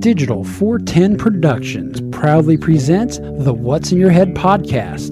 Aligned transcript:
Digital 0.00 0.44
410 0.44 1.18
Productions 1.18 2.00
proudly 2.10 2.56
presents 2.56 3.18
the 3.18 3.52
What's 3.52 3.92
in 3.92 3.98
Your 3.98 4.10
Head 4.10 4.34
podcast. 4.34 5.10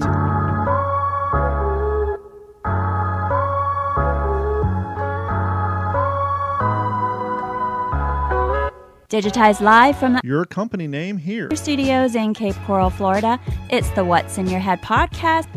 Digitized 9.09 9.63
live 9.63 9.99
from 9.99 10.13
the 10.15 10.21
Your 10.23 10.45
company 10.45 10.87
name 10.87 11.17
here. 11.17 11.49
studios 11.55 12.15
in 12.15 12.35
Cape 12.35 12.55
Coral, 12.67 12.91
Florida. 12.91 13.41
It's 13.71 13.89
the 13.91 14.05
What's 14.05 14.37
in 14.37 14.47
Your 14.49 14.61
Head 14.61 14.83
podcast. 14.83 15.49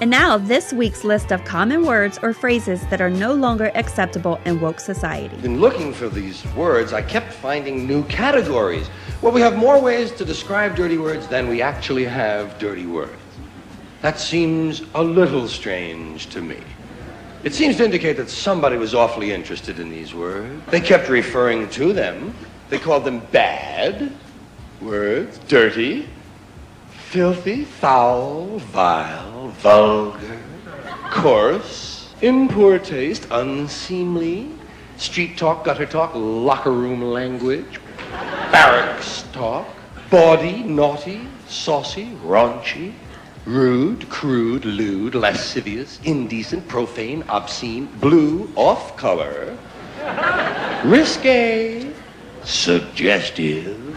And 0.00 0.12
now, 0.12 0.38
this 0.38 0.72
week's 0.72 1.02
list 1.02 1.32
of 1.32 1.44
common 1.44 1.84
words 1.84 2.20
or 2.22 2.32
phrases 2.32 2.86
that 2.86 3.00
are 3.00 3.10
no 3.10 3.34
longer 3.34 3.72
acceptable 3.74 4.38
in 4.44 4.60
woke 4.60 4.78
society. 4.78 5.36
In 5.42 5.60
looking 5.60 5.92
for 5.92 6.08
these 6.08 6.44
words, 6.54 6.92
I 6.92 7.02
kept 7.02 7.32
finding 7.32 7.84
new 7.84 8.04
categories. 8.04 8.88
Well, 9.22 9.32
we 9.32 9.40
have 9.40 9.56
more 9.56 9.80
ways 9.80 10.12
to 10.12 10.24
describe 10.24 10.76
dirty 10.76 10.98
words 10.98 11.26
than 11.26 11.48
we 11.48 11.62
actually 11.62 12.04
have 12.04 12.56
dirty 12.60 12.86
words. 12.86 13.12
That 14.00 14.20
seems 14.20 14.82
a 14.94 15.02
little 15.02 15.48
strange 15.48 16.28
to 16.28 16.40
me. 16.40 16.58
It 17.42 17.52
seems 17.52 17.76
to 17.78 17.84
indicate 17.84 18.16
that 18.18 18.30
somebody 18.30 18.76
was 18.76 18.94
awfully 18.94 19.32
interested 19.32 19.80
in 19.80 19.90
these 19.90 20.14
words. 20.14 20.62
They 20.70 20.80
kept 20.80 21.08
referring 21.08 21.70
to 21.70 21.92
them. 21.92 22.34
They 22.68 22.78
called 22.78 23.04
them 23.04 23.18
bad 23.32 24.12
words, 24.80 25.40
dirty, 25.48 26.08
filthy, 26.88 27.64
foul, 27.64 28.58
vile, 28.58 29.37
vulgar, 29.58 30.38
coarse, 31.10 32.14
in 32.22 32.48
poor 32.48 32.78
taste, 32.78 33.26
unseemly, 33.30 34.50
street 34.96 35.36
talk, 35.36 35.64
gutter 35.64 35.86
talk, 35.86 36.12
locker 36.14 36.72
room 36.72 37.02
language, 37.02 37.80
barracks 38.52 39.24
talk, 39.32 39.66
bawdy, 40.10 40.62
naughty, 40.62 41.26
saucy, 41.48 42.10
raunchy, 42.24 42.92
rude, 43.44 44.08
crude, 44.08 44.64
lewd, 44.64 45.14
lascivious, 45.14 45.98
indecent, 46.04 46.66
profane, 46.68 47.24
obscene, 47.28 47.86
blue, 48.00 48.50
off 48.54 48.96
color, 48.96 49.56
risque, 50.84 51.92
suggestive, 52.44 53.87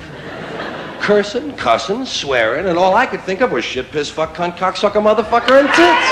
cursing, 1.02 1.54
cussing, 1.56 2.06
swearing, 2.06 2.68
and 2.68 2.78
all 2.78 2.96
I 2.96 3.08
could 3.08 3.22
think 3.22 3.42
of 3.42 3.52
was 3.52 3.66
shit, 3.66 3.90
piss, 3.90 4.08
fuck, 4.08 4.36
cunt, 4.36 4.58
cocksucker, 4.58 5.02
motherfucker, 5.02 5.60
and 5.60 5.68
tits. 5.74 6.12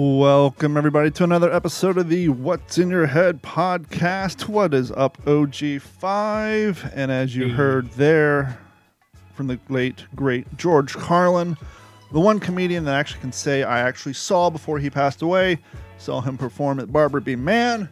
Welcome, 0.00 0.76
everybody, 0.76 1.12
to 1.12 1.22
another 1.22 1.52
episode 1.52 1.98
of 1.98 2.08
the 2.08 2.30
What's 2.30 2.78
in 2.78 2.90
Your 2.90 3.06
Head 3.06 3.42
podcast. 3.42 4.48
What 4.48 4.74
is 4.74 4.90
up, 4.90 5.24
OG5? 5.24 6.90
And 6.94 7.12
as 7.12 7.36
you 7.36 7.50
heard 7.50 7.92
there 7.92 8.58
from 9.34 9.46
the 9.46 9.60
late, 9.68 10.04
great 10.16 10.56
George 10.56 10.92
Carlin, 10.92 11.56
the 12.12 12.18
one 12.18 12.40
comedian 12.40 12.86
that 12.86 12.96
actually 12.96 13.20
can 13.20 13.30
say 13.32 13.62
I 13.62 13.82
actually 13.82 14.14
saw 14.14 14.50
before 14.50 14.80
he 14.80 14.90
passed 14.90 15.22
away, 15.22 15.58
saw 15.98 16.20
him 16.20 16.36
perform 16.36 16.80
at 16.80 16.92
Barbara 16.92 17.20
B. 17.20 17.36
Mann. 17.36 17.88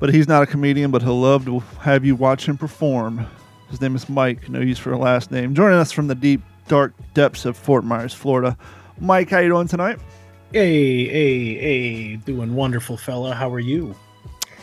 But 0.00 0.12
he's 0.12 0.26
not 0.26 0.42
a 0.42 0.46
comedian, 0.46 0.90
but 0.90 1.02
he'll 1.02 1.20
love 1.20 1.44
to 1.44 1.60
have 1.82 2.04
you 2.04 2.16
watch 2.16 2.46
him 2.46 2.58
perform. 2.58 3.28
His 3.70 3.80
name 3.80 3.94
is 3.94 4.08
Mike, 4.08 4.48
no 4.48 4.60
use 4.60 4.78
for 4.78 4.92
a 4.92 4.98
last 4.98 5.30
name. 5.30 5.54
Joining 5.54 5.78
us 5.78 5.92
from 5.92 6.08
the 6.08 6.14
deep, 6.16 6.42
dark 6.66 6.92
depths 7.14 7.44
of 7.44 7.56
Fort 7.56 7.84
Myers, 7.84 8.12
Florida. 8.12 8.56
Mike, 8.98 9.30
how 9.30 9.38
you 9.38 9.48
doing 9.48 9.68
tonight? 9.68 9.98
Hey, 10.52 11.06
hey, 11.06 11.54
hey, 11.54 12.16
doing 12.16 12.56
wonderful, 12.56 12.96
fella. 12.96 13.32
How 13.34 13.48
are 13.52 13.60
you? 13.60 13.94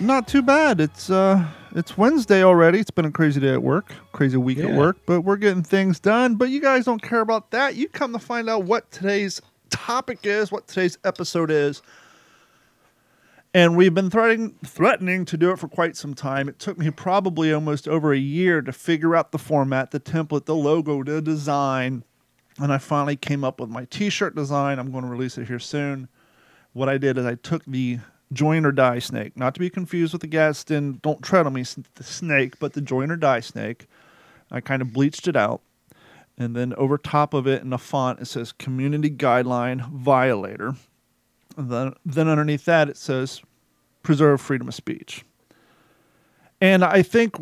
Not 0.02 0.27
too 0.27 0.41
bad. 0.41 0.81
It's 0.81 1.09
uh 1.09 1.47
it's 1.73 1.97
Wednesday 1.97 2.44
already. 2.44 2.80
It's 2.80 2.91
been 2.91 3.05
a 3.05 3.11
crazy 3.11 3.39
day 3.39 3.53
at 3.53 3.64
work, 3.64 3.94
crazy 4.11 4.38
week 4.38 4.59
at 4.59 4.73
work, 4.73 4.97
but 5.05 5.21
we're 5.21 5.38
getting 5.38 5.64
things 5.64 5.99
done. 5.99 6.36
But 6.36 6.49
you 6.49 6.59
guys 6.59 6.86
don't 6.86 7.02
care 7.02 7.21
about 7.21 7.52
that. 7.52 7.75
You 7.75 7.88
come 7.88 8.11
to 8.14 8.19
find 8.19 8.49
out 8.49 8.66
what 8.66 8.92
today's 8.92 9.42
topic 9.70 10.20
is, 10.23 10.52
what 10.52 10.67
today's 10.67 10.98
episode 11.03 11.49
is. 11.49 11.82
And 13.58 13.76
we've 13.76 13.95
been 13.95 14.12
threatening 14.12 14.54
threatening 14.64 15.26
to 15.26 15.36
do 15.36 15.50
it 15.50 15.58
for 15.58 15.68
quite 15.68 15.98
some 15.98 16.14
time. 16.14 16.48
It 16.48 16.60
took 16.60 16.78
me 16.78 16.92
probably 16.92 17.52
almost 17.52 17.88
over 17.88 18.14
a 18.14 18.18
year 18.20 18.62
to 18.62 18.72
figure 18.72 19.16
out 19.16 19.32
the 19.32 19.40
format, 19.40 19.90
the 19.90 20.00
template, 20.00 20.45
the 20.45 20.54
logo, 20.54 21.02
the 21.02 21.23
design. 21.23 22.04
And 22.60 22.72
I 22.72 22.78
finally 22.78 23.16
came 23.16 23.44
up 23.44 23.60
with 23.60 23.72
my 23.72 23.86
t-shirt 23.86 24.36
design. 24.36 24.78
I'm 24.78 24.92
going 24.92 25.06
to 25.06 25.10
release 25.10 25.40
it 25.40 25.48
here 25.48 25.58
soon. 25.58 26.08
What 26.73 26.88
I 26.88 27.00
did 27.00 27.18
is 27.18 27.26
I 27.26 27.34
took 27.34 27.66
the 27.66 27.98
join 28.32 28.64
or 28.64 28.72
die 28.72 29.00
snake, 29.00 29.36
not 29.36 29.56
to 29.56 29.60
be 29.60 29.72
confused 29.72 30.14
with 30.14 30.22
the 30.22 30.28
Gadsden 30.28 31.00
don't 31.02 31.24
tread 31.24 31.48
on 31.48 31.54
me 31.54 31.64
snake, 31.64 32.60
but 32.60 32.74
the 32.74 32.82
join 32.82 33.10
or 33.10 33.16
die 33.16 33.39
snake. 33.39 33.88
I 34.52 34.62
kind 34.62 34.84
of 34.84 34.94
bleached 34.94 35.28
it 35.28 35.36
out. 35.36 35.62
And 36.38 36.56
then 36.56 36.76
over 36.76 37.00
top 37.00 37.34
of 37.34 37.48
it 37.48 37.64
in 37.64 37.74
a 37.74 37.80
font, 37.80 38.20
it 38.20 38.26
says 38.26 38.52
community 38.52 39.10
guideline 39.10 39.89
violator. 39.89 40.76
Then, 41.58 41.94
then 42.06 42.28
underneath 42.28 42.66
that, 42.66 42.88
it 42.88 42.98
says 42.98 43.42
preserve 44.04 44.40
freedom 44.40 44.68
of 44.68 44.76
speech. 44.76 45.26
And 46.62 46.84
I 46.84 47.02
think 47.02 47.36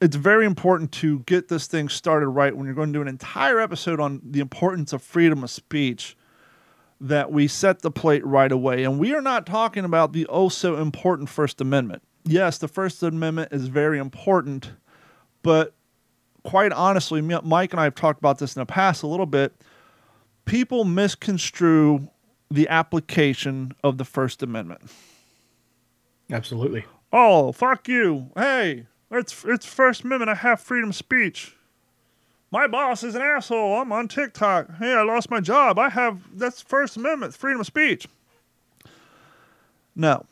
it's 0.00 0.16
very 0.16 0.46
important 0.46 0.92
to 0.92 1.20
get 1.20 1.48
this 1.48 1.66
thing 1.66 1.88
started 1.88 2.28
right 2.28 2.56
when 2.56 2.66
you're 2.66 2.74
going 2.74 2.92
to 2.92 2.98
do 2.98 3.02
an 3.02 3.08
entire 3.08 3.58
episode 3.58 3.98
on 3.98 4.20
the 4.22 4.40
importance 4.40 4.92
of 4.92 5.02
freedom 5.02 5.42
of 5.42 5.50
speech 5.50 6.16
that 7.00 7.32
we 7.32 7.48
set 7.48 7.82
the 7.82 7.90
plate 7.90 8.24
right 8.24 8.50
away. 8.52 8.84
And 8.84 8.98
we 8.98 9.14
are 9.14 9.20
not 9.20 9.46
talking 9.46 9.84
about 9.84 10.12
the 10.12 10.26
oh 10.28 10.48
so 10.48 10.76
important 10.76 11.28
First 11.28 11.60
Amendment. 11.60 12.02
Yes, 12.24 12.58
the 12.58 12.68
First 12.68 13.02
Amendment 13.02 13.52
is 13.52 13.68
very 13.68 13.98
important, 13.98 14.72
but 15.42 15.74
quite 16.42 16.72
honestly, 16.72 17.20
Mike 17.20 17.72
and 17.72 17.80
I 17.80 17.84
have 17.84 17.94
talked 17.94 18.18
about 18.18 18.38
this 18.38 18.54
in 18.56 18.60
the 18.60 18.66
past 18.66 19.02
a 19.02 19.06
little 19.06 19.26
bit. 19.26 19.54
People 20.44 20.84
misconstrue 20.84 22.08
the 22.50 22.68
application 22.68 23.72
of 23.82 23.98
the 23.98 24.04
First 24.04 24.42
Amendment. 24.42 24.90
Absolutely. 26.30 26.84
Oh, 27.12 27.52
fuck 27.52 27.88
you. 27.88 28.30
Hey, 28.36 28.86
it's 29.10 29.44
it's 29.44 29.66
First 29.66 30.02
Amendment. 30.04 30.30
I 30.30 30.34
have 30.34 30.60
freedom 30.60 30.90
of 30.90 30.96
speech. 30.96 31.54
My 32.50 32.66
boss 32.66 33.02
is 33.02 33.14
an 33.14 33.22
asshole. 33.22 33.80
I'm 33.80 33.92
on 33.92 34.08
TikTok. 34.08 34.76
Hey, 34.78 34.94
I 34.94 35.02
lost 35.02 35.30
my 35.30 35.40
job. 35.40 35.78
I 35.78 35.90
have 35.90 36.22
that's 36.38 36.62
First 36.62 36.96
Amendment, 36.96 37.34
freedom 37.34 37.60
of 37.60 37.66
speech. 37.66 38.06
No. 39.94 40.24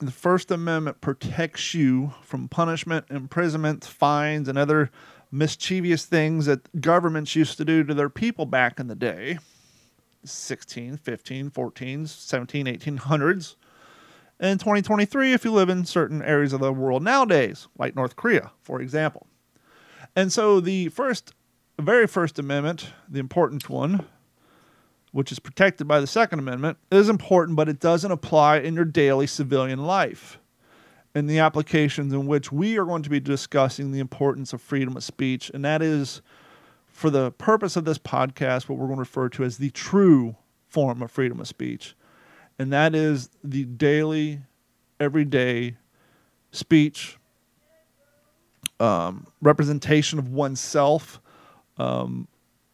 The 0.00 0.10
First 0.12 0.52
Amendment 0.52 1.00
protects 1.00 1.74
you 1.74 2.14
from 2.22 2.48
punishment, 2.48 3.06
imprisonment, 3.10 3.84
fines, 3.84 4.48
and 4.48 4.56
other 4.56 4.90
mischievous 5.32 6.04
things 6.04 6.46
that 6.46 6.80
governments 6.80 7.34
used 7.34 7.56
to 7.58 7.64
do 7.64 7.82
to 7.84 7.94
their 7.94 8.08
people 8.08 8.46
back 8.46 8.78
in 8.78 8.86
the 8.86 8.94
day 8.94 9.38
16, 10.30 10.96
15, 10.98 11.50
14, 11.50 12.06
17, 12.06 12.66
1800s 12.66 13.56
in 14.40 14.58
2023 14.58 15.32
if 15.32 15.44
you 15.44 15.52
live 15.52 15.68
in 15.68 15.84
certain 15.84 16.22
areas 16.22 16.52
of 16.52 16.60
the 16.60 16.72
world 16.72 17.02
nowadays, 17.02 17.68
like 17.78 17.96
North 17.96 18.16
Korea, 18.16 18.52
for 18.62 18.80
example. 18.80 19.26
And 20.14 20.32
so 20.32 20.60
the 20.60 20.88
first, 20.88 21.34
very 21.78 22.06
first 22.06 22.38
amendment, 22.38 22.92
the 23.08 23.18
important 23.20 23.68
one, 23.68 24.06
which 25.12 25.32
is 25.32 25.38
protected 25.38 25.88
by 25.88 26.00
the 26.00 26.06
Second 26.06 26.38
Amendment, 26.38 26.78
is 26.90 27.08
important, 27.08 27.56
but 27.56 27.68
it 27.68 27.80
doesn't 27.80 28.12
apply 28.12 28.58
in 28.58 28.74
your 28.74 28.84
daily 28.84 29.26
civilian 29.26 29.84
life. 29.84 30.38
In 31.14 31.26
the 31.26 31.38
applications 31.38 32.12
in 32.12 32.26
which 32.26 32.52
we 32.52 32.78
are 32.78 32.84
going 32.84 33.02
to 33.02 33.10
be 33.10 33.18
discussing 33.18 33.90
the 33.90 33.98
importance 33.98 34.52
of 34.52 34.60
freedom 34.60 34.96
of 34.96 35.02
speech, 35.02 35.50
and 35.52 35.64
that 35.64 35.82
is 35.82 36.20
for 36.98 37.10
the 37.10 37.30
purpose 37.32 37.76
of 37.76 37.84
this 37.84 37.98
podcast, 37.98 38.68
what 38.68 38.78
we're 38.78 38.86
going 38.86 38.96
to 38.96 39.00
refer 39.00 39.28
to 39.28 39.44
as 39.44 39.58
the 39.58 39.70
true 39.70 40.36
form 40.68 41.00
of 41.02 41.10
freedom 41.10 41.40
of 41.40 41.48
speech 41.48 41.94
and 42.58 42.72
that 42.72 42.94
is 42.94 43.30
the 43.44 43.64
daily, 43.64 44.40
everyday 44.98 45.76
speech, 46.50 47.16
um, 48.80 49.26
representation 49.40 50.18
of 50.18 50.28
oneself, 50.28 51.20
um, 51.76 52.26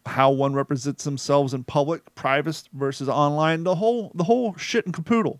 how 0.05 0.31
one 0.31 0.53
represents 0.53 1.03
themselves 1.03 1.53
in 1.53 1.63
public, 1.63 2.13
private 2.15 2.63
versus 2.73 3.07
online, 3.07 3.63
the 3.63 3.75
whole 3.75 4.11
the 4.15 4.23
whole 4.23 4.55
shit 4.55 4.85
and 4.85 4.93
capoodle. 4.93 5.39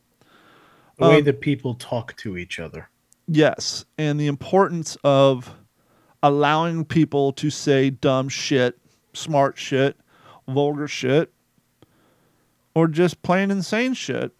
The 0.97 1.07
way 1.07 1.17
Um, 1.17 1.23
that 1.25 1.41
people 1.41 1.73
talk 1.73 2.15
to 2.17 2.37
each 2.37 2.59
other. 2.59 2.89
Yes, 3.27 3.85
and 3.97 4.19
the 4.19 4.27
importance 4.27 4.95
of 5.03 5.51
allowing 6.25 6.83
people 6.83 7.31
to 7.31 7.51
say 7.51 7.91
dumb 7.91 8.27
shit, 8.27 8.79
smart 9.13 9.59
shit, 9.59 9.95
vulgar 10.47 10.87
shit, 10.87 11.31
or 12.73 12.87
just 12.87 13.21
plain 13.21 13.51
insane 13.51 13.93
shit. 13.93 14.31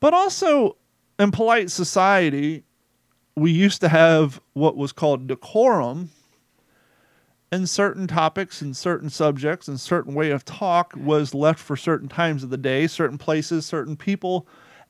But 0.00 0.12
also, 0.12 0.76
in 1.20 1.30
polite 1.30 1.70
society, 1.70 2.64
we 3.36 3.52
used 3.52 3.80
to 3.82 3.88
have 3.88 4.40
what 4.54 4.76
was 4.76 4.90
called 4.90 5.28
decorum, 5.28 6.10
and 7.52 7.68
certain 7.68 8.08
topics 8.08 8.60
and 8.60 8.76
certain 8.76 9.08
subjects 9.08 9.68
and 9.68 9.78
certain 9.78 10.14
way 10.14 10.32
of 10.32 10.44
talk 10.44 10.92
was 10.96 11.32
left 11.32 11.60
for 11.60 11.76
certain 11.76 12.08
times 12.08 12.42
of 12.42 12.50
the 12.50 12.56
day, 12.56 12.88
certain 12.88 13.18
places, 13.18 13.64
certain 13.64 13.96
people, 13.96 14.48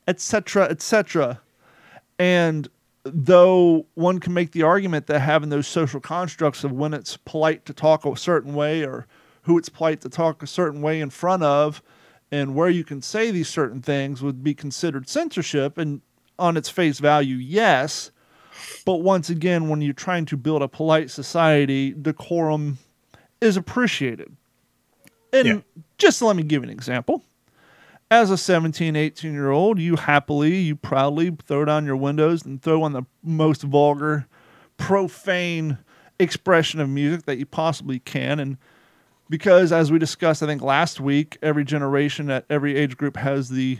etc., 0.09 0.65
etc. 0.65 1.39
And 2.19 2.67
though 3.05 3.87
one 3.95 4.19
can 4.21 4.35
make 4.35 4.53
the 4.53 4.63
argument 4.63 5.07
that 5.07 5.21
having 5.21 5.49
those 5.49 5.67
social 5.67 6.01
constructs 6.01 6.65
of 6.65 6.73
when 6.73 6.93
it's 6.93 7.17
polite 7.17 7.65
to 7.67 7.73
talk 7.73 8.05
a 8.05 8.17
certain 8.17 8.55
way 8.55 8.85
or 8.85 9.07
who 9.43 9.57
it's 9.57 9.69
polite 9.71 10.01
to 10.03 10.09
talk 10.09 10.43
a 10.43 10.47
certain 10.47 10.83
way 10.83 11.01
in 11.01 11.11
front 11.11 11.43
of 11.43 11.83
and 12.31 12.55
where 12.55 12.69
you 12.69 12.85
can 12.85 13.01
say 13.03 13.31
these 13.31 13.49
certain 13.49 13.81
things 13.81 14.23
would 14.23 14.45
be 14.45 14.55
considered 14.55 15.09
censorship 15.09 15.79
and 15.79 16.03
on 16.39 16.57
its 16.57 16.69
face 16.69 16.99
value 16.99 17.37
yes. 17.37 18.11
But 18.85 18.97
once 18.97 19.31
again 19.31 19.69
when 19.69 19.81
you're 19.81 19.95
trying 19.95 20.27
to 20.27 20.37
build 20.37 20.63
a 20.63 20.69
polite 20.69 21.11
society 21.11 21.93
decorum 21.93 22.79
is 23.41 23.57
appreciated. 23.57 24.37
And 25.33 25.47
Yeah. 25.47 25.61
just 25.97 26.21
let 26.21 26.37
me 26.37 26.43
give 26.43 26.63
you 26.63 26.69
an 26.69 26.75
example 26.75 27.25
as 28.11 28.31
a 28.31 28.37
17 28.37 28.97
18 28.97 29.33
year 29.33 29.51
old 29.51 29.79
you 29.79 29.97
happily 29.97 30.57
you 30.57 30.75
proudly 30.75 31.37
throw 31.45 31.65
down 31.65 31.87
your 31.87 31.97
windows 31.97 32.45
and 32.45 32.61
throw 32.61 32.83
on 32.83 32.93
the 32.93 33.03
most 33.23 33.63
vulgar 33.63 34.27
profane 34.77 35.79
expression 36.19 36.81
of 36.81 36.89
music 36.89 37.25
that 37.25 37.39
you 37.39 37.47
possibly 37.47 37.99
can. 37.99 38.41
And 38.41 38.59
because 39.29 39.73
as 39.73 39.93
we 39.93 39.99
discussed 39.99 40.43
i 40.43 40.47
think 40.47 40.61
last 40.61 41.01
week 41.01 41.39
every 41.43 41.65
generation 41.65 42.31
at 42.31 42.45
every 42.51 42.77
age 42.77 42.97
group 42.97 43.17
has 43.17 43.49
the 43.49 43.79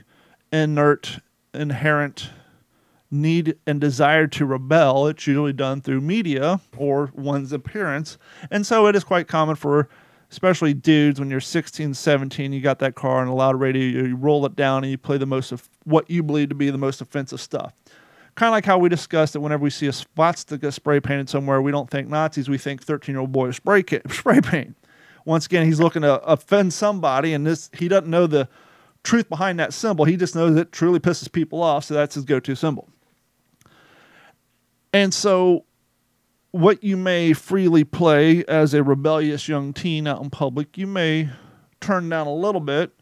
inert 0.53 1.19
inherent 1.53 2.31
need 3.11 3.57
and 3.67 3.81
desire 3.81 4.27
to 4.29 4.47
rebel. 4.47 5.09
It's 5.09 5.27
usually 5.27 5.53
done 5.53 5.81
through 5.81 6.01
media 6.01 6.61
or 6.77 7.11
one's 7.15 7.53
appearance. 7.53 8.19
And 8.51 8.65
so 8.65 8.87
it 8.87 8.95
is 8.95 9.05
quite 9.05 9.27
common 9.27 9.57
for 9.57 9.89
especially 10.31 10.73
dudes 10.73 11.19
when 11.19 11.31
you're 11.31 11.41
16 11.41 11.95
17 11.95 12.53
you 12.53 12.61
got 12.61 12.79
that 12.79 12.95
car 12.95 13.21
and 13.21 13.31
a 13.31 13.35
loud 13.35 13.59
radio 13.59 14.07
you, 14.07 14.17
roll 14.17 14.47
it 14.47 14.57
down 14.57 14.85
and 14.85 14.91
you 14.91 14.99
play 14.99 15.19
the 15.19 15.27
most 15.27 15.53
of 15.53 15.69
what 15.85 16.09
you 16.11 16.23
believe 16.23 16.49
to 16.49 16.55
be 16.55 16.71
the 16.71 16.79
most 16.79 17.01
offensive 17.01 17.41
stuff. 17.41 17.73
Kind 18.37 18.49
of 18.49 18.53
like 18.53 18.65
how 18.65 18.79
we 18.79 18.89
discussed 18.89 19.33
that 19.33 19.41
whenever 19.41 19.63
we 19.63 19.71
see 19.71 19.87
a 19.87 19.93
swastika 19.93 20.71
spray 20.73 21.01
painted 21.01 21.29
somewhere 21.29 21.61
we 21.61 21.73
don't 21.73 21.91
think 21.91 22.09
nazis 22.09 22.49
we 22.49 22.59
think 22.59 22.83
13 22.83 23.15
year 23.15 23.21
old 23.21 23.33
boy 23.33 23.51
spray, 23.51 23.83
ca- 23.83 24.01
spray 24.09 24.41
paint. 24.41 24.77
Once 25.25 25.47
again 25.47 25.67
he's 25.67 25.81
looking 25.81 26.03
to 26.03 26.21
offend 26.23 26.73
somebody 26.73 27.35
and 27.35 27.47
this 27.47 27.71
he 27.73 27.89
doesn't 27.89 28.11
know 28.11 28.27
the 28.27 28.49
truth 29.03 29.29
behind 29.29 29.59
that 29.59 29.73
symbol. 29.73 30.05
He 30.05 30.17
just 30.17 30.35
knows 30.35 30.57
it 30.57 30.73
truly 30.73 31.01
pisses 31.01 31.31
people 31.31 31.63
off 31.63 31.85
so 31.85 31.95
that's 31.95 32.15
his 32.15 32.25
go-to 32.25 32.55
symbol. 32.55 32.89
And 34.93 35.15
so 35.15 35.65
what 36.53 36.83
you 36.83 36.97
may 36.97 37.33
freely 37.33 37.85
play 37.85 38.45
as 38.47 38.75
a 38.75 38.83
rebellious 38.83 39.49
young 39.49 39.73
teen 39.73 40.07
out 40.07 40.23
in 40.23 40.31
public, 40.31 40.77
you 40.77 40.87
may 40.87 41.31
turn 41.81 42.09
down 42.09 42.27
a 42.27 42.35
little 42.35 42.61
bit 42.61 42.93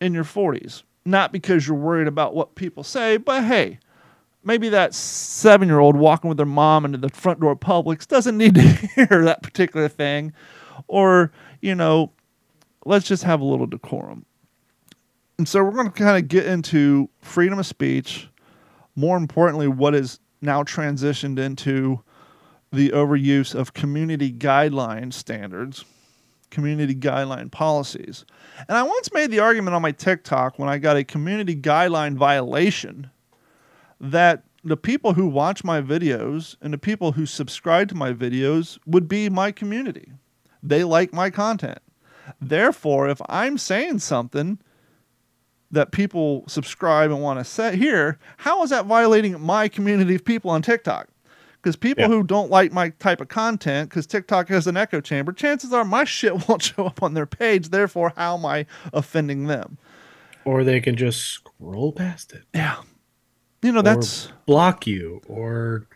in 0.00 0.14
your 0.14 0.24
40s. 0.24 0.82
Not 1.04 1.32
because 1.32 1.66
you're 1.66 1.76
worried 1.76 2.08
about 2.08 2.34
what 2.34 2.54
people 2.54 2.84
say, 2.84 3.16
but 3.16 3.44
hey, 3.44 3.78
maybe 4.44 4.68
that 4.68 4.94
seven 4.94 5.68
year 5.68 5.78
old 5.78 5.96
walking 5.96 6.28
with 6.28 6.36
their 6.36 6.46
mom 6.46 6.84
into 6.84 6.98
the 6.98 7.08
front 7.08 7.40
door 7.40 7.52
of 7.52 7.60
Publix 7.60 8.06
doesn't 8.06 8.36
need 8.36 8.54
to 8.54 8.62
hear 8.94 9.24
that 9.24 9.42
particular 9.42 9.88
thing. 9.88 10.32
Or, 10.88 11.32
you 11.60 11.74
know, 11.74 12.12
let's 12.84 13.06
just 13.06 13.22
have 13.22 13.40
a 13.40 13.44
little 13.44 13.66
decorum. 13.66 14.26
And 15.38 15.48
so 15.48 15.64
we're 15.64 15.72
going 15.72 15.90
to 15.90 15.98
kind 15.98 16.22
of 16.22 16.28
get 16.28 16.44
into 16.44 17.08
freedom 17.22 17.58
of 17.58 17.66
speech. 17.66 18.28
More 18.94 19.16
importantly, 19.16 19.68
what 19.68 19.94
is 19.94 20.20
now 20.42 20.62
transitioned 20.62 21.38
into 21.38 22.02
the 22.72 22.90
overuse 22.90 23.54
of 23.54 23.74
community 23.74 24.32
guideline 24.32 25.12
standards, 25.12 25.84
community 26.50 26.94
guideline 26.94 27.50
policies. 27.50 28.24
And 28.68 28.76
I 28.76 28.82
once 28.82 29.12
made 29.12 29.30
the 29.30 29.40
argument 29.40 29.74
on 29.74 29.82
my 29.82 29.92
TikTok 29.92 30.58
when 30.58 30.68
I 30.68 30.78
got 30.78 30.96
a 30.96 31.04
community 31.04 31.56
guideline 31.56 32.14
violation 32.14 33.10
that 34.00 34.44
the 34.62 34.76
people 34.76 35.14
who 35.14 35.26
watch 35.26 35.64
my 35.64 35.80
videos 35.80 36.56
and 36.60 36.72
the 36.72 36.78
people 36.78 37.12
who 37.12 37.26
subscribe 37.26 37.88
to 37.88 37.94
my 37.94 38.12
videos 38.12 38.78
would 38.86 39.08
be 39.08 39.28
my 39.28 39.50
community. 39.52 40.12
They 40.62 40.84
like 40.84 41.12
my 41.12 41.30
content. 41.30 41.78
Therefore, 42.40 43.08
if 43.08 43.20
I'm 43.28 43.58
saying 43.58 44.00
something 44.00 44.58
that 45.70 45.92
people 45.92 46.44
subscribe 46.46 47.10
and 47.10 47.22
want 47.22 47.44
to 47.44 47.72
here, 47.72 48.18
how 48.38 48.62
is 48.62 48.70
that 48.70 48.86
violating 48.86 49.40
my 49.40 49.68
community 49.68 50.14
of 50.14 50.24
people 50.24 50.50
on 50.50 50.62
TikTok? 50.62 51.08
Because 51.62 51.76
people 51.76 52.02
Yeah. 52.04 52.08
who 52.08 52.22
don't 52.22 52.50
like 52.50 52.72
my 52.72 52.88
type 53.00 53.20
of 53.20 53.28
content, 53.28 53.90
because 53.90 54.06
TikTok 54.06 54.48
has 54.48 54.66
an 54.66 54.76
echo 54.78 55.00
chamber, 55.00 55.32
chances 55.32 55.72
are 55.72 55.84
my 55.84 56.04
shit 56.04 56.48
won't 56.48 56.62
show 56.62 56.86
up 56.86 57.02
on 57.02 57.14
their 57.14 57.26
page. 57.26 57.68
Therefore, 57.68 58.12
how 58.16 58.36
am 58.38 58.46
I 58.46 58.66
offending 58.92 59.46
them? 59.46 59.76
Or 60.44 60.64
they 60.64 60.80
can 60.80 60.96
just 60.96 61.20
scroll 61.20 61.92
past 61.92 62.32
it. 62.32 62.44
Yeah. 62.54 62.76
You 63.62 63.72
know, 63.72 63.82
that's. 63.82 64.32
block 64.46 64.86
you 64.86 65.20
or 65.28 65.86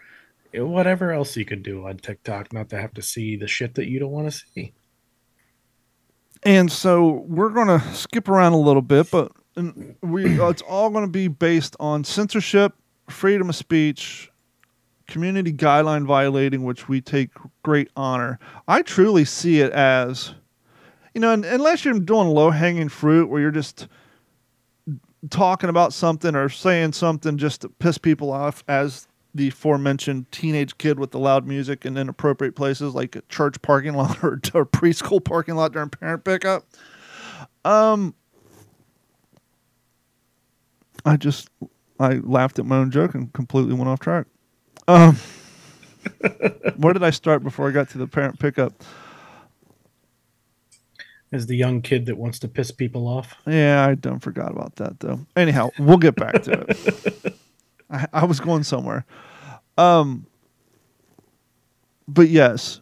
whatever 0.52 1.12
else 1.12 1.34
you 1.37 1.44
can 1.46 1.62
do 1.62 1.87
on 1.87 1.96
TikTok 1.96 2.52
not 2.52 2.69
to 2.69 2.78
have 2.81 2.93
to 2.94 3.02
see 3.02 3.37
the 3.37 3.49
shit 3.49 3.75
that 3.76 3.88
you 3.88 3.99
don't 3.99 4.12
want 4.12 4.31
to 4.31 4.38
see. 4.55 4.72
And 6.43 6.70
so 6.70 7.25
we're 7.26 7.49
going 7.49 7.69
to 7.69 7.81
skip 7.94 8.28
around 8.28 8.52
a 8.52 8.58
little 8.58 8.82
bit, 8.82 9.10
but 9.10 9.32
we 10.02 10.38
uh, 10.38 10.49
it's 10.50 10.62
all 10.62 10.90
going 10.90 11.06
to 11.06 11.10
be 11.10 11.28
based 11.28 11.75
on 11.81 12.05
censorship, 12.05 12.75
freedom 13.08 13.49
of 13.49 13.56
speech, 13.56 14.31
community 15.06 15.52
guideline 15.52 16.06
violating, 16.06 16.64
which 16.64 16.88
we 16.88 17.00
take 17.00 17.30
great 17.62 17.90
honor. 17.96 18.38
I 18.68 18.82
truly 18.82 19.24
see 19.24 19.60
it 19.60 19.72
as, 19.72 20.34
you 21.14 21.20
know, 21.20 21.32
unless 21.32 21.84
you're 21.84 21.98
doing 21.98 22.28
low 22.28 22.50
hanging 22.50 22.88
fruit 22.88 23.28
where 23.28 23.40
you're 23.40 23.50
just 23.50 23.88
talking 25.30 25.70
about 25.70 25.92
something 25.92 26.34
or 26.34 26.48
saying 26.48 26.92
something 26.92 27.38
just 27.38 27.62
to 27.62 27.68
piss 27.68 27.98
people 27.98 28.32
off, 28.32 28.64
as 28.68 29.08
the 29.34 29.48
aforementioned 29.48 30.30
teenage 30.30 30.78
kid 30.78 30.98
with 30.98 31.10
the 31.10 31.18
loud 31.18 31.46
music 31.46 31.84
in 31.84 31.96
inappropriate 31.96 32.54
places 32.54 32.94
like 32.94 33.16
a 33.16 33.22
church 33.22 33.60
parking 33.62 33.94
lot 33.94 34.16
or, 34.22 34.40
or 34.54 34.64
preschool 34.64 35.22
parking 35.22 35.56
lot 35.56 35.72
during 35.72 35.90
parent 35.90 36.24
pickup. 36.24 36.64
Um, 37.64 38.14
I 41.04 41.16
just 41.16 41.48
I 41.98 42.14
laughed 42.14 42.58
at 42.58 42.66
my 42.66 42.76
own 42.76 42.90
joke 42.90 43.14
and 43.14 43.32
completely 43.32 43.74
went 43.74 43.88
off 43.88 44.00
track. 44.00 44.26
Um, 44.88 45.16
where 46.76 46.92
did 46.92 47.02
I 47.02 47.10
start 47.10 47.42
before 47.42 47.69
I 47.69 47.72
got 47.72 47.88
to 47.90 47.98
the 47.98 48.06
parent 48.06 48.38
pickup? 48.38 48.72
As 51.32 51.46
the 51.46 51.56
young 51.56 51.82
kid 51.82 52.06
that 52.06 52.16
wants 52.16 52.38
to 52.40 52.48
piss 52.48 52.70
people 52.70 53.08
off. 53.08 53.34
Yeah, 53.46 53.86
I 53.86 53.94
done 53.94 54.20
forgot 54.20 54.52
about 54.52 54.76
that 54.76 55.00
though. 55.00 55.20
Anyhow, 55.36 55.70
we'll 55.78 55.96
get 55.96 56.14
back 56.14 56.42
to 56.44 56.66
it. 56.69 57.36
I, 57.90 58.06
I 58.12 58.25
was 58.25 58.38
going 58.38 58.62
somewhere. 58.62 59.04
Um, 59.76 60.26
but 62.06 62.29
yes, 62.29 62.81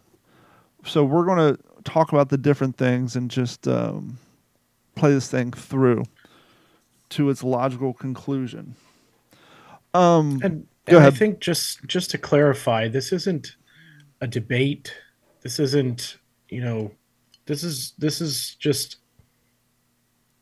so 0.85 1.03
we're 1.03 1.25
going 1.25 1.55
to 1.55 1.59
talk 1.83 2.11
about 2.11 2.29
the 2.29 2.37
different 2.37 2.77
things 2.77 3.15
and 3.15 3.31
just 3.31 3.67
um, 3.67 4.17
play 4.95 5.11
this 5.11 5.29
thing 5.29 5.51
through 5.51 6.03
to 7.09 7.29
its 7.29 7.43
logical 7.43 7.93
conclusion. 7.93 8.75
Um, 9.93 10.39
And, 10.43 10.67
Go 10.85 10.97
and 10.97 11.05
I 11.05 11.11
think 11.11 11.39
just 11.39 11.85
just 11.85 12.09
to 12.11 12.17
clarify, 12.17 12.87
this 12.87 13.13
isn't 13.13 13.55
a 14.21 14.27
debate. 14.27 14.93
This 15.41 15.59
isn't, 15.59 16.17
you 16.49 16.61
know, 16.61 16.91
this 17.45 17.63
is 17.63 17.93
this 17.97 18.19
is 18.21 18.55
just 18.55 18.97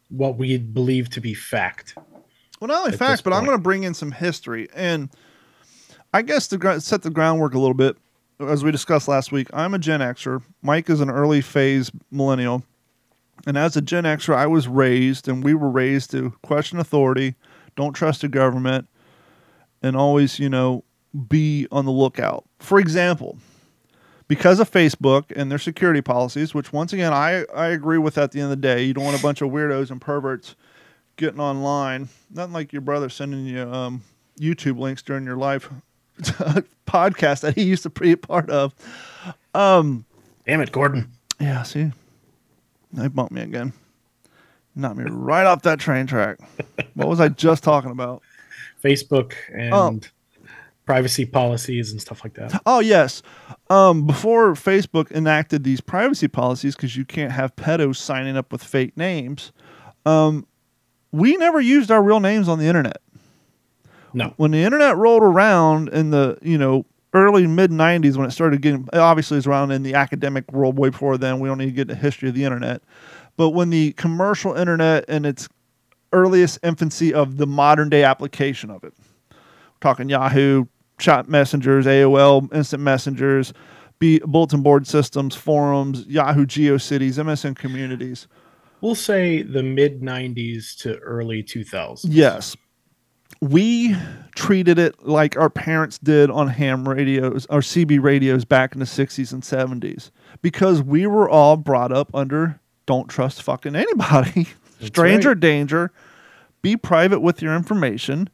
what 0.10 0.38
we 0.38 0.58
believe 0.58 1.10
to 1.12 1.22
be 1.22 1.34
fact. 1.34 1.96
Well, 2.60 2.68
not 2.68 2.80
only 2.80 2.94
at 2.94 3.00
facts, 3.00 3.22
but 3.22 3.34
I'm 3.34 3.46
going 3.46 3.58
to 3.58 3.62
bring 3.62 3.84
in 3.84 3.94
some 3.94 4.12
history, 4.12 4.68
and 4.76 5.10
I 6.14 6.22
guess 6.22 6.48
to 6.50 6.82
set 6.82 7.02
the 7.02 7.10
groundwork 7.10 7.54
a 7.56 7.60
little 7.60 7.74
bit, 7.74 7.98
as 8.40 8.64
we 8.64 8.72
discussed 8.72 9.08
last 9.08 9.32
week, 9.32 9.48
I'm 9.54 9.74
a 9.74 9.80
Gen 9.80 10.00
Xer. 10.00 10.44
Mike 10.62 10.90
is 10.90 11.02
an 11.02 11.10
early 11.10 11.42
phase 11.42 11.92
millennial, 12.12 12.64
and 13.48 13.58
as 13.58 13.76
a 13.76 13.82
Gen 13.82 14.04
Xer, 14.04 14.36
I 14.36 14.46
was 14.46 14.68
raised, 14.68 15.28
and 15.28 15.44
we 15.44 15.56
were 15.56 15.70
raised 15.70 16.12
to 16.12 16.34
question 16.44 16.78
authority, 16.78 17.36
don't 17.76 17.94
trust 17.94 18.22
the 18.22 18.28
government, 18.28 18.88
and 19.82 19.96
always, 19.96 20.40
you 20.40 20.50
know, 20.50 20.84
be 21.30 21.68
on 21.72 21.86
the 21.86 21.92
lookout. 21.92 22.46
For 22.60 22.80
example, 22.80 23.38
because 24.28 24.60
of 24.60 24.72
Facebook 24.72 25.26
and 25.36 25.52
their 25.52 25.60
security 25.60 26.02
policies, 26.02 26.54
which 26.54 26.72
once 26.72 26.94
again 26.94 27.14
I, 27.14 27.46
I 27.54 27.68
agree 27.68 27.98
with 27.98 28.18
at 28.18 28.32
the 28.32 28.40
end 28.40 28.46
of 28.46 28.62
the 28.62 28.68
day, 28.68 28.84
you 28.84 28.94
don't 28.94 29.04
want 29.04 29.20
a 29.20 29.22
bunch 29.22 29.42
of 29.42 29.50
weirdos 29.50 29.92
and 29.92 30.00
perverts 30.00 30.56
getting 31.18 31.40
online. 31.40 32.10
Nothing 32.30 32.54
like 32.54 32.72
your 32.72 32.82
brother 32.82 33.10
sending 33.10 33.46
you 33.46 33.62
um, 33.62 34.04
YouTube 34.40 34.80
links 34.80 35.02
during 35.02 35.26
your 35.26 35.38
live 35.38 35.70
podcast 36.88 37.42
that 37.42 37.56
he 37.56 37.64
used 37.64 37.84
to 37.84 37.90
be 37.90 38.14
a 38.14 38.18
part 38.18 38.50
of. 38.50 38.74
Damn 40.46 40.62
it, 40.62 40.72
Gordon. 40.72 41.12
Yeah, 41.40 41.64
see, 41.64 41.92
they 42.94 43.08
bumped 43.08 43.32
me 43.34 43.42
again. 43.42 43.74
Knocked 44.76 44.98
me 44.98 45.06
right 45.08 45.46
off 45.46 45.64
that 45.64 45.80
train 45.80 46.08
track. 46.08 46.38
What 46.94 47.10
was 47.10 47.20
I 47.20 47.28
just 47.30 47.64
talking 47.64 47.92
about? 47.92 48.22
Facebook 48.84 49.34
and 49.54 49.74
Oh. 49.74 50.00
privacy 50.86 51.26
policies 51.26 51.92
and 51.92 52.02
stuff 52.02 52.24
like 52.24 52.34
that. 52.34 52.62
Oh 52.66 52.80
yes. 52.80 53.22
Um, 53.70 54.06
before 54.06 54.54
Facebook 54.54 55.12
enacted 55.12 55.64
these 55.64 55.80
privacy 55.82 56.28
policies, 56.28 56.76
because 56.76 56.98
you 56.98 57.06
can't 57.06 57.32
have 57.32 57.56
pedos 57.56 57.96
signing 57.98 58.36
up 58.36 58.52
with 58.52 58.64
fake 58.64 58.98
names, 58.98 59.52
um, 60.06 60.46
we 61.12 61.38
never 61.38 61.62
used 61.62 61.92
our 61.92 62.02
real 62.04 62.20
names 62.20 62.48
on 62.50 62.60
the 62.60 62.66
internet. 62.66 62.98
No. 64.14 64.34
When 64.38 64.52
the 64.52 64.64
internet 64.64 64.98
rolled 64.98 65.24
around 65.24 65.90
in 65.90 66.10
the, 66.12 66.38
you 66.42 66.58
know, 66.58 66.86
early 67.14 67.46
mid 67.48 67.72
90s 67.72 68.16
when 68.16 68.26
it 68.26 68.32
started 68.32 68.62
getting 68.62 68.88
obviously 68.94 69.38
it's 69.38 69.46
around 69.46 69.72
in 69.72 69.84
the 69.84 69.94
academic 69.94 70.50
world 70.54 70.78
way 70.80 70.88
before 70.90 71.18
then 71.18 71.42
we 71.42 71.50
don't 71.50 71.58
need 71.58 71.66
to 71.66 71.72
get 71.74 71.90
the 71.90 71.94
history 71.96 72.30
of 72.30 72.36
the 72.36 72.46
internet 72.46 72.82
but 73.36 73.50
when 73.50 73.70
the 73.70 73.92
commercial 73.94 74.54
internet 74.54 75.04
and 75.10 75.26
its 75.26 75.50
earliest 76.12 76.60
infancy 76.64 77.14
of 77.14 77.38
the 77.38 77.48
modern 77.48 77.90
day 77.90 78.04
application 78.04 78.70
of 78.70 78.84
it 78.84 78.94
we're 79.30 79.38
talking 79.80 80.10
yahoo 80.10 80.66
chat 80.98 81.28
messengers 81.28 81.86
aol 81.86 82.54
instant 82.54 82.82
messengers 82.82 83.54
be 84.00 84.20
bulletin 84.20 84.62
board 84.62 84.86
systems 84.88 85.36
forums 85.36 86.06
yahoo 86.08 86.46
geocities 86.46 87.18
msn 87.18 87.56
communities 87.56 88.28
We'll 88.82 88.96
say 88.96 89.44
the 89.44 89.62
mid 89.62 90.02
90s 90.02 90.76
to 90.80 90.98
early 90.98 91.44
2000s. 91.44 92.06
Yes. 92.10 92.58
We 93.40 93.96
treated 94.36 94.78
it 94.78 95.04
like 95.06 95.38
our 95.38 95.50
parents 95.50 95.98
did 95.98 96.30
on 96.30 96.48
ham 96.48 96.88
radios 96.88 97.46
or 97.50 97.62
CB 97.62 98.02
radios 98.02 98.44
back 98.44 98.74
in 98.74 98.80
the 98.80 98.86
60s 98.86 99.32
and 99.32 99.44
70s 99.44 100.12
because 100.42 100.82
we 100.82 101.08
were 101.08 101.30
all 101.30 101.58
brought 101.58 101.92
up 101.92 102.14
under 102.14 102.60
don't 102.88 103.08
trust 103.08 103.42
fucking 103.44 103.76
anybody. 103.76 104.48
Stranger 104.82 105.30
right. 105.30 105.40
danger. 105.40 105.92
Be 106.62 106.78
private 106.78 107.22
with 107.22 107.42
your 107.42 107.56
information. 107.56 108.30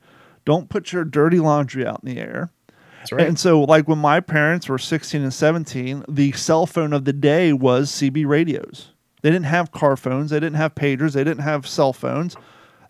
Don't 0.45 0.69
put 0.69 0.91
your 0.91 1.03
dirty 1.03 1.39
laundry 1.39 1.85
out 1.85 2.01
in 2.03 2.13
the 2.13 2.21
air. 2.21 2.51
That's 2.99 3.11
right. 3.11 3.27
And 3.27 3.39
so, 3.39 3.61
like 3.61 3.87
when 3.87 3.99
my 3.99 4.19
parents 4.19 4.67
were 4.67 4.77
16 4.77 5.21
and 5.21 5.33
17, 5.33 6.05
the 6.07 6.31
cell 6.33 6.65
phone 6.65 6.93
of 6.93 7.05
the 7.05 7.13
day 7.13 7.53
was 7.53 7.91
CB 7.91 8.25
radios. 8.25 8.91
They 9.21 9.29
didn't 9.29 9.45
have 9.45 9.71
car 9.71 9.97
phones, 9.97 10.31
they 10.31 10.39
didn't 10.39 10.57
have 10.57 10.75
pagers, 10.75 11.13
they 11.13 11.23
didn't 11.23 11.43
have 11.43 11.67
cell 11.67 11.93
phones. 11.93 12.35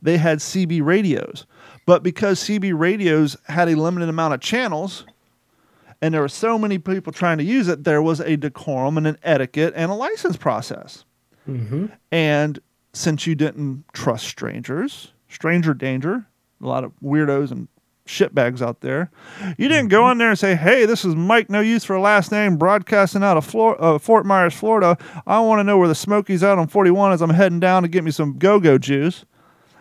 They 0.02 0.18
had 0.18 0.40
CB 0.40 0.84
radios. 0.86 1.46
But 1.86 2.04
because 2.04 2.44
CB 2.44 2.78
radios 2.78 3.38
had 3.46 3.70
a 3.70 3.76
limited 3.76 4.10
amount 4.10 4.34
of 4.34 4.42
channels, 4.42 5.06
and 6.02 6.14
there 6.14 6.22
were 6.22 6.30
so 6.30 6.60
many 6.60 6.78
people 6.78 7.12
trying 7.12 7.38
to 7.40 7.44
use 7.44 7.68
it, 7.68 7.84
there 7.84 8.02
was 8.02 8.20
a 8.20 8.38
decorum 8.38 8.98
and 8.98 9.08
an 9.08 9.18
etiquette 9.24 9.74
and 9.76 9.92
a 9.92 9.96
license 9.96 10.38
process. 10.38 11.06
Mm-hmm. 11.48 11.88
And 12.12 12.60
since 12.98 13.28
you 13.28 13.36
didn't 13.36 13.86
trust 13.94 14.26
strangers, 14.26 15.14
stranger 15.30 15.74
danger, 15.74 16.26
a 16.62 16.66
lot 16.66 16.84
of 16.84 16.92
weirdos 17.04 17.52
and 17.52 17.68
shitbags 18.06 18.62
out 18.62 18.82
there, 18.82 19.12
you 19.58 19.68
didn't 19.68 19.90
go 19.90 20.10
in 20.10 20.18
there 20.18 20.30
and 20.30 20.40
say, 20.40 20.56
"Hey, 20.56 20.86
this 20.86 21.06
is 21.06 21.16
Mike, 21.16 21.50
no 21.50 21.60
use 21.60 21.84
for 21.84 21.96
a 21.96 22.02
last 22.02 22.32
name, 22.32 22.58
broadcasting 22.58 23.24
out 23.24 23.38
of 23.38 23.46
Flor- 23.46 23.82
uh, 23.82 24.00
Fort 24.00 24.26
Myers, 24.26 24.54
Florida. 24.54 24.98
I 25.26 25.40
want 25.40 25.60
to 25.60 25.64
know 25.64 25.78
where 25.78 25.88
the 25.88 25.96
Smokies 25.96 26.44
out 26.44 26.58
on 26.58 26.68
41 26.68 27.12
as 27.12 27.22
I'm 27.22 27.30
heading 27.32 27.60
down 27.60 27.84
to 27.84 27.90
get 27.90 28.04
me 28.04 28.12
some 28.12 28.38
go-go 28.38 28.78
juice." 28.78 29.26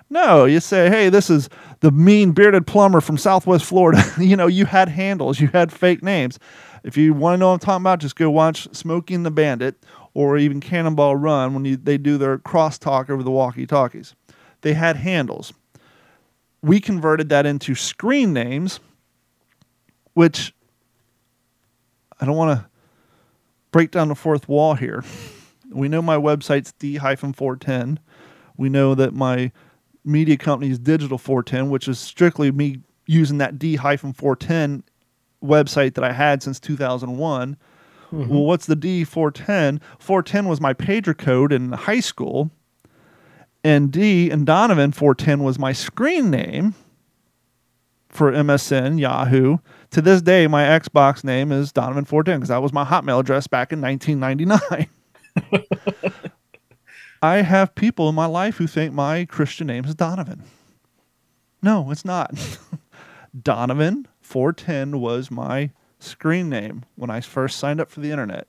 No, 0.08 0.44
you 0.44 0.60
say, 0.60 0.88
"Hey, 0.88 1.08
this 1.08 1.30
is 1.30 1.48
the 1.80 1.90
mean 1.90 2.32
bearded 2.32 2.66
plumber 2.66 3.00
from 3.00 3.18
Southwest 3.18 3.64
Florida." 3.64 4.04
you 4.20 4.36
know, 4.36 4.46
you 4.46 4.66
had 4.66 4.88
handles, 4.88 5.40
you 5.40 5.48
had 5.48 5.72
fake 5.72 6.02
names. 6.02 6.38
If 6.84 6.96
you 6.96 7.14
want 7.14 7.34
to 7.34 7.38
know 7.38 7.48
what 7.48 7.54
I'm 7.54 7.58
talking 7.60 7.82
about, 7.82 7.98
just 7.98 8.14
go 8.14 8.30
watch 8.30 8.68
Smokey 8.72 9.14
and 9.14 9.26
the 9.26 9.30
Bandit 9.32 9.74
or 10.16 10.38
even 10.38 10.60
Cannonball 10.60 11.14
Run 11.14 11.52
when 11.52 11.66
you, 11.66 11.76
they 11.76 11.98
do 11.98 12.16
their 12.16 12.38
crosstalk 12.38 13.10
over 13.10 13.22
the 13.22 13.30
walkie-talkies. 13.30 14.14
They 14.62 14.72
had 14.72 14.96
handles. 14.96 15.52
We 16.62 16.80
converted 16.80 17.28
that 17.28 17.44
into 17.44 17.74
screen 17.74 18.32
names, 18.32 18.80
which 20.14 20.54
I 22.18 22.24
don't 22.24 22.34
want 22.34 22.58
to 22.58 22.66
break 23.72 23.90
down 23.90 24.08
the 24.08 24.14
fourth 24.14 24.48
wall 24.48 24.74
here. 24.74 25.04
We 25.68 25.88
know 25.88 26.00
my 26.00 26.16
website's 26.16 26.72
D-410. 26.78 27.98
We 28.56 28.68
know 28.68 28.94
that 28.94 29.12
my 29.12 29.50
media 30.04 30.36
company 30.36 30.70
is 30.70 30.78
Digital 30.78 31.18
410, 31.18 31.70
which 31.70 31.88
is 31.88 31.98
strictly 31.98 32.52
me 32.52 32.78
using 33.04 33.38
that 33.38 33.58
D-410 33.58 34.84
website 35.44 35.94
that 35.94 36.04
I 36.04 36.12
had 36.12 36.44
since 36.44 36.60
2001. 36.60 37.56
Mm-hmm. 38.12 38.28
Well, 38.28 38.44
what's 38.44 38.66
the 38.66 38.76
D410? 38.76 39.80
410 39.98 40.48
was 40.48 40.60
my 40.60 40.74
pager 40.74 41.16
code 41.16 41.52
in 41.52 41.72
high 41.72 42.00
school, 42.00 42.50
and 43.64 43.90
D 43.90 44.30
and 44.30 44.46
Donovan 44.46 44.92
410 44.92 45.42
was 45.42 45.58
my 45.58 45.72
screen 45.72 46.30
name 46.30 46.74
for 48.08 48.32
MSN, 48.32 48.98
Yahoo. 48.98 49.58
To 49.90 50.00
this 50.00 50.22
day, 50.22 50.46
my 50.46 50.64
Xbox 50.64 51.22
name 51.24 51.52
is 51.52 51.72
Donovan 51.72 52.04
410 52.04 52.40
because 52.40 52.48
that 52.48 52.62
was 52.62 52.72
my 52.72 52.84
Hotmail 52.84 53.20
address 53.20 53.46
back 53.46 53.72
in 53.72 53.80
1999. 53.80 54.88
I 57.22 57.36
have 57.36 57.74
people 57.74 58.08
in 58.08 58.14
my 58.14 58.26
life 58.26 58.56
who 58.56 58.66
think 58.66 58.92
my 58.92 59.24
Christian 59.24 59.66
name 59.66 59.84
is 59.84 59.94
Donovan. 59.94 60.44
No, 61.62 61.90
it's 61.90 62.04
not. 62.04 62.32
Donovan 63.42 64.06
410 64.20 65.00
was 65.00 65.30
my 65.30 65.70
screen 65.98 66.48
name 66.48 66.84
when 66.94 67.10
I 67.10 67.20
first 67.20 67.58
signed 67.58 67.80
up 67.80 67.90
for 67.90 68.00
the 68.00 68.10
internet. 68.10 68.46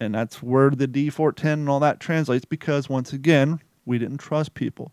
And 0.00 0.14
that's 0.14 0.42
where 0.42 0.70
the 0.70 0.86
D410 0.86 1.52
and 1.54 1.68
all 1.68 1.80
that 1.80 1.98
translates 1.98 2.44
because, 2.44 2.88
once 2.88 3.12
again, 3.12 3.60
we 3.84 3.98
didn't 3.98 4.18
trust 4.18 4.54
people. 4.54 4.92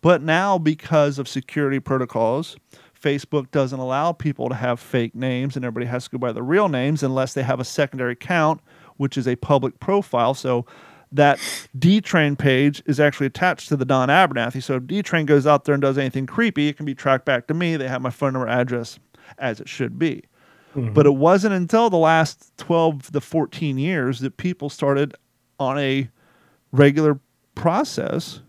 But 0.00 0.22
now, 0.22 0.56
because 0.56 1.18
of 1.18 1.28
security 1.28 1.80
protocols, 1.80 2.56
Facebook 3.00 3.50
doesn't 3.50 3.78
allow 3.78 4.12
people 4.12 4.48
to 4.48 4.54
have 4.54 4.80
fake 4.80 5.14
names 5.14 5.56
and 5.56 5.64
everybody 5.64 5.86
has 5.86 6.04
to 6.04 6.10
go 6.10 6.18
by 6.18 6.32
the 6.32 6.42
real 6.42 6.68
names 6.68 7.02
unless 7.02 7.34
they 7.34 7.42
have 7.42 7.60
a 7.60 7.64
secondary 7.64 8.12
account, 8.12 8.60
which 8.96 9.18
is 9.18 9.28
a 9.28 9.36
public 9.36 9.78
profile. 9.78 10.32
So 10.32 10.64
that 11.12 11.38
D 11.78 12.00
Train 12.00 12.36
page 12.36 12.82
is 12.86 12.98
actually 12.98 13.26
attached 13.26 13.68
to 13.68 13.76
the 13.76 13.84
Don 13.84 14.08
Abernathy. 14.08 14.62
So 14.62 14.76
if 14.76 14.86
D 14.86 15.02
Train 15.02 15.26
goes 15.26 15.46
out 15.46 15.64
there 15.64 15.74
and 15.74 15.82
does 15.82 15.98
anything 15.98 16.26
creepy, 16.26 16.68
it 16.68 16.76
can 16.76 16.86
be 16.86 16.94
tracked 16.94 17.24
back 17.24 17.46
to 17.48 17.54
me. 17.54 17.76
They 17.76 17.88
have 17.88 18.02
my 18.02 18.10
phone 18.10 18.32
number, 18.32 18.48
address, 18.48 18.98
as 19.38 19.60
it 19.60 19.68
should 19.68 19.98
be. 19.98 20.24
But 20.76 20.82
mm-hmm. 20.82 21.06
it 21.06 21.14
wasn't 21.14 21.54
until 21.54 21.88
the 21.88 21.96
last 21.96 22.52
12 22.58 23.12
to 23.12 23.20
14 23.22 23.78
years 23.78 24.20
that 24.20 24.36
people 24.36 24.68
started 24.68 25.14
on 25.58 25.78
a 25.78 26.10
regular 26.70 27.18
process 27.54 28.40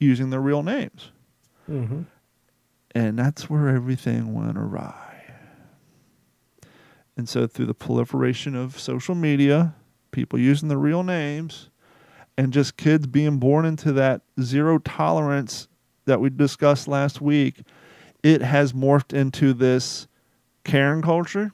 using 0.00 0.30
their 0.30 0.40
real 0.40 0.64
names. 0.64 1.12
Mm-hmm. 1.70 2.02
And 2.96 3.16
that's 3.16 3.48
where 3.48 3.68
everything 3.68 4.34
went 4.34 4.58
awry. 4.58 5.22
And 7.16 7.28
so, 7.28 7.46
through 7.46 7.66
the 7.66 7.74
proliferation 7.74 8.56
of 8.56 8.78
social 8.80 9.14
media, 9.14 9.76
people 10.10 10.40
using 10.40 10.68
their 10.68 10.78
real 10.78 11.04
names, 11.04 11.70
and 12.36 12.52
just 12.52 12.76
kids 12.76 13.06
being 13.06 13.38
born 13.38 13.64
into 13.64 13.92
that 13.92 14.22
zero 14.40 14.78
tolerance 14.78 15.68
that 16.06 16.20
we 16.20 16.28
discussed 16.28 16.88
last 16.88 17.20
week, 17.20 17.60
it 18.24 18.42
has 18.42 18.72
morphed 18.72 19.16
into 19.16 19.52
this 19.52 20.08
Karen 20.66 21.00
culture, 21.00 21.52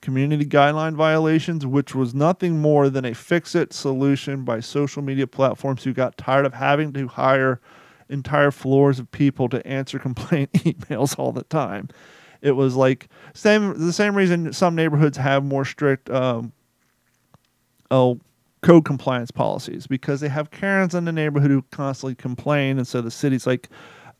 community 0.00 0.46
guideline 0.46 0.94
violations, 0.94 1.66
which 1.66 1.96
was 1.96 2.14
nothing 2.14 2.60
more 2.60 2.88
than 2.88 3.04
a 3.04 3.12
fix 3.12 3.56
it 3.56 3.72
solution 3.72 4.44
by 4.44 4.60
social 4.60 5.02
media 5.02 5.26
platforms 5.26 5.82
who 5.82 5.92
got 5.92 6.16
tired 6.16 6.46
of 6.46 6.54
having 6.54 6.92
to 6.92 7.08
hire 7.08 7.60
entire 8.08 8.52
floors 8.52 9.00
of 9.00 9.10
people 9.10 9.48
to 9.48 9.66
answer 9.66 9.98
complaint 10.08 10.52
emails 10.52 11.18
all 11.18 11.32
the 11.32 11.42
time. 11.42 11.88
It 12.40 12.52
was 12.52 12.76
like 12.76 13.08
same 13.32 13.76
the 13.84 13.92
same 13.92 14.14
reason 14.14 14.52
some 14.52 14.76
neighborhoods 14.76 15.16
have 15.16 15.42
more 15.42 15.64
strict 15.64 16.08
um, 16.08 16.52
oh 17.90 18.20
code 18.62 18.84
compliance 18.84 19.32
policies 19.32 19.88
because 19.88 20.20
they 20.20 20.28
have 20.28 20.52
Karens 20.52 20.94
in 20.94 21.04
the 21.04 21.12
neighborhood 21.12 21.50
who 21.50 21.62
constantly 21.72 22.14
complain, 22.14 22.78
and 22.78 22.86
so 22.86 23.00
the 23.00 23.10
city's 23.10 23.44
like, 23.44 23.68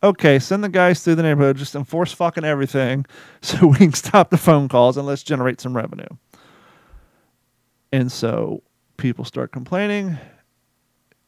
okay, 0.03 0.39
send 0.39 0.63
the 0.63 0.69
guys 0.69 1.03
through 1.03 1.15
the 1.15 1.23
neighborhood, 1.23 1.57
just 1.57 1.75
enforce 1.75 2.11
fucking 2.11 2.43
everything, 2.43 3.05
so 3.41 3.67
we 3.67 3.77
can 3.77 3.93
stop 3.93 4.29
the 4.29 4.37
phone 4.37 4.67
calls 4.67 4.97
and 4.97 5.07
let's 5.07 5.23
generate 5.23 5.61
some 5.61 5.75
revenue. 5.75 6.07
And 7.91 8.11
so 8.11 8.63
people 8.97 9.25
start 9.25 9.51
complaining, 9.51 10.17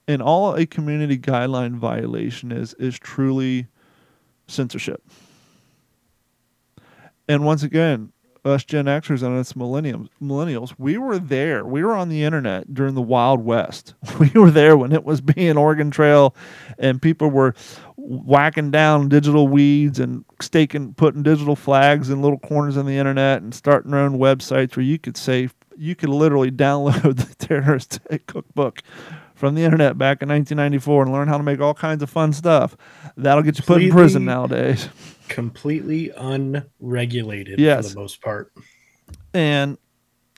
and 0.08 0.22
all 0.22 0.56
a 0.56 0.66
community 0.66 1.18
guideline 1.18 1.76
violation 1.76 2.52
is 2.52 2.74
is 2.76 2.98
truly 2.98 3.68
censorship. 4.48 5.04
And 7.28 7.46
once 7.46 7.64
again, 7.64 8.14
us 8.48 8.64
Gen 8.64 8.86
Xers 8.86 9.24
and 9.24 9.38
us 9.38 9.54
millennials, 9.54 10.10
millennials, 10.22 10.74
we 10.78 10.98
were 10.98 11.20
there. 11.20 11.66
We 11.66 11.84
were 11.84 11.94
on 11.94 12.10
the 12.10 12.24
internet 12.24 12.74
during 12.74 12.96
the 12.96 13.02
Wild 13.02 13.44
West. 13.44 13.94
We 14.20 14.30
were 14.30 14.52
there 14.52 14.76
when 14.76 14.94
it 14.94 15.04
was 15.04 15.22
being 15.22 15.58
Oregon 15.58 15.92
Trail, 15.92 16.36
and 16.80 17.02
people 17.02 17.30
were 17.30 17.54
whacking 17.96 18.72
down 18.72 19.10
digital 19.10 19.48
weeds 19.48 20.00
and 20.00 20.26
staking, 20.42 20.94
putting 20.96 21.24
digital 21.24 21.56
flags 21.56 22.10
in 22.10 22.22
little 22.22 22.40
corners 22.40 22.78
on 22.78 22.86
the 22.86 22.98
internet, 22.98 23.42
and 23.42 23.54
starting 23.54 23.92
their 23.92 24.00
own 24.02 24.18
websites 24.18 24.76
where 24.76 24.84
you 24.84 24.98
could 24.98 25.18
say 25.18 25.50
you 25.78 25.96
could 25.96 26.10
literally 26.10 26.52
download 26.66 27.18
the 27.18 27.36
terrorist 27.36 28.00
cookbook 28.28 28.82
from 29.38 29.54
the 29.54 29.64
internet 29.64 29.98
back 29.98 30.24
in 30.24 30.30
1994 30.30 31.04
and 31.04 31.14
learn 31.14 31.28
how 31.28 31.38
to 31.38 31.44
make 31.44 31.62
all 31.62 31.76
kinds 31.76 32.02
of 32.02 32.10
fun 32.10 32.34
stuff. 32.34 32.76
That'll 33.16 33.44
get 33.44 33.58
you 33.58 33.64
put 33.64 33.84
in 33.84 33.92
prison 33.92 34.26
nowadays. 34.26 34.90
Completely 35.30 36.12
unregulated 36.18 37.60
Yes. 37.60 37.90
for 37.90 37.94
the 37.94 38.00
most 38.00 38.22
part. 38.22 38.52
And 39.34 39.78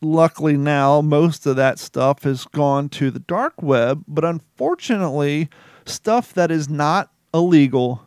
luckily 0.02 0.58
now 0.58 1.00
most 1.00 1.46
of 1.46 1.56
that 1.56 1.80
stuff 1.80 2.24
has 2.24 2.44
gone 2.46 2.90
to 2.90 3.10
the 3.10 3.20
dark 3.20 3.62
web, 3.62 4.04
but 4.06 4.26
unfortunately, 4.26 5.50
stuff 5.86 6.34
that 6.34 6.52
is 6.52 6.70
not 6.70 7.10
illegal 7.34 8.04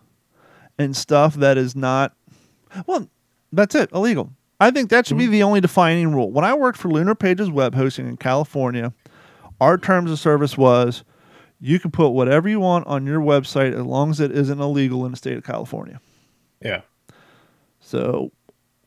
and 0.79 0.95
stuff 0.95 1.35
that 1.35 1.57
is 1.57 1.75
not 1.75 2.15
Well, 2.87 3.09
that's 3.51 3.75
it. 3.75 3.91
Illegal. 3.93 4.31
I 4.61 4.71
think 4.71 4.91
that 4.91 5.07
should 5.07 5.19
be 5.19 5.25
mm-hmm. 5.25 5.33
the 5.33 5.43
only 5.43 5.61
defining 5.61 6.15
rule. 6.15 6.31
When 6.31 6.45
I 6.45 6.55
worked 6.55 6.79
for 6.79 6.89
Lunar 6.89 7.15
Pages 7.15 7.51
Web 7.51 7.75
Hosting 7.75 8.07
in 8.07 8.17
California, 8.17 8.93
our 9.63 9.79
terms 9.79 10.11
of 10.11 10.19
service 10.19 10.59
was 10.59 11.05
you 11.61 11.79
can 11.79 11.93
put 11.93 12.09
whatever 12.09 12.49
you 12.49 12.59
want 12.59 12.85
on 12.89 13.07
your 13.07 13.21
website 13.21 13.73
as 13.73 13.85
long 13.85 14.11
as 14.11 14.19
it 14.19 14.33
isn't 14.33 14.61
illegal 14.61 15.07
in 15.07 15.13
the 15.13 15.17
state 15.17 15.37
of 15.37 15.45
California. 15.45 16.01
Yeah. 16.61 16.81
So 17.79 18.33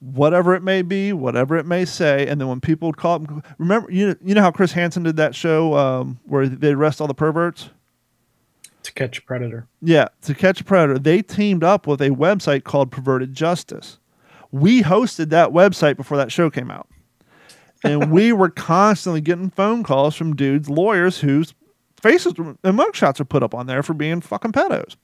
whatever 0.02 0.54
it 0.54 0.62
may 0.62 0.82
be, 0.82 1.14
whatever 1.14 1.56
it 1.56 1.66
may 1.66 1.86
say, 1.86 2.28
and 2.28 2.42
then 2.42 2.50
when 2.50 2.60
people 2.60 2.90
would 2.90 2.98
call 2.98 3.16
up, 3.16 3.46
remember 3.58 3.90
you 3.90 4.18
you 4.22 4.36
know 4.36 4.42
how 4.42 4.52
Chris 4.52 4.74
Hansen 4.74 5.04
did 5.04 5.16
that 5.16 5.34
show 5.34 5.76
um, 5.76 6.20
where 6.26 6.46
they 6.50 6.74
arrest 6.74 7.00
all 7.00 7.08
the 7.08 7.14
perverts? 7.14 7.70
To 8.84 8.92
catch 8.92 9.18
a 9.18 9.22
predator. 9.22 9.68
Yeah, 9.82 10.10
to 10.24 10.36
catch 10.36 10.60
a 10.60 10.66
predator, 10.66 11.00
they 11.00 11.22
teamed 11.22 11.64
up 11.64 11.88
with 11.88 12.02
a 12.02 12.10
website 12.10 12.66
called 12.66 12.92
Perverted 12.92 13.34
Justice. 13.34 13.98
We 14.52 14.84
hosted 14.84 15.30
that 15.30 15.52
website 15.52 15.96
before 15.96 16.18
that 16.18 16.34
show 16.34 16.50
came 16.50 16.70
out. 16.70 16.90
And 17.86 18.12
we 18.12 18.34
were 18.34 18.50
constantly 18.50 19.22
getting 19.22 19.50
phone 19.50 19.84
calls 19.84 20.16
from 20.16 20.36
dudes, 20.36 20.70
lawyers 20.70 21.20
whose 21.20 21.54
faces 22.02 22.34
and 22.38 22.78
mugshots 22.78 23.20
are 23.20 23.26
put 23.26 23.44
up 23.44 23.54
on 23.54 23.68
there 23.68 23.84
for 23.84 23.94
being 23.94 24.22
fucking 24.22 24.52
pedos. 24.52 24.96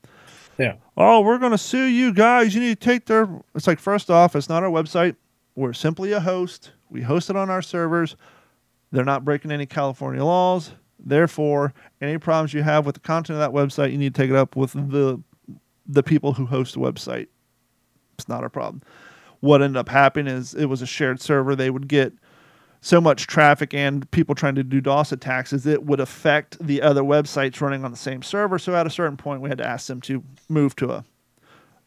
Yeah. 0.57 0.75
Oh, 0.97 1.21
we're 1.21 1.37
going 1.37 1.51
to 1.51 1.57
sue 1.57 1.85
you 1.85 2.13
guys. 2.13 2.53
You 2.53 2.61
need 2.61 2.79
to 2.79 2.85
take 2.85 3.05
their. 3.05 3.27
It's 3.55 3.67
like, 3.67 3.79
first 3.79 4.09
off, 4.09 4.35
it's 4.35 4.49
not 4.49 4.63
our 4.63 4.69
website. 4.69 5.15
We're 5.55 5.73
simply 5.73 6.11
a 6.11 6.19
host. 6.19 6.71
We 6.89 7.01
host 7.01 7.29
it 7.29 7.35
on 7.35 7.49
our 7.49 7.61
servers. 7.61 8.15
They're 8.91 9.05
not 9.05 9.25
breaking 9.25 9.51
any 9.51 9.65
California 9.65 10.23
laws. 10.23 10.71
Therefore, 10.99 11.73
any 12.01 12.17
problems 12.17 12.53
you 12.53 12.61
have 12.61 12.85
with 12.85 12.95
the 12.95 13.01
content 13.01 13.39
of 13.39 13.39
that 13.39 13.57
website, 13.57 13.91
you 13.91 13.97
need 13.97 14.13
to 14.13 14.21
take 14.21 14.29
it 14.29 14.35
up 14.35 14.55
with 14.55 14.73
the 14.73 15.21
the 15.87 16.03
people 16.03 16.33
who 16.33 16.45
host 16.45 16.75
the 16.75 16.79
website. 16.79 17.27
It's 18.17 18.29
not 18.29 18.43
our 18.43 18.49
problem. 18.49 18.83
What 19.39 19.61
ended 19.61 19.77
up 19.77 19.89
happening 19.89 20.33
is 20.33 20.53
it 20.53 20.65
was 20.65 20.81
a 20.81 20.85
shared 20.85 21.19
server. 21.19 21.55
They 21.55 21.71
would 21.71 21.87
get 21.87 22.13
so 22.81 22.99
much 22.99 23.27
traffic 23.27 23.73
and 23.73 24.09
people 24.11 24.33
trying 24.33 24.55
to 24.55 24.63
do 24.63 24.81
DOS 24.81 25.11
attacks 25.11 25.53
is 25.53 25.67
it 25.67 25.83
would 25.83 25.99
affect 25.99 26.57
the 26.65 26.81
other 26.81 27.03
websites 27.03 27.61
running 27.61 27.85
on 27.85 27.91
the 27.91 27.97
same 27.97 28.23
server. 28.23 28.57
So 28.57 28.75
at 28.75 28.87
a 28.87 28.89
certain 28.89 29.17
point, 29.17 29.41
we 29.41 29.49
had 29.49 29.59
to 29.59 29.67
ask 29.67 29.87
them 29.87 30.01
to 30.01 30.23
move 30.49 30.75
to 30.77 30.91
a 30.91 31.05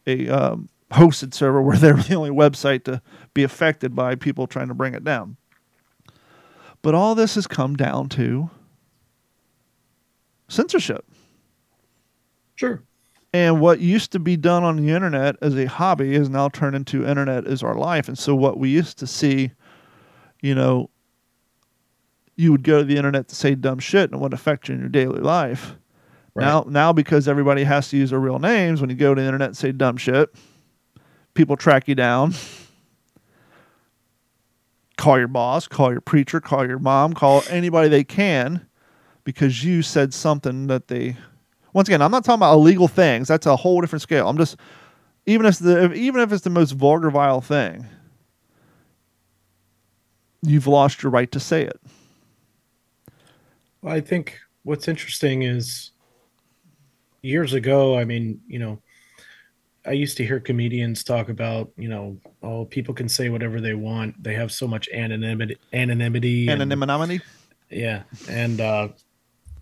a 0.07 0.29
um, 0.29 0.69
hosted 0.93 1.35
server 1.35 1.61
where 1.63 1.77
they 1.79 1.93
were 1.93 2.03
the 2.03 2.15
only 2.15 2.31
website 2.31 2.85
to 2.85 3.03
be 3.33 3.43
affected 3.43 3.95
by 3.95 4.15
people 4.15 4.47
trying 4.47 4.69
to 4.69 4.75
bring 4.75 4.95
it 4.95 5.05
down. 5.05 5.37
But 6.83 6.95
all 6.95 7.15
this 7.15 7.35
has 7.37 7.47
come 7.47 7.77
down 7.77 8.09
to 8.11 8.51
censorship. 10.49 11.05
Sure. 12.57 12.83
And 13.33 13.61
what 13.61 13.81
used 13.81 14.13
to 14.13 14.21
be 14.21 14.37
done 14.37 14.63
on 14.63 14.77
the 14.77 14.91
internet 14.91 15.37
as 15.43 15.57
a 15.57 15.65
hobby 15.65 16.15
is 16.15 16.29
now 16.29 16.49
turned 16.51 16.77
into 16.77 17.07
internet 17.07 17.47
is 17.47 17.65
our 17.65 17.75
life. 17.75 18.07
And 18.07 18.17
so 18.17 18.35
what 18.35 18.59
we 18.59 18.69
used 18.69 18.99
to 18.99 19.09
see, 19.09 19.51
you 20.45 20.55
know, 20.55 20.91
you 22.37 22.53
would 22.53 22.63
go 22.63 22.79
to 22.79 22.85
the 22.85 22.99
internet 22.99 23.29
to 23.29 23.35
say 23.35 23.55
dumb 23.55 23.79
shit 23.79 24.11
and 24.11 24.15
it 24.15 24.17
wouldn't 24.19 24.39
affect 24.39 24.69
you 24.69 24.75
in 24.75 24.81
your 24.81 24.91
daily 24.91 25.21
life. 25.21 25.75
Right. 26.35 26.45
Now 26.45 26.67
now 26.69 26.93
because 26.93 27.27
everybody 27.27 27.65
has 27.65 27.89
to 27.89 27.97
use 27.97 28.11
their 28.11 28.21
real 28.21 28.39
names, 28.39 28.83
when 28.83 28.91
you 28.91 28.97
go 28.97 29.15
to 29.15 29.21
the 29.23 29.27
internet 29.27 29.49
and 29.49 29.57
say 29.57 29.73
dumb 29.73 29.97
shit, 29.97 30.35
people 31.33 31.57
track 31.57 31.89
you 31.89 31.95
down. 31.95 32.35
Call 34.99 35.19
your 35.19 35.29
boss, 35.29 35.67
call 35.67 35.93
your 35.93 36.03
preacher, 36.03 36.43
call 36.43 36.67
your 36.67 36.79
mom, 36.79 37.15
call 37.15 37.43
anybody 37.49 37.89
they 37.89 38.05
can 38.05 38.67
because 39.25 39.65
you 39.65 39.81
said 39.81 40.13
something 40.13 40.67
that 40.67 40.89
they 40.89 41.17
once 41.73 41.89
again, 41.89 42.03
I'm 42.03 42.11
not 42.11 42.23
talking 42.23 42.41
about 42.41 42.55
illegal 42.55 42.87
things. 42.87 43.29
That's 43.29 43.47
a 43.47 43.57
whole 43.57 43.81
different 43.81 44.03
scale. 44.03 44.29
I'm 44.29 44.37
just 44.37 44.57
even 45.25 45.47
if 45.47 45.59
the 45.59 45.91
even 45.95 46.21
if 46.21 46.33
it's 46.33 46.45
the 46.45 46.51
most 46.51 46.73
vulgar, 46.73 47.11
vile 47.11 47.41
thing, 47.41 47.87
you've 50.45 50.67
lost 50.67 51.03
your 51.03 51.11
right 51.11 51.31
to 51.33 51.41
say 51.41 51.63
it. 51.63 51.81
Well, 53.83 53.95
I 53.95 54.01
think 54.01 54.39
what's 54.63 54.89
interesting 54.89 55.43
is 55.43 55.91
years 57.23 57.53
ago, 57.53 57.99
I 57.99 58.05
mean, 58.05 58.41
you 58.47 58.59
know, 58.59 58.81
I 59.87 59.93
used 59.93 60.17
to 60.17 60.25
hear 60.27 60.41
comedians 60.41 61.05
talk 61.05 61.29
about, 61.29 61.71
you 61.77 61.89
know, 61.89 62.19
oh, 62.43 62.65
people 62.65 62.95
can 62.95 63.09
say 63.09 63.29
whatever 63.29 63.61
they 63.61 63.75
want. 63.75 64.23
They 64.23 64.35
have 64.35 64.51
so 64.51 64.67
much 64.67 64.89
anonymity, 64.89 65.57
anonymity, 65.75 66.49
and- 66.49 66.63
Anonymity. 66.63 67.21
yeah, 67.71 68.05
and 68.29 68.61
uh, 68.61 68.89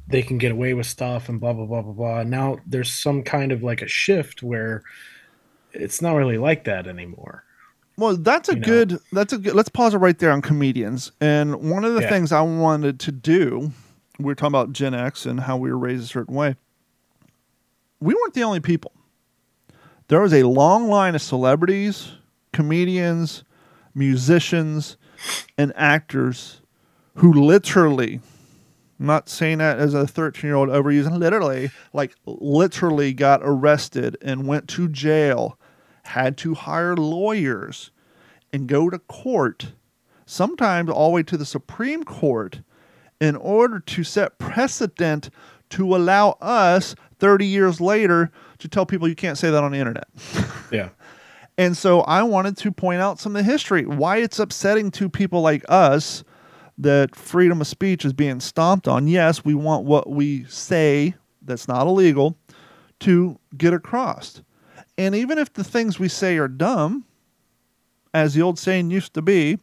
they 0.06 0.22
can 0.22 0.38
get 0.38 0.52
away 0.52 0.74
with 0.74 0.86
stuff 0.86 1.28
and 1.28 1.40
blah 1.40 1.52
blah 1.52 1.66
blah 1.66 1.82
blah 1.82 1.92
blah. 1.92 2.22
Now 2.22 2.58
there's 2.66 2.92
some 2.92 3.22
kind 3.24 3.50
of 3.50 3.62
like 3.64 3.82
a 3.82 3.88
shift 3.88 4.42
where 4.42 4.82
it's 5.72 6.00
not 6.02 6.14
really 6.14 6.38
like 6.38 6.64
that 6.64 6.86
anymore. 6.86 7.44
Well, 7.96 8.16
that's 8.16 8.48
a 8.48 8.54
You 8.54 8.60
know. 8.60 8.66
good. 8.66 8.98
That's 9.12 9.32
a 9.32 9.38
good. 9.38 9.54
Let's 9.54 9.68
pause 9.68 9.94
it 9.94 9.98
right 9.98 10.18
there 10.18 10.30
on 10.32 10.42
comedians. 10.42 11.12
And 11.20 11.70
one 11.70 11.84
of 11.84 11.94
the 11.94 12.00
Yeah. 12.02 12.08
things 12.08 12.32
I 12.32 12.40
wanted 12.40 12.98
to 13.00 13.12
do, 13.12 13.72
we 14.18 14.24
were 14.24 14.34
talking 14.34 14.48
about 14.52 14.72
Gen 14.72 14.94
X 14.94 15.26
and 15.26 15.40
how 15.40 15.56
we 15.56 15.70
were 15.70 15.78
raised 15.78 16.04
a 16.04 16.06
certain 16.06 16.34
way. 16.34 16.56
We 18.00 18.14
weren't 18.14 18.34
the 18.34 18.42
only 18.44 18.60
people. 18.60 18.92
There 20.08 20.20
was 20.20 20.32
a 20.34 20.42
long 20.42 20.88
line 20.88 21.14
of 21.14 21.22
celebrities, 21.22 22.12
comedians, 22.52 23.44
musicians, 23.94 24.96
and 25.56 25.72
actors 25.76 26.60
who 27.16 27.32
literally, 27.32 28.20
I'm 28.98 29.06
not 29.06 29.28
saying 29.28 29.58
that 29.58 29.78
as 29.78 29.94
a 29.94 30.06
13 30.06 30.48
year 30.48 30.56
old 30.56 30.68
overusing, 30.70 31.18
literally, 31.18 31.70
like 31.92 32.14
literally 32.26 33.12
got 33.12 33.40
arrested 33.44 34.16
and 34.22 34.46
went 34.48 34.68
to 34.70 34.88
jail, 34.88 35.58
had 36.12 36.36
to 36.36 36.52
hire 36.52 36.94
lawyers 36.94 37.90
and 38.52 38.68
go 38.68 38.90
to 38.90 38.98
court, 38.98 39.72
sometimes 40.26 40.90
all 40.90 41.08
the 41.08 41.14
way 41.14 41.22
to 41.22 41.38
the 41.38 41.46
Supreme 41.46 42.04
Court, 42.04 42.60
in 43.18 43.34
order 43.34 43.80
to 43.80 44.04
set 44.04 44.38
precedent 44.38 45.30
to 45.70 45.96
allow 45.96 46.36
us 46.42 46.94
30 47.18 47.46
years 47.46 47.80
later 47.80 48.30
to 48.58 48.68
tell 48.68 48.84
people 48.84 49.08
you 49.08 49.14
can't 49.14 49.38
say 49.38 49.50
that 49.50 49.64
on 49.64 49.72
the 49.72 49.78
internet. 49.78 50.08
Yeah. 50.70 50.88
And 51.58 51.76
so 51.76 52.00
I 52.00 52.22
wanted 52.22 52.56
to 52.58 52.72
point 52.72 53.02
out 53.02 53.20
some 53.20 53.36
of 53.36 53.44
the 53.44 53.52
history, 53.52 53.84
why 53.84 54.16
it's 54.16 54.38
upsetting 54.38 54.90
to 54.92 55.10
people 55.10 55.42
like 55.42 55.62
us 55.68 56.24
that 56.78 57.14
freedom 57.14 57.60
of 57.60 57.66
speech 57.66 58.06
is 58.06 58.14
being 58.14 58.40
stomped 58.40 58.88
on. 58.88 59.06
Yes, 59.06 59.44
we 59.44 59.54
want 59.54 59.84
what 59.84 60.08
we 60.08 60.44
say 60.44 61.14
that's 61.42 61.68
not 61.68 61.86
illegal 61.86 62.38
to 63.00 63.38
get 63.58 63.74
across. 63.74 64.40
And 65.02 65.14
even 65.14 65.38
if 65.38 65.52
the 65.52 65.64
things 65.64 65.98
we 65.98 66.08
say 66.08 66.36
are 66.38 66.48
dumb, 66.48 67.04
as 68.14 68.34
the 68.34 68.42
old 68.42 68.58
saying 68.58 68.90
used 68.90 69.14
to 69.14 69.22
be, 69.22 69.58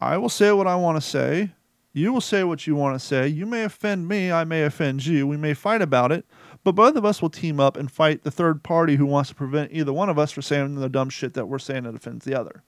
I 0.00 0.16
will 0.18 0.28
say 0.28 0.52
what 0.52 0.66
I 0.66 0.76
want 0.76 0.96
to 0.96 1.00
say. 1.00 1.50
You 1.92 2.12
will 2.12 2.20
say 2.20 2.44
what 2.44 2.66
you 2.66 2.74
want 2.74 2.98
to 2.98 3.04
say. 3.04 3.28
You 3.28 3.44
may 3.44 3.64
offend 3.64 4.08
me. 4.08 4.30
I 4.32 4.44
may 4.44 4.62
offend 4.62 5.04
you. 5.04 5.26
We 5.26 5.36
may 5.36 5.52
fight 5.52 5.82
about 5.82 6.10
it. 6.12 6.24
But 6.64 6.72
both 6.72 6.96
of 6.96 7.04
us 7.04 7.20
will 7.20 7.28
team 7.28 7.58
up 7.60 7.76
and 7.76 7.90
fight 7.90 8.22
the 8.22 8.30
third 8.30 8.62
party 8.62 8.96
who 8.96 9.04
wants 9.04 9.30
to 9.30 9.34
prevent 9.34 9.72
either 9.72 9.92
one 9.92 10.08
of 10.08 10.18
us 10.18 10.30
from 10.30 10.42
saying 10.42 10.76
the 10.76 10.88
dumb 10.88 11.10
shit 11.10 11.34
that 11.34 11.46
we're 11.48 11.58
saying 11.58 11.82
that 11.84 11.94
offends 11.94 12.24
the 12.24 12.38
other. 12.38 12.62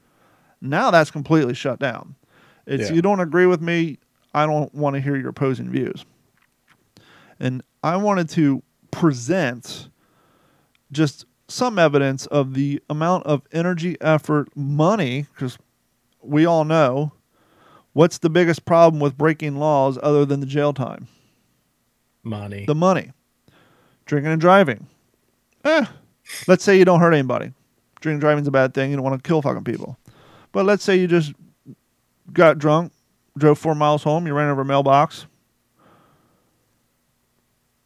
Now 0.60 0.90
that's 0.90 1.10
completely 1.10 1.54
shut 1.54 1.78
down. 1.78 2.16
It's 2.66 2.90
Yeah. 2.90 2.96
you 2.96 3.02
don't 3.02 3.20
agree 3.20 3.46
with 3.46 3.60
me. 3.60 3.98
I 4.34 4.46
don't 4.46 4.74
want 4.74 4.94
to 4.94 5.00
hear 5.00 5.16
your 5.16 5.28
opposing 5.28 5.70
views. 5.70 6.04
And 7.38 7.62
I 7.82 7.96
wanted 7.96 8.28
to 8.30 8.62
present 8.90 9.88
just 10.92 11.24
some 11.54 11.78
evidence 11.78 12.26
of 12.26 12.54
the 12.54 12.82
amount 12.90 13.26
of 13.26 13.42
energy, 13.52 13.96
effort, 14.00 14.48
money, 14.56 15.26
because 15.32 15.56
we 16.20 16.44
all 16.44 16.64
know 16.64 17.12
what's 17.92 18.18
the 18.18 18.28
biggest 18.28 18.64
problem 18.64 19.00
with 19.00 19.16
breaking 19.16 19.56
laws 19.56 19.98
other 20.02 20.24
than 20.24 20.40
the 20.40 20.46
jail 20.46 20.72
time? 20.72 21.06
Money. 22.24 22.64
The 22.66 22.74
money. 22.74 23.12
Drinking 24.04 24.32
and 24.32 24.40
driving. 24.40 24.88
Eh. 25.64 25.86
Let's 26.48 26.64
say 26.64 26.76
you 26.76 26.84
don't 26.84 27.00
hurt 27.00 27.12
anybody. 27.12 27.52
Drinking 28.00 28.14
and 28.14 28.20
driving's 28.20 28.48
a 28.48 28.50
bad 28.50 28.74
thing. 28.74 28.90
You 28.90 28.96
don't 28.96 29.04
want 29.04 29.22
to 29.22 29.26
kill 29.26 29.40
fucking 29.40 29.64
people. 29.64 29.96
But 30.52 30.66
let's 30.66 30.82
say 30.82 30.96
you 30.96 31.06
just 31.06 31.32
got 32.32 32.58
drunk, 32.58 32.92
drove 33.38 33.58
four 33.58 33.74
miles 33.74 34.02
home, 34.02 34.26
you 34.26 34.34
ran 34.34 34.50
over 34.50 34.62
a 34.62 34.64
mailbox, 34.64 35.26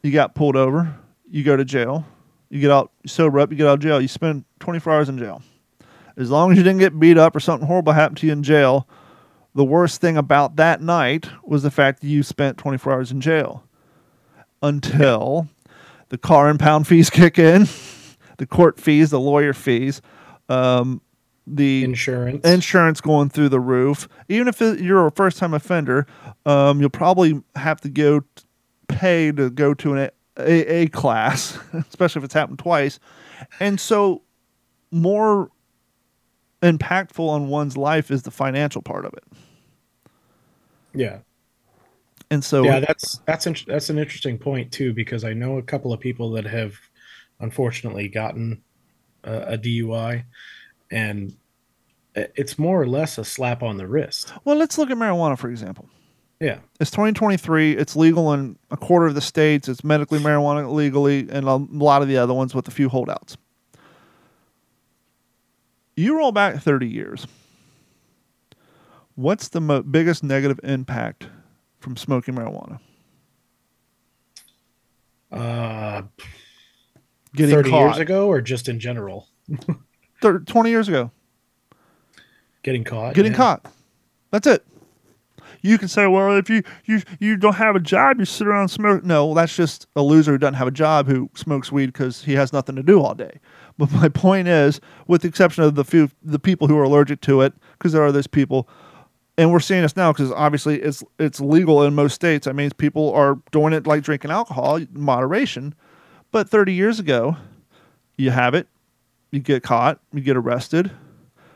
you 0.02 0.12
got 0.12 0.34
pulled 0.34 0.56
over, 0.56 0.94
you 1.30 1.42
go 1.42 1.56
to 1.56 1.64
jail, 1.64 2.06
you 2.50 2.60
get 2.60 2.70
out, 2.70 2.90
you 3.02 3.08
sober 3.08 3.40
up, 3.40 3.50
you 3.50 3.56
get 3.56 3.66
out 3.66 3.74
of 3.74 3.80
jail, 3.80 4.00
you 4.00 4.08
spend 4.08 4.44
24 4.60 4.92
hours 4.92 5.08
in 5.08 5.18
jail. 5.18 5.42
As 6.16 6.30
long 6.30 6.50
as 6.50 6.58
you 6.58 6.64
didn't 6.64 6.80
get 6.80 6.98
beat 6.98 7.16
up 7.18 7.36
or 7.36 7.40
something 7.40 7.66
horrible 7.66 7.92
happened 7.92 8.18
to 8.18 8.26
you 8.26 8.32
in 8.32 8.42
jail, 8.42 8.88
the 9.54 9.64
worst 9.64 10.00
thing 10.00 10.16
about 10.16 10.56
that 10.56 10.80
night 10.80 11.28
was 11.44 11.62
the 11.62 11.70
fact 11.70 12.00
that 12.00 12.08
you 12.08 12.22
spent 12.22 12.58
24 12.58 12.92
hours 12.92 13.12
in 13.12 13.20
jail 13.20 13.64
until 14.62 15.48
the 16.08 16.18
car 16.18 16.48
and 16.48 16.58
pound 16.58 16.86
fees 16.86 17.10
kick 17.10 17.38
in, 17.38 17.66
the 18.38 18.46
court 18.46 18.80
fees, 18.80 19.10
the 19.10 19.20
lawyer 19.20 19.52
fees, 19.52 20.00
um, 20.48 21.00
the 21.46 21.82
Insurance. 21.84 22.44
insurance 22.46 23.00
going 23.00 23.30
through 23.30 23.48
the 23.48 23.60
roof. 23.60 24.06
Even 24.28 24.48
if 24.48 24.60
you're 24.60 25.06
a 25.06 25.10
first 25.10 25.38
time 25.38 25.54
offender, 25.54 26.06
um, 26.44 26.80
you'll 26.80 26.90
probably 26.90 27.42
have 27.56 27.80
to 27.80 27.88
go 27.88 28.20
t- 28.20 28.26
pay 28.88 29.32
to 29.32 29.48
go 29.50 29.72
to 29.72 29.94
an 29.94 30.10
A- 30.38 30.84
AA 30.84 30.88
class, 30.88 31.58
especially 31.72 32.20
if 32.20 32.24
it's 32.24 32.34
happened 32.34 32.58
twice. 32.58 32.98
And 33.60 33.80
so, 33.80 34.22
more 34.90 35.50
impactful 36.62 37.26
on 37.26 37.48
one's 37.48 37.76
life 37.76 38.10
is 38.10 38.22
the 38.22 38.30
financial 38.30 38.82
part 38.82 39.04
of 39.04 39.14
it. 39.14 39.24
Yeah. 40.94 41.18
And 42.30 42.44
so 42.44 42.62
yeah, 42.64 42.80
that's 42.80 43.20
that's 43.26 43.46
int- 43.46 43.66
that's 43.66 43.88
an 43.88 43.98
interesting 43.98 44.38
point 44.38 44.70
too 44.70 44.92
because 44.92 45.24
I 45.24 45.32
know 45.32 45.56
a 45.56 45.62
couple 45.62 45.92
of 45.92 46.00
people 46.00 46.30
that 46.32 46.44
have 46.44 46.74
unfortunately 47.40 48.08
gotten 48.08 48.62
a, 49.24 49.54
a 49.54 49.58
DUI, 49.58 50.24
and 50.90 51.34
eh, 52.16 52.26
it's 52.34 52.58
more 52.58 52.82
or 52.82 52.86
less 52.86 53.16
a 53.16 53.24
slap 53.24 53.62
on 53.62 53.78
the 53.78 53.86
wrist. 53.86 54.32
well, 54.44 54.56
let's 54.56 54.76
look 54.76 54.90
at 54.90 54.98
marijuana 54.98 55.38
for 55.38 55.48
example. 55.48 55.88
Yeah, 56.40 56.58
It's 56.78 56.92
2023. 56.92 57.72
It's 57.76 57.96
legal 57.96 58.32
in 58.32 58.58
a 58.70 58.76
quarter 58.76 59.06
of 59.06 59.14
the 59.16 59.20
states. 59.20 59.68
It's 59.68 59.82
medically 59.82 60.20
marijuana 60.20 60.72
legally, 60.72 61.26
and 61.30 61.48
a 61.48 61.56
lot 61.56 62.00
of 62.00 62.06
the 62.06 62.16
other 62.16 62.32
ones 62.32 62.54
with 62.54 62.68
a 62.68 62.70
few 62.70 62.88
holdouts. 62.88 63.36
You 65.96 66.16
roll 66.16 66.30
back 66.30 66.62
30 66.62 66.86
years. 66.86 67.26
What's 69.16 69.48
the 69.48 69.60
mo- 69.60 69.82
biggest 69.82 70.22
negative 70.22 70.60
impact 70.62 71.26
from 71.80 71.96
smoking 71.96 72.34
marijuana? 72.36 72.78
uh, 75.32 76.02
Getting 77.34 77.54
thirty 77.56 77.70
caught. 77.70 77.80
years 77.86 77.98
ago 77.98 78.28
or 78.28 78.40
just 78.40 78.68
in 78.68 78.78
general, 78.80 79.28
Thir- 80.22 80.38
20 80.38 80.70
years 80.70 80.88
ago. 80.88 81.10
getting 82.62 82.84
caught. 82.84 83.14
Getting 83.14 83.32
yeah. 83.32 83.36
caught. 83.38 83.72
That's 84.30 84.46
it. 84.46 84.64
You 85.60 85.78
can 85.78 85.88
say, 85.88 86.06
well, 86.06 86.36
if 86.36 86.48
you, 86.48 86.62
you 86.84 87.02
you 87.18 87.36
don't 87.36 87.54
have 87.54 87.76
a 87.76 87.80
job, 87.80 88.18
you 88.18 88.24
sit 88.24 88.46
around 88.46 88.62
and 88.62 88.70
smoke. 88.70 89.04
No, 89.04 89.34
that's 89.34 89.54
just 89.54 89.86
a 89.96 90.02
loser 90.02 90.32
who 90.32 90.38
doesn't 90.38 90.54
have 90.54 90.68
a 90.68 90.72
job 90.72 91.06
who 91.06 91.30
smokes 91.34 91.72
weed 91.72 91.86
because 91.86 92.24
he 92.24 92.34
has 92.34 92.52
nothing 92.52 92.76
to 92.76 92.82
do 92.82 93.02
all 93.02 93.14
day. 93.14 93.40
But 93.76 93.90
my 93.92 94.08
point 94.14 94.48
is, 94.48 94.80
with 95.06 95.22
the 95.22 95.28
exception 95.28 95.64
of 95.64 95.74
the 95.74 95.84
few 95.84 96.10
the 96.22 96.38
people 96.38 96.68
who 96.68 96.78
are 96.78 96.84
allergic 96.84 97.20
to 97.22 97.40
it, 97.40 97.54
because 97.72 97.92
there 97.92 98.02
are 98.02 98.12
those 98.12 98.26
people, 98.26 98.68
and 99.36 99.52
we're 99.52 99.60
seeing 99.60 99.82
this 99.82 99.96
now 99.96 100.12
because 100.12 100.30
obviously 100.32 100.80
it's 100.80 101.02
it's 101.18 101.40
legal 101.40 101.82
in 101.82 101.94
most 101.94 102.14
states. 102.14 102.46
That 102.46 102.54
means 102.54 102.72
people 102.72 103.12
are 103.12 103.38
doing 103.50 103.72
it 103.72 103.86
like 103.86 104.02
drinking 104.02 104.30
alcohol, 104.30 104.80
moderation. 104.92 105.74
But 106.30 106.48
30 106.50 106.74
years 106.74 107.00
ago, 107.00 107.36
you 108.16 108.30
have 108.30 108.54
it, 108.54 108.68
you 109.30 109.40
get 109.40 109.62
caught, 109.62 109.98
you 110.12 110.20
get 110.20 110.36
arrested, 110.36 110.90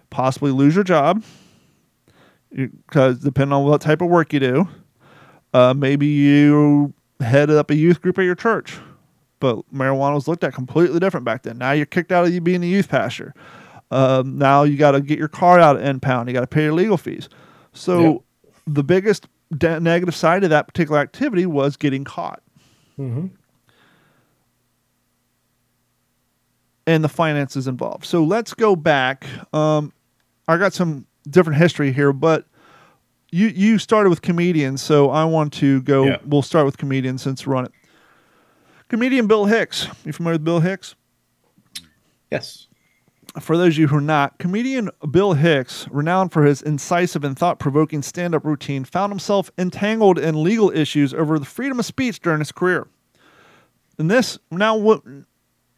possibly 0.09 0.51
lose 0.51 0.75
your 0.75 0.85
job 0.85 1.23
because 2.55 3.19
depending 3.21 3.53
on 3.53 3.65
what 3.65 3.81
type 3.81 4.01
of 4.03 4.09
work 4.09 4.33
you 4.33 4.41
do, 4.41 4.69
uh, 5.55 5.75
maybe 5.75 6.07
you 6.07 6.93
head 7.21 7.51
up 7.51 7.71
a 7.71 7.75
youth 7.75 8.01
group 8.01 8.19
at 8.19 8.23
your 8.25 8.35
church. 8.35 8.79
But 9.41 9.59
marijuana 9.73 10.15
was 10.15 10.29
looked 10.29 10.45
at 10.45 10.55
completely 10.55 11.01
different 11.01 11.25
back 11.25 11.43
then. 11.43 11.59
Now 11.59 11.73
you're 11.73 11.87
kicked 11.87 12.13
out 12.13 12.25
of 12.27 12.33
you 12.33 12.41
being 12.41 12.63
a 12.63 12.67
youth 12.67 12.89
pastor. 12.89 13.35
Um, 13.91 14.39
now 14.39 14.63
you 14.63 14.77
got 14.77 14.93
to 14.93 15.01
get 15.01 15.19
your 15.19 15.29
car 15.29 15.59
out 15.61 15.77
of 15.77 15.83
impound. 15.83 16.29
You 16.29 16.33
got 16.35 16.41
to 16.41 16.47
pay 16.47 16.63
your 16.65 16.73
legal 16.73 16.97
fees. 16.97 17.29
So 17.73 18.01
Yep. 18.01 18.21
the 18.69 18.85
biggest 18.85 19.27
de- 19.57 19.81
negative 19.81 20.15
side 20.15 20.45
of 20.45 20.51
that 20.51 20.67
particular 20.67 21.01
activity 21.01 21.45
was 21.47 21.77
getting 21.77 22.05
caught. 22.05 22.43
Mhm. 22.99 23.31
and 26.87 27.05
the 27.05 27.09
finances 27.09 27.67
involved. 27.69 28.05
So 28.05 28.25
let's 28.25 28.55
go 28.55 28.75
back. 28.75 29.25
Um, 29.55 29.93
I 30.49 30.57
got 30.57 30.73
some 30.73 31.07
different 31.29 31.59
history 31.59 31.93
here, 31.93 32.13
but 32.13 32.47
you 33.31 33.49
you 33.49 33.79
started 33.79 34.11
with 34.11 34.23
comedians, 34.23 34.83
so 34.83 35.11
I 35.11 35.25
want 35.25 35.53
to 35.55 35.83
go. 35.83 36.05
Yeah. 36.05 36.19
We'll 36.25 36.43
start 36.43 36.67
with 36.67 36.79
comedians 36.79 37.23
since 37.23 37.47
we're 37.47 37.57
on 37.57 37.67
it. 37.67 37.73
Comedian 38.89 39.27
Bill 39.27 39.47
Hicks. 39.47 39.89
You 40.05 40.13
familiar 40.13 40.35
with 40.35 40.45
Bill 40.45 40.61
Hicks? 40.61 40.95
Yes. 42.31 42.69
For 43.41 43.57
those 43.57 43.75
of 43.75 43.79
you 43.79 43.89
who 43.89 43.97
are 43.97 44.03
not, 44.03 44.39
comedian 44.39 44.91
Bill 45.11 45.33
Hicks, 45.33 45.89
renowned 45.91 46.33
for 46.33 46.45
his 46.45 46.61
incisive 46.61 47.25
and 47.25 47.39
thought 47.39 47.59
provoking 47.59 48.03
stand 48.03 48.35
up 48.35 48.45
routine, 48.45 48.85
found 48.85 49.11
himself 49.11 49.51
entangled 49.57 50.19
in 50.19 50.43
legal 50.43 50.71
issues 50.71 51.15
over 51.15 51.39
the 51.39 51.47
freedom 51.47 51.79
of 51.79 51.87
speech 51.87 52.21
during 52.21 52.41
his 52.41 52.53
career. 52.53 52.89
And 53.99 54.11
this, 54.11 54.39
now, 54.51 54.77
what, 54.77 55.03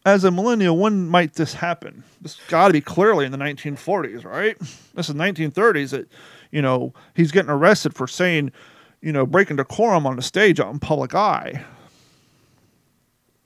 as 0.04 0.24
a 0.24 0.30
millennial, 0.30 0.76
when 0.76 1.08
might 1.08 1.34
this 1.34 1.54
happen? 1.54 2.04
This 2.20 2.36
got 2.48 2.68
to 2.68 2.72
be 2.72 2.80
clearly 2.80 3.24
in 3.24 3.32
the 3.32 3.38
1940s, 3.38 4.24
right? 4.24 4.58
This 4.94 5.08
is 5.08 5.14
1930s 5.14 5.90
that, 5.90 6.08
you 6.50 6.62
know, 6.62 6.92
he's 7.14 7.32
getting 7.32 7.50
arrested 7.50 7.94
for 7.94 8.06
saying, 8.06 8.52
you 9.00 9.12
know, 9.12 9.26
breaking 9.26 9.56
decorum 9.56 10.06
on 10.06 10.16
the 10.16 10.22
stage 10.22 10.60
out 10.60 10.72
in 10.72 10.78
public 10.78 11.14
eye. 11.14 11.64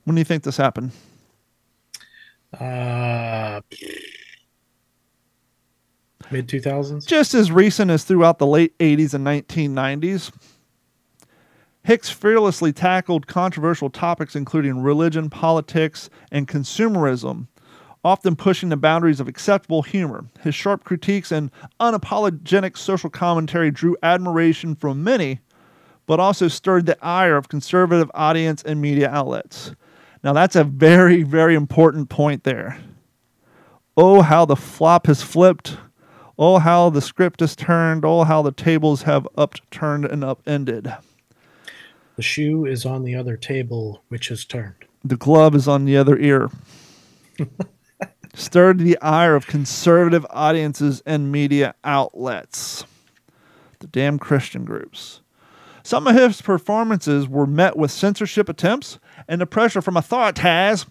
When 0.03 0.15
do 0.15 0.19
you 0.19 0.25
think 0.25 0.43
this 0.43 0.57
happened? 0.57 0.91
Uh, 2.59 3.61
Mid 6.31 6.47
two 6.49 6.59
thousands. 6.59 7.05
just 7.05 7.33
as 7.33 7.51
recent 7.51 7.89
as 7.91 8.03
throughout 8.03 8.37
the 8.39 8.47
late 8.47 8.77
80s 8.79 9.13
and 9.13 9.25
1990s. 9.25 10.31
Hicks 11.89 12.11
fearlessly 12.11 12.71
tackled 12.71 13.25
controversial 13.25 13.89
topics 13.89 14.35
including 14.35 14.83
religion, 14.83 15.27
politics, 15.27 16.07
and 16.31 16.47
consumerism, 16.47 17.47
often 18.03 18.35
pushing 18.35 18.69
the 18.69 18.77
boundaries 18.77 19.19
of 19.19 19.27
acceptable 19.27 19.81
humor. 19.81 20.25
His 20.41 20.53
sharp 20.53 20.83
critiques 20.83 21.31
and 21.31 21.49
unapologetic 21.79 22.77
social 22.77 23.09
commentary 23.09 23.71
drew 23.71 23.97
admiration 24.03 24.75
from 24.75 25.03
many, 25.03 25.39
but 26.05 26.19
also 26.19 26.47
stirred 26.47 26.85
the 26.85 27.03
ire 27.03 27.35
of 27.35 27.49
conservative 27.49 28.11
audience 28.13 28.61
and 28.61 28.79
media 28.79 29.09
outlets. 29.09 29.73
Now, 30.23 30.33
that's 30.33 30.55
a 30.55 30.63
very, 30.63 31.23
very 31.23 31.55
important 31.55 32.09
point 32.09 32.43
there. 32.43 32.79
Oh, 33.97 34.21
how 34.21 34.45
the 34.45 34.55
flop 34.55 35.07
has 35.07 35.23
flipped. 35.23 35.77
Oh, 36.37 36.59
how 36.59 36.91
the 36.91 37.01
script 37.01 37.41
is 37.41 37.55
turned. 37.55 38.05
Oh, 38.05 38.25
how 38.25 38.43
the 38.43 38.51
tables 38.51 39.01
have 39.01 39.27
upturned 39.35 40.05
and 40.05 40.23
upended. 40.23 40.93
The 42.19 42.23
shoe 42.23 42.65
is 42.65 42.85
on 42.85 43.05
the 43.05 43.15
other 43.15 43.37
table, 43.37 44.03
which 44.09 44.29
is 44.29 44.43
turned. 44.43 44.83
The 45.05 45.15
glove 45.15 45.55
is 45.55 45.69
on 45.69 45.85
the 45.85 45.95
other 45.95 46.17
ear. 46.19 46.49
Stirred 48.33 48.79
the 48.79 48.99
ire 48.99 49.35
of 49.35 49.47
conservative 49.47 50.25
audiences 50.29 51.01
and 51.05 51.31
media 51.31 51.75
outlets. 51.85 52.83
The 53.79 53.87
damn 53.87 54.19
Christian 54.19 54.65
groups. 54.65 55.21
Some 55.81 56.07
of 56.07 56.15
his 56.17 56.41
performances 56.41 57.25
were 57.25 57.47
met 57.47 57.77
with 57.77 57.89
censorship 57.89 58.49
attempts 58.49 58.99
and 59.29 59.39
the 59.39 59.45
pressure 59.45 59.81
from 59.81 59.95
authorities 59.95 60.87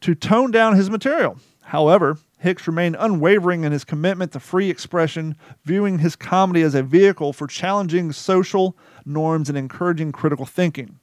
to 0.00 0.14
tone 0.14 0.50
down 0.50 0.76
his 0.76 0.88
material. 0.88 1.36
However, 1.64 2.16
Hicks 2.38 2.66
remained 2.66 2.96
unwavering 2.98 3.64
in 3.64 3.72
his 3.72 3.84
commitment 3.84 4.32
to 4.32 4.40
free 4.40 4.70
expression, 4.70 5.36
viewing 5.66 5.98
his 5.98 6.16
comedy 6.16 6.62
as 6.62 6.74
a 6.74 6.82
vehicle 6.82 7.34
for 7.34 7.46
challenging 7.46 8.10
social 8.10 8.74
norms 9.06 9.48
and 9.48 9.58
encouraging 9.58 10.12
critical 10.12 10.46
thinking. 10.46 10.98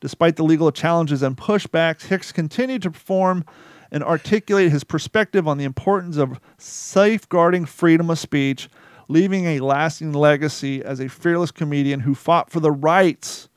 Despite 0.00 0.36
the 0.36 0.44
legal 0.44 0.70
challenges 0.70 1.22
and 1.22 1.36
pushbacks, 1.36 2.06
Hicks 2.06 2.32
continued 2.32 2.82
to 2.82 2.90
perform 2.90 3.44
and 3.90 4.02
articulate 4.02 4.70
his 4.70 4.84
perspective 4.84 5.46
on 5.46 5.58
the 5.58 5.64
importance 5.64 6.16
of 6.16 6.40
safeguarding 6.58 7.64
freedom 7.64 8.10
of 8.10 8.18
speech, 8.18 8.68
leaving 9.08 9.46
a 9.46 9.60
lasting 9.60 10.12
legacy 10.12 10.82
as 10.82 11.00
a 11.00 11.08
fearless 11.08 11.50
comedian 11.50 12.00
who 12.00 12.14
fought 12.14 12.50
for 12.50 12.60
the 12.60 12.72
rights 12.72 13.48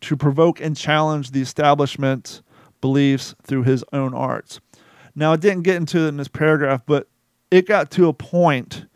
to 0.00 0.16
provoke 0.16 0.60
and 0.60 0.76
challenge 0.76 1.32
the 1.32 1.40
establishment 1.40 2.42
beliefs 2.80 3.34
through 3.42 3.64
his 3.64 3.84
own 3.92 4.14
arts. 4.14 4.60
Now, 5.14 5.32
I 5.32 5.36
didn't 5.36 5.62
get 5.62 5.76
into 5.76 6.00
it 6.00 6.08
in 6.08 6.16
this 6.16 6.28
paragraph, 6.28 6.82
but 6.86 7.08
it 7.50 7.66
got 7.66 7.90
to 7.92 8.08
a 8.08 8.12
point, 8.12 8.86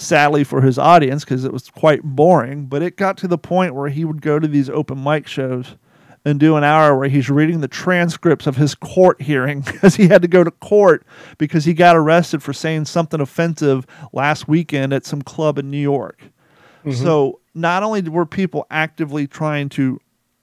sadly 0.00 0.44
for 0.44 0.62
his 0.62 0.78
audience, 0.78 1.24
because 1.24 1.44
it 1.44 1.52
was 1.52 1.70
quite 1.70 2.02
boring, 2.02 2.66
but 2.66 2.82
it 2.82 2.96
got 2.96 3.16
to 3.18 3.28
the 3.28 3.38
point 3.38 3.74
where 3.74 3.88
he 3.88 4.04
would 4.04 4.22
go 4.22 4.38
to 4.38 4.48
these 4.48 4.70
open 4.70 5.02
mic 5.02 5.26
shows 5.26 5.76
and 6.24 6.38
do 6.38 6.56
an 6.56 6.64
hour 6.64 6.96
where 6.96 7.08
he's 7.08 7.30
reading 7.30 7.60
the 7.60 7.68
transcripts 7.68 8.46
of 8.46 8.56
his 8.56 8.74
court 8.74 9.22
hearing 9.22 9.60
because 9.66 9.96
he 9.96 10.08
had 10.08 10.22
to 10.22 10.28
go 10.28 10.44
to 10.44 10.50
court 10.50 11.04
because 11.38 11.64
he 11.64 11.72
got 11.72 11.96
arrested 11.96 12.42
for 12.42 12.52
saying 12.52 12.84
something 12.84 13.20
offensive 13.20 13.86
last 14.12 14.46
weekend 14.46 14.92
at 14.92 15.06
some 15.06 15.22
club 15.22 15.58
in 15.58 15.70
New 15.70 15.78
York. 15.78 16.22
Mm-hmm. 16.84 16.92
So 16.92 17.40
not 17.54 17.82
only 17.82 18.02
were 18.02 18.26
people 18.26 18.66
actively 18.70 19.26
trying 19.26 19.68
to 19.70 20.00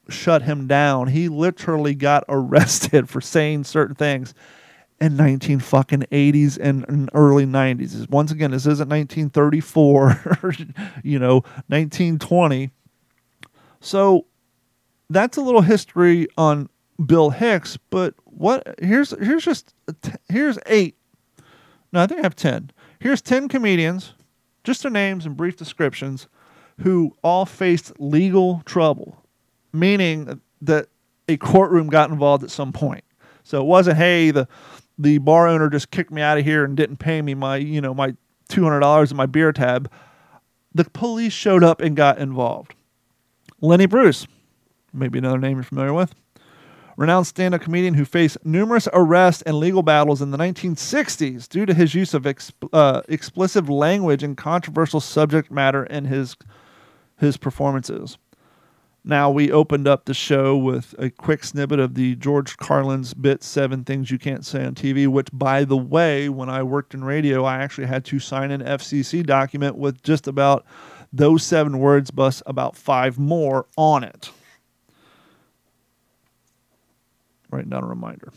shut 0.09 0.43
him 0.43 0.67
down, 0.67 1.07
he 1.07 1.29
literally 1.29 1.95
got 1.95 2.23
arrested 2.29 3.09
for 3.09 3.21
saying 3.21 3.65
certain 3.65 3.95
things 3.95 4.33
in 4.99 5.15
19 5.15 5.59
fucking 5.59 6.05
80s 6.11 6.57
and, 6.59 7.09
early 7.13 7.45
90s. 7.45 8.09
Once 8.09 8.31
again, 8.31 8.51
this 8.51 8.65
isn't 8.65 8.89
1934 8.89 10.39
you 11.03 11.19
know 11.19 11.41
1920. 11.67 12.71
So 13.79 14.25
that's 15.09 15.37
a 15.37 15.41
little 15.41 15.61
history 15.61 16.27
on 16.37 16.69
Bill 17.05 17.29
Hicks, 17.29 17.77
but 17.89 18.15
what 18.25 18.75
here's 18.81 19.11
here's 19.19 19.45
just 19.45 19.73
here's 20.29 20.57
eight. 20.65 20.95
No, 21.93 22.01
I 22.01 22.07
think 22.07 22.19
I 22.19 22.23
have 22.23 22.35
10. 22.35 22.71
Here's 22.99 23.21
10 23.21 23.47
comedians, 23.47 24.13
just 24.63 24.81
their 24.81 24.91
names 24.91 25.25
and 25.25 25.37
brief 25.37 25.55
descriptions 25.55 26.27
who 26.81 27.15
all 27.23 27.45
faced 27.45 27.93
legal 27.99 28.61
trouble, 28.65 29.23
meaning 29.71 30.41
that 30.61 30.87
a 31.29 31.37
courtroom 31.37 31.87
got 31.87 32.09
involved 32.09 32.43
at 32.43 32.51
some 32.51 32.73
point. 32.73 33.03
So 33.43 33.61
it 33.61 33.65
wasn't, 33.65 33.97
hey, 33.97 34.31
the 34.31 34.47
the 34.97 35.17
bar 35.19 35.47
owner 35.47 35.69
just 35.69 35.91
kicked 35.91 36.11
me 36.11 36.21
out 36.21 36.37
of 36.37 36.45
here 36.45 36.63
and 36.63 36.75
didn't 36.75 36.97
pay 36.97 37.21
me 37.21 37.33
my, 37.33 37.57
you 37.57 37.81
know, 37.81 37.93
my 37.93 38.15
$200 38.49 39.11
in 39.11 39.17
my 39.17 39.25
beer 39.25 39.51
tab. 39.51 39.91
The 40.73 40.85
police 40.85 41.33
showed 41.33 41.63
up 41.63 41.81
and 41.81 41.95
got 41.95 42.19
involved. 42.19 42.75
Lenny 43.61 43.85
Bruce, 43.85 44.27
maybe 44.93 45.19
another 45.19 45.39
name 45.39 45.57
you're 45.57 45.63
familiar 45.63 45.93
with, 45.93 46.13
renowned 46.95 47.27
stand 47.27 47.53
up 47.53 47.61
comedian 47.61 47.93
who 47.93 48.05
faced 48.05 48.37
numerous 48.43 48.87
arrests 48.93 49.41
and 49.43 49.57
legal 49.57 49.83
battles 49.83 50.21
in 50.21 50.31
the 50.31 50.37
1960s 50.37 51.47
due 51.47 51.65
to 51.65 51.73
his 51.73 51.95
use 51.95 52.13
of 52.13 52.23
exp- 52.23 52.69
uh, 52.73 53.01
explicit 53.07 53.69
language 53.69 54.23
and 54.23 54.37
controversial 54.37 54.99
subject 54.99 55.51
matter 55.51 55.83
in 55.85 56.05
his, 56.05 56.35
his 57.19 57.37
performances. 57.37 58.17
Now, 59.07 59.29
we 59.29 59.53
opened 59.53 59.87
up 59.87 60.03
the 60.03 60.13
show 60.13 60.57
with 60.57 60.93
a 60.99 61.09
quick 61.09 61.45
snippet 61.45 61.79
of 61.79 61.93
the 61.93 62.15
George 62.15 62.57
Carlin's 62.57 63.13
bit 63.13 63.41
Seven 63.41 63.85
Things 63.85 64.11
You 64.11 64.19
Can't 64.19 64.45
Say 64.45 64.65
on 64.65 64.75
TV, 64.75 65.07
which, 65.07 65.29
by 65.31 65.63
the 65.63 65.77
way, 65.77 66.27
when 66.27 66.49
I 66.49 66.61
worked 66.61 66.93
in 66.93 67.05
radio, 67.05 67.45
I 67.45 67.59
actually 67.59 67.87
had 67.87 68.03
to 68.03 68.19
sign 68.19 68.51
an 68.51 68.59
FCC 68.59 69.25
document 69.25 69.77
with 69.77 70.03
just 70.03 70.27
about 70.27 70.65
those 71.13 71.41
seven 71.43 71.79
words, 71.79 72.11
plus 72.11 72.43
about 72.45 72.75
five 72.75 73.17
more 73.17 73.65
on 73.77 74.03
it. 74.03 74.29
Writing 77.49 77.69
down 77.69 77.85
a 77.85 77.87
reminder. 77.87 78.33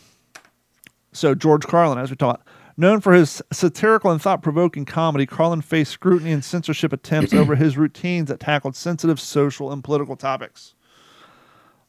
So, 1.10 1.34
George 1.34 1.66
Carlin, 1.66 1.98
as 1.98 2.10
we 2.10 2.16
talked, 2.16 2.46
known 2.80 3.00
for 3.00 3.12
his 3.12 3.42
satirical 3.52 4.10
and 4.10 4.20
thought 4.20 4.42
provoking 4.42 4.84
comedy, 4.84 5.26
Carlin 5.26 5.60
faced 5.60 5.92
scrutiny 5.92 6.32
and 6.32 6.44
censorship 6.44 6.92
attempts 6.92 7.32
over 7.32 7.54
his 7.54 7.76
routines 7.76 8.28
that 8.28 8.40
tackled 8.40 8.74
sensitive 8.74 9.20
social 9.20 9.70
and 9.70 9.84
political 9.84 10.16
topics. 10.16 10.74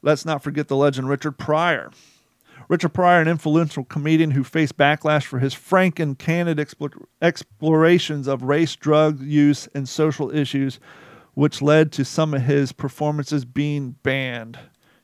Let's 0.02 0.26
not 0.26 0.44
forget 0.44 0.68
the 0.68 0.76
legend 0.76 1.10
Richard 1.10 1.38
Pryor. 1.38 1.92
Richard 2.68 2.90
Pryor, 2.90 3.22
an 3.22 3.28
influential 3.28 3.84
comedian 3.84 4.32
who 4.32 4.44
faced 4.44 4.78
backlash 4.78 5.26
for 5.26 5.40
his 5.40 5.54
frank 5.54 6.00
and 6.00 6.18
candid 6.18 6.58
expl- 6.58 7.06
explorations 7.22 8.28
of 8.28 8.44
race, 8.44 8.76
drug 8.76 9.20
use, 9.20 9.68
and 9.74 9.88
social 9.88 10.34
issues, 10.34 10.80
which 11.34 11.62
led 11.62 11.92
to 11.94 12.06
some 12.06 12.34
of 12.34 12.44
his 12.44 12.72
performances 12.72 13.46
being 13.46 13.96
banned. 14.04 14.60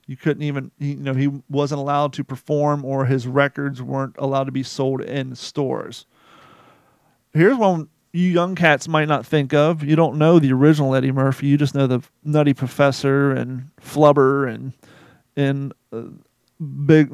You 0.07 0.15
couldn't 0.15 0.43
even, 0.43 0.71
you 0.79 0.95
know, 0.95 1.13
he 1.13 1.29
wasn't 1.49 1.79
allowed 1.79 2.13
to 2.13 2.23
perform 2.23 2.85
or 2.85 3.05
his 3.05 3.27
records 3.27 3.81
weren't 3.81 4.15
allowed 4.17 4.45
to 4.45 4.51
be 4.53 4.63
sold 4.63 5.01
in 5.01 5.35
stores. 5.35 6.05
Here's 7.33 7.57
one 7.57 7.89
you 8.13 8.29
young 8.29 8.55
cats 8.55 8.87
might 8.87 9.07
not 9.07 9.25
think 9.25 9.53
of. 9.53 9.83
You 9.83 9.95
don't 9.95 10.17
know 10.17 10.39
the 10.39 10.53
original 10.53 10.95
Eddie 10.95 11.11
Murphy. 11.11 11.47
You 11.47 11.57
just 11.57 11.75
know 11.75 11.87
the 11.87 12.01
Nutty 12.23 12.53
Professor 12.53 13.31
and 13.31 13.69
Flubber 13.81 14.51
and 14.51 14.73
and 15.35 15.73
uh, 15.91 16.03
Big 16.85 17.11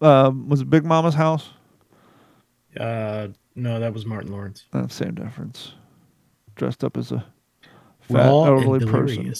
uh, 0.00 0.32
was 0.46 0.62
it 0.62 0.70
Big 0.70 0.84
Mama's 0.84 1.14
house? 1.14 1.50
Uh, 2.78 3.28
no, 3.54 3.78
that 3.78 3.92
was 3.92 4.06
Martin 4.06 4.32
Lawrence. 4.32 4.64
Uh, 4.72 4.88
same 4.88 5.14
difference. 5.14 5.74
Dressed 6.56 6.82
up 6.82 6.96
as 6.96 7.12
a 7.12 7.24
fat 8.00 8.28
Raw 8.28 8.44
elderly 8.44 8.80
and 8.80 8.90
person. 8.90 9.34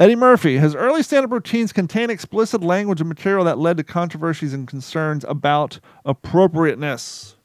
Eddie 0.00 0.16
Murphy. 0.16 0.56
His 0.56 0.74
early 0.74 1.02
stand 1.02 1.26
up 1.26 1.30
routines 1.30 1.74
contain 1.74 2.08
explicit 2.08 2.62
language 2.62 3.02
and 3.02 3.08
material 3.08 3.44
that 3.44 3.58
led 3.58 3.76
to 3.76 3.84
controversies 3.84 4.54
and 4.54 4.66
concerns 4.66 5.26
about 5.28 5.78
appropriateness. 6.06 7.36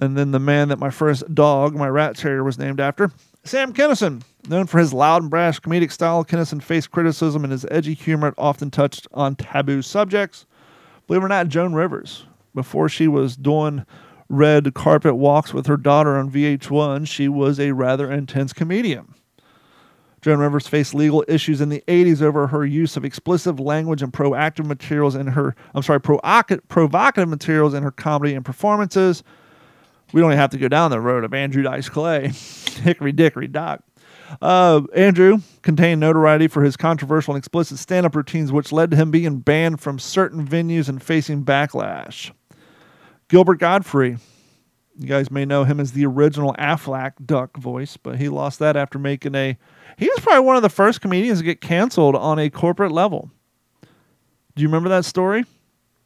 And 0.00 0.18
then 0.18 0.32
the 0.32 0.40
man 0.40 0.70
that 0.70 0.80
my 0.80 0.90
first 0.90 1.32
dog, 1.32 1.76
my 1.76 1.88
rat 1.88 2.16
terrier, 2.16 2.42
was 2.42 2.58
named 2.58 2.80
after, 2.80 3.12
Sam 3.44 3.72
Kinison. 3.72 4.24
Known 4.48 4.66
for 4.66 4.80
his 4.80 4.92
loud 4.92 5.22
and 5.22 5.30
brash 5.30 5.60
comedic 5.60 5.92
style, 5.92 6.24
Kinison 6.24 6.60
faced 6.60 6.90
criticism 6.90 7.44
and 7.44 7.52
his 7.52 7.64
edgy 7.70 7.94
humor 7.94 8.34
often 8.36 8.72
touched 8.72 9.06
on 9.14 9.36
taboo 9.36 9.82
subjects. 9.82 10.46
Believe 11.06 11.22
it 11.22 11.26
or 11.26 11.28
not, 11.28 11.46
Joan 11.46 11.74
Rivers, 11.74 12.26
before 12.56 12.88
she 12.88 13.06
was 13.06 13.36
doing 13.36 13.86
red 14.28 14.74
carpet 14.74 15.14
walks 15.14 15.54
with 15.54 15.68
her 15.68 15.76
daughter 15.76 16.16
on 16.16 16.28
VH1, 16.28 17.06
she 17.06 17.28
was 17.28 17.60
a 17.60 17.70
rather 17.70 18.10
intense 18.10 18.52
comedian. 18.52 19.14
Joan 20.22 20.38
Rivers 20.38 20.68
faced 20.68 20.94
legal 20.94 21.24
issues 21.26 21.60
in 21.60 21.68
the 21.68 21.82
80s 21.88 22.22
over 22.22 22.46
her 22.46 22.64
use 22.64 22.96
of 22.96 23.04
explicit 23.04 23.58
language 23.58 24.02
and 24.02 24.12
proactive 24.12 24.66
materials 24.66 25.16
in 25.16 25.26
her, 25.26 25.56
I'm 25.74 25.82
sorry, 25.82 26.00
provocative, 26.00 27.28
materials 27.28 27.74
in 27.74 27.82
her 27.82 27.90
comedy 27.90 28.34
and 28.34 28.44
performances. 28.44 29.24
We 30.12 30.20
don't 30.20 30.30
even 30.30 30.38
have 30.38 30.50
to 30.50 30.58
go 30.58 30.68
down 30.68 30.92
the 30.92 31.00
road 31.00 31.24
of 31.24 31.34
Andrew 31.34 31.62
Dice 31.64 31.88
Clay, 31.88 32.28
Hickory 32.82 33.10
Dickory 33.10 33.48
Doc. 33.48 33.82
Uh, 34.40 34.82
Andrew 34.94 35.38
contained 35.62 36.00
notoriety 36.00 36.46
for 36.46 36.62
his 36.62 36.76
controversial 36.76 37.34
and 37.34 37.40
explicit 37.40 37.78
stand 37.78 38.06
up 38.06 38.14
routines, 38.14 38.52
which 38.52 38.72
led 38.72 38.92
to 38.92 38.96
him 38.96 39.10
being 39.10 39.40
banned 39.40 39.80
from 39.80 39.98
certain 39.98 40.46
venues 40.46 40.88
and 40.88 41.02
facing 41.02 41.44
backlash. 41.44 42.30
Gilbert 43.28 43.58
Gottfried, 43.58 44.20
you 44.98 45.06
guys 45.06 45.30
may 45.30 45.44
know 45.44 45.64
him 45.64 45.80
as 45.80 45.92
the 45.92 46.06
original 46.06 46.54
Aflac 46.58 47.12
Duck 47.24 47.56
voice, 47.56 47.96
but 47.96 48.18
he 48.18 48.28
lost 48.28 48.58
that 48.58 48.76
after 48.76 48.98
making 48.98 49.34
a. 49.34 49.56
He 49.96 50.06
was 50.06 50.20
probably 50.20 50.44
one 50.44 50.56
of 50.56 50.62
the 50.62 50.68
first 50.68 51.00
comedians 51.00 51.38
to 51.38 51.44
get 51.44 51.60
canceled 51.60 52.16
on 52.16 52.38
a 52.38 52.50
corporate 52.50 52.92
level. 52.92 53.30
Do 54.54 54.62
you 54.62 54.68
remember 54.68 54.88
that 54.90 55.04
story? 55.04 55.44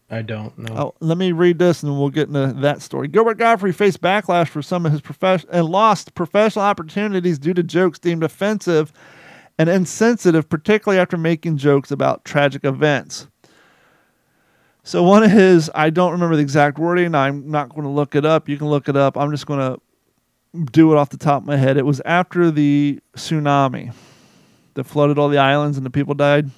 I 0.08 0.22
don't 0.22 0.56
know. 0.56 0.74
Oh, 0.76 0.94
let 1.00 1.18
me 1.18 1.32
read 1.32 1.58
this 1.58 1.82
and 1.82 1.98
we'll 1.98 2.10
get 2.10 2.28
into 2.28 2.52
that 2.60 2.80
story. 2.80 3.08
Gilbert 3.08 3.38
Gottfried 3.38 3.74
faced 3.74 4.00
backlash 4.00 4.48
for 4.48 4.62
some 4.62 4.86
of 4.86 4.92
his 4.92 5.00
profession 5.00 5.48
and 5.52 5.66
lost 5.66 6.14
professional 6.14 6.64
opportunities 6.64 7.40
due 7.40 7.54
to 7.54 7.62
jokes 7.64 7.98
deemed 7.98 8.22
offensive 8.22 8.92
and 9.58 9.68
insensitive, 9.68 10.48
particularly 10.48 11.00
after 11.00 11.16
making 11.16 11.56
jokes 11.56 11.90
about 11.90 12.24
tragic 12.24 12.64
events. 12.64 13.26
So 14.86 15.02
one 15.02 15.24
of 15.24 15.30
his, 15.30 15.70
I 15.74 15.90
don't 15.90 16.12
remember 16.12 16.36
the 16.36 16.42
exact 16.42 16.78
wording. 16.78 17.14
I'm 17.14 17.50
not 17.50 17.70
going 17.70 17.82
to 17.82 17.88
look 17.88 18.14
it 18.14 18.24
up. 18.24 18.48
You 18.48 18.56
can 18.56 18.68
look 18.68 18.88
it 18.88 18.96
up. 18.96 19.16
I'm 19.16 19.32
just 19.32 19.46
going 19.46 19.58
to 19.58 19.80
do 20.70 20.92
it 20.92 20.96
off 20.96 21.10
the 21.10 21.16
top 21.16 21.42
of 21.42 21.46
my 21.46 21.56
head. 21.56 21.76
It 21.76 21.84
was 21.84 22.00
after 22.04 22.50
the 22.50 23.00
tsunami 23.16 23.92
that 24.74 24.84
flooded 24.84 25.18
all 25.18 25.28
the 25.28 25.38
islands 25.38 25.76
and 25.76 25.84
the 25.84 25.90
people 25.90 26.14
died 26.14 26.50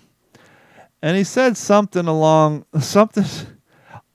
and 1.03 1.17
he 1.17 1.25
said 1.25 1.57
something 1.57 2.07
along 2.07 2.65
something 2.81 3.25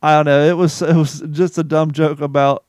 I 0.02 0.15
don't 0.15 0.26
know. 0.26 0.43
It 0.45 0.58
was 0.58 0.82
it 0.82 0.95
was 0.95 1.23
just 1.32 1.58
a 1.58 1.63
dumb 1.63 1.91
joke 1.91 2.19
about 2.19 2.65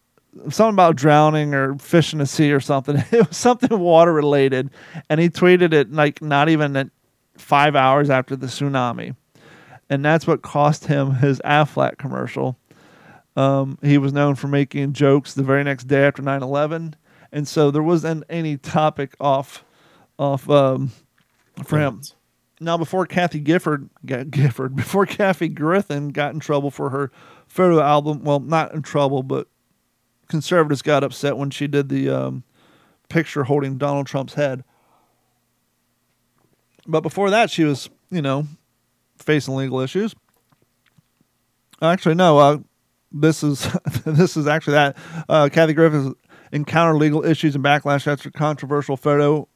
something 0.50 0.74
about 0.74 0.94
drowning 0.94 1.52
or 1.52 1.76
fish 1.78 2.12
in 2.12 2.20
the 2.20 2.26
sea 2.26 2.52
or 2.52 2.61
something. 2.61 2.96
It 3.12 3.28
was 3.28 3.37
something 3.37 3.76
water 3.76 4.12
related, 4.12 4.70
and 5.11 5.20
he 5.20 5.28
tweeted 5.30 5.72
it 5.72 5.92
like 5.92 6.22
not 6.22 6.48
even 6.48 6.92
five 7.37 7.74
hours 7.74 8.09
after 8.09 8.37
the 8.37 8.46
tsunami, 8.46 9.16
and 9.90 10.05
that's 10.05 10.27
what 10.27 10.42
cost 10.42 10.87
him 10.87 11.14
his 11.14 11.40
Aflac 11.44 11.99
commercial. 11.99 12.59
Um, 13.37 13.79
he 13.83 13.99
was 13.99 14.12
known 14.12 14.37
for 14.37 14.49
making 14.49 14.92
jokes 14.92 15.35
the 15.35 15.42
very 15.42 15.64
next 15.64 15.85
day 15.85 16.07
after 16.07 16.23
9-11, 16.23 16.94
and 17.33 17.49
so 17.49 17.70
there 17.70 17.83
wasn't 17.83 18.25
any 18.29 18.57
topic 18.57 19.14
off 19.20 19.64
off 20.18 20.49
um, 20.49 20.92
for 21.64 21.79
him. 21.79 22.01
Now, 22.61 22.77
before 22.77 23.07
Kathy 23.07 23.40
Gifford, 23.40 23.90
Gifford, 24.05 24.77
before 24.77 25.07
Kathy 25.07 25.49
Griffin 25.49 26.11
got 26.11 26.33
in 26.33 26.40
trouble 26.40 26.70
for 26.70 26.90
her 26.90 27.11
photo 27.49 27.81
album, 27.81 28.23
well, 28.23 28.40
not 28.40 28.73
in 28.73 28.83
trouble, 28.83 29.23
but 29.23 29.49
conservatives 30.29 30.83
got 30.83 31.05
upset 31.05 31.37
when 31.37 31.51
she 31.51 31.66
did 31.66 31.88
the 31.88 32.09
um, 32.09 32.44
picture 33.09 33.44
holding 33.44 33.77
Donald 33.77 34.07
Trump's 34.07 34.35
head. 34.35 34.64
But 36.87 37.01
before 37.01 37.31
that, 37.31 37.51
she 37.51 37.64
was, 37.64 37.90
you 38.11 38.23
know, 38.23 38.47
facing 39.18 39.57
legal 39.57 39.81
issues. 39.81 40.14
Actually, 41.83 42.14
no. 42.14 42.38
Uh, 42.38 42.59
this 43.12 43.42
is 43.42 43.68
this 44.05 44.37
is 44.37 44.46
actually 44.46 44.74
that. 44.74 44.96
Uh, 45.29 45.48
Kathy 45.50 45.72
Griffin 45.72 46.14
encountered 46.53 47.00
legal 47.00 47.24
issues 47.24 47.55
and 47.55 47.64
backlash 47.64 48.07
after 48.07 48.29
a 48.29 48.33
controversial 48.33 48.96
photo 48.96 49.48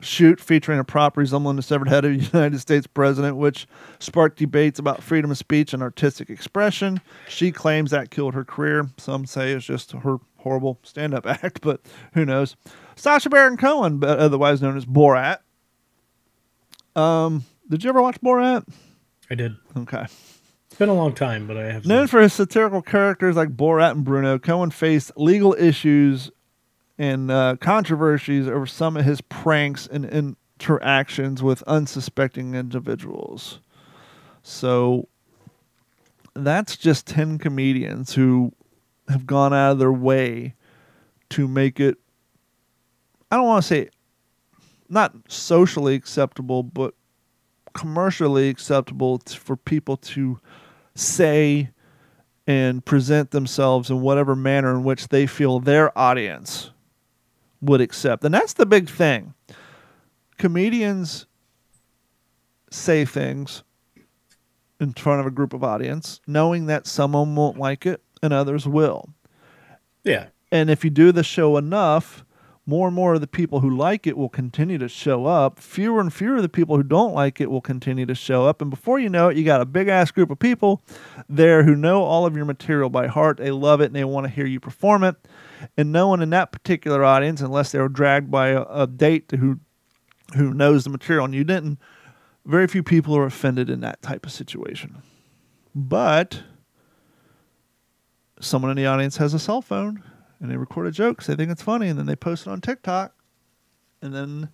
shoot 0.00 0.40
featuring 0.40 0.78
a 0.78 0.84
prop 0.84 1.16
resembling 1.16 1.56
the 1.56 1.62
severed 1.62 1.88
head 1.88 2.04
of 2.04 2.12
a 2.12 2.14
United 2.32 2.60
States 2.60 2.86
president, 2.86 3.36
which 3.36 3.66
sparked 3.98 4.38
debates 4.38 4.78
about 4.78 5.02
freedom 5.02 5.30
of 5.30 5.38
speech 5.38 5.72
and 5.72 5.82
artistic 5.82 6.30
expression. 6.30 7.00
She 7.28 7.52
claims 7.52 7.90
that 7.90 8.10
killed 8.10 8.34
her 8.34 8.44
career. 8.44 8.88
Some 8.98 9.26
say 9.26 9.52
it's 9.52 9.64
just 9.64 9.92
her 9.92 10.18
horrible 10.38 10.78
stand 10.82 11.14
up 11.14 11.26
act, 11.44 11.60
but 11.62 11.80
who 12.14 12.24
knows? 12.24 12.56
Sacha 12.94 13.28
Baron 13.28 13.56
Cohen, 13.56 14.02
otherwise 14.02 14.62
known 14.62 14.76
as 14.76 14.86
Borat. 14.86 15.38
Um, 16.94 17.44
did 17.68 17.84
you 17.84 17.90
ever 17.90 18.00
watch 18.00 18.20
Borat? 18.20 18.66
I 19.30 19.34
did. 19.34 19.56
Okay. 19.76 20.06
It's 20.66 20.78
been 20.78 20.88
a 20.88 20.94
long 20.94 21.14
time, 21.14 21.46
but 21.46 21.56
I 21.56 21.72
have. 21.72 21.86
Known 21.86 22.02
seen- 22.02 22.08
for 22.08 22.20
his 22.20 22.32
satirical 22.32 22.82
characters 22.82 23.36
like 23.36 23.56
Borat 23.56 23.92
and 23.92 24.04
Bruno, 24.04 24.38
Cohen 24.38 24.70
faced 24.70 25.12
legal 25.16 25.54
issues 25.58 26.30
and 26.98 27.30
uh, 27.30 27.56
controversies 27.60 28.48
over 28.48 28.66
some 28.66 28.96
of 28.96 29.04
his 29.04 29.20
pranks 29.20 29.86
and 29.86 30.04
interactions 30.04 31.42
with 31.42 31.62
unsuspecting 31.64 32.54
individuals. 32.54 33.60
So 34.42 35.08
that's 36.34 36.76
just 36.76 37.06
10 37.06 37.38
comedians 37.38 38.14
who 38.14 38.52
have 39.08 39.26
gone 39.26 39.52
out 39.52 39.72
of 39.72 39.78
their 39.78 39.92
way 39.92 40.54
to 41.30 41.48
make 41.48 41.80
it, 41.80 41.98
I 43.30 43.36
don't 43.36 43.46
want 43.46 43.62
to 43.62 43.68
say 43.68 43.88
not 44.88 45.14
socially 45.28 45.94
acceptable, 45.94 46.62
but 46.62 46.94
commercially 47.76 48.48
acceptable 48.48 49.18
t- 49.18 49.36
for 49.36 49.54
people 49.54 49.98
to 49.98 50.40
say 50.94 51.68
and 52.46 52.84
present 52.84 53.32
themselves 53.32 53.90
in 53.90 54.00
whatever 54.00 54.34
manner 54.34 54.70
in 54.70 54.82
which 54.82 55.08
they 55.08 55.26
feel 55.26 55.60
their 55.60 55.96
audience 55.98 56.70
would 57.60 57.82
accept. 57.82 58.24
And 58.24 58.32
that's 58.32 58.54
the 58.54 58.64
big 58.64 58.88
thing. 58.88 59.34
Comedians 60.38 61.26
say 62.70 63.04
things 63.04 63.62
in 64.80 64.92
front 64.94 65.20
of 65.20 65.26
a 65.26 65.30
group 65.30 65.52
of 65.52 65.62
audience, 65.62 66.20
knowing 66.26 66.66
that 66.66 66.86
some 66.86 67.14
of 67.14 67.26
them 67.26 67.36
won't 67.36 67.58
like 67.58 67.84
it 67.84 68.02
and 68.22 68.32
others 68.32 68.66
will. 68.66 69.10
Yeah. 70.02 70.28
And 70.50 70.70
if 70.70 70.82
you 70.82 70.90
do 70.90 71.12
the 71.12 71.24
show 71.24 71.58
enough, 71.58 72.24
more 72.68 72.88
and 72.88 72.96
more 72.96 73.14
of 73.14 73.20
the 73.20 73.28
people 73.28 73.60
who 73.60 73.70
like 73.70 74.08
it 74.08 74.16
will 74.16 74.28
continue 74.28 74.76
to 74.76 74.88
show 74.88 75.24
up. 75.24 75.60
Fewer 75.60 76.00
and 76.00 76.12
fewer 76.12 76.36
of 76.36 76.42
the 76.42 76.48
people 76.48 76.76
who 76.76 76.82
don't 76.82 77.14
like 77.14 77.40
it 77.40 77.48
will 77.48 77.60
continue 77.60 78.04
to 78.06 78.14
show 78.14 78.44
up. 78.44 78.60
And 78.60 78.70
before 78.70 78.98
you 78.98 79.08
know 79.08 79.28
it, 79.28 79.36
you 79.36 79.44
got 79.44 79.60
a 79.60 79.64
big 79.64 79.86
ass 79.86 80.10
group 80.10 80.30
of 80.30 80.40
people 80.40 80.82
there 81.28 81.62
who 81.62 81.76
know 81.76 82.02
all 82.02 82.26
of 82.26 82.34
your 82.34 82.44
material 82.44 82.90
by 82.90 83.06
heart. 83.06 83.36
They 83.36 83.52
love 83.52 83.80
it 83.80 83.86
and 83.86 83.94
they 83.94 84.02
want 84.02 84.26
to 84.26 84.32
hear 84.32 84.46
you 84.46 84.58
perform 84.58 85.04
it. 85.04 85.14
And 85.76 85.92
no 85.92 86.08
one 86.08 86.20
in 86.20 86.30
that 86.30 86.50
particular 86.50 87.04
audience, 87.04 87.40
unless 87.40 87.70
they 87.70 87.78
were 87.78 87.88
dragged 87.88 88.32
by 88.32 88.48
a, 88.48 88.62
a 88.62 88.86
date 88.88 89.30
who 89.30 89.60
who 90.34 90.52
knows 90.52 90.82
the 90.82 90.90
material 90.90 91.24
and 91.24 91.34
you 91.34 91.44
didn't, 91.44 91.78
very 92.44 92.66
few 92.66 92.82
people 92.82 93.16
are 93.16 93.26
offended 93.26 93.70
in 93.70 93.80
that 93.80 94.02
type 94.02 94.26
of 94.26 94.32
situation. 94.32 95.00
But 95.72 96.42
someone 98.40 98.72
in 98.72 98.76
the 98.76 98.86
audience 98.86 99.18
has 99.18 99.34
a 99.34 99.38
cell 99.38 99.62
phone 99.62 100.02
and 100.40 100.50
they 100.50 100.56
record 100.56 100.86
a 100.86 100.90
joke 100.90 101.18
'cause 101.18 101.26
they 101.26 101.36
think 101.36 101.50
it's 101.50 101.62
funny 101.62 101.88
and 101.88 101.98
then 101.98 102.06
they 102.06 102.16
post 102.16 102.46
it 102.46 102.50
on 102.50 102.60
TikTok. 102.60 103.12
And 104.02 104.14
then 104.14 104.48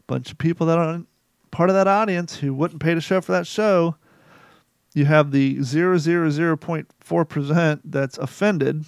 a 0.00 0.04
bunch 0.06 0.30
of 0.30 0.38
people 0.38 0.66
that 0.66 0.78
aren't 0.78 1.08
part 1.50 1.70
of 1.70 1.74
that 1.74 1.88
audience 1.88 2.36
who 2.36 2.54
wouldn't 2.54 2.80
pay 2.80 2.94
to 2.94 3.00
show 3.00 3.20
for 3.20 3.32
that 3.32 3.46
show, 3.46 3.96
you 4.94 5.04
have 5.04 5.30
the 5.30 5.56
0.4% 5.58 7.80
that's 7.84 8.18
offended. 8.18 8.84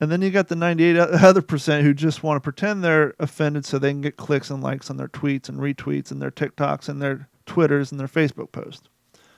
And 0.00 0.10
then 0.10 0.22
you 0.22 0.30
got 0.30 0.48
the 0.48 0.56
98 0.56 0.96
other 0.96 1.42
percent 1.42 1.84
who 1.84 1.94
just 1.94 2.24
want 2.24 2.36
to 2.36 2.40
pretend 2.40 2.82
they're 2.82 3.14
offended 3.20 3.64
so 3.64 3.78
they 3.78 3.92
can 3.92 4.00
get 4.00 4.16
clicks 4.16 4.50
and 4.50 4.60
likes 4.62 4.90
on 4.90 4.96
their 4.96 5.08
tweets 5.08 5.48
and 5.48 5.60
retweets 5.60 6.10
and 6.10 6.20
their 6.20 6.32
TikToks 6.32 6.88
and 6.88 7.00
their 7.00 7.28
Twitters 7.46 7.92
and 7.92 8.00
their 8.00 8.08
Facebook 8.08 8.50
posts. 8.50 8.88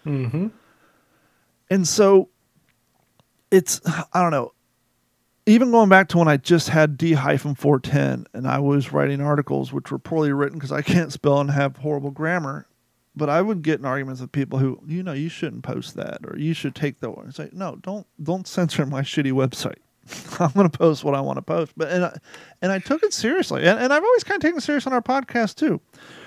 Mm-hmm. 0.06 0.46
And 1.68 1.88
so 1.88 2.30
it's 3.50 3.80
I 3.86 4.22
don't 4.22 4.30
know. 4.30 4.53
Even 5.46 5.70
going 5.70 5.90
back 5.90 6.08
to 6.08 6.18
when 6.18 6.28
I 6.28 6.38
just 6.38 6.70
had 6.70 6.96
D 6.96 7.12
hyphen 7.12 7.54
four 7.54 7.78
ten 7.78 8.26
and 8.32 8.48
I 8.48 8.58
was 8.58 8.92
writing 8.92 9.20
articles 9.20 9.72
which 9.72 9.90
were 9.90 9.98
poorly 9.98 10.32
written 10.32 10.58
because 10.58 10.72
I 10.72 10.82
can't 10.82 11.12
spell 11.12 11.40
and 11.40 11.50
have 11.50 11.78
horrible 11.78 12.10
grammar. 12.10 12.66
But 13.16 13.30
I 13.30 13.42
would 13.42 13.62
get 13.62 13.78
in 13.78 13.84
arguments 13.84 14.20
with 14.20 14.32
people 14.32 14.58
who, 14.58 14.80
you 14.86 15.02
know, 15.02 15.12
you 15.12 15.28
shouldn't 15.28 15.62
post 15.62 15.94
that 15.94 16.18
or 16.26 16.36
you 16.36 16.52
should 16.52 16.74
take 16.74 16.98
that 17.00 17.10
one. 17.10 17.28
It's 17.28 17.38
like, 17.38 17.52
no, 17.52 17.76
don't 17.76 18.06
don't 18.22 18.46
censor 18.46 18.86
my 18.86 19.02
shitty 19.02 19.32
website. 19.32 19.78
I'm 20.40 20.50
going 20.52 20.68
to 20.68 20.78
post 20.78 21.04
what 21.04 21.14
I 21.14 21.20
want 21.20 21.36
to 21.36 21.42
post. 21.42 21.72
But 21.76 21.90
and 21.90 22.04
I, 22.06 22.18
and 22.62 22.72
I 22.72 22.78
took 22.78 23.02
it 23.02 23.12
seriously, 23.12 23.64
and, 23.64 23.78
and 23.78 23.92
I've 23.92 24.02
always 24.02 24.24
kind 24.24 24.36
of 24.36 24.42
taken 24.42 24.58
it 24.58 24.62
serious 24.62 24.86
on 24.86 24.92
our 24.92 25.02
podcast 25.02 25.56
too. 25.56 25.80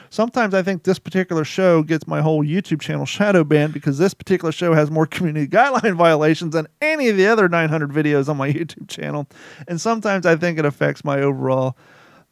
Sometimes 0.09 0.53
I 0.53 0.61
think 0.61 0.83
this 0.83 0.99
particular 0.99 1.43
show 1.43 1.83
gets 1.83 2.07
my 2.07 2.21
whole 2.21 2.43
YouTube 2.43 2.81
channel 2.81 3.05
shadow 3.05 3.43
banned 3.43 3.73
because 3.73 3.97
this 3.97 4.13
particular 4.13 4.51
show 4.51 4.73
has 4.73 4.89
more 4.89 5.05
community 5.07 5.47
guideline 5.47 5.95
violations 5.95 6.53
than 6.53 6.67
any 6.81 7.09
of 7.09 7.17
the 7.17 7.27
other 7.27 7.49
900 7.49 7.91
videos 7.91 8.29
on 8.29 8.37
my 8.37 8.51
YouTube 8.53 8.87
channel. 8.87 9.27
And 9.67 9.79
sometimes 9.79 10.25
I 10.25 10.35
think 10.35 10.59
it 10.59 10.65
affects 10.65 11.03
my 11.03 11.19
overall, 11.21 11.77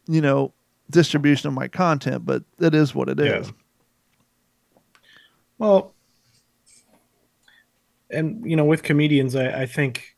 you 0.06 0.20
know, 0.20 0.52
distribution 0.90 1.48
of 1.48 1.54
my 1.54 1.68
content, 1.68 2.24
but 2.24 2.44
it 2.58 2.74
is 2.74 2.94
what 2.94 3.08
it 3.08 3.20
is. 3.20 3.48
Yeah. 3.48 3.52
Well, 5.58 5.94
and 8.10 8.48
you 8.48 8.56
know, 8.56 8.64
with 8.64 8.82
comedians, 8.82 9.34
I, 9.34 9.62
I 9.62 9.66
think, 9.66 10.16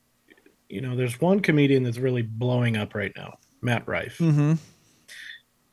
you 0.68 0.80
know, 0.80 0.96
there's 0.96 1.20
one 1.20 1.40
comedian 1.40 1.84
that's 1.84 1.98
really 1.98 2.22
blowing 2.22 2.76
up 2.76 2.94
right 2.94 3.12
now, 3.16 3.38
Matt 3.62 3.86
Rife. 3.88 4.18
Mm-hmm. 4.18 4.54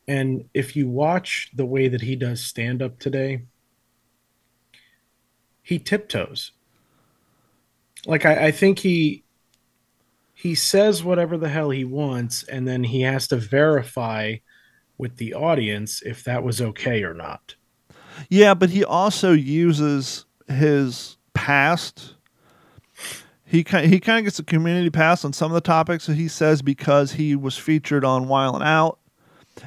And 0.08 0.48
if 0.54 0.76
you 0.76 0.88
watch 0.88 1.50
the 1.54 1.66
way 1.66 1.88
that 1.88 2.02
he 2.02 2.16
does 2.16 2.42
stand 2.42 2.82
up 2.82 2.98
today, 2.98 3.42
he 5.62 5.78
tiptoes. 5.78 6.52
Like 8.06 8.24
I, 8.24 8.46
I 8.46 8.50
think 8.52 8.78
he 8.78 9.24
he 10.32 10.54
says 10.54 11.02
whatever 11.02 11.36
the 11.36 11.48
hell 11.48 11.70
he 11.70 11.84
wants, 11.84 12.44
and 12.44 12.68
then 12.68 12.84
he 12.84 13.00
has 13.02 13.26
to 13.28 13.36
verify 13.36 14.36
with 14.98 15.16
the 15.16 15.34
audience 15.34 16.02
if 16.02 16.22
that 16.24 16.44
was 16.44 16.60
okay 16.60 17.02
or 17.02 17.14
not. 17.14 17.56
Yeah, 18.28 18.54
but 18.54 18.70
he 18.70 18.84
also 18.84 19.32
uses 19.32 20.24
his 20.46 21.16
past. 21.34 22.14
He 23.44 23.64
kind 23.64 23.92
he 23.92 23.98
kind 24.00 24.18
of 24.18 24.24
gets 24.24 24.38
a 24.38 24.44
community 24.44 24.90
pass 24.90 25.24
on 25.24 25.32
some 25.32 25.50
of 25.50 25.54
the 25.54 25.60
topics 25.60 26.06
that 26.06 26.16
he 26.16 26.28
says 26.28 26.62
because 26.62 27.12
he 27.12 27.34
was 27.34 27.56
featured 27.56 28.04
on 28.04 28.28
Wild 28.28 28.56
'N 28.56 28.62
Out, 28.62 28.98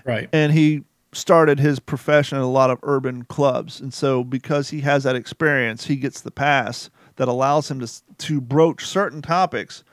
Right. 0.05 0.29
and 0.31 0.53
he 0.53 0.83
started 1.11 1.59
his 1.59 1.79
profession 1.79 2.37
at 2.37 2.43
a 2.43 2.47
lot 2.47 2.69
of 2.69 2.79
urban 2.83 3.23
clubs, 3.25 3.79
and 3.79 3.93
so 3.93 4.23
because 4.23 4.69
he 4.69 4.81
has 4.81 5.03
that 5.03 5.15
experience, 5.15 5.85
he 5.85 5.95
gets 5.95 6.21
the 6.21 6.31
pass 6.31 6.89
that 7.15 7.27
allows 7.27 7.69
him 7.69 7.79
to 7.79 7.91
to 8.17 8.41
broach 8.41 8.85
certain 8.85 9.21
topics 9.21 9.83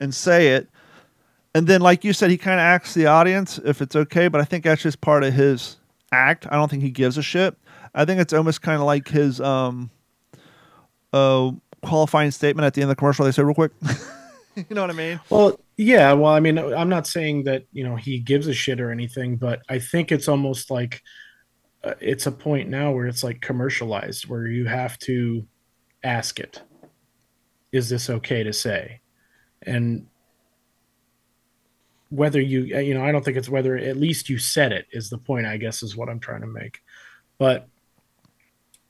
and 0.00 0.14
say 0.14 0.48
it. 0.48 0.68
And 1.54 1.66
then, 1.66 1.80
like 1.80 2.04
you 2.04 2.12
said, 2.12 2.30
he 2.30 2.36
kind 2.36 2.60
of 2.60 2.64
asks 2.64 2.94
the 2.94 3.06
audience 3.06 3.58
if 3.64 3.80
it's 3.80 3.96
okay, 3.96 4.28
but 4.28 4.40
I 4.40 4.44
think 4.44 4.64
that's 4.64 4.82
just 4.82 5.00
part 5.00 5.24
of 5.24 5.32
his 5.32 5.76
act. 6.12 6.46
I 6.50 6.56
don't 6.56 6.70
think 6.70 6.82
he 6.82 6.90
gives 6.90 7.18
a 7.18 7.22
shit. 7.22 7.56
I 7.94 8.04
think 8.04 8.20
it's 8.20 8.32
almost 8.32 8.62
kind 8.62 8.80
of 8.80 8.86
like 8.86 9.08
his 9.08 9.40
um, 9.40 9.90
uh, 11.12 11.50
qualifying 11.82 12.30
statement 12.30 12.66
at 12.66 12.74
the 12.74 12.82
end 12.82 12.90
of 12.90 12.96
the 12.96 13.00
commercial. 13.00 13.24
They 13.24 13.32
say 13.32 13.42
real 13.42 13.54
quick. 13.54 13.72
you 14.54 14.64
know 14.70 14.82
what 14.82 14.90
I 14.90 14.94
mean? 14.94 15.20
Well, 15.30 15.58
yeah. 15.78 16.12
Well, 16.12 16.32
I 16.32 16.40
mean, 16.40 16.58
I'm 16.58 16.88
not 16.88 17.06
saying 17.06 17.44
that 17.44 17.64
you 17.72 17.84
know 17.84 17.94
he 17.94 18.18
gives 18.18 18.48
a 18.48 18.52
shit 18.52 18.80
or 18.80 18.90
anything, 18.90 19.36
but 19.36 19.62
I 19.68 19.78
think 19.78 20.10
it's 20.10 20.28
almost 20.28 20.70
like 20.70 21.02
uh, 21.84 21.94
it's 22.00 22.26
a 22.26 22.32
point 22.32 22.68
now 22.68 22.90
where 22.90 23.06
it's 23.06 23.22
like 23.22 23.40
commercialized, 23.40 24.26
where 24.26 24.48
you 24.48 24.66
have 24.66 24.98
to 25.00 25.46
ask 26.02 26.40
it, 26.40 26.60
is 27.70 27.88
this 27.88 28.10
okay 28.10 28.42
to 28.42 28.52
say?" 28.52 29.00
And 29.62 30.08
whether 32.10 32.40
you, 32.40 32.76
uh, 32.76 32.80
you 32.80 32.94
know, 32.94 33.04
I 33.04 33.12
don't 33.12 33.24
think 33.24 33.36
it's 33.36 33.48
whether 33.48 33.76
at 33.76 33.96
least 33.96 34.28
you 34.28 34.38
said 34.38 34.72
it 34.72 34.86
is 34.90 35.10
the 35.10 35.18
point. 35.18 35.46
I 35.46 35.58
guess 35.58 35.84
is 35.84 35.96
what 35.96 36.08
I'm 36.08 36.20
trying 36.20 36.40
to 36.40 36.48
make, 36.48 36.80
but 37.38 37.68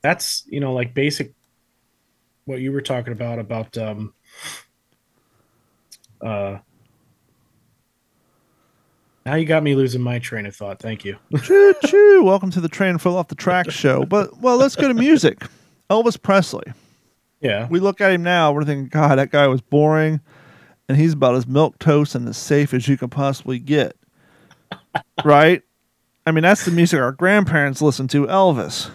that's 0.01 0.43
you 0.47 0.59
know 0.59 0.73
like 0.73 0.95
basic 0.95 1.33
what 2.45 2.61
you 2.61 2.71
were 2.71 2.81
talking 2.81 3.13
about 3.13 3.37
about 3.37 3.77
um 3.77 4.13
uh 6.25 6.57
now 9.29 9.35
you 9.35 9.45
got 9.45 9.61
me 9.61 9.75
losing 9.75 10.01
my 10.01 10.17
train 10.17 10.47
of 10.47 10.55
thought 10.55 10.79
thank 10.79 11.05
you 11.05 11.15
choo 11.43 11.73
choo. 11.85 12.23
Welcome 12.23 12.49
to 12.51 12.61
the 12.61 12.67
train 12.67 12.97
fell 12.97 13.15
off 13.15 13.27
the 13.27 13.35
track 13.35 13.69
show. 13.69 14.03
But 14.03 14.39
well, 14.39 14.57
let's 14.57 14.75
go 14.75 14.87
to 14.87 14.93
music. 14.95 15.45
Elvis 15.89 16.19
Presley. 16.19 16.73
yeah 17.39 17.67
We 17.69 17.79
look 17.79 18.01
at 18.01 18.11
him 18.11 18.23
now. 18.23 18.51
We're 18.51 18.63
thinking, 18.63 18.87
God, 18.87 19.19
that 19.19 19.29
guy 19.29 19.45
was 19.47 19.61
boring, 19.61 20.21
and 20.87 20.97
he's 20.97 21.13
about 21.13 21.35
as 21.35 21.45
milk 21.45 21.77
toast 21.77 22.15
and 22.15 22.27
as 22.27 22.37
safe 22.37 22.73
as 22.73 22.87
you 22.87 22.97
can 22.97 23.09
possibly 23.09 23.59
get. 23.59 23.95
right? 25.23 25.61
I 26.25 26.31
mean, 26.31 26.41
that's 26.41 26.65
the 26.65 26.71
music 26.71 26.99
our 26.99 27.11
grandparents 27.11 27.83
listened 27.83 28.09
to. 28.11 28.25
Elvis. 28.25 28.89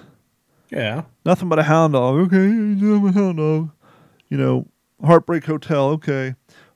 yeah 0.70 1.02
Nothing 1.24 1.48
but 1.48 1.60
a 1.60 1.62
hound 1.62 1.92
dog. 1.92 2.16
Okay, 2.26 2.36
I'm 2.36 3.06
a 3.06 3.12
hound 3.12 3.38
dog. 3.38 3.70
You 4.30 4.38
know, 4.38 4.66
Heartbreak 5.04 5.44
Hotel. 5.44 5.90
Okay. 5.90 6.34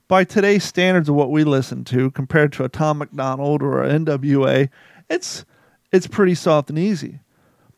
By 0.09 0.25
today's 0.25 0.65
standards 0.65 1.09
of 1.09 1.15
what 1.15 1.31
we 1.31 1.45
listen 1.45 1.85
to, 1.85 2.11
compared 2.11 2.53
to 2.55 2.65
a 2.65 2.69
Tom 2.69 2.99
MacDonald 2.99 3.63
or 3.63 3.85
a 3.85 3.91
NWA, 3.91 4.71
it's 5.11 5.45
it's 5.93 6.07
pretty 6.07 6.35
soft 6.35 6.71
and 6.71 6.79
easy. 6.79 7.21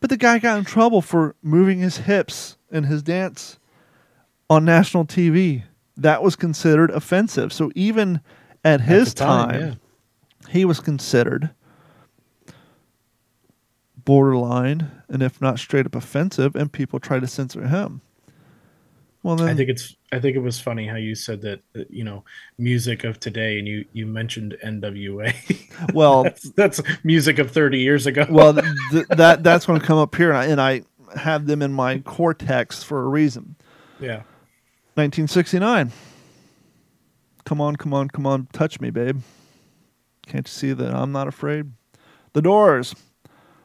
But 0.00 0.10
the 0.10 0.16
guy 0.16 0.38
got 0.38 0.58
in 0.58 0.64
trouble 0.64 1.02
for 1.02 1.34
moving 1.42 1.80
his 1.80 1.98
hips 1.98 2.56
in 2.70 2.84
his 2.84 3.02
dance 3.02 3.58
on 4.48 4.64
national 4.64 5.06
TV. 5.06 5.64
That 5.96 6.22
was 6.22 6.36
considered 6.36 6.90
offensive. 6.90 7.52
So 7.52 7.70
even 7.74 8.20
at 8.64 8.80
his 8.80 9.12
the 9.12 9.24
time, 9.24 9.50
time, 9.50 9.60
yeah. 9.60 10.50
he 10.50 10.64
was 10.64 10.80
considered 10.80 11.50
borderline 14.04 14.90
and 15.08 15.22
if 15.22 15.40
not 15.40 15.58
straight 15.58 15.84
up 15.84 15.94
offensive 15.94 16.56
and 16.56 16.72
people 16.72 16.98
try 16.98 17.20
to 17.20 17.26
censor 17.26 17.68
him 17.68 18.00
well 19.22 19.36
then 19.36 19.48
i 19.48 19.54
think 19.54 19.68
it's 19.68 19.96
i 20.12 20.18
think 20.18 20.36
it 20.36 20.40
was 20.40 20.60
funny 20.60 20.86
how 20.86 20.96
you 20.96 21.14
said 21.14 21.40
that 21.42 21.60
uh, 21.76 21.82
you 21.88 22.04
know 22.04 22.24
music 22.58 23.04
of 23.04 23.20
today 23.20 23.58
and 23.58 23.68
you 23.68 23.84
you 23.92 24.06
mentioned 24.06 24.56
nwa 24.64 25.34
well 25.94 26.24
that's, 26.24 26.50
that's 26.52 26.80
music 27.04 27.38
of 27.38 27.50
30 27.50 27.78
years 27.78 28.06
ago. 28.06 28.26
well 28.30 28.54
th- 28.90 29.06
that 29.08 29.42
that's 29.42 29.66
going 29.66 29.80
to 29.80 29.86
come 29.86 29.98
up 29.98 30.14
here 30.14 30.30
and 30.30 30.38
I, 30.38 30.44
and 30.46 30.60
I 30.60 30.82
have 31.18 31.46
them 31.46 31.60
in 31.60 31.72
my 31.72 31.98
cortex 31.98 32.84
for 32.84 33.02
a 33.02 33.08
reason. 33.08 33.56
Yeah. 33.98 34.22
1969 34.94 35.92
come 37.44 37.60
on 37.60 37.76
come 37.76 37.92
on 37.92 38.08
come 38.08 38.26
on. 38.26 38.46
Touch 38.52 38.80
me 38.80 38.90
babe. 38.90 39.20
Can't 40.26 40.46
you 40.46 40.52
see 40.52 40.72
that 40.72 40.94
i'm 40.94 41.12
not 41.12 41.28
afraid? 41.28 41.72
The 42.32 42.42
doors 42.42 42.94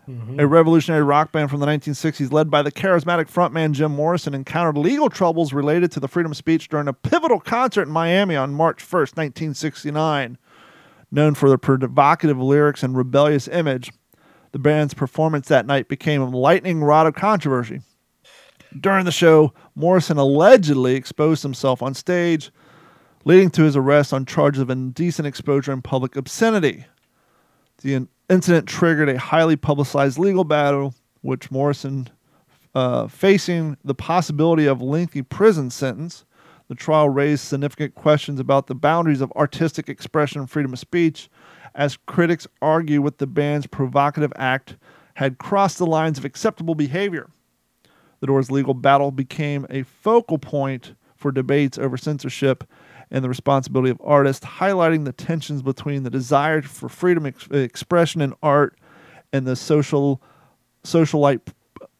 Mm-hmm. 0.07 0.39
A 0.39 0.45
revolutionary 0.45 1.03
rock 1.03 1.31
band 1.31 1.49
from 1.49 1.59
the 1.59 1.65
1960s, 1.65 2.31
led 2.31 2.51
by 2.51 2.61
the 2.61 2.71
charismatic 2.71 3.29
frontman 3.29 3.71
Jim 3.71 3.91
Morrison, 3.91 4.33
encountered 4.35 4.77
legal 4.77 5.09
troubles 5.09 5.51
related 5.51 5.91
to 5.93 5.99
the 5.99 6.07
freedom 6.07 6.31
of 6.31 6.37
speech 6.37 6.69
during 6.69 6.87
a 6.87 6.93
pivotal 6.93 7.39
concert 7.39 7.83
in 7.83 7.91
Miami 7.91 8.35
on 8.35 8.53
March 8.53 8.83
1st, 8.83 9.17
1969. 9.17 10.37
Known 11.11 11.33
for 11.33 11.49
their 11.49 11.57
provocative 11.57 12.39
lyrics 12.39 12.83
and 12.83 12.95
rebellious 12.95 13.47
image, 13.47 13.91
the 14.51 14.59
band's 14.59 14.93
performance 14.93 15.47
that 15.47 15.65
night 15.65 15.87
became 15.87 16.21
a 16.21 16.29
lightning 16.29 16.83
rod 16.83 17.07
of 17.07 17.15
controversy. 17.15 17.81
During 18.79 19.05
the 19.05 19.11
show, 19.11 19.53
Morrison 19.73 20.17
allegedly 20.17 20.95
exposed 20.95 21.43
himself 21.43 21.81
on 21.81 21.93
stage, 21.93 22.51
leading 23.23 23.49
to 23.51 23.63
his 23.63 23.75
arrest 23.75 24.13
on 24.13 24.25
charges 24.25 24.61
of 24.61 24.69
indecent 24.69 25.27
exposure 25.27 25.71
and 25.71 25.83
public 25.83 26.15
obscenity. 26.15 26.85
The 27.85 27.93
in- 27.93 28.09
incident 28.31 28.67
triggered 28.67 29.09
a 29.09 29.19
highly 29.19 29.55
publicized 29.55 30.17
legal 30.17 30.43
battle, 30.43 30.95
which 31.21 31.51
Morrison, 31.51 32.09
uh, 32.73 33.07
facing 33.07 33.77
the 33.85 33.93
possibility 33.93 34.65
of 34.65 34.81
lengthy 34.81 35.21
prison 35.21 35.69
sentence, 35.69 36.25
the 36.67 36.73
trial 36.73 37.09
raised 37.09 37.43
significant 37.43 37.93
questions 37.93 38.39
about 38.39 38.65
the 38.65 38.73
boundaries 38.73 39.21
of 39.21 39.31
artistic 39.33 39.87
expression 39.87 40.41
and 40.41 40.49
freedom 40.49 40.73
of 40.73 40.79
speech, 40.79 41.29
as 41.75 41.95
critics 42.07 42.47
argue 42.59 43.03
with 43.03 43.19
the 43.19 43.27
band's 43.27 43.67
provocative 43.67 44.33
act 44.35 44.77
had 45.13 45.37
crossed 45.37 45.77
the 45.77 45.85
lines 45.85 46.17
of 46.17 46.25
acceptable 46.25 46.73
behavior. 46.73 47.29
The 48.19 48.25
Doors' 48.25 48.49
legal 48.49 48.73
battle 48.73 49.11
became 49.11 49.67
a 49.69 49.83
focal 49.83 50.39
point 50.39 50.95
for 51.15 51.31
debates 51.31 51.77
over 51.77 51.97
censorship 51.97 52.63
and 53.11 53.23
the 53.23 53.29
responsibility 53.29 53.91
of 53.91 54.01
artists, 54.03 54.45
highlighting 54.45 55.05
the 55.05 55.13
tensions 55.13 55.61
between 55.61 56.03
the 56.03 56.09
desire 56.09 56.61
for 56.61 56.89
freedom 56.89 57.25
of 57.25 57.35
ex- 57.35 57.47
expression 57.51 58.21
in 58.21 58.33
art 58.41 58.77
and 59.31 59.45
the 59.45 59.55
social 59.55 60.21
socialite 60.83 61.45
p- 61.45 61.53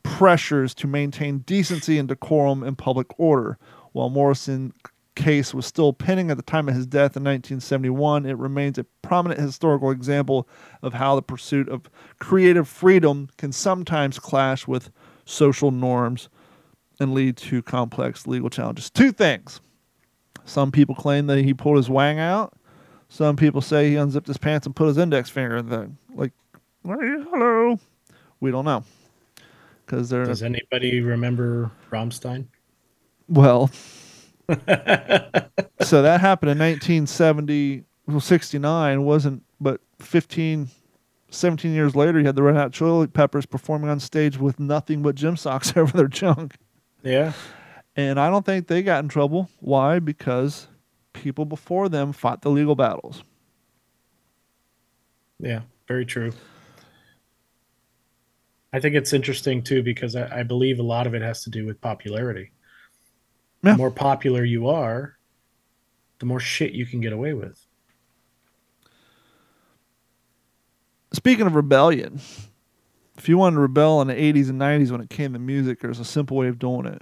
pressures 0.03 0.74
to 0.76 0.88
maintain 0.88 1.39
decency 1.39 1.97
and 1.97 2.08
decorum 2.08 2.64
in 2.64 2.76
public 2.76 3.08
order. 3.20 3.58
While 3.91 4.10
Morrison's 4.10 4.74
case 5.16 5.53
was 5.53 5.66
still 5.66 5.93
pending 5.93 6.30
at 6.30 6.38
the 6.38 6.43
time 6.43 6.68
of 6.68 6.76
his 6.76 6.86
death 6.86 7.16
in 7.16 7.24
1971, 7.24 8.26
it 8.26 8.38
remains 8.38 8.78
a 8.78 8.84
prominent 9.01 9.39
historical 9.39 9.89
example 9.91 10.47
of 10.82 10.93
how 10.93 11.16
the 11.16 11.22
pursuit 11.22 11.70
of 11.70 11.89
creative 12.20 12.68
freedom 12.68 13.30
can 13.38 13.51
sometimes 13.51 14.20
clash 14.20 14.68
with 14.68 14.91
social 15.26 15.72
norms 15.72 16.30
and 16.99 17.14
lead 17.14 17.38
to 17.38 17.62
complex 17.62 18.28
legal 18.28 18.49
challenges. 18.49 18.89
Two 18.89 19.12
things. 19.12 19.60
Some 20.46 20.72
people 20.72 20.96
claim 20.96 21.28
that 21.28 21.43
he 21.43 21.54
pulled 21.54 21.78
his 21.78 21.89
wang 21.89 22.20
out. 22.20 22.54
Some 23.10 23.36
people 23.36 23.62
say 23.62 23.89
he 23.89 23.96
unzipped 23.96 24.28
his 24.28 24.38
pants 24.38 24.66
and 24.66 24.76
put 24.76 24.88
his 24.88 24.98
index 24.98 25.30
finger 25.30 25.58
in 25.58 25.70
the 25.70 25.91
like. 26.14 26.32
"Hey, 26.86 26.91
Hello, 27.32 27.80
we 28.39 28.52
don't 28.52 28.66
know 28.66 28.84
because 29.86 30.10
they're 30.10 30.26
Does 30.26 30.43
anybody 30.43 31.02
remember 31.02 31.72
Rammstein? 31.91 32.46
well. 33.28 33.70
so 34.50 36.02
that 36.04 36.22
happened 36.22 36.52
in 36.52 36.60
1970, 36.60 37.84
well, 38.08 38.20
69 38.20 39.04
wasn't, 39.04 39.43
but 39.60 39.82
15, 40.00 40.68
17 41.30 41.74
years 41.74 41.96
later, 41.96 42.20
you 42.20 42.26
had 42.28 42.36
the 42.36 42.43
Red 42.43 42.56
Hot 42.56 42.72
Chili 42.72 43.08
Peppers 43.08 43.48
performing 43.48 43.89
on 43.89 44.00
stage 44.00 44.38
with 44.38 44.60
nothing 44.60 45.02
but 45.02 45.16
gym 45.16 45.36
socks 45.36 45.74
over 45.78 45.96
their 45.98 46.08
junk. 46.08 46.58
Yeah. 47.04 47.34
And 47.96 48.20
I 48.20 48.30
don't 48.30 48.46
think 48.46 48.68
they 48.68 48.84
got 48.84 49.04
in 49.04 49.10
trouble. 49.10 49.50
Why? 49.60 50.00
Because 50.00 50.68
people 51.14 51.46
before 51.46 51.88
them 51.89 52.12
fought 52.12 52.41
the 52.41 52.50
legal 52.50 52.76
battles. 52.76 53.24
Yeah, 55.39 55.62
very 55.88 56.06
true. 56.06 56.32
I 58.74 58.80
think 58.80 58.96
it's 58.96 59.14
interesting 59.14 59.64
too 59.64 59.84
because 59.84 60.16
I, 60.16 60.39
I 60.39 60.43
believe 60.43 60.80
a 60.80 60.84
lot 60.84 61.08
of 61.08 61.14
it 61.14 61.22
has 61.22 61.43
to 61.43 61.50
do 61.50 61.66
with 61.66 61.80
popularity. 61.80 62.52
Yeah. 63.64 63.72
The 63.72 63.78
more 63.78 63.91
popular 63.91 64.43
you 64.43 64.68
are, 64.68 65.18
the 66.20 66.26
more 66.26 66.39
shit 66.39 66.74
you 66.74 66.86
can 66.86 67.00
get 67.00 67.14
away 67.14 67.34
with. 67.34 67.66
Speaking 71.14 71.48
of 71.48 71.56
rebellion, 71.56 72.20
if 73.18 73.30
you 73.30 73.38
wanted 73.38 73.56
to 73.56 73.62
rebel 73.62 74.02
in 74.02 74.10
the 74.10 74.14
80s 74.14 74.50
and 74.50 74.60
90s 74.60 74.91
when 74.91 75.02
it 75.02 75.10
came 75.10 75.32
to 75.32 75.39
music, 75.39 75.80
there's 75.80 76.00
a 76.00 76.06
simple 76.06 76.36
way 76.36 76.48
of 76.48 76.60
doing 76.60 76.86
it. 76.86 77.02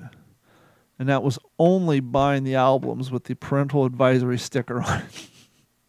And 1.04 1.10
that 1.10 1.22
was 1.22 1.38
only 1.60 2.00
buying 2.00 2.46
the 2.46 2.56
albums 2.56 3.12
with 3.12 3.26
the 3.26 3.36
parental 3.36 3.84
advisory 3.84 4.38
sticker 4.38 4.82
on 4.82 5.02
it. 5.02 5.28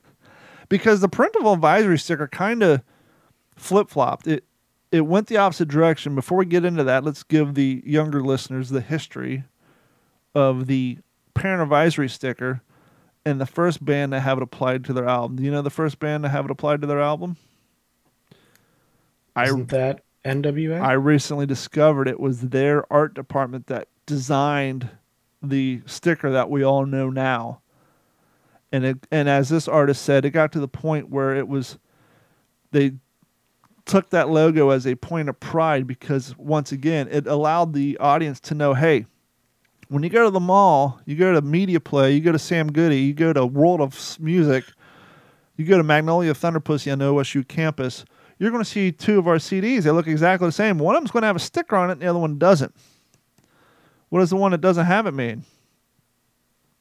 because 0.69 1.01
the 1.01 1.09
parental 1.09 1.53
advisory 1.53 2.01
sticker 2.01 2.27
kind 2.27 2.65
of 2.65 2.83
flip 3.55 3.91
flopped. 3.91 4.27
It 4.27 4.43
it 4.91 5.03
went 5.03 5.29
the 5.29 5.37
opposite 5.37 5.69
direction. 5.69 6.17
Before 6.17 6.39
we 6.39 6.47
get 6.47 6.65
into 6.65 6.83
that, 6.83 7.05
let's 7.05 7.23
give 7.23 7.55
the 7.55 7.81
younger 7.87 8.25
listeners 8.25 8.71
the 8.71 8.81
history 8.81 9.45
of 10.35 10.67
the 10.67 10.99
parent 11.35 11.63
advisory 11.63 12.09
sticker 12.09 12.63
and 13.25 13.41
the 13.41 13.47
first 13.47 13.85
band 13.85 14.11
to 14.11 14.19
have 14.19 14.39
it 14.39 14.43
applied 14.43 14.85
to 14.87 14.93
their 14.93 15.07
album. 15.07 15.37
Do 15.37 15.45
you 15.45 15.53
know 15.53 15.63
the 15.63 15.71
first 15.71 16.01
band 16.01 16.25
to 16.25 16.29
have 16.29 16.45
it 16.45 16.51
applied 16.51 16.81
to 16.81 16.89
their 16.89 17.01
album? 17.01 17.37
I 19.37 19.45
Isn't 19.45 19.69
that 19.69 20.03
NWA? 20.25 20.81
I 20.81 20.95
recently 20.95 21.47
discovered 21.47 22.09
it 22.09 22.19
was 22.19 22.41
their 22.41 22.93
art 22.93 23.15
department 23.15 23.69
that 23.69 23.87
designed 24.07 24.91
the 25.51 25.83
sticker 25.87 26.31
that 26.31 26.51
we 26.51 26.63
all 26.63 26.87
know 26.87 27.11
now. 27.11 27.61
And 28.73 28.85
it, 28.85 29.07
and 29.11 29.29
as 29.29 29.49
this 29.49 29.69
artist 29.69 30.03
said, 30.03 30.25
it 30.25 30.31
got 30.31 30.53
to 30.53 30.61
the 30.61 30.69
point 30.69 31.09
where 31.09 31.35
it 31.35 31.47
was 31.47 31.79
they 32.73 32.93
took 33.85 34.11
that 34.11 34.29
logo 34.29 34.71
as 34.71 34.87
a 34.87 34.97
point 34.97 35.29
of 35.29 35.39
pride 35.39 35.87
because 35.87 36.37
once 36.37 36.73
again, 36.73 37.09
it 37.11 37.27
allowed 37.27 37.73
the 37.73 37.97
audience 37.99 38.41
to 38.41 38.55
know, 38.55 38.75
hey, 38.75 39.07
when 39.89 40.03
you 40.03 40.09
go 40.09 40.25
to 40.25 40.31
the 40.31 40.41
mall, 40.41 41.01
you 41.05 41.15
go 41.15 41.33
to 41.33 41.43
Media 41.43 41.79
Play, 41.79 42.13
you 42.13 42.21
go 42.21 42.33
to 42.33 42.39
Sam 42.39 42.73
Goody, 42.73 43.01
you 43.01 43.15
go 43.15 43.33
to 43.33 43.45
World 43.47 43.81
of 43.81 44.19
Music, 44.19 44.65
you 45.57 45.65
go 45.65 45.77
to 45.77 45.85
Magnolia 45.85 46.35
Thunder 46.35 46.61
Pussy 46.61 46.91
on 46.91 46.99
OSU 46.99 47.47
campus, 47.47 48.05
you're 48.39 48.51
going 48.51 48.65
to 48.65 48.69
see 48.69 48.91
two 48.91 49.19
of 49.19 49.29
our 49.29 49.37
CDs. 49.37 49.83
They 49.83 49.91
look 49.91 50.09
exactly 50.09 50.49
the 50.49 50.53
same. 50.53 50.79
One 50.79 50.97
of 50.97 51.01
them's 51.01 51.11
going 51.11 51.23
to 51.23 51.29
have 51.29 51.37
a 51.37 51.41
sticker 51.41 51.77
on 51.77 51.91
it, 51.91 51.95
and 51.95 52.03
the 52.03 52.07
other 52.07 52.19
one 52.19 52.39
doesn't. 52.39 52.75
What 54.15 54.21
does 54.21 54.31
the 54.31 54.37
one 54.37 54.53
that 54.53 54.61
doesn't 54.61 54.87
have 54.87 55.09
it 55.09 55.13
mean? 55.13 55.43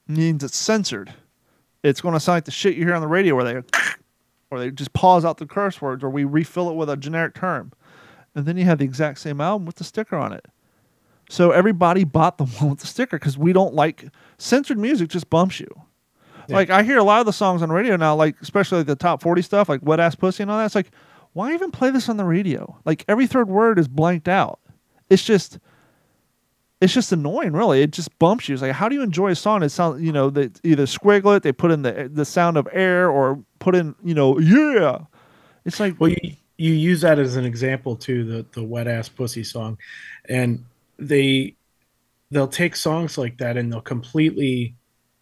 It 0.08 0.16
means 0.16 0.44
it's 0.44 0.56
censored. 0.56 1.16
It's 1.82 2.00
going 2.00 2.14
to 2.14 2.20
sound 2.20 2.36
like 2.36 2.46
the 2.46 2.52
shit 2.52 2.76
you 2.76 2.86
hear 2.86 2.94
on 2.94 3.02
the 3.02 3.08
radio 3.08 3.34
where 3.34 3.44
they, 3.44 3.64
or 4.52 4.60
they 4.60 4.70
just 4.70 4.94
pause 4.94 5.26
out 5.26 5.38
the 5.40 5.48
curse 5.48 5.82
words, 5.82 6.04
or 6.04 6.12
we 6.12 6.26
refill 6.26 6.70
it 6.70 6.76
with 6.76 6.92
a 6.92 6.96
generic 6.96 7.34
term, 7.34 7.72
and 8.36 8.46
then 8.46 8.56
you 8.56 8.66
have 8.66 8.78
the 8.78 8.86
exact 8.86 9.18
same 9.18 9.42
album 9.42 9.66
with 9.66 9.78
the 9.78 9.84
sticker 9.84 10.16
on 10.16 10.32
it. 10.32 10.46
So 11.28 11.50
everybody 11.50 12.04
bought 12.04 12.38
the 12.38 12.46
one 12.60 12.70
with 12.70 12.82
the 12.82 12.86
sticker 12.86 13.18
because 13.18 13.36
we 13.36 13.52
don't 13.52 13.74
like 13.74 14.06
censored 14.38 14.78
music. 14.78 15.10
Just 15.10 15.32
bumps 15.32 15.60
you. 15.60 15.70
Yeah. 16.48 16.56
Like 16.56 16.70
I 16.70 16.84
hear 16.84 17.00
a 17.00 17.04
lot 17.04 17.20
of 17.20 17.26
the 17.26 17.34
songs 17.34 17.64
on 17.64 17.70
the 17.70 17.74
radio 17.74 17.96
now, 17.96 18.16
like 18.16 18.36
especially 18.44 18.78
like 18.78 18.86
the 18.86 18.96
top 18.96 19.24
forty 19.24 19.42
stuff, 19.42 19.70
like 19.70 19.82
wet 19.82 20.00
ass 20.00 20.14
pussy 20.14 20.44
and 20.44 20.52
all 20.52 20.60
that. 20.60 20.66
It's 20.66 20.76
like, 20.76 20.92
why 21.32 21.56
even 21.56 21.72
play 21.72 21.90
this 21.90 22.10
on 22.10 22.18
the 22.18 22.26
radio? 22.26 22.78
Like 22.86 23.04
every 23.08 23.26
third 23.26 23.50
word 23.50 23.80
is 23.80 23.88
blanked 23.88 24.28
out. 24.28 24.60
It's 25.10 25.24
just, 25.24 25.58
it's 26.84 26.94
just 26.94 27.14
annoying. 27.14 27.54
Really, 27.54 27.82
it 27.82 27.92
just 27.92 28.18
bumps 28.20 28.50
you. 28.50 28.54
It's 28.54 28.62
like, 28.62 28.74
how 28.74 28.90
do 28.90 28.96
you 28.96 29.02
enjoy 29.02 29.30
a 29.30 29.36
song? 29.36 29.64
It 29.64 29.70
sounds, 29.70 30.02
you 30.02 30.12
know, 30.12 30.30
they 30.30 30.50
either 30.64 30.84
squiggle 30.84 31.38
it, 31.38 31.44
they 31.44 31.54
put 31.54 31.72
in 31.72 31.82
the 31.82 32.10
the 32.12 32.26
sound 32.26 32.58
of 32.58 32.68
air, 32.72 33.10
or 33.10 33.42
put 33.60 33.74
in, 33.74 33.96
you 34.04 34.14
know, 34.14 34.38
yeah. 34.40 35.00
It's 35.64 35.80
like, 35.80 36.00
Well, 36.00 36.10
you, 36.12 36.36
you 36.58 36.74
use 36.74 37.00
that 37.02 37.20
as 37.20 37.38
an 37.38 37.46
example 37.46 37.96
too, 37.96 38.26
the 38.26 38.46
the 38.52 38.64
wet 38.64 38.88
ass 38.88 39.08
pussy 39.08 39.44
song, 39.44 39.78
and 40.28 40.66
they 41.00 41.56
they'll 42.32 42.48
take 42.48 42.76
songs 42.76 43.18
like 43.18 43.38
that 43.38 43.56
and 43.58 43.72
they'll 43.72 43.82
completely 43.82 44.76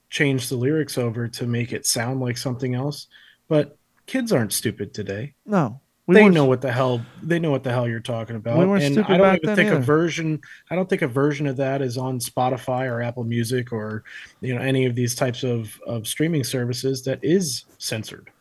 change 0.09 0.49
the 0.49 0.55
lyrics 0.55 0.97
over 0.97 1.27
to 1.27 1.45
make 1.45 1.73
it 1.73 1.85
sound 1.85 2.21
like 2.21 2.37
something 2.37 2.73
else. 2.73 3.07
But 3.49 3.77
kids 4.07 4.31
aren't 4.31 4.53
stupid 4.53 4.93
today. 4.93 5.33
no, 5.45 5.80
we 6.07 6.15
they 6.15 6.29
know 6.29 6.45
what 6.45 6.61
the 6.61 6.71
hell 6.71 7.05
they 7.21 7.39
know 7.39 7.51
what 7.51 7.63
the 7.63 7.69
hell 7.69 7.87
you're 7.87 7.99
talking 7.99 8.35
about. 8.35 8.57
We 8.57 8.83
and 8.83 8.99
I 9.05 9.17
don't 9.17 9.35
even 9.43 9.55
think 9.55 9.71
a 9.71 9.79
version 9.79 10.41
I 10.69 10.75
don't 10.75 10.89
think 10.89 11.03
a 11.03 11.07
version 11.07 11.47
of 11.47 11.57
that 11.57 11.81
is 11.81 11.97
on 11.97 12.19
Spotify 12.19 12.89
or 12.89 13.01
Apple 13.01 13.23
Music 13.23 13.71
or 13.71 14.03
you 14.41 14.55
know 14.55 14.61
any 14.61 14.85
of 14.85 14.95
these 14.95 15.15
types 15.15 15.43
of, 15.43 15.79
of 15.85 16.07
streaming 16.07 16.43
services 16.43 17.03
that 17.03 17.19
is 17.23 17.65
censored. 17.77 18.31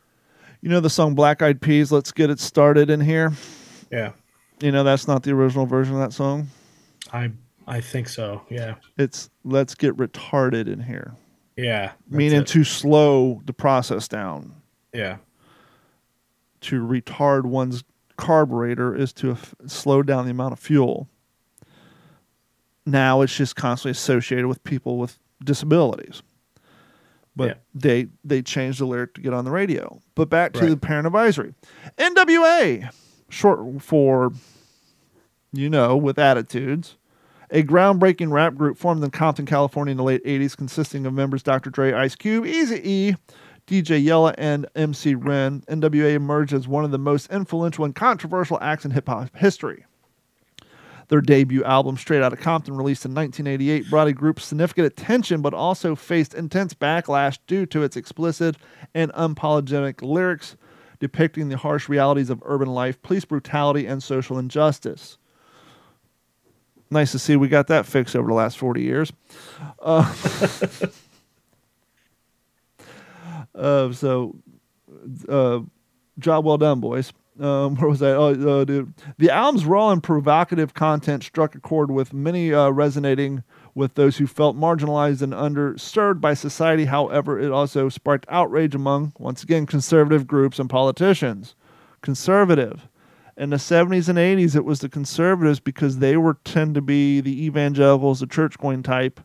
You 0.61 0.69
know 0.69 0.79
the 0.79 0.89
song 0.89 1.15
Black 1.15 1.41
Eyed 1.41 1.61
Peas, 1.61 1.91
Let's 1.91 2.11
Get 2.11 2.29
It 2.29 2.39
Started 2.39 2.89
in 2.89 2.99
here? 2.99 3.31
Yeah. 3.91 4.11
You 4.59 4.71
know 4.71 4.83
that's 4.83 5.07
not 5.07 5.23
the 5.23 5.31
original 5.31 5.65
version 5.65 5.93
of 5.95 6.01
that 6.01 6.13
song. 6.13 6.47
I 7.13 7.31
I 7.67 7.79
think 7.79 8.09
so. 8.09 8.41
Yeah. 8.49 8.75
It's 8.97 9.29
Let's 9.43 9.75
Get 9.75 9.95
Retarded 9.97 10.67
in 10.67 10.79
here. 10.79 11.13
Yeah. 11.57 11.91
Meaning 12.09 12.41
it. 12.41 12.47
to 12.47 12.63
slow 12.63 13.41
the 13.45 13.53
process 13.53 14.07
down. 14.07 14.53
Yeah. 14.93 15.17
To 16.61 16.85
retard 16.85 17.43
one's 17.45 17.83
carburetor 18.17 18.95
is 18.95 19.13
to 19.13 19.31
f- 19.31 19.55
slow 19.65 20.03
down 20.03 20.25
the 20.25 20.31
amount 20.31 20.53
of 20.53 20.59
fuel. 20.59 21.07
Now 22.85 23.21
it's 23.21 23.35
just 23.35 23.55
constantly 23.55 23.91
associated 23.91 24.47
with 24.47 24.63
people 24.63 24.97
with 24.97 25.17
disabilities. 25.43 26.21
But 27.35 27.47
Yeah. 27.47 27.53
they 27.73 28.07
they 28.23 28.41
changed 28.41 28.79
the 28.79 28.85
lyric 28.85 29.13
to 29.15 29.21
get 29.21 29.33
on 29.33 29.45
the 29.45 29.51
radio. 29.51 30.01
But 30.15 30.29
back 30.29 30.53
to 30.53 30.61
Right. 30.61 30.69
the 30.69 30.77
parent 30.77 31.07
advisory. 31.07 31.53
NWA, 31.97 32.89
short 33.29 33.81
for 33.81 34.31
you 35.53 35.69
know, 35.69 35.97
with 35.97 36.17
attitudes. 36.17 36.95
A 37.49 37.61
groundbreaking 37.63 38.31
rap 38.31 38.55
group 38.55 38.77
formed 38.77 39.03
in 39.03 39.11
Compton, 39.11 39.45
California 39.45 39.91
in 39.91 39.97
the 39.97 40.03
late 40.03 40.21
80s, 40.23 40.55
consisting 40.55 41.05
of 41.05 41.13
members 41.13 41.43
Dr. 41.43 41.69
Dre, 41.69 41.91
Ice 41.91 42.15
Cube, 42.15 42.45
Easy 42.45 42.79
E, 42.89 43.15
DJ 43.67 44.03
Yella, 44.03 44.33
and 44.37 44.67
MC 44.75 45.15
Ren. 45.15 45.61
NWA 45.61 46.13
emerged 46.13 46.53
as 46.53 46.67
one 46.67 46.83
of 46.83 46.91
the 46.91 46.99
most 46.99 47.31
influential 47.31 47.85
and 47.85 47.95
controversial 47.95 48.57
acts 48.61 48.85
in 48.85 48.91
hip 48.91 49.07
hop 49.07 49.35
history. 49.35 49.85
Their 51.07 51.21
debut 51.21 51.63
album, 51.65 51.97
Straight 51.97 52.23
Outta 52.23 52.37
Compton, 52.37 52.77
released 52.77 53.03
in 53.03 53.13
1988, 53.13 53.89
brought 53.89 54.07
a 54.07 54.13
group 54.13 54.39
significant 54.39 54.87
attention 54.87 55.41
but 55.41 55.53
also 55.53 55.93
faced 55.93 56.33
intense 56.33 56.73
backlash 56.73 57.37
due 57.47 57.65
to 57.65 57.83
its 57.83 57.97
explicit 57.97 58.55
and 58.93 59.11
unapologetic 59.11 60.01
lyrics 60.01 60.55
depicting 61.01 61.49
the 61.49 61.57
harsh 61.57 61.89
realities 61.89 62.29
of 62.29 62.41
urban 62.45 62.69
life, 62.69 63.01
police 63.01 63.25
brutality, 63.25 63.85
and 63.87 64.01
social 64.01 64.39
injustice. 64.39 65.17
Nice 66.89 67.11
to 67.11 67.19
see 67.19 67.35
we 67.35 67.47
got 67.47 67.67
that 67.67 67.85
fixed 67.85 68.15
over 68.15 68.27
the 68.27 68.33
last 68.33 68.57
40 68.57 68.81
years. 68.81 69.11
Uh, 69.79 70.13
uh, 73.55 73.91
so, 73.91 74.35
uh, 75.27 75.59
job 76.19 76.45
well 76.45 76.57
done, 76.57 76.79
boys. 76.79 77.13
Um, 77.39 77.75
where 77.77 77.89
was 77.89 77.99
that? 77.99 78.15
Oh, 78.15 78.61
uh, 78.61 78.65
dude. 78.65 78.93
The 79.17 79.29
album's 79.29 79.65
raw 79.65 79.91
and 79.91 80.01
provocative 80.01 80.73
content 80.73 81.23
struck 81.23 81.55
a 81.55 81.59
chord 81.59 81.91
with 81.91 82.13
many 82.13 82.53
uh, 82.53 82.69
resonating 82.69 83.43
with 83.73 83.95
those 83.95 84.17
who 84.17 84.27
felt 84.27 84.57
marginalized 84.57 85.21
and 85.21 85.33
underserved 85.33 86.19
by 86.19 86.33
society. 86.33 86.85
However, 86.85 87.39
it 87.39 87.51
also 87.51 87.89
sparked 87.89 88.25
outrage 88.29 88.75
among, 88.75 89.13
once 89.17 89.43
again, 89.43 89.65
conservative 89.65 90.27
groups 90.27 90.59
and 90.59 90.69
politicians. 90.69 91.55
Conservative. 92.01 92.87
In 93.37 93.51
the 93.51 93.57
70s 93.57 94.09
and 94.09 94.19
80s, 94.19 94.55
it 94.55 94.65
was 94.65 94.81
the 94.81 94.89
conservatives 94.89 95.59
because 95.59 95.99
they 95.99 96.17
were 96.17 96.37
tend 96.43 96.75
to 96.75 96.81
be 96.81 97.21
the 97.21 97.45
evangelicals, 97.45 98.19
the 98.19 98.27
church 98.27 98.57
going 98.57 98.83
type, 98.83 99.21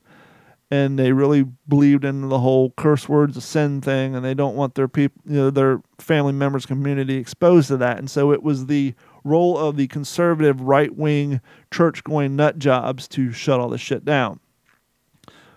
and 0.70 0.98
they 0.98 1.12
really 1.12 1.44
believed 1.68 2.04
in 2.04 2.28
the 2.28 2.40
whole 2.40 2.72
curse 2.76 3.08
words 3.08 3.36
of 3.36 3.42
sin 3.42 3.80
thing, 3.80 4.14
and 4.14 4.24
they 4.24 4.34
don't 4.34 4.56
want 4.56 4.74
their 4.74 4.88
people, 4.88 5.20
you 5.26 5.36
know, 5.36 5.50
their 5.50 5.80
family 5.98 6.32
members, 6.32 6.66
community 6.66 7.16
exposed 7.16 7.68
to 7.68 7.76
that. 7.76 7.98
And 7.98 8.10
so 8.10 8.32
it 8.32 8.42
was 8.42 8.66
the 8.66 8.94
role 9.22 9.56
of 9.56 9.76
the 9.76 9.86
conservative 9.86 10.60
right 10.60 10.94
wing 10.94 11.40
church 11.72 12.02
going 12.04 12.36
nut 12.36 12.58
jobs 12.58 13.06
to 13.08 13.32
shut 13.32 13.60
all 13.60 13.68
this 13.68 13.80
shit 13.80 14.04
down. 14.04 14.40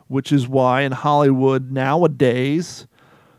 Which 0.08 0.32
is 0.32 0.48
why 0.48 0.82
in 0.82 0.92
Hollywood 0.92 1.72
nowadays, 1.72 2.88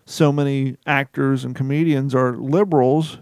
so 0.05 0.33
many 0.33 0.77
actors 0.87 1.45
and 1.45 1.55
comedians 1.55 2.15
are 2.15 2.37
liberals 2.37 3.19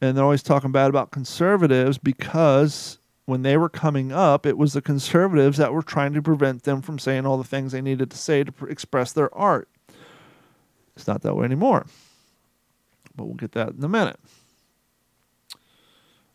and 0.00 0.16
they're 0.16 0.24
always 0.24 0.42
talking 0.42 0.72
bad 0.72 0.88
about 0.88 1.10
conservatives 1.10 1.98
because 1.98 2.98
when 3.30 3.42
they 3.42 3.56
were 3.56 3.68
coming 3.68 4.10
up, 4.12 4.44
it 4.44 4.58
was 4.58 4.72
the 4.72 4.82
conservatives 4.82 5.56
that 5.56 5.72
were 5.72 5.82
trying 5.82 6.12
to 6.12 6.20
prevent 6.20 6.64
them 6.64 6.82
from 6.82 6.98
saying 6.98 7.24
all 7.24 7.38
the 7.38 7.44
things 7.44 7.72
they 7.72 7.80
needed 7.80 8.10
to 8.10 8.18
say 8.18 8.42
to 8.42 8.50
pr- 8.50 8.68
express 8.68 9.12
their 9.12 9.32
art. 9.34 9.68
It's 10.96 11.06
not 11.06 11.22
that 11.22 11.36
way 11.36 11.44
anymore. 11.44 11.86
But 13.14 13.24
we'll 13.24 13.34
get 13.34 13.52
that 13.52 13.70
in 13.70 13.84
a 13.84 13.88
minute. 13.88 14.18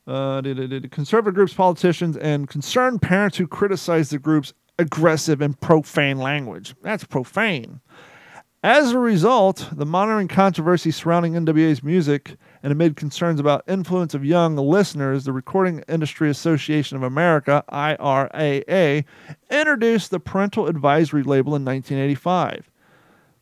Uh, 0.08 0.42
conservative 0.92 1.36
groups, 1.36 1.54
politicians, 1.54 2.16
and 2.16 2.48
concerned 2.48 3.02
parents 3.02 3.38
who 3.38 3.48
criticize 3.48 4.10
the 4.10 4.20
group's 4.20 4.54
aggressive 4.80 5.42
and 5.42 5.60
profane 5.60 6.18
language. 6.18 6.76
That's 6.82 7.04
profane. 7.04 7.82
As 8.64 8.92
a 8.92 9.00
result, 9.00 9.70
the 9.72 9.86
monitoring 9.86 10.28
controversy 10.28 10.92
surrounding 10.92 11.34
NWA's 11.34 11.84
music 11.84 12.38
and 12.66 12.72
amid 12.72 12.96
concerns 12.96 13.40
about 13.40 13.64
influence 13.68 14.16
of 14.16 14.26
young 14.26 14.56
listeners, 14.56 15.24
the 15.24 15.32
Recording 15.32 15.84
Industry 15.88 16.32
Association 16.32 16.98
of 16.98 17.04
America, 17.04 17.64
IRAA, 17.72 19.06
introduced 19.52 20.10
the 20.10 20.20
Parental 20.20 20.66
Advisory 20.66 21.22
label 21.22 21.56
in 21.56 21.64
1985. 21.64 22.72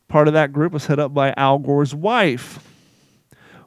Part 0.08 0.28
of 0.28 0.34
that 0.34 0.52
group 0.52 0.74
was 0.74 0.84
head 0.84 0.98
up 0.98 1.14
by 1.14 1.32
Al 1.38 1.58
Gore's 1.58 1.94
wife, 1.94 2.62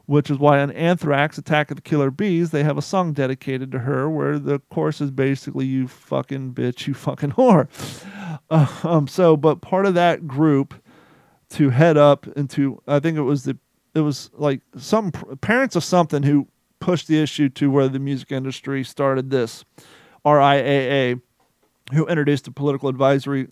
which 0.06 0.30
is 0.30 0.38
why 0.38 0.60
on 0.60 0.70
Anthrax 0.70 1.38
Attack 1.38 1.72
of 1.72 1.78
the 1.78 1.82
Killer 1.82 2.12
Bees, 2.12 2.52
they 2.52 2.62
have 2.62 2.78
a 2.78 2.80
song 2.80 3.12
dedicated 3.12 3.72
to 3.72 3.80
her 3.80 4.08
where 4.08 4.38
the 4.38 4.60
chorus 4.70 5.00
is 5.00 5.10
basically, 5.10 5.66
You 5.66 5.88
fucking 5.88 6.54
bitch, 6.54 6.86
you 6.86 6.94
fucking 6.94 7.32
whore. 7.32 7.66
Um, 8.50 9.08
so, 9.08 9.36
but 9.36 9.60
part 9.60 9.84
of 9.84 9.94
that 9.94 10.26
group 10.26 10.72
to 11.50 11.70
head 11.70 11.96
up 11.98 12.26
into, 12.28 12.80
I 12.86 12.98
think 13.00 13.18
it 13.18 13.22
was 13.22 13.44
the, 13.44 13.58
it 13.98 14.02
was 14.02 14.30
like 14.34 14.60
some 14.76 15.12
parents 15.40 15.76
of 15.76 15.84
something 15.84 16.22
who 16.22 16.48
pushed 16.80 17.08
the 17.08 17.20
issue 17.20 17.48
to 17.50 17.70
where 17.70 17.88
the 17.88 17.98
music 17.98 18.32
industry 18.32 18.84
started 18.84 19.30
this 19.30 19.64
RIAA, 20.24 21.20
who 21.92 22.06
introduced 22.06 22.44
the 22.44 22.50
political 22.50 22.88
advisory 22.88 23.48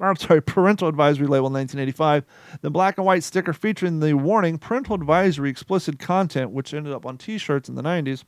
I'm 0.00 0.16
sorry, 0.16 0.40
parental 0.42 0.88
advisory 0.88 1.26
label 1.26 1.48
in 1.48 1.52
1985. 1.52 2.24
The 2.62 2.70
black 2.70 2.96
and 2.98 3.06
white 3.06 3.22
sticker 3.22 3.52
featuring 3.52 4.00
the 4.00 4.14
warning 4.14 4.58
parental 4.58 4.94
advisory 4.94 5.50
explicit 5.50 5.98
content, 5.98 6.50
which 6.50 6.74
ended 6.74 6.92
up 6.92 7.06
on 7.06 7.18
t 7.18 7.38
shirts 7.38 7.68
in 7.68 7.74
the 7.74 7.82
90s, 7.82 8.24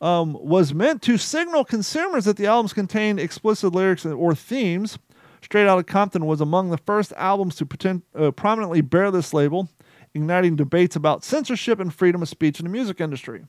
um, 0.00 0.34
was 0.34 0.74
meant 0.74 1.02
to 1.02 1.16
signal 1.16 1.64
consumers 1.64 2.26
that 2.26 2.36
the 2.36 2.46
albums 2.46 2.72
contained 2.72 3.18
explicit 3.18 3.72
lyrics 3.72 4.04
or 4.04 4.34
themes. 4.34 4.98
Straight 5.42 5.66
Outta 5.66 5.84
Compton 5.84 6.26
was 6.26 6.40
among 6.40 6.70
the 6.70 6.78
first 6.78 7.12
albums 7.16 7.56
to 7.56 7.66
pretend, 7.66 8.02
uh, 8.14 8.30
prominently 8.30 8.80
bear 8.80 9.10
this 9.10 9.32
label, 9.32 9.68
igniting 10.16 10.56
debates 10.56 10.96
about 10.96 11.22
censorship 11.22 11.78
and 11.78 11.92
freedom 11.92 12.22
of 12.22 12.28
speech 12.28 12.58
in 12.58 12.64
the 12.64 12.72
music 12.72 13.00
industry. 13.00 13.44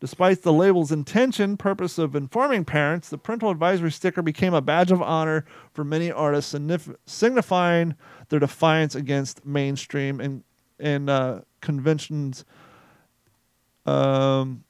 Despite 0.00 0.42
the 0.42 0.52
label's 0.52 0.90
intention, 0.90 1.56
purpose 1.56 1.98
of 1.98 2.16
informing 2.16 2.64
parents, 2.64 3.08
the 3.08 3.18
parental 3.18 3.50
advisory 3.50 3.92
sticker 3.92 4.22
became 4.22 4.54
a 4.54 4.60
badge 4.60 4.90
of 4.90 5.02
honor 5.02 5.44
for 5.72 5.84
many 5.84 6.10
artists, 6.10 6.54
signifying 7.06 7.94
their 8.28 8.40
defiance 8.40 8.94
against 8.94 9.44
mainstream 9.44 10.20
and 10.20 10.42
and 10.80 11.08
uh, 11.08 11.40
conventions, 11.60 12.44
um, 13.86 14.64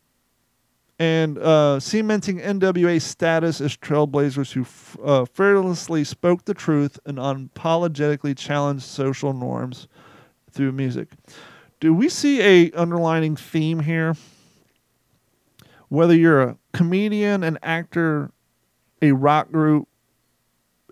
and 0.98 1.38
uh, 1.38 1.80
cementing 1.80 2.38
NWA's 2.38 3.05
status 3.05 3.62
as 3.62 3.74
trailblazers 3.78 4.53
who 4.53 4.62
f- 4.62 4.98
uh, 5.03 5.24
fearlessly 5.24 6.05
spoke 6.05 6.44
the 6.44 6.53
truth 6.53 7.00
and 7.07 7.16
unapologetically 7.16 8.36
challenged 8.36 8.84
social 8.84 9.32
norms 9.32 9.88
through 10.53 10.72
music. 10.72 11.09
Do 11.80 11.92
we 11.92 12.09
see 12.09 12.40
a 12.40 12.70
underlining 12.72 13.36
theme 13.36 13.80
here? 13.80 14.14
whether 15.92 16.14
you're 16.14 16.40
a 16.40 16.57
comedian, 16.72 17.44
an 17.44 17.59
actor, 17.62 18.30
a 19.03 19.12
rock 19.12 19.53
group, 19.53 19.86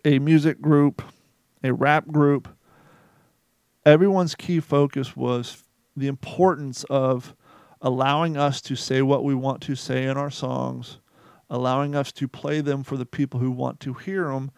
a 0.04 0.18
music 0.18 0.60
group, 0.60 1.00
a 1.64 1.72
rap 1.72 2.06
group, 2.08 2.46
everyone's 3.86 4.34
key 4.34 4.60
focus 4.60 5.16
was 5.16 5.64
the 5.96 6.06
importance 6.06 6.84
of 6.90 7.34
allowing 7.80 8.36
us 8.36 8.60
to 8.60 8.76
say 8.76 9.00
what 9.00 9.24
we 9.24 9.34
want 9.34 9.62
to 9.62 9.74
say 9.74 10.04
in 10.04 10.18
our 10.18 10.30
songs, 10.30 10.98
allowing 11.48 11.94
us 11.94 12.12
to 12.12 12.28
play 12.28 12.60
them 12.60 12.82
for 12.82 12.98
the 12.98 13.06
people 13.06 13.40
who 13.40 13.50
want 13.50 13.80
to 13.80 13.94
hear 13.94 14.24
them. 14.24 14.50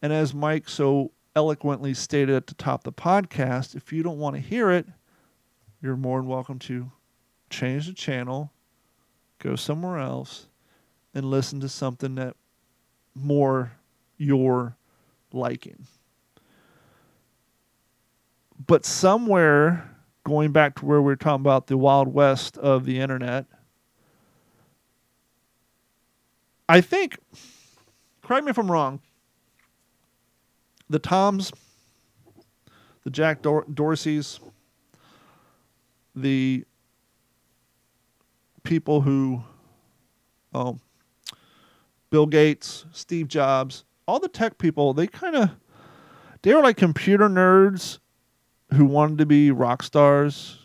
And 0.00 0.12
as 0.12 0.32
Mike 0.32 0.68
so 0.68 1.10
eloquently 1.38 1.94
stated 1.94 2.34
at 2.34 2.48
the 2.48 2.54
top 2.54 2.84
of 2.84 2.96
the 2.96 3.00
podcast, 3.00 3.76
if 3.76 3.92
you 3.92 4.02
don't 4.02 4.18
want 4.18 4.34
to 4.34 4.42
hear 4.42 4.72
it, 4.72 4.88
you're 5.80 5.96
more 5.96 6.18
than 6.18 6.26
welcome 6.28 6.58
to 6.58 6.90
change 7.48 7.86
the 7.86 7.92
channel 7.92 8.50
go 9.38 9.54
somewhere 9.54 9.98
else 9.98 10.48
and 11.14 11.24
listen 11.24 11.60
to 11.60 11.68
something 11.68 12.16
that 12.16 12.34
more 13.14 13.70
your 14.16 14.76
liking. 15.32 15.86
But 18.66 18.84
somewhere, 18.84 19.88
going 20.24 20.50
back 20.50 20.74
to 20.80 20.86
where 20.86 21.00
we 21.00 21.12
are 21.12 21.16
talking 21.16 21.42
about 21.42 21.68
the 21.68 21.78
Wild 21.78 22.12
West 22.12 22.58
of 22.58 22.84
the 22.84 22.98
internet, 22.98 23.46
I 26.68 26.80
think, 26.80 27.16
correct 28.24 28.44
me 28.44 28.50
if 28.50 28.58
I'm 28.58 28.68
wrong, 28.68 29.00
the 30.88 30.98
Toms, 30.98 31.52
the 33.04 33.10
Jack 33.10 33.42
Dor- 33.42 33.64
Dorseys, 33.64 34.40
the 36.14 36.64
people 38.62 39.02
who, 39.02 39.42
um, 40.52 40.80
Bill 42.10 42.26
Gates, 42.26 42.86
Steve 42.92 43.28
Jobs, 43.28 43.84
all 44.06 44.18
the 44.18 44.28
tech 44.28 44.58
people, 44.58 44.94
they 44.94 45.06
kind 45.06 45.36
of, 45.36 45.50
they 46.42 46.54
were 46.54 46.62
like 46.62 46.76
computer 46.76 47.28
nerds 47.28 47.98
who 48.74 48.84
wanted 48.84 49.18
to 49.18 49.26
be 49.26 49.50
rock 49.50 49.82
stars 49.82 50.58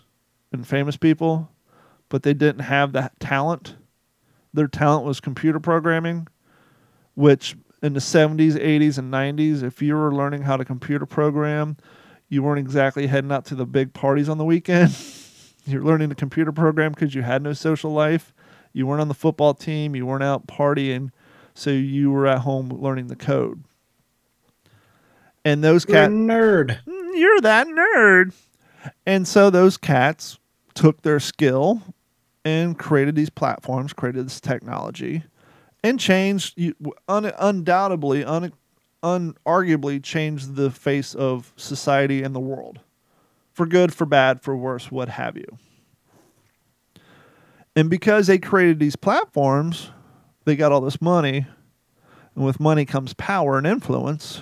and 0.52 0.68
famous 0.68 0.98
people, 0.98 1.50
but 2.10 2.24
they 2.24 2.34
didn't 2.34 2.62
have 2.62 2.94
that 2.94 3.20
talent. 3.20 3.76
Their 4.54 4.68
talent 4.68 5.06
was 5.06 5.20
computer 5.20 5.60
programming, 5.60 6.28
which 7.16 7.56
in 7.84 7.94
the 7.94 8.00
70s, 8.00 8.54
80s, 8.54 8.98
and 8.98 9.14
90s, 9.14 9.62
if 9.62 9.82
you 9.82 9.94
were 9.96 10.14
learning 10.14 10.42
how 10.42 10.56
to 10.56 10.64
computer 10.64 11.06
program, 11.06 11.76
you 12.30 12.42
weren't 12.42 12.60
exactly 12.60 13.08
heading 13.08 13.32
out 13.32 13.46
to 13.46 13.56
the 13.56 13.66
big 13.66 13.94
parties 13.94 14.30
on 14.30 14.38
the 14.38 14.46
weekend. 14.46 14.98
You're 15.66 15.84
learning 15.84 16.10
a 16.12 16.16
computer 16.16 16.52
program 16.52 16.94
because 16.94 17.14
you 17.14 17.22
had 17.22 17.42
no 17.42 17.54
social 17.54 17.92
life. 17.92 18.34
You 18.72 18.88
weren't 18.88 19.02
on 19.02 19.10
the 19.10 19.14
football 19.14 19.54
team. 19.54 19.96
You 19.96 20.06
weren't 20.06 20.24
out 20.24 20.48
partying. 20.48 21.12
So 21.54 21.70
you 21.70 22.10
were 22.10 22.26
at 22.26 22.40
home 22.40 22.70
learning 22.70 23.08
the 23.08 23.16
code. 23.16 23.64
And 25.46 25.64
those 25.64 25.86
cats 25.86 26.12
nerd. 26.12 26.80
Mm, 26.86 27.18
you're 27.18 27.42
that 27.42 27.68
nerd. 27.68 28.34
And 29.06 29.28
so 29.28 29.50
those 29.50 29.78
cats 29.78 30.40
took 30.74 31.02
their 31.02 31.20
skill 31.20 31.82
and 32.46 32.78
created 32.78 33.16
these 33.16 33.30
platforms, 33.30 33.94
created 33.94 34.26
this 34.26 34.42
technology, 34.42 35.24
and 35.84 36.00
changed, 36.00 36.58
un, 37.08 37.32
undoubtedly, 37.38 38.24
un, 38.24 38.54
unarguably 39.04 40.02
changed 40.02 40.56
the 40.56 40.72
face 40.72 41.14
of 41.14 41.54
society 41.58 42.24
and 42.24 42.34
the 42.34 42.40
world. 42.40 42.80
For 43.52 43.66
good, 43.66 43.94
for 43.94 44.06
bad, 44.06 44.42
for 44.42 44.56
worse, 44.56 44.90
what 44.90 45.10
have 45.10 45.38
you. 45.38 45.58
And 47.76 47.90
because 47.90 48.28
they 48.28 48.38
created 48.38 48.80
these 48.80 48.96
platforms, 48.96 49.92
they 50.46 50.56
got 50.56 50.72
all 50.72 50.82
this 50.82 51.02
money. 51.02 51.46
And 52.36 52.46
with 52.46 52.60
money 52.60 52.86
comes 52.86 53.14
power 53.14 53.58
and 53.58 53.68
influence. 53.68 54.42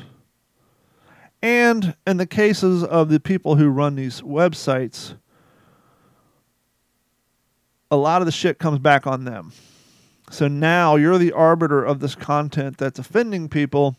And 1.42 1.96
in 2.06 2.18
the 2.18 2.28
cases 2.28 2.84
of 2.84 3.10
the 3.10 3.20
people 3.20 3.56
who 3.56 3.70
run 3.70 3.96
these 3.96 4.22
websites, 4.22 5.16
a 7.90 7.98
lot 7.98 8.22
of 8.22 8.28
the 8.28 8.32
shit 8.32 8.60
comes 8.60 8.80
back 8.80 9.08
on 9.08 9.26
them. 9.26 9.52
So 10.30 10.48
now 10.48 10.96
you're 10.96 11.18
the 11.18 11.34
arbiter 11.34 11.84
of 11.84 12.00
this 12.00 12.16
content 12.16 12.78
that's 12.78 13.00
offending 13.00 13.50
people. 13.50 13.98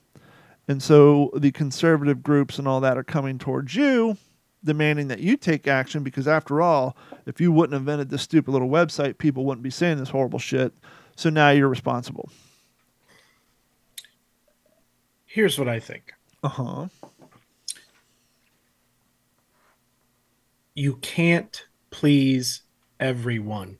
And 0.68 0.82
so 0.82 1.30
the 1.34 1.52
conservative 1.52 2.22
groups 2.22 2.58
and 2.58 2.66
all 2.68 2.80
that 2.80 2.96
are 2.96 3.04
coming 3.04 3.38
towards 3.38 3.74
you, 3.74 4.16
demanding 4.64 5.08
that 5.08 5.20
you 5.20 5.36
take 5.36 5.66
action 5.66 6.02
because, 6.02 6.28
after 6.28 6.62
all, 6.62 6.96
if 7.26 7.40
you 7.40 7.52
wouldn't 7.52 7.72
have 7.74 7.82
invented 7.82 8.10
this 8.10 8.22
stupid 8.22 8.50
little 8.52 8.70
website, 8.70 9.18
people 9.18 9.44
wouldn't 9.44 9.62
be 9.62 9.70
saying 9.70 9.98
this 9.98 10.10
horrible 10.10 10.38
shit. 10.38 10.72
So 11.16 11.28
now 11.30 11.50
you're 11.50 11.68
responsible. 11.68 12.30
Here's 15.26 15.58
what 15.58 15.68
I 15.68 15.80
think. 15.80 16.12
Uh 16.42 16.48
huh. 16.48 16.86
You 20.74 20.96
can't 20.96 21.66
please 21.90 22.62
everyone. 22.98 23.78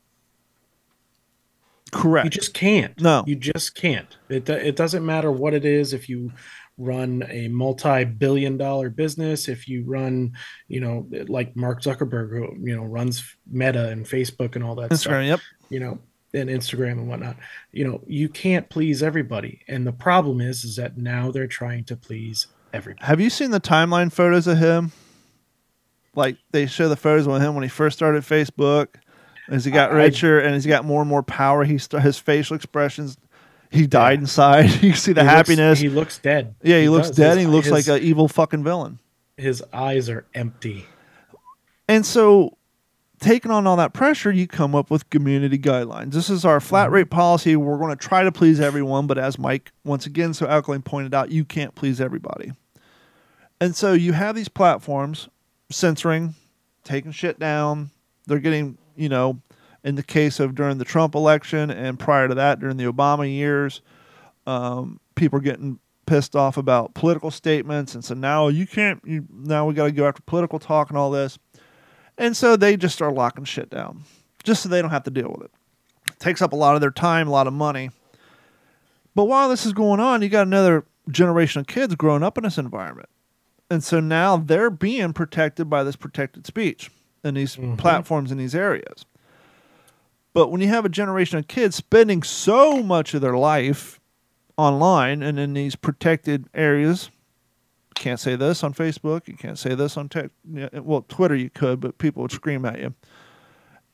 Correct. 1.93 2.25
You 2.25 2.31
just 2.31 2.55
can't. 2.55 2.99
No. 3.01 3.23
you 3.27 3.37
just 3.37 3.75
can't. 3.75 4.17
It 4.29 4.49
it 4.49 4.77
doesn't 4.77 5.05
matter 5.05 5.31
what 5.31 5.55
it 5.55 5.65
is. 5.65 5.93
If 5.93 6.09
you 6.09 6.33
run 6.79 7.23
a 7.29 7.49
multi-billion-dollar 7.49 8.91
business, 8.91 9.47
if 9.47 9.69
you 9.69 9.85
run, 9.85 10.33
you 10.69 10.81
know, 10.81 11.07
like 11.29 11.55
Mark 11.55 11.83
Zuckerberg, 11.83 12.31
who 12.31 12.57
you 12.67 12.75
know 12.75 12.85
runs 12.85 13.37
Meta 13.47 13.91
and 13.91 14.07
Facebook 14.07 14.57
and 14.57 14.65
all 14.65 14.75
that 14.77 14.97
stuff, 14.97 15.13
Instagram, 15.13 15.27
yep. 15.27 15.41
you 15.69 15.81
know, 15.81 15.99
and 16.33 16.49
Instagram 16.49 16.93
and 16.93 17.09
whatnot, 17.09 17.37
you 17.73 17.87
know, 17.87 18.03
you 18.07 18.29
can't 18.29 18.69
please 18.71 19.03
everybody. 19.03 19.61
And 19.69 19.87
the 19.87 19.93
problem 19.93 20.41
is, 20.41 20.65
is 20.65 20.77
that 20.77 20.97
now 20.97 21.31
they're 21.31 21.47
trying 21.47 21.85
to 21.85 21.97
please 21.97 22.47
everybody. 22.73 23.05
Have 23.05 23.21
you 23.21 23.29
seen 23.29 23.51
the 23.51 23.61
timeline 23.61 24.11
photos 24.11 24.47
of 24.47 24.59
him? 24.59 24.93
Like 26.15 26.37
they 26.51 26.67
show 26.67 26.89
the 26.89 26.97
photos 26.97 27.27
of 27.27 27.41
him 27.41 27.55
when 27.55 27.63
he 27.63 27.69
first 27.69 27.99
started 27.99 28.23
Facebook, 28.23 28.97
as 29.49 29.65
he 29.65 29.71
got 29.71 29.91
I- 29.91 29.95
richer 29.95 30.39
and 30.41 30.55
as 30.55 30.65
he 30.65 30.69
got 30.69 30.85
more 30.85 31.01
and 31.01 31.09
more 31.09 31.23
power. 31.23 31.65
He 31.65 31.79
st- 31.79 32.03
his 32.03 32.19
facial 32.19 32.57
expressions, 32.57 33.17
he 33.71 33.87
died 33.87 34.19
Yeah. 34.19 34.21
inside. 34.23 34.71
you 34.83 34.95
see 34.95 35.13
the 35.13 35.21
He 35.23 35.27
looks- 35.27 35.35
happiness. 35.37 35.81
he 35.81 35.89
looks 35.89 36.19
dead. 36.19 36.55
yeah, 36.63 36.81
he, 36.81 36.89
looks 36.89 37.09
does. 37.09 37.17
dead. 37.17 37.37
His- 37.39 37.47
he 37.47 37.53
looks 37.53 37.67
his- 37.67 37.89
like 37.89 38.01
an 38.01 38.07
evil 38.07 38.29
fucking 38.29 38.63
villain. 38.65 38.99
his 39.37 39.63
eyes 39.73 40.09
are 40.09 40.25
empty. 40.35 40.87
And 41.89 42.07
so, 42.07 42.57
taking 43.21 43.51
on 43.51 43.67
all 43.67 43.77
that 43.77 43.93
pressure, 43.93 44.31
you 44.31 44.47
come 44.47 44.75
up 44.75 44.91
with 44.91 45.11
community 45.11 45.59
guidelines. 45.59 46.13
This 46.13 46.31
is 46.31 46.45
our 46.45 46.61
flat 46.61 46.87
Mm-hmm. 46.87 46.95
rate 46.95 47.11
policy. 47.11 47.57
We're 47.57 47.77
going 47.79 47.91
to 47.91 47.97
try 47.97 48.23
to 48.23 48.33
please 48.33 48.61
everyone, 48.61 49.07
but 49.07 49.19
as 49.19 49.39
Mike 49.39 49.73
once 49.85 50.07
again 50.07 50.33
so 50.35 50.47
alkaline 50.47 50.83
pointed 50.83 51.13
out, 51.15 51.31
you 51.31 51.45
can't 51.45 51.75
please 51.75 52.01
everybody. 52.01 52.53
And 53.61 53.75
so 53.77 53.93
you 53.93 54.13
have 54.13 54.35
these 54.35 54.49
platforms 54.49 55.29
censoring, 55.71 56.35
taking 56.85 57.13
shit 57.13 57.39
down. 57.39 57.91
They're 58.27 58.39
getting, 58.41 58.77
you 58.97 59.09
know, 59.09 59.41
in 59.85 59.95
the 59.97 60.03
case 60.03 60.41
of 60.41 60.55
during 60.55 60.79
the 60.79 60.85
Trump 60.85 61.15
election 61.15 61.71
and 61.71 61.99
prior 61.99 62.29
to 62.29 62.35
that 62.35 62.61
during 62.61 62.77
the 62.77 62.85
Obama 62.85 63.31
years, 63.31 63.83
um, 64.47 65.01
people 65.15 65.39
are 65.39 65.43
getting 65.43 65.79
pissed 66.07 66.37
off 66.37 66.57
about 66.57 66.95
political 66.95 67.31
statements, 67.31 67.95
and 67.95 68.05
so 68.05 68.15
now 68.15 68.49
you 68.49 68.67
can't. 68.67 69.01
You 69.05 69.27
now 69.31 69.67
we 69.67 69.75
got 69.75 69.87
to 69.87 69.93
go 69.93 70.07
after 70.07 70.23
political 70.23 70.59
talk 70.59 70.91
and 70.91 70.99
all 70.99 71.11
this. 71.11 71.39
And 72.19 72.37
so 72.37 72.57
they 72.57 72.77
just 72.77 72.95
start 72.95 73.15
locking 73.15 73.45
shit 73.45 73.71
down 73.71 74.05
just 74.45 74.63
so 74.63 74.69
they 74.69 74.83
don't 74.83 74.91
have 74.91 75.05
to 75.05 75.11
deal 75.11 75.35
with 75.35 75.47
it. 75.47 75.51
It 76.09 76.19
takes 76.19 76.43
up 76.43 76.53
a 76.53 76.57
lot 76.57 76.75
of 76.75 76.81
their 76.81 76.91
time, 76.91 77.27
a 77.27 77.31
lot 77.31 77.47
of 77.47 77.53
money. 77.53 77.91
But 79.15 79.25
while 79.25 79.49
this 79.49 79.67
is 79.67 79.73
going 79.73 80.01
on, 80.01 80.23
you 80.23 80.29
got 80.29 80.47
another 80.47 80.85
generation 81.11 81.61
of 81.61 81.67
kids 81.67 81.95
growing 81.95 82.23
up 82.23 82.39
in 82.39 82.45
this 82.45 82.59
environment. 82.59 83.09
And 83.71 83.83
so 83.83 84.01
now 84.01 84.37
they're 84.37 84.71
being 84.71 85.13
protected 85.13 85.71
by 85.71 85.83
this 85.83 85.97
protected 85.97 86.47
speech 86.47 86.91
in 87.25 87.35
these 87.35 87.57
mm-hmm. 87.57 87.77
platforms 87.77 88.33
in 88.33 88.39
these 88.39 88.55
areas. 88.55 89.05
But 90.35 90.51
when 90.51 90.61
you 90.61 90.69
have 90.69 90.85
a 90.85 90.89
generation 90.89 91.39
of 91.39 91.49
kids 91.49 91.77
spending 91.77 92.23
so 92.23 92.83
much 92.83 93.15
of 93.15 93.21
their 93.21 93.37
life 93.37 94.01
online 94.57 95.23
and 95.23 95.39
in 95.39 95.53
these 95.53 95.77
protected 95.77 96.49
areas, 96.55 97.11
can't 97.95 98.19
say 98.19 98.37
this 98.37 98.65
on 98.65 98.73
Facebook. 98.75 99.29
You 99.29 99.35
can't 99.35 99.59
say 99.59 99.75
this 99.75 99.97
on 99.97 100.09
tech. 100.09 100.31
Well, 100.45 101.05
Twitter 101.09 101.37
you 101.37 101.51
could, 101.51 101.81
but 101.81 101.99
people 101.99 102.23
would 102.23 102.33
scream 102.33 102.65
at 102.65 102.81
you. 102.81 102.95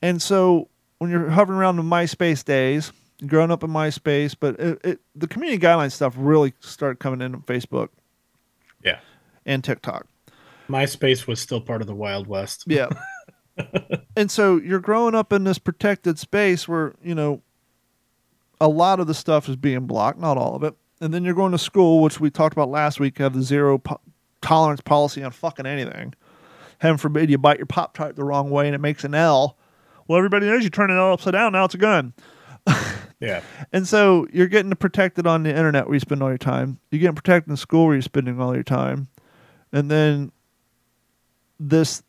And 0.01 0.21
so 0.21 0.69
when 0.97 1.11
you're 1.11 1.29
hovering 1.29 1.59
around 1.59 1.75
the 1.75 1.83
MySpace 1.83 2.43
days, 2.43 2.91
growing 3.27 3.51
up 3.51 3.63
in 3.63 3.69
MySpace, 3.69 4.35
but 4.39 4.59
it, 4.59 4.79
it, 4.83 4.99
the 5.15 5.27
community 5.27 5.61
guidelines 5.61 5.91
stuff 5.91 6.13
really 6.17 6.53
started 6.59 6.99
coming 6.99 7.21
in 7.21 7.35
on 7.35 7.41
Facebook 7.41 7.89
Yeah. 8.83 8.99
and 9.45 9.63
TikTok. 9.63 10.07
MySpace 10.69 11.27
was 11.27 11.39
still 11.39 11.61
part 11.61 11.81
of 11.81 11.87
the 11.87 11.95
Wild 11.95 12.27
West. 12.27 12.63
Yeah. 12.67 12.89
and 14.15 14.29
so 14.29 14.57
you're 14.57 14.79
growing 14.79 15.15
up 15.15 15.33
in 15.33 15.43
this 15.43 15.57
protected 15.57 16.19
space 16.19 16.67
where, 16.67 16.93
you 17.03 17.15
know, 17.15 17.41
a 18.61 18.67
lot 18.67 18.99
of 18.99 19.07
the 19.07 19.13
stuff 19.13 19.47
is 19.47 19.55
being 19.55 19.85
blocked, 19.85 20.19
not 20.19 20.37
all 20.37 20.55
of 20.55 20.63
it. 20.63 20.75
And 21.01 21.13
then 21.13 21.23
you're 21.23 21.33
going 21.33 21.53
to 21.53 21.57
school, 21.57 22.01
which 22.01 22.19
we 22.19 22.29
talked 22.29 22.53
about 22.53 22.69
last 22.69 22.99
week, 22.99 23.17
have 23.19 23.33
the 23.33 23.41
zero 23.41 23.77
po- 23.77 24.01
tolerance 24.41 24.81
policy 24.81 25.23
on 25.23 25.31
fucking 25.31 25.65
anything. 25.65 26.13
Heaven 26.79 26.97
forbid 26.97 27.29
you 27.29 27.37
bite 27.37 27.57
your 27.57 27.65
Pop 27.65 27.93
Tart 27.93 28.15
the 28.15 28.23
wrong 28.23 28.49
way 28.49 28.65
and 28.65 28.75
it 28.75 28.79
makes 28.79 29.03
an 29.03 29.15
L. 29.15 29.57
Well, 30.07 30.17
everybody 30.17 30.47
knows 30.47 30.63
you 30.63 30.69
turn 30.69 30.91
it 30.91 30.95
L 30.95 31.13
upside 31.13 31.33
down, 31.33 31.53
now 31.53 31.65
it's 31.65 31.75
a 31.75 31.77
gun. 31.77 32.13
Yeah. 33.19 33.41
And 33.73 33.87
so 33.87 34.27
you're 34.31 34.47
getting 34.47 34.71
protected 34.71 35.27
on 35.27 35.43
the 35.43 35.49
internet 35.49 35.87
where 35.87 35.95
you 35.95 35.99
spend 35.99 36.23
all 36.23 36.29
your 36.29 36.37
time. 36.37 36.79
You're 36.89 36.99
getting 36.99 37.15
protected 37.15 37.49
in 37.49 37.57
school 37.57 37.85
where 37.85 37.95
you're 37.95 38.01
spending 38.01 38.39
all 38.39 38.53
your 38.53 38.63
time. 38.63 39.07
And 39.71 39.91
then 39.91 40.31
this 41.59 42.01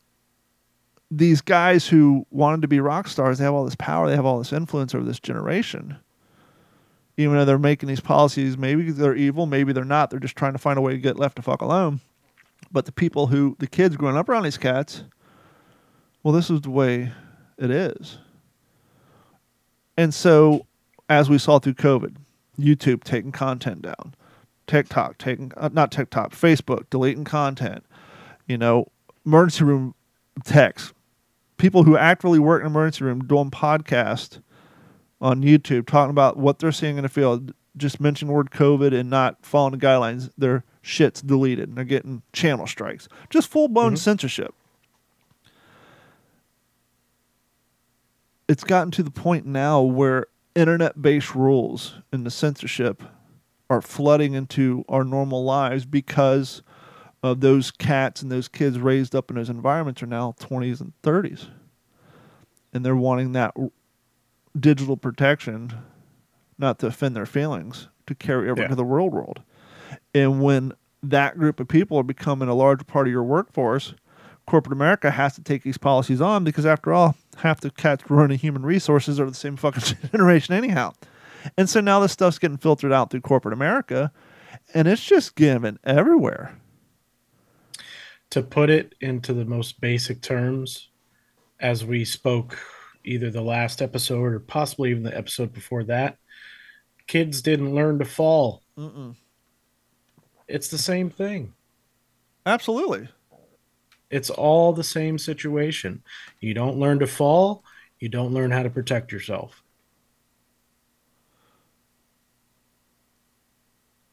these 1.10 1.40
guys 1.40 1.88
who 1.88 2.26
wanted 2.30 2.62
to 2.62 2.68
be 2.68 2.80
rock 2.80 3.08
stars, 3.08 3.38
they 3.38 3.44
have 3.44 3.54
all 3.54 3.64
this 3.64 3.74
power, 3.74 4.08
they 4.08 4.16
have 4.16 4.24
all 4.24 4.38
this 4.38 4.52
influence 4.52 4.94
over 4.94 5.04
this 5.04 5.20
generation. 5.20 5.96
Even 7.16 7.36
though 7.36 7.44
they're 7.44 7.58
making 7.58 7.88
these 7.88 8.00
policies, 8.00 8.56
maybe 8.56 8.90
they're 8.90 9.16
evil, 9.16 9.46
maybe 9.46 9.72
they're 9.72 9.84
not. 9.84 10.10
They're 10.10 10.20
just 10.20 10.36
trying 10.36 10.52
to 10.52 10.58
find 10.58 10.78
a 10.78 10.82
way 10.82 10.92
to 10.92 10.98
get 10.98 11.18
left 11.18 11.36
the 11.36 11.42
fuck 11.42 11.60
alone. 11.60 12.00
But 12.72 12.86
the 12.86 12.92
people 12.92 13.26
who 13.26 13.56
the 13.58 13.66
kids 13.66 13.96
growing 13.96 14.16
up 14.16 14.28
around 14.28 14.44
these 14.44 14.56
cats, 14.56 15.02
well, 16.22 16.32
this 16.32 16.48
is 16.50 16.60
the 16.60 16.70
way 16.70 17.12
it 17.58 17.70
is. 17.70 18.18
And 19.96 20.14
so 20.14 20.66
as 21.08 21.28
we 21.28 21.38
saw 21.38 21.58
through 21.58 21.74
COVID, 21.74 22.16
YouTube 22.58 23.02
taking 23.02 23.32
content 23.32 23.82
down, 23.82 24.14
TikTok 24.66 25.18
taking 25.18 25.52
uh, 25.56 25.68
not 25.72 25.90
TikTok, 25.90 26.32
Facebook 26.32 26.88
deleting 26.88 27.24
content, 27.24 27.84
you 28.46 28.56
know, 28.56 28.86
emergency 29.26 29.64
room 29.64 29.94
text, 30.44 30.94
people 31.60 31.84
who 31.84 31.96
actively 31.96 32.38
work 32.38 32.62
in 32.62 32.66
emergency 32.66 33.04
room 33.04 33.20
doing 33.20 33.50
podcasts 33.50 34.40
on 35.20 35.42
YouTube 35.42 35.86
talking 35.86 36.10
about 36.10 36.38
what 36.38 36.58
they're 36.58 36.72
seeing 36.72 36.96
in 36.96 37.02
the 37.02 37.08
field. 37.08 37.52
Just 37.76 38.00
mention 38.00 38.28
the 38.28 38.34
word 38.34 38.50
COVID 38.50 38.98
and 38.98 39.10
not 39.10 39.44
following 39.44 39.78
the 39.78 39.86
guidelines. 39.86 40.30
Their 40.36 40.64
shit's 40.80 41.20
deleted 41.20 41.68
and 41.68 41.76
they're 41.76 41.84
getting 41.84 42.22
channel 42.32 42.66
strikes. 42.66 43.08
Just 43.28 43.48
full 43.48 43.68
blown 43.68 43.88
mm-hmm. 43.88 43.96
censorship. 43.96 44.54
It's 48.48 48.64
gotten 48.64 48.90
to 48.92 49.02
the 49.02 49.12
point 49.12 49.46
now 49.46 49.82
where 49.82 50.26
internet 50.54 51.00
based 51.00 51.34
rules 51.34 51.94
and 52.10 52.26
the 52.26 52.30
censorship 52.30 53.02
are 53.68 53.82
flooding 53.82 54.32
into 54.32 54.84
our 54.88 55.04
normal 55.04 55.44
lives 55.44 55.84
because 55.84 56.62
of 57.22 57.40
those 57.40 57.70
cats 57.70 58.22
and 58.22 58.30
those 58.32 58.48
kids 58.48 58.78
raised 58.78 59.14
up 59.14 59.30
in 59.30 59.36
those 59.36 59.50
environments 59.50 60.02
are 60.02 60.06
now 60.06 60.34
20s 60.40 60.80
and 60.80 60.92
30s. 61.02 61.48
And 62.72 62.84
they're 62.84 62.96
wanting 62.96 63.32
that 63.32 63.54
digital 64.58 64.96
protection, 64.96 65.72
not 66.58 66.78
to 66.78 66.86
offend 66.86 67.14
their 67.16 67.26
feelings, 67.26 67.88
to 68.06 68.14
carry 68.14 68.48
over 68.50 68.62
Yeah. 68.62 68.68
to 68.68 68.74
the 68.74 68.84
world 68.84 69.12
world. 69.12 69.42
And 70.14 70.40
when 70.42 70.72
that 71.02 71.38
group 71.38 71.60
of 71.60 71.68
people 71.68 71.98
are 71.98 72.02
becoming 72.04 72.48
a 72.48 72.54
large 72.54 72.86
part 72.86 73.06
of 73.06 73.12
your 73.12 73.22
workforce, 73.24 73.94
corporate 74.46 74.72
America 74.72 75.10
has 75.10 75.34
to 75.34 75.42
take 75.42 75.62
these 75.62 75.78
policies 75.78 76.20
on 76.20 76.44
because, 76.44 76.66
after 76.66 76.92
all, 76.92 77.14
half 77.38 77.60
the 77.60 77.70
cats 77.70 78.04
running 78.08 78.38
human 78.38 78.62
resources 78.62 79.18
are 79.20 79.26
the 79.26 79.34
same 79.34 79.56
fucking 79.56 79.82
generation, 80.12 80.54
anyhow. 80.54 80.92
And 81.56 81.68
so 81.68 81.80
now 81.80 82.00
this 82.00 82.12
stuff's 82.12 82.38
getting 82.38 82.56
filtered 82.58 82.92
out 82.92 83.10
through 83.10 83.22
corporate 83.22 83.54
America 83.54 84.12
and 84.74 84.86
it's 84.86 85.04
just 85.04 85.34
given 85.36 85.78
everywhere. 85.84 86.54
To 88.30 88.42
put 88.42 88.70
it 88.70 88.94
into 89.00 89.32
the 89.32 89.44
most 89.44 89.80
basic 89.80 90.22
terms, 90.22 90.88
as 91.58 91.84
we 91.84 92.04
spoke 92.04 92.58
either 93.04 93.30
the 93.30 93.42
last 93.42 93.82
episode 93.82 94.32
or 94.32 94.38
possibly 94.38 94.90
even 94.90 95.02
the 95.02 95.16
episode 95.16 95.52
before 95.52 95.84
that, 95.84 96.16
kids 97.06 97.42
didn't 97.42 97.74
learn 97.74 97.98
to 97.98 98.04
fall. 98.04 98.62
Mm-mm. 98.78 99.16
It's 100.46 100.68
the 100.68 100.78
same 100.78 101.10
thing. 101.10 101.54
Absolutely. 102.46 103.08
It's 104.10 104.30
all 104.30 104.72
the 104.72 104.84
same 104.84 105.18
situation. 105.18 106.02
You 106.40 106.54
don't 106.54 106.78
learn 106.78 106.98
to 107.00 107.06
fall, 107.06 107.64
you 107.98 108.08
don't 108.08 108.32
learn 108.32 108.50
how 108.50 108.62
to 108.62 108.70
protect 108.70 109.12
yourself. 109.12 109.62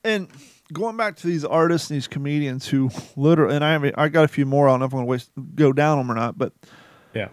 And 0.03 0.29
going 0.73 0.97
back 0.97 1.15
to 1.17 1.27
these 1.27 1.45
artists 1.45 1.89
and 1.89 1.95
these 1.95 2.07
comedians 2.07 2.67
who 2.67 2.89
literally, 3.15 3.55
and 3.55 3.63
I 3.63 3.71
have, 3.73 3.85
I 3.97 4.09
got 4.09 4.25
a 4.25 4.27
few 4.27 4.45
more. 4.45 4.67
I 4.67 4.73
don't 4.73 4.79
know 4.81 4.85
if 4.85 4.93
I'm 4.93 4.97
going 4.97 5.05
to 5.07 5.11
waste 5.11 5.31
go 5.55 5.71
down 5.73 5.97
them 5.97 6.11
or 6.11 6.15
not, 6.15 6.37
but 6.37 6.53
Yeah. 7.13 7.29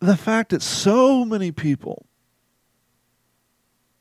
the 0.00 0.16
fact 0.16 0.50
that 0.50 0.62
so 0.62 1.24
many 1.24 1.52
people 1.52 2.06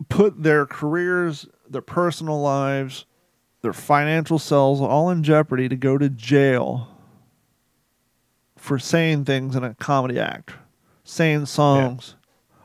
put 0.09 0.43
their 0.43 0.65
careers, 0.65 1.47
their 1.69 1.82
personal 1.82 2.41
lives, 2.41 3.05
their 3.61 3.73
financial 3.73 4.38
selves 4.39 4.80
all 4.82 5.09
in 5.09 5.23
jeopardy 5.23 5.67
to 5.69 5.76
go 5.76 5.97
to 5.97 6.09
jail 6.09 6.88
for 8.57 8.78
saying 8.80 9.26
things 9.26 9.55
in 9.55 9.63
a 9.63 9.73
comedy 9.76 10.19
act, 10.19 10.53
saying 11.03 11.45
songs 11.45 12.15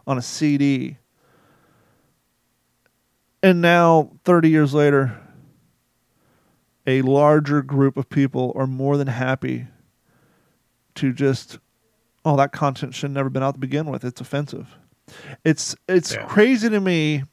on 0.06 0.18
a 0.18 0.22
CD. 0.22 0.98
And 3.42 3.60
now, 3.62 4.10
30 4.24 4.50
years 4.50 4.74
later, 4.74 5.18
a 6.86 7.02
larger 7.02 7.62
group 7.62 7.96
of 7.96 8.08
people 8.08 8.52
are 8.54 8.66
more 8.66 8.96
than 8.96 9.06
happy 9.06 9.66
to 10.96 11.12
just 11.12 11.58
oh 12.24 12.36
that 12.36 12.52
content 12.52 12.94
should 12.94 13.10
never 13.10 13.30
been 13.30 13.42
out 13.42 13.54
to 13.54 13.60
begin 13.60 13.86
with. 13.86 14.04
It's 14.04 14.20
offensive. 14.20 14.76
It's 15.44 15.74
it's 15.88 16.14
Yeah. 16.14 16.26
crazy 16.26 16.68
to 16.68 16.80
me. 16.80 17.24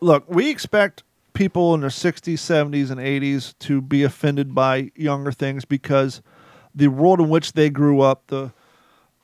Look 0.00 0.24
we 0.28 0.50
expect 0.50 1.04
people 1.32 1.74
in 1.74 1.80
their 1.80 1.90
60s 1.90 2.38
70s 2.38 2.90
and 2.90 3.00
80s 3.00 3.54
to 3.60 3.80
be 3.80 4.02
offended 4.02 4.54
by 4.54 4.90
younger 4.96 5.32
things 5.32 5.64
because 5.64 6.20
the 6.74 6.88
world 6.88 7.20
in 7.20 7.28
which 7.28 7.52
they 7.52 7.70
grew 7.70 8.00
up 8.00 8.26
the 8.26 8.52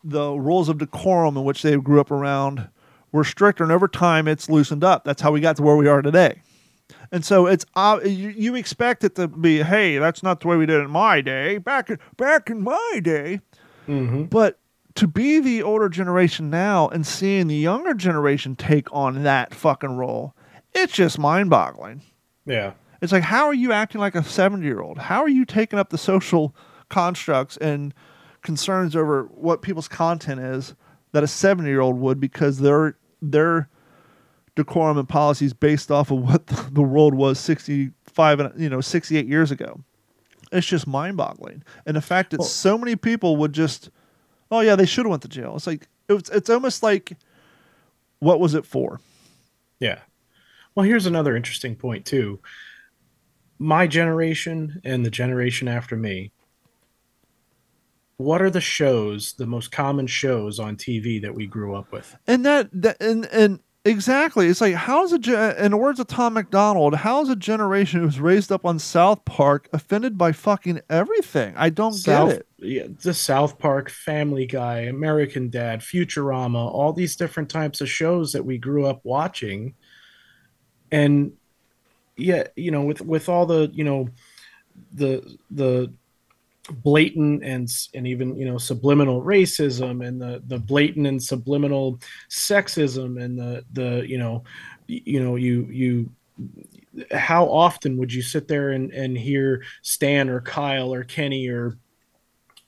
the 0.04 0.32
rules 0.32 0.68
of 0.68 0.78
decorum 0.78 1.36
in 1.36 1.44
which 1.44 1.62
they 1.62 1.76
grew 1.76 2.00
up 2.00 2.10
around 2.10 2.68
were 3.16 3.24
stricter 3.24 3.64
and 3.64 3.72
over 3.72 3.88
time 3.88 4.28
it's 4.28 4.48
loosened 4.48 4.84
up 4.84 5.04
that's 5.04 5.20
how 5.22 5.32
we 5.32 5.40
got 5.40 5.56
to 5.56 5.62
where 5.62 5.76
we 5.76 5.88
are 5.88 6.02
today 6.02 6.40
and 7.10 7.24
so 7.24 7.46
it's 7.46 7.64
uh, 7.74 7.98
you, 8.04 8.28
you 8.30 8.54
expect 8.54 9.02
it 9.02 9.14
to 9.16 9.26
be, 9.26 9.62
hey, 9.62 9.98
that's 9.98 10.22
not 10.22 10.40
the 10.40 10.48
way 10.48 10.56
we 10.56 10.66
did 10.66 10.80
it 10.80 10.84
in 10.84 10.90
my 10.90 11.20
day. 11.20 11.58
Back 11.58 11.90
in, 11.90 11.98
back 12.16 12.48
in 12.50 12.62
my 12.62 13.00
day, 13.02 13.40
Mm-hmm. 13.88 14.24
but 14.24 14.58
to 14.96 15.06
be 15.06 15.38
the 15.40 15.62
older 15.62 15.88
generation 15.88 16.50
now 16.50 16.88
and 16.88 17.06
seeing 17.06 17.46
the 17.48 17.56
younger 17.56 17.94
generation 17.94 18.56
take 18.56 18.86
on 18.92 19.22
that 19.24 19.54
fucking 19.54 19.96
role, 19.96 20.34
it's 20.74 20.92
just 20.92 21.18
mind-boggling. 21.18 22.02
Yeah. 22.44 22.72
It's 23.00 23.12
like, 23.12 23.22
how 23.24 23.46
are 23.46 23.54
you 23.54 23.72
acting 23.72 24.00
like 24.00 24.14
a 24.14 24.24
seventy-year-old? 24.24 24.98
How 24.98 25.22
are 25.22 25.28
you 25.28 25.44
taking 25.44 25.78
up 25.78 25.90
the 25.90 25.98
social 25.98 26.54
constructs 26.88 27.56
and 27.56 27.94
concerns 28.42 28.94
over 28.96 29.24
what 29.32 29.62
people's 29.62 29.88
content 29.88 30.40
is 30.40 30.74
that 31.12 31.22
a 31.24 31.28
seventy-year-old 31.28 31.98
would 31.98 32.20
because 32.20 32.58
their 32.58 32.96
their 33.22 33.68
decorum 34.54 34.98
and 34.98 35.08
policies 35.08 35.52
based 35.52 35.90
off 35.90 36.10
of 36.10 36.18
what 36.18 36.46
the, 36.72 36.82
world 36.82 37.14
was 37.14 37.38
sixty-five 37.38 38.40
and 38.40 38.60
you 38.60 38.68
know 38.68 38.80
sixty-eight 38.80 39.26
years 39.26 39.50
ago. 39.50 39.80
It's 40.52 40.66
just 40.66 40.86
mind-boggling, 40.86 41.64
and 41.86 41.96
the 41.96 42.00
fact 42.00 42.30
that 42.30 42.40
Well- 42.40 42.48
so 42.48 42.78
many 42.78 42.94
people 42.96 43.36
would 43.36 43.52
just, 43.52 43.90
oh 44.50 44.60
yeah, 44.60 44.76
they 44.76 44.86
should 44.86 45.04
have 45.04 45.10
went 45.10 45.22
to 45.22 45.28
jail. 45.28 45.54
It's 45.56 45.66
like 45.66 45.88
it's 46.08 46.30
it's 46.30 46.50
almost 46.50 46.82
like, 46.82 47.12
what 48.20 48.40
was 48.40 48.54
it 48.54 48.64
for? 48.64 49.00
Yeah. 49.80 49.98
Well, 50.74 50.86
here's 50.86 51.06
another 51.06 51.34
interesting 51.36 51.74
point 51.74 52.04
too. 52.06 52.40
My 53.58 53.86
generation 53.86 54.80
and 54.84 55.04
the 55.04 55.10
generation 55.10 55.68
after 55.68 55.96
me. 55.96 56.32
What 58.18 58.40
are 58.40 58.50
the 58.50 58.60
shows, 58.60 59.34
the 59.34 59.46
most 59.46 59.70
common 59.70 60.06
shows 60.06 60.58
on 60.58 60.76
TV 60.76 61.20
that 61.22 61.34
we 61.34 61.46
grew 61.46 61.74
up 61.74 61.92
with? 61.92 62.16
And 62.26 62.46
that, 62.46 62.70
that 62.72 63.00
and 63.00 63.26
and 63.26 63.60
exactly, 63.84 64.48
it's 64.48 64.62
like 64.62 64.74
how's 64.74 65.12
a 65.12 65.64
in 65.64 65.72
the 65.72 65.76
words 65.76 66.00
of 66.00 66.06
Tom 66.06 66.32
MacDonald, 66.32 66.94
how's 66.94 67.28
a 67.28 67.36
generation 67.36 68.00
who's 68.00 68.18
raised 68.18 68.50
up 68.50 68.64
on 68.64 68.78
South 68.78 69.24
Park 69.26 69.68
offended 69.72 70.16
by 70.16 70.32
fucking 70.32 70.80
everything? 70.88 71.54
I 71.58 71.68
don't 71.68 71.92
South, 71.92 72.30
get 72.30 72.38
it. 72.38 72.46
Yeah, 72.58 72.86
the 73.02 73.12
South 73.12 73.58
Park, 73.58 73.90
Family 73.90 74.46
Guy, 74.46 74.80
American 74.80 75.50
Dad, 75.50 75.80
Futurama, 75.80 76.72
all 76.72 76.94
these 76.94 77.16
different 77.16 77.50
types 77.50 77.82
of 77.82 77.90
shows 77.90 78.32
that 78.32 78.46
we 78.46 78.56
grew 78.56 78.86
up 78.86 79.00
watching. 79.04 79.74
And 80.90 81.32
yeah, 82.16 82.44
you 82.56 82.70
know, 82.70 82.82
with 82.82 83.02
with 83.02 83.28
all 83.28 83.44
the, 83.44 83.70
you 83.74 83.84
know, 83.84 84.08
the 84.94 85.36
the 85.50 85.92
blatant 86.70 87.44
and 87.44 87.68
and 87.94 88.06
even 88.06 88.36
you 88.36 88.44
know 88.44 88.58
subliminal 88.58 89.22
racism 89.22 90.06
and 90.06 90.20
the 90.20 90.42
the 90.46 90.58
blatant 90.58 91.06
and 91.06 91.22
subliminal 91.22 91.98
sexism 92.28 93.22
and 93.22 93.38
the 93.38 93.64
the 93.72 94.04
you 94.08 94.18
know 94.18 94.42
you 94.86 95.20
know 95.20 95.36
you 95.36 95.66
you 95.70 96.10
how 97.12 97.46
often 97.46 97.96
would 97.96 98.12
you 98.12 98.22
sit 98.22 98.48
there 98.48 98.70
and 98.70 98.92
and 98.92 99.16
hear 99.16 99.62
Stan 99.82 100.28
or 100.28 100.40
Kyle 100.40 100.92
or 100.92 101.04
Kenny 101.04 101.48
or 101.48 101.78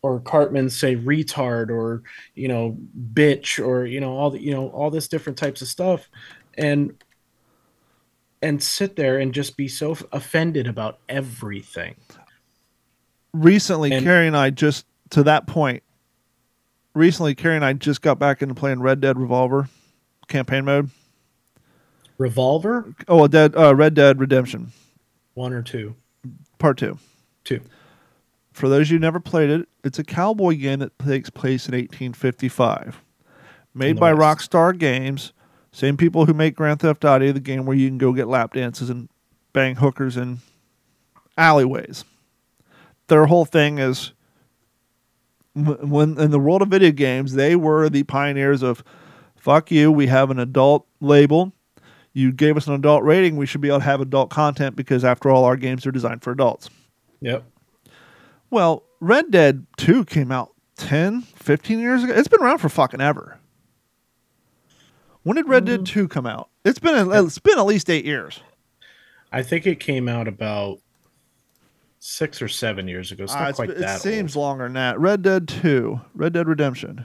or 0.02 0.20
Cartman 0.20 0.70
say 0.70 0.96
retard 0.96 1.70
or 1.70 2.02
you 2.34 2.48
know 2.48 2.76
bitch 3.12 3.64
or 3.64 3.86
you 3.86 4.00
know 4.00 4.16
all 4.16 4.30
the 4.30 4.40
you 4.40 4.52
know 4.52 4.68
all 4.68 4.90
this 4.90 5.08
different 5.08 5.38
types 5.38 5.62
of 5.62 5.68
stuff 5.68 6.08
and 6.56 6.92
and 8.42 8.62
sit 8.62 8.94
there 8.94 9.18
and 9.18 9.34
just 9.34 9.56
be 9.56 9.66
so 9.66 9.96
offended 10.12 10.66
about 10.68 10.98
everything 11.08 11.96
Recently, 13.38 13.92
And- 13.92 14.04
Carrie 14.04 14.26
and 14.26 14.36
I 14.36 14.50
just 14.50 14.86
to 15.10 15.22
that 15.24 15.46
point. 15.46 15.82
Recently, 16.94 17.34
Carrie 17.34 17.56
and 17.56 17.64
I 17.64 17.72
just 17.74 18.02
got 18.02 18.18
back 18.18 18.42
into 18.42 18.54
playing 18.54 18.80
Red 18.80 19.00
Dead 19.00 19.18
Revolver 19.18 19.68
campaign 20.26 20.64
mode. 20.64 20.90
revolver 22.18 22.92
Oh, 23.06 23.16
well, 23.18 23.28
Dead 23.28 23.54
uh, 23.56 23.74
Red 23.74 23.94
Dead 23.94 24.18
Redemption 24.18 24.72
one 25.34 25.52
or 25.52 25.62
two 25.62 25.94
Part 26.58 26.76
Two. 26.78 26.98
two 27.44 27.60
For 28.52 28.68
those 28.68 28.88
of 28.88 28.90
you 28.90 28.96
who 28.96 29.02
never 29.02 29.20
played 29.20 29.50
it, 29.50 29.68
it's 29.84 30.00
a 30.00 30.04
cowboy 30.04 30.56
game 30.56 30.80
that 30.80 30.98
takes 30.98 31.30
place 31.30 31.68
in 31.68 31.74
1855. 31.74 33.00
Made 33.72 34.00
by. 34.00 34.12
Rockstar 34.12 34.76
Games, 34.76 35.32
same 35.70 35.96
people 35.96 36.26
who 36.26 36.34
make 36.34 36.56
Grand 36.56 36.80
Theft 36.80 37.04
Auto, 37.04 37.30
the 37.30 37.38
game 37.38 37.64
where 37.66 37.76
you 37.76 37.88
can 37.88 37.98
go 37.98 38.12
get 38.12 38.26
lap 38.26 38.54
dances 38.54 38.90
and 38.90 39.08
bang 39.52 39.76
hookers 39.76 40.16
in 40.16 40.38
alleyways. 41.36 42.04
Their 43.08 43.26
whole 43.26 43.44
thing 43.44 43.78
is 43.78 44.12
when 45.54 46.18
in 46.18 46.30
the 46.30 46.38
world 46.38 46.62
of 46.62 46.68
video 46.68 46.92
games, 46.92 47.34
they 47.34 47.56
were 47.56 47.88
the 47.88 48.04
pioneers 48.04 48.62
of 48.62 48.84
fuck 49.36 49.70
you, 49.70 49.90
we 49.90 50.06
have 50.06 50.30
an 50.30 50.38
adult 50.38 50.86
label. 51.00 51.52
You 52.12 52.32
gave 52.32 52.56
us 52.56 52.66
an 52.66 52.74
adult 52.74 53.04
rating, 53.04 53.36
we 53.36 53.46
should 53.46 53.60
be 53.60 53.68
able 53.68 53.78
to 53.78 53.84
have 53.84 54.00
adult 54.00 54.30
content 54.30 54.76
because 54.76 55.04
after 55.04 55.30
all 55.30 55.44
our 55.44 55.56
games 55.56 55.86
are 55.86 55.92
designed 55.92 56.22
for 56.22 56.32
adults. 56.32 56.70
yep 57.20 57.44
Well, 58.50 58.84
Red 59.00 59.30
Dead 59.30 59.66
2 59.76 60.04
came 60.04 60.32
out 60.32 60.52
10, 60.76 61.22
15 61.22 61.78
years 61.78 62.04
ago. 62.04 62.12
It's 62.14 62.28
been 62.28 62.42
around 62.42 62.58
for 62.58 62.68
fucking 62.68 63.00
ever. 63.00 63.38
When 65.22 65.36
did 65.36 65.48
Red 65.48 65.64
Dead 65.64 65.80
mm-hmm. 65.80 66.00
2 66.00 66.08
come 66.08 66.26
out? 66.26 66.50
It's 66.64 66.78
been 66.78 67.10
it's 67.12 67.38
been 67.38 67.58
at 67.58 67.66
least 67.66 67.90
8 67.90 68.04
years. 68.04 68.40
i 69.32 69.42
think 69.42 69.66
it 69.66 69.80
came 69.80 70.08
out 70.08 70.26
about 70.26 70.80
six 72.00 72.40
or 72.40 72.48
seven 72.48 72.86
years 72.88 73.10
ago 73.12 73.24
it's 73.24 73.32
not 73.34 73.42
it's- 73.42 73.56
quite 73.56 73.70
it 73.70 73.78
that 73.78 74.00
seems 74.00 74.36
old. 74.36 74.44
longer 74.44 74.64
than 74.64 74.74
that. 74.74 74.98
Red 75.00 75.22
Dead 75.22 75.48
2, 75.48 76.00
Red 76.14 76.32
Dead 76.32 76.46
Redemption. 76.48 77.04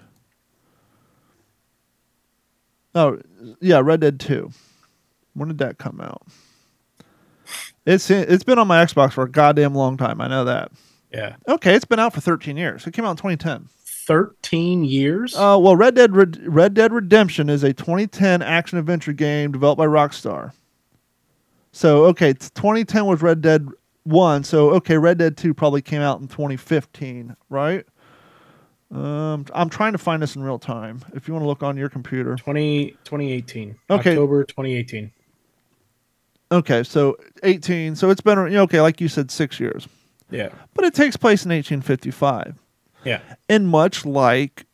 Oh, 2.96 3.20
yeah, 3.60 3.80
Red 3.80 4.02
Dead 4.02 4.20
2. 4.20 4.52
When 5.34 5.48
did 5.48 5.58
that 5.58 5.78
come 5.80 6.00
out? 6.00 6.22
It's 7.86 8.10
it's 8.10 8.44
been 8.44 8.60
on 8.60 8.68
my 8.68 8.84
Xbox 8.86 9.14
for 9.14 9.24
a 9.24 9.30
goddamn 9.30 9.76
long 9.76 9.98
time. 9.98 10.22
I 10.22 10.28
know 10.28 10.46
that. 10.46 10.72
yeah 11.12 11.36
Okay, 11.50 11.76
it's 11.76 11.84
been 11.86 12.00
out 12.00 12.14
for 12.14 12.22
13 12.22 12.56
years. 12.56 12.88
It 12.88 12.94
came 12.94 13.04
out 13.04 13.12
in 13.12 13.18
2010. 13.18 13.68
13 14.06 14.84
years 14.86 15.34
Uh, 15.36 15.58
well, 15.60 15.76
Red 15.76 15.96
Dead 15.96 16.16
Red, 16.16 16.40
Red 16.46 16.74
Dead 16.76 16.94
Redemption 16.94 17.50
is 17.50 17.64
a 17.64 17.74
2010 17.74 18.42
action 18.42 18.78
adventure 18.78 19.12
game 19.14 19.52
developed 19.52 19.80
by 19.80 19.86
Rockstar. 19.86 20.54
So, 21.72 22.06
okay, 22.06 22.34
2010 22.34 23.06
was 23.06 23.22
Red 23.22 23.42
Dead 23.42 23.68
1. 24.04 24.44
So, 24.44 24.72
okay, 24.72 24.98
Red 24.98 25.18
Dead 25.18 25.38
2 25.38 25.54
probably 25.54 25.82
came 25.82 26.02
out 26.02 26.20
in 26.22 26.28
2015, 26.28 27.36
right? 27.50 27.86
Um, 28.92 29.46
I'm 29.54 29.70
trying 29.70 29.94
to 29.94 29.98
find 29.98 30.22
this 30.22 30.36
in 30.36 30.44
real 30.44 30.60
time. 30.60 31.04
If 31.14 31.28
you 31.28 31.34
want 31.34 31.44
to 31.44 31.48
look 31.48 31.64
on 31.64 31.78
your 31.78 31.90
computer. 31.90 32.36
20, 32.36 32.92
2018. 33.06 33.76
Okay. 33.90 34.12
October 34.12 34.44
2018. 34.44 35.12
Okay, 36.52 36.84
so 36.84 37.18
18. 37.42 37.96
So 37.96 38.12
it's 38.12 38.22
been 38.22 38.38
okay, 38.38 38.82
like 38.82 39.02
you 39.02 39.08
said, 39.08 39.32
six 39.32 39.60
years, 39.60 39.88
Yeah. 40.30 40.50
but 40.76 40.86
it 40.86 40.94
takes 40.94 41.18
place 41.18 41.44
in 41.46 41.50
1855, 41.50 42.60
Yeah. 43.04 43.22
and 43.50 43.68
much 43.68 44.06
like 44.06 44.68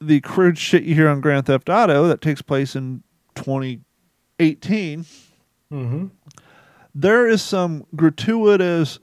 the 0.00 0.20
crude 0.20 0.56
shit 0.56 0.84
you 0.84 0.94
hear 0.94 1.08
on 1.08 1.20
Grand 1.20 1.46
Theft 1.46 1.68
Auto 1.68 2.06
that 2.06 2.20
takes 2.20 2.42
place 2.42 2.76
in 2.76 3.02
2018, 3.34 5.04
Mm-hmm. 5.72 6.06
There 6.94 7.26
is 7.26 7.42
some 7.42 7.86
gratuitous 7.96 8.98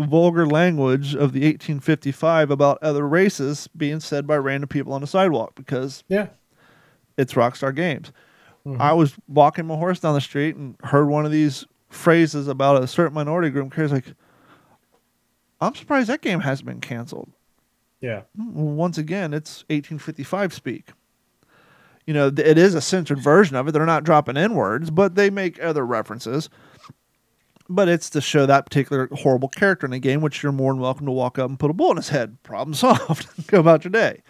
vulgar 0.00 0.46
language 0.46 1.14
of 1.14 1.32
the 1.32 1.40
1855 1.40 2.50
about 2.50 2.78
other 2.82 3.06
races 3.08 3.68
being 3.76 4.00
said 4.00 4.26
by 4.26 4.36
random 4.36 4.68
people 4.68 4.92
on 4.92 5.00
the 5.00 5.06
sidewalk 5.06 5.54
because 5.54 6.04
Yeah. 6.08 6.28
it's 7.16 7.32
Rockstar 7.34 7.74
Games. 7.74 8.12
Mm-hmm. 8.66 8.82
I 8.82 8.92
was 8.92 9.14
walking 9.28 9.66
my 9.66 9.76
horse 9.76 10.00
down 10.00 10.14
the 10.14 10.20
street 10.20 10.56
and 10.56 10.76
heard 10.82 11.06
one 11.08 11.24
of 11.24 11.30
these 11.32 11.64
phrases 11.88 12.48
about 12.48 12.82
a 12.82 12.86
certain 12.86 13.14
minority 13.14 13.48
group. 13.48 13.72
Cares 13.72 13.92
like, 13.92 14.12
I'm 15.60 15.74
surprised 15.74 16.08
that 16.08 16.20
game 16.20 16.40
hasn't 16.40 16.66
been 16.66 16.80
canceled. 16.80 17.30
Yeah. 18.00 18.22
Hmm, 18.36 18.76
once 18.76 18.98
again, 18.98 19.32
it's 19.32 19.60
1855 19.68 20.52
speak. 20.52 20.90
You 22.06 22.12
know, 22.14 22.26
it 22.26 22.58
is 22.58 22.74
a 22.74 22.80
censored 22.80 23.18
version 23.20 23.56
of 23.56 23.66
it. 23.66 23.72
They're 23.72 23.86
not 23.86 24.04
dropping 24.04 24.36
N 24.36 24.54
words, 24.54 24.90
but 24.90 25.14
they 25.14 25.30
make 25.30 25.62
other 25.62 25.84
references. 25.86 26.50
But 27.68 27.88
it's 27.88 28.10
to 28.10 28.20
show 28.20 28.46
that 28.46 28.64
particular 28.66 29.08
horrible 29.12 29.48
character 29.48 29.86
in 29.86 29.90
the 29.90 29.98
game, 29.98 30.20
which 30.20 30.42
you're 30.42 30.52
more 30.52 30.72
than 30.72 30.80
welcome 30.80 31.06
to 31.06 31.12
walk 31.12 31.38
up 31.38 31.48
and 31.50 31.58
put 31.58 31.70
a 31.70 31.74
bullet 31.74 31.92
in 31.92 31.96
his 31.96 32.08
head. 32.10 32.40
Problem 32.44 32.74
solved. 32.74 33.26
Go 33.48 33.58
about 33.60 33.84
your 33.84 33.90
day. 33.90 34.22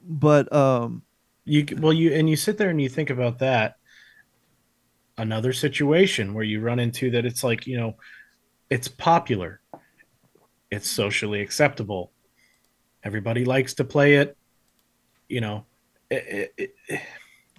But 0.00 0.52
um, 0.52 1.02
You 1.44 1.66
well, 1.78 1.92
you 1.92 2.12
and 2.12 2.28
you 2.28 2.36
sit 2.36 2.58
there 2.58 2.70
and 2.70 2.80
you 2.80 2.88
think 2.88 3.10
about 3.10 3.38
that. 3.40 3.76
Another 5.18 5.52
situation 5.52 6.34
where 6.34 6.44
you 6.44 6.60
run 6.60 6.78
into 6.78 7.10
that 7.10 7.26
it's 7.26 7.44
like 7.44 7.66
you 7.66 7.76
know, 7.76 7.96
it's 8.70 8.88
popular, 8.88 9.60
it's 10.70 10.88
socially 10.88 11.40
acceptable, 11.42 12.12
everybody 13.04 13.44
likes 13.44 13.74
to 13.74 13.84
play 13.84 14.16
it. 14.16 14.36
You 15.28 15.40
know, 15.42 15.66
it, 16.10 16.52
it- 16.56 17.00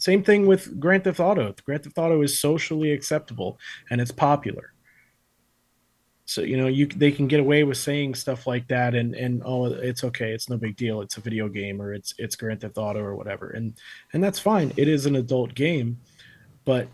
same 0.03 0.21
thing 0.21 0.45
with 0.45 0.79
Grand 0.81 1.05
Theft 1.05 1.21
Auto. 1.21 1.55
Grand 1.63 1.83
Theft 1.83 1.97
Auto 1.97 2.21
is 2.23 2.37
socially 2.37 2.91
acceptable 2.91 3.57
and 3.89 4.01
it's 4.01 4.11
popular. 4.11 4.73
So 6.25 6.41
you 6.41 6.57
know 6.57 6.67
you 6.67 6.87
they 6.87 7.11
can 7.11 7.27
get 7.27 7.39
away 7.39 7.63
with 7.63 7.77
saying 7.77 8.15
stuff 8.15 8.45
like 8.45 8.67
that 8.67 8.95
and 8.95 9.13
and 9.15 9.41
oh 9.45 9.65
it's 9.65 10.03
okay 10.03 10.31
it's 10.31 10.49
no 10.49 10.57
big 10.57 10.75
deal 10.77 11.01
it's 11.01 11.17
a 11.17 11.21
video 11.21 11.49
game 11.49 11.81
or 11.81 11.93
it's 11.93 12.13
it's 12.17 12.35
Grand 12.35 12.61
Theft 12.61 12.77
Auto 12.77 12.99
or 12.99 13.15
whatever 13.15 13.49
and 13.51 13.73
and 14.13 14.23
that's 14.23 14.39
fine 14.39 14.71
it 14.77 14.87
is 14.87 15.05
an 15.05 15.15
adult 15.17 15.53
game 15.53 15.99
but 16.65 16.87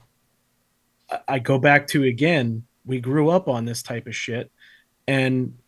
I- 1.11 1.35
I 1.35 1.39
go 1.39 1.59
back 1.59 1.87
to 1.89 2.03
again 2.03 2.65
we 2.85 2.99
grew 2.99 3.29
up 3.29 3.47
on 3.47 3.65
this 3.65 3.83
type 3.83 4.07
of 4.07 4.15
shit 4.15 4.51
and 5.07 5.58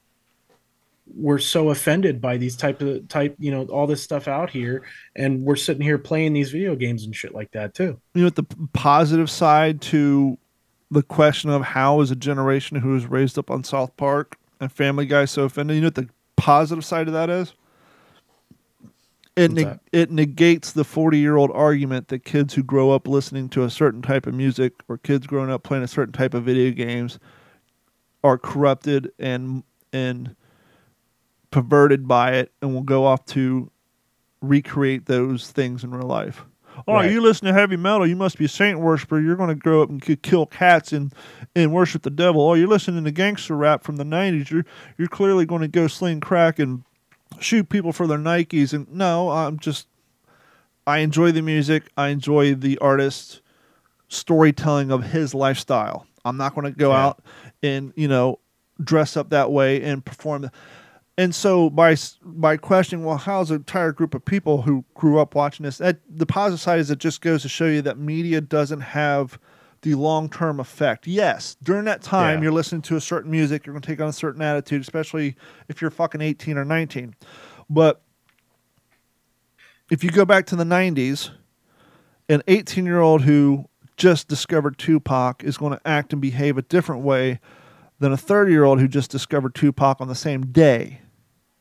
we're 1.16 1.40
so 1.40 1.70
offended 1.70 2.22
by 2.22 2.38
these 2.38 2.56
type 2.56 2.82
of 2.82 3.08
type 3.08 3.36
you 3.40 3.52
know 3.52 3.66
all 3.66 3.88
this 3.88 4.02
stuff 4.02 4.28
out 4.28 4.50
here 4.50 4.84
and 5.16 5.42
we're 5.44 5.56
sitting 5.56 5.82
here 5.82 5.98
playing 5.98 6.34
these 6.34 6.52
video 6.52 6.76
games 6.76 7.04
and 7.04 7.16
shit 7.16 7.34
like 7.34 7.52
that 7.52 7.74
too 7.74 8.00
you 8.14 8.22
know 8.22 8.28
what 8.28 8.36
the 8.36 8.46
positive 8.74 9.30
side 9.30 9.82
to 9.82 10.38
the 10.92 11.02
question 11.02 11.50
of 11.50 11.62
how 11.62 12.02
is 12.02 12.12
a 12.12 12.16
generation 12.16 12.78
who 12.78 12.90
was 12.90 13.06
raised 13.06 13.40
up 13.40 13.50
on 13.50 13.64
South 13.64 13.96
Park 13.96 14.38
and 14.60 14.72
Family 14.72 15.06
Guy 15.06 15.24
so 15.26 15.44
offended? 15.44 15.76
You 15.76 15.82
know 15.82 15.88
what 15.88 15.96
the 15.96 16.10
positive 16.36 16.84
side 16.84 17.08
of 17.08 17.14
that 17.14 17.30
is? 17.30 17.54
It 19.38 19.44
What's 19.44 19.54
neg- 19.54 19.66
that? 19.66 19.80
it 19.94 20.12
negates 20.12 20.74
the 20.74 20.84
forty 20.84 21.18
year 21.18 21.38
old 21.38 21.52
argument 21.52 22.10
that 22.10 22.26
kids 22.26 22.54
who 22.54 22.62
grow 22.62 22.92
up 22.92 23.08
listening 23.08 23.48
to 23.50 23.64
a 23.64 23.70
certain 23.70 24.02
type 24.02 24.28
of 24.28 24.34
music 24.34 24.74
or 24.90 24.98
kids 24.98 25.26
growing 25.26 25.50
up 25.50 25.64
playing 25.64 25.86
a 25.86 25.88
certain 25.88 26.12
type 26.12 26.34
of 26.34 26.44
video 26.44 26.72
games 26.72 27.18
are 28.26 28.38
corrupted 28.38 29.10
and 29.18 29.64
and 29.94 30.36
perverted 31.52 32.08
by 32.08 32.32
it 32.34 32.52
and 32.62 32.74
will 32.74 32.82
go 32.84 33.06
off 33.06 33.26
to 33.26 33.70
recreate 34.42 35.06
those 35.06 35.52
things 35.52 35.84
in 35.84 35.92
real 35.92 36.08
life. 36.08 36.44
Oh, 36.88 36.94
Right. 36.96 37.12
you 37.12 37.20
listen 37.22 37.48
to 37.48 37.54
heavy 37.54 37.76
metal, 37.76 38.08
you 38.08 38.16
must 38.16 38.38
be 38.38 38.46
a 38.46 38.50
saint 38.50 38.80
worshiper. 38.80 39.20
You're 39.20 39.36
going 39.36 39.50
to 39.50 39.56
grow 39.56 39.84
up 39.84 39.90
and 39.90 40.02
kill 40.24 40.46
cats 40.46 40.94
and, 40.94 41.14
and 41.56 41.74
worship 41.74 42.02
the 42.04 42.10
devil. 42.10 42.42
Oh, 42.50 42.54
you're 42.54 42.68
listening 42.68 43.04
to 43.04 43.12
gangster 43.12 43.56
rap 43.56 43.84
from 43.84 43.98
the 43.98 44.06
90s. 44.06 44.50
You're, 44.50 44.66
you're 44.98 45.10
clearly 45.10 45.46
going 45.46 45.62
to 45.62 45.68
go 45.68 45.88
sling 45.88 46.22
crack 46.22 46.58
and 46.60 46.84
shoot 47.40 47.68
people 47.70 47.92
for 47.92 48.08
their 48.08 48.18
Nikes. 48.18 48.74
And 48.74 48.90
no, 48.92 49.30
I'm 49.30 49.60
just, 49.60 49.88
I 50.88 51.00
enjoy 51.00 51.34
the 51.34 51.42
music. 51.42 51.84
I 51.98 52.08
enjoy 52.08 52.56
the 52.56 52.78
artist's 52.80 53.42
storytelling 54.08 54.92
of 54.92 55.04
his 55.04 55.34
lifestyle. 55.34 56.08
I'm 56.24 56.38
not 56.38 56.56
going 56.56 56.72
to 56.72 56.78
go 56.78 56.92
Yeah. 56.92 57.06
out 57.08 57.24
and, 57.62 57.94
you 57.96 58.08
know, 58.08 58.40
dress 58.82 59.18
up 59.18 59.30
that 59.32 59.52
way 59.52 59.82
and 59.84 60.04
perform. 60.04 60.50
And 61.22 61.36
so 61.36 61.70
by 61.70 61.96
by 62.24 62.58
questioning, 62.58 63.06
well, 63.06 63.18
how's 63.18 63.52
an 63.52 63.58
entire 63.58 63.92
group 63.92 64.16
of 64.16 64.26
people 64.26 64.64
who 64.64 64.84
grew 64.96 65.20
up 65.20 65.36
watching 65.36 65.66
this? 65.66 65.78
That, 65.78 66.00
the 66.10 66.26
positive 66.26 66.60
side 66.60 66.80
is 66.80 66.90
it 66.90 66.98
just 66.98 67.22
goes 67.22 67.44
to 67.44 67.50
show 67.50 67.68
you 67.68 67.84
that 67.84 68.00
media 68.00 68.42
doesn't 68.42 68.82
have 68.82 69.38
the 69.84 69.94
long 69.94 70.30
term 70.32 70.60
effect. 70.60 71.06
Yes, 71.06 71.58
during 71.62 71.86
that 71.86 72.02
time, 72.02 72.40
Yeah. 72.40 72.46
you're 72.46 72.54
listening 72.54 72.82
to 72.84 72.96
a 72.96 73.02
certain 73.02 73.30
music, 73.30 73.68
you're 73.68 73.74
going 73.74 73.84
to 73.84 73.88
take 73.88 74.02
on 74.02 74.08
a 74.08 74.14
certain 74.14 74.42
attitude, 74.42 74.82
especially 74.82 75.36
if 75.70 75.80
you're 75.80 75.92
fucking 75.92 76.22
18 76.22 76.58
or 76.58 76.66
19. 76.66 77.14
But 77.70 78.02
if 79.92 80.04
you 80.04 80.10
go 80.10 80.26
back 80.26 80.48
to 80.48 80.56
the 80.56 80.64
90s, 80.64 81.30
an 82.30 82.42
18 82.48 82.84
year 82.84 83.00
old 83.00 83.22
who 83.22 83.66
just 83.96 84.28
discovered 84.28 84.80
Tupac 84.80 85.44
is 85.44 85.56
going 85.56 85.74
to 85.74 85.88
act 85.88 86.14
and 86.14 86.22
behave 86.22 86.58
a 86.58 86.64
different 86.64 87.04
way 87.04 87.40
than 88.00 88.12
a 88.12 88.18
30 88.18 88.52
year 88.52 88.64
old 88.64 88.80
who 88.80 88.88
just 88.88 89.12
discovered 89.12 89.54
Tupac 89.54 90.02
on 90.02 90.08
the 90.08 90.16
same 90.16 90.48
day. 90.48 91.01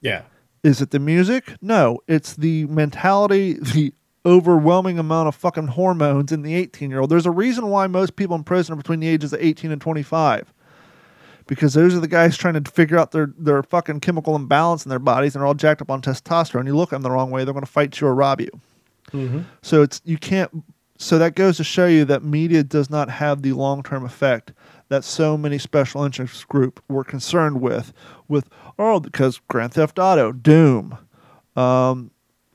Yeah 0.00 0.22
Is 0.62 0.80
it 0.80 0.90
the 0.90 0.98
music? 0.98 1.54
No, 1.62 2.00
it's 2.06 2.34
the 2.34 2.66
mentality, 2.66 3.54
the 3.54 3.92
overwhelming 4.26 4.98
amount 4.98 5.28
of 5.28 5.34
fucking 5.34 5.68
hormones 5.68 6.32
in 6.32 6.42
the 6.42 6.54
18 6.54 6.90
year 6.90 7.00
old. 7.00 7.10
There's 7.10 7.26
a 7.26 7.30
reason 7.30 7.68
why 7.68 7.86
most 7.86 8.16
people 8.16 8.36
in 8.36 8.44
prison 8.44 8.74
are 8.74 8.76
between 8.76 9.00
the 9.00 9.08
ages 9.08 9.32
of 9.32 9.40
18 9.42 9.70
and 9.72 9.80
25. 9.80 10.52
Because 11.46 11.74
those 11.74 11.94
are 11.94 12.00
the 12.00 12.08
guys 12.08 12.36
trying 12.36 12.62
to 12.62 12.70
figure 12.70 12.98
out 12.98 13.10
their, 13.10 13.32
their 13.36 13.62
fucking 13.62 14.00
chemical 14.00 14.36
imbalance 14.36 14.84
in 14.84 14.90
their 14.90 15.00
bodies 15.00 15.34
and 15.34 15.40
they're 15.40 15.46
all 15.46 15.54
jacked 15.54 15.82
up 15.82 15.90
on 15.90 16.00
testosterone. 16.00 16.66
You 16.66 16.76
look 16.76 16.92
at 16.92 16.96
them 16.96 17.02
the 17.02 17.10
wrong 17.10 17.30
way, 17.30 17.44
they're 17.44 17.54
going 17.54 17.64
to 17.64 17.70
fight 17.70 18.00
you 18.00 18.06
or 18.06 18.14
rob 18.14 18.40
you. 18.40 18.50
mm-hmm. 19.10 19.40
So 19.62 19.82
it's 19.82 20.00
you 20.04 20.18
can't. 20.18 20.62
So 20.98 21.18
that 21.18 21.34
goes 21.34 21.56
to 21.56 21.64
show 21.64 21.86
you 21.86 22.04
that 22.04 22.22
media 22.22 22.62
does 22.62 22.90
not 22.90 23.08
have 23.08 23.40
the 23.40 23.54
long 23.54 23.82
term 23.82 24.04
effect 24.04 24.52
that 24.90 25.04
so 25.04 25.38
many 25.38 25.56
special 25.56 26.04
interest 26.04 26.46
group 26.48 26.82
were 26.88 27.04
concerned 27.04 27.62
with. 27.62 27.94
With 28.28 28.48
oh, 28.78 29.00
because 29.00 29.40
Grand 29.48 29.72
Theft 29.72 29.98
Auto, 29.98 30.32
Doom, 30.32 30.98
um, 31.56 32.10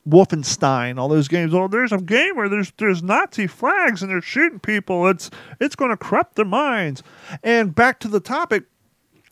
Wolfenstein, 0.07 0.99
all 0.99 1.07
those 1.07 1.27
games. 1.27 1.53
Oh, 1.53 1.67
there's 1.67 1.91
a 1.91 1.97
game 1.97 2.35
where 2.35 2.49
there's 2.49 2.71
there's 2.77 3.01
Nazi 3.01 3.47
flags 3.47 4.03
and 4.03 4.11
they're 4.11 4.21
shooting 4.21 4.59
people. 4.59 5.07
It's 5.07 5.31
it's 5.59 5.75
going 5.75 5.91
to 5.91 5.97
corrupt 5.97 6.35
their 6.35 6.45
minds. 6.45 7.01
And 7.41 7.73
back 7.73 7.99
to 8.01 8.07
the 8.07 8.19
topic, 8.19 8.65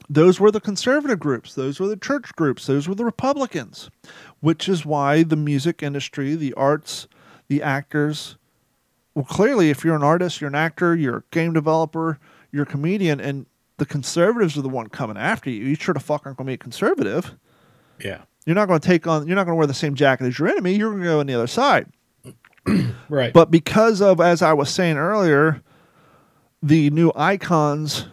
those 0.10 0.40
were 0.40 0.52
the 0.52 0.62
conservative 0.62 1.20
groups, 1.20 1.54
those 1.54 1.80
were 1.80 1.88
the 1.88 1.98
church 1.98 2.34
groups, 2.36 2.66
those 2.66 2.88
were 2.88 2.96
the 2.96 3.06
Republicans, 3.06 3.92
which 4.40 4.68
is 4.68 4.86
why 4.86 5.24
the 5.24 5.36
music 5.36 5.84
industry, 5.84 6.36
the 6.36 6.54
arts, 6.54 7.08
the 7.48 7.62
actors, 7.62 8.38
well, 9.16 9.26
clearly, 9.26 9.70
if 9.70 9.84
you're 9.84 9.96
an 9.96 10.04
artist, 10.04 10.42
you're 10.42 10.48
an 10.48 10.56
actor, 10.56 10.96
you're 10.96 11.18
a 11.18 11.24
game 11.30 11.54
developer, 11.54 12.20
you're 12.54 12.64
a 12.64 12.68
comedian, 12.68 13.20
and 13.20 13.46
the 13.78 13.86
conservatives 13.86 14.58
are 14.58 14.62
the 14.62 14.70
one 14.70 14.88
coming 14.88 15.18
after 15.18 15.50
you. 15.50 15.66
You 15.66 15.76
sure 15.76 15.94
the 15.94 16.00
fuck 16.00 16.26
aren't 16.26 16.38
going 16.38 16.46
to 16.46 16.52
be 16.52 16.54
a 16.54 16.58
conservative. 16.58 17.34
yeah 18.00 18.22
You're 18.46 18.56
not 18.56 18.68
going 18.70 18.80
to 18.80 18.88
take 18.88 19.06
on. 19.08 19.28
You're 19.28 19.36
not 19.36 19.44
going 19.46 19.54
to 19.56 19.58
wear 19.58 19.68
the 19.68 19.74
same 19.74 19.96
jacket 19.96 20.26
as 20.28 20.40
your 20.40 20.48
enemy. 20.48 20.76
You're 20.76 20.92
going 20.92 21.02
to 21.02 21.08
go 21.10 21.20
on 21.20 21.26
the 21.28 21.34
other 21.34 21.48
side. 21.48 21.88
right 23.10 23.34
But 23.34 23.52
because 23.52 24.02
of, 24.02 24.22
as 24.22 24.42
I 24.42 24.54
was 24.54 24.70
saying 24.70 24.96
earlier, 24.98 25.62
the 26.62 26.90
new 26.92 27.12
icons 27.16 28.08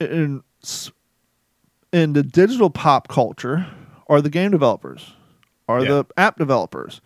in 0.00 0.42
in 1.92 2.12
the 2.14 2.22
digital 2.22 2.70
pop 2.70 3.08
culture 3.08 3.66
are 4.08 4.22
the 4.22 4.30
game 4.30 4.50
developers, 4.52 5.12
are 5.68 5.82
Yeah. 5.82 5.88
the 5.88 6.06
app 6.16 6.38
developers, 6.38 7.00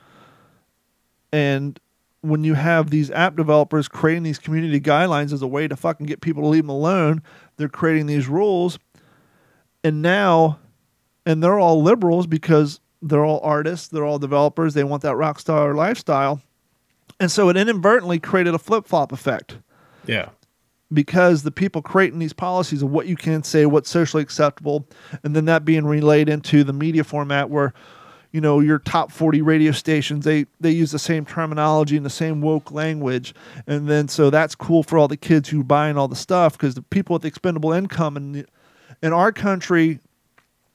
and 1.32 1.80
when 2.22 2.44
you 2.44 2.54
have 2.54 2.90
these 2.90 3.10
app 3.10 3.36
developers 3.36 3.88
creating 3.88 4.22
these 4.22 4.38
community 4.38 4.80
guidelines 4.80 5.32
as 5.32 5.42
a 5.42 5.46
way 5.46 5.68
to 5.68 5.76
fucking 5.76 6.06
get 6.06 6.20
people 6.20 6.42
to 6.42 6.48
leave 6.48 6.64
them 6.64 6.70
alone, 6.70 7.22
they're 7.56 7.68
creating 7.68 8.06
these 8.06 8.26
rules, 8.28 8.78
and 9.84 10.02
now, 10.02 10.58
and 11.24 11.42
they're 11.42 11.58
all 11.58 11.82
liberals 11.82 12.26
because 12.26 12.80
they're 13.02 13.24
all 13.24 13.40
artists, 13.42 13.88
they're 13.88 14.04
all 14.04 14.18
developers, 14.18 14.74
they 14.74 14.84
want 14.84 15.02
that 15.02 15.16
rock 15.16 15.38
star 15.38 15.74
lifestyle. 15.74 16.40
And 17.20 17.30
so 17.30 17.48
it 17.48 17.56
inadvertently 17.56 18.18
created 18.18 18.54
a 18.54 18.58
flip 18.58 18.86
flop 18.86 19.12
effect. 19.12 19.58
Yeah. 20.06 20.30
Because 20.92 21.42
the 21.42 21.50
people 21.50 21.82
creating 21.82 22.18
these 22.18 22.32
policies 22.32 22.82
of 22.82 22.90
what 22.90 23.06
you 23.06 23.16
can 23.16 23.42
say, 23.42 23.66
what's 23.66 23.90
socially 23.90 24.22
acceptable, 24.22 24.86
and 25.22 25.34
then 25.34 25.44
that 25.46 25.64
being 25.64 25.84
relayed 25.86 26.28
into 26.28 26.62
the 26.62 26.72
media 26.72 27.04
format 27.04 27.50
where 27.50 27.72
you 28.36 28.42
know 28.42 28.60
your 28.60 28.78
top 28.78 29.10
40 29.10 29.40
radio 29.40 29.72
stations 29.72 30.26
they 30.26 30.44
they 30.60 30.70
use 30.70 30.90
the 30.90 30.98
same 30.98 31.24
terminology 31.24 31.96
and 31.96 32.04
the 32.04 32.10
same 32.10 32.42
woke 32.42 32.70
language. 32.70 33.34
And 33.66 33.88
then 33.88 34.08
so 34.08 34.28
that's 34.28 34.54
cool 34.54 34.82
for 34.82 34.98
all 34.98 35.08
the 35.08 35.16
kids 35.16 35.48
who 35.48 35.62
are 35.62 35.64
buying 35.64 35.96
all 35.96 36.06
the 36.06 36.14
stuff 36.14 36.52
because 36.52 36.74
the 36.74 36.82
people 36.82 37.14
with 37.14 37.22
the 37.22 37.28
expendable 37.28 37.72
income 37.72 38.14
in 38.18 38.46
in 39.02 39.14
our 39.14 39.32
country 39.32 40.00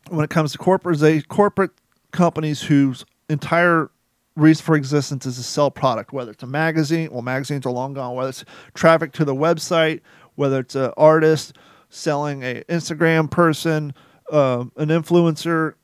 when 0.09 0.23
it 0.23 0.31
comes 0.31 0.53
to 0.53 0.57
corporate 0.57 1.27
corporate 1.27 1.69
companies 2.09 2.63
whose 2.63 3.05
entire 3.29 3.91
reason 4.35 4.65
for 4.65 4.75
existence 4.75 5.27
is 5.27 5.35
to 5.35 5.43
sell 5.43 5.69
product 5.69 6.11
whether 6.11 6.31
it's 6.31 6.41
a 6.41 6.47
magazine 6.47 7.11
well 7.11 7.21
magazines 7.21 7.63
are 7.67 7.71
long 7.71 7.93
gone 7.93 8.15
whether 8.15 8.29
it's 8.29 8.43
traffic 8.73 9.11
to 9.11 9.23
the 9.23 9.35
website 9.35 10.01
whether 10.33 10.61
it's 10.61 10.73
an 10.73 10.91
artist 10.97 11.55
selling 11.89 12.41
a 12.41 12.63
instagram 12.69 13.29
person 13.29 13.93
uh, 14.31 14.65
an 14.77 14.87
influencer 14.87 15.75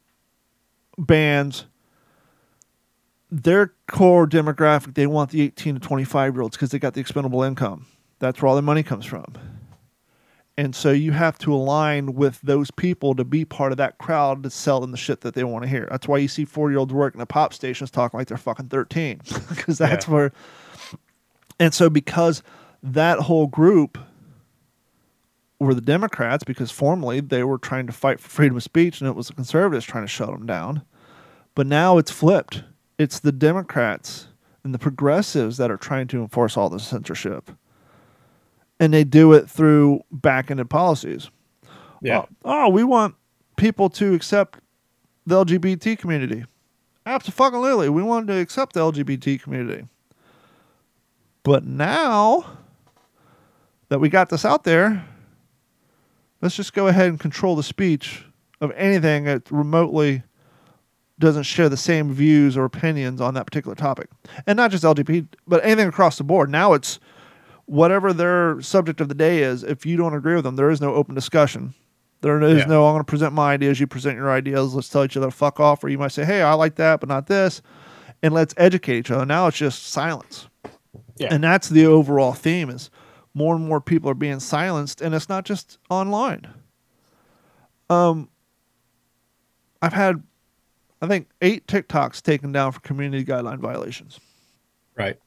bands 0.97 1.65
their 3.29 3.73
core 3.87 4.25
demographic 4.25 4.93
they 4.93 5.05
want 5.07 5.31
the 5.31 5.41
18 5.41 5.75
to 5.75 5.79
25 5.81 6.33
year 6.33 6.41
olds 6.41 6.55
because 6.55 6.71
they 6.71 6.79
got 6.79 6.93
the 6.93 7.01
expendable 7.01 7.43
income. 7.43 7.85
That's 8.19 8.41
where 8.41 8.47
all 8.49 8.55
the 8.55 8.61
money 8.61 8.83
comes 8.83 9.05
from. 9.05 9.25
And 10.59 10.73
so 10.75 10.91
you 10.91 11.11
have 11.11 11.37
to 11.39 11.53
align 11.53 12.13
with 12.15 12.39
those 12.41 12.71
people 12.71 13.13
to 13.15 13.23
be 13.23 13.45
part 13.45 13.71
of 13.71 13.77
that 13.77 13.99
crowd 13.99 14.41
to 14.43 14.49
sell 14.49 14.79
them 14.79 14.89
the 14.91 14.97
shit 14.97 15.21
that 15.21 15.35
they 15.35 15.43
want 15.43 15.63
to 15.63 15.69
hear. 15.69 15.87
That's 15.91 16.07
why 16.07 16.17
you 16.17 16.27
see 16.27 16.45
four 16.45 16.71
year 16.71 16.79
olds 16.79 16.93
working 16.93 17.21
at 17.21 17.27
pop 17.27 17.53
stations 17.53 17.91
talking 17.91 18.17
like 18.17 18.27
they're 18.27 18.37
fucking 18.37 18.69
13 18.69 19.21
because 19.49 19.77
that's 19.77 20.07
Yeah. 20.07 20.13
where 20.13 20.31
and 21.59 21.73
so 21.73 21.89
because 21.89 22.41
that 22.81 23.19
whole 23.19 23.47
group 23.47 23.97
were 25.59 25.73
the 25.73 25.81
Democrats 25.81 26.43
because 26.43 26.71
formerly 26.71 27.19
they 27.19 27.43
were 27.43 27.57
trying 27.57 27.87
to 27.87 27.93
fight 27.93 28.19
for 28.19 28.29
freedom 28.29 28.57
of 28.57 28.63
speech 28.63 29.01
and 29.01 29.09
it 29.09 29.15
was 29.15 29.27
the 29.27 29.33
conservatives 29.33 29.85
trying 29.85 30.03
to 30.03 30.07
shut 30.07 30.29
them 30.29 30.45
down. 30.45 30.83
But 31.55 31.67
now 31.67 31.97
it's 31.97 32.11
flipped. 32.11 32.63
It's 32.97 33.19
the 33.19 33.31
Democrats 33.31 34.27
and 34.63 34.73
the 34.73 34.79
progressives 34.79 35.57
that 35.57 35.71
are 35.71 35.77
trying 35.77 36.07
to 36.07 36.21
enforce 36.21 36.57
all 36.57 36.69
this 36.69 36.87
censorship. 36.87 37.51
And 38.79 38.93
they 38.93 39.03
do 39.03 39.33
it 39.33 39.49
through 39.49 40.01
back-ended 40.11 40.69
policies. 40.69 41.31
Yeah. 42.01 42.25
Oh, 42.45 42.65
oh, 42.65 42.69
we 42.69 42.83
want 42.83 43.15
people 43.55 43.89
to 43.91 44.13
accept 44.13 44.59
the 45.25 45.43
LGBT 45.43 45.97
community. 45.97 46.45
Absolutely. 47.05 47.89
We 47.89 48.03
wanted 48.03 48.27
to 48.27 48.39
accept 48.39 48.73
the 48.73 48.81
LGBT 48.81 49.41
community. 49.41 49.87
But 51.43 51.65
now 51.65 52.57
that 53.89 53.99
we 53.99 54.09
got 54.09 54.29
this 54.29 54.45
out 54.45 54.63
there, 54.63 55.05
let's 56.41 56.55
just 56.55 56.73
go 56.73 56.87
ahead 56.87 57.09
and 57.09 57.19
control 57.19 57.55
the 57.55 57.63
speech 57.63 58.25
of 58.61 58.71
anything 58.75 59.25
that 59.25 59.49
remotely 59.51 60.23
doesn't 61.19 61.43
share 61.43 61.69
the 61.69 61.77
same 61.77 62.13
views 62.13 62.55
or 62.55 62.65
opinions 62.65 63.19
on 63.21 63.33
that 63.33 63.45
particular 63.45 63.75
topic. 63.75 64.09
And 64.45 64.55
not 64.57 64.71
just 64.71 64.83
LGBT, 64.83 65.27
but 65.47 65.63
anything 65.63 65.87
across 65.87 66.17
the 66.17 66.23
board. 66.23 66.49
Now 66.49 66.73
it's 66.73 66.99
whatever 67.65 68.13
their 68.13 68.61
subject 68.61 69.01
of 69.01 69.09
the 69.09 69.15
day 69.15 69.41
is, 69.41 69.63
if 69.63 69.85
you 69.85 69.97
don't 69.97 70.13
agree 70.13 70.35
with 70.35 70.43
them, 70.43 70.55
there 70.55 70.69
is 70.69 70.79
no 70.79 70.93
open 70.93 71.15
discussion. 71.15 71.73
There 72.21 72.41
is 72.41 72.59
Yeah. 72.59 72.65
no, 72.65 72.87
I'm 72.87 72.93
going 72.93 73.01
to 73.01 73.09
present 73.09 73.33
my 73.33 73.53
ideas, 73.53 73.79
you 73.79 73.87
present 73.87 74.15
your 74.15 74.31
ideas, 74.31 74.73
let's 74.73 74.89
tell 74.89 75.03
each 75.03 75.17
other 75.17 75.31
fuck 75.31 75.59
off. 75.59 75.83
Or 75.83 75.89
you 75.89 75.97
might 75.97 76.11
say, 76.11 76.23
hey, 76.25 76.41
I 76.41 76.53
like 76.53 76.75
that, 76.75 76.99
but 76.99 77.09
not 77.09 77.27
this. 77.27 77.61
And 78.23 78.33
let's 78.33 78.53
educate 78.57 78.97
each 78.97 79.11
other. 79.11 79.25
Now 79.25 79.47
it's 79.47 79.57
just 79.57 79.87
silence. 79.87 80.47
Yeah. 81.17 81.33
And 81.33 81.43
that's 81.43 81.69
the 81.69 81.85
overall 81.85 82.33
theme 82.33 82.69
is 82.69 82.89
more 83.37 83.55
and 83.55 83.67
more 83.67 83.79
people 83.79 84.09
are 84.09 84.15
being 84.15 84.39
silenced 84.39 84.99
and 84.99 85.13
it's 85.13 85.29
not 85.29 85.45
just 85.45 85.77
online. 85.89 86.47
Um 87.89 88.29
I've 89.81 89.93
had 89.93 90.23
I 91.01 91.07
think 91.07 91.27
8 91.41 91.67
TikToks 91.67 92.21
taken 92.21 92.51
down 92.51 92.71
for 92.71 92.79
community 92.79 93.23
guideline 93.23 93.59
violations. 93.59 94.19
Right. 94.95 95.19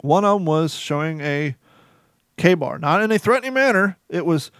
One 0.00 0.24
of 0.24 0.40
them 0.40 0.44
was 0.44 0.74
showing 0.74 1.20
a 1.20 1.54
Ka-Bar, 2.36 2.80
not 2.80 3.00
in 3.00 3.12
a 3.12 3.18
threatening 3.18 3.54
manner. 3.54 3.96
It 4.08 4.26
was 4.26 4.50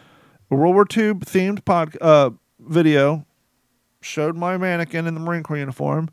a 0.50 0.54
World 0.54 0.74
War 0.74 0.84
II 0.84 1.14
themed 1.14 1.64
pod, 1.64 1.96
uh, 2.00 2.30
video. 2.60 3.26
Showed 4.00 4.36
my 4.36 4.56
mannequin 4.56 5.06
in 5.06 5.14
the 5.14 5.20
Marine 5.20 5.42
Corps 5.42 5.56
uniform. 5.56 6.10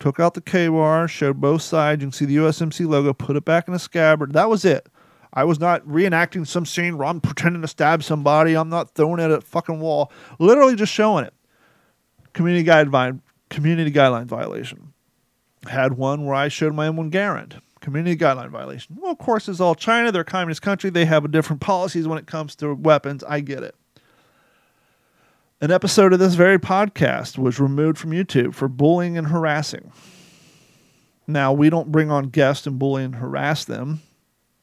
Took 0.00 0.20
out 0.20 0.34
the 0.34 0.40
Ka-Bar, 0.40 1.08
showed 1.08 1.40
both 1.40 1.62
sides. 1.62 2.02
You 2.02 2.08
can 2.08 2.12
see 2.12 2.24
the 2.26 2.36
USMC 2.36 2.86
logo. 2.86 3.12
Put 3.14 3.36
it 3.36 3.44
back 3.44 3.68
in 3.68 3.74
a 3.74 3.78
scabbard. 3.78 4.32
That 4.32 4.50
was 4.50 4.64
it. 4.64 4.88
I 5.32 5.44
was 5.44 5.60
not 5.60 5.86
reenacting 5.86 6.46
some 6.46 6.66
scene 6.66 6.98
where 6.98 7.06
I'm 7.06 7.20
pretending 7.22 7.62
to 7.62 7.68
stab 7.68 8.02
somebody. 8.02 8.54
I'm 8.54 8.68
not 8.68 8.94
throwing 8.94 9.20
it 9.20 9.24
at 9.24 9.30
a 9.30 9.40
fucking 9.40 9.80
wall. 9.80 10.12
Literally 10.38 10.76
just 10.76 10.92
showing 10.92 11.24
it. 11.24 11.34
Community 12.32 12.68
guideline, 12.68 13.20
community 13.50 13.90
guideline 13.90 14.26
violation 14.26 14.92
had 15.66 15.94
one 15.94 16.24
where 16.24 16.34
I 16.34 16.48
showed 16.48 16.74
my 16.74 16.88
M1 16.88 17.10
Garand. 17.10 17.60
Community 17.80 18.16
guideline 18.16 18.50
violation. 18.50 18.96
Well, 19.00 19.12
of 19.12 19.18
course, 19.18 19.48
it's 19.48 19.60
all 19.60 19.74
China. 19.74 20.10
They're 20.10 20.22
a 20.22 20.24
communist 20.24 20.62
country. 20.62 20.90
They 20.90 21.04
have 21.04 21.30
different 21.30 21.60
policies 21.60 22.08
when 22.08 22.18
it 22.18 22.26
comes 22.26 22.56
to 22.56 22.74
weapons. 22.74 23.22
I 23.24 23.40
get 23.40 23.62
it. 23.62 23.74
An 25.60 25.70
episode 25.70 26.12
of 26.12 26.18
this 26.18 26.34
very 26.34 26.58
podcast 26.58 27.38
was 27.38 27.58
removed 27.58 27.98
from 27.98 28.10
YouTube 28.10 28.54
for 28.54 28.68
bullying 28.68 29.16
and 29.16 29.28
harassing. 29.28 29.92
Now, 31.26 31.52
we 31.52 31.68
don't 31.68 31.92
bring 31.92 32.10
on 32.10 32.30
guests 32.30 32.66
and 32.66 32.78
bully 32.78 33.04
and 33.04 33.16
harass 33.16 33.64
them. 33.64 34.00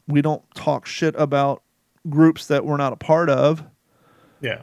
We 0.08 0.22
don't 0.22 0.44
talk 0.56 0.86
shit 0.86 1.16
about 1.18 1.62
groups 2.10 2.48
that 2.48 2.66
we're 2.66 2.78
not 2.78 2.94
a 2.94 2.98
part 2.98 3.30
of 3.30 3.64
Yeah. 4.40 4.62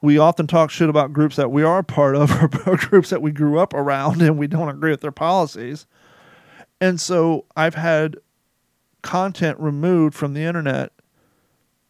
we 0.00 0.18
often 0.18 0.46
talk 0.46 0.70
shit 0.70 0.88
about 0.88 1.12
groups 1.12 1.34
that 1.36 1.50
we 1.50 1.62
are 1.64 1.78
a 1.78 1.84
part 1.84 2.14
of 2.14 2.30
or 2.66 2.76
groups 2.76 3.10
that 3.10 3.20
we 3.22 3.32
grew 3.32 3.58
up 3.58 3.74
around 3.74 4.22
and 4.22 4.38
we 4.38 4.46
don't 4.46 4.68
agree 4.68 4.90
with 4.92 5.00
their 5.00 5.10
policies. 5.12 5.86
And 6.80 7.00
so 7.00 7.46
I've 7.56 7.74
had 7.74 8.16
content 9.02 9.58
removed 9.58 10.14
from 10.14 10.34
the 10.34 10.42
internet 10.42 10.92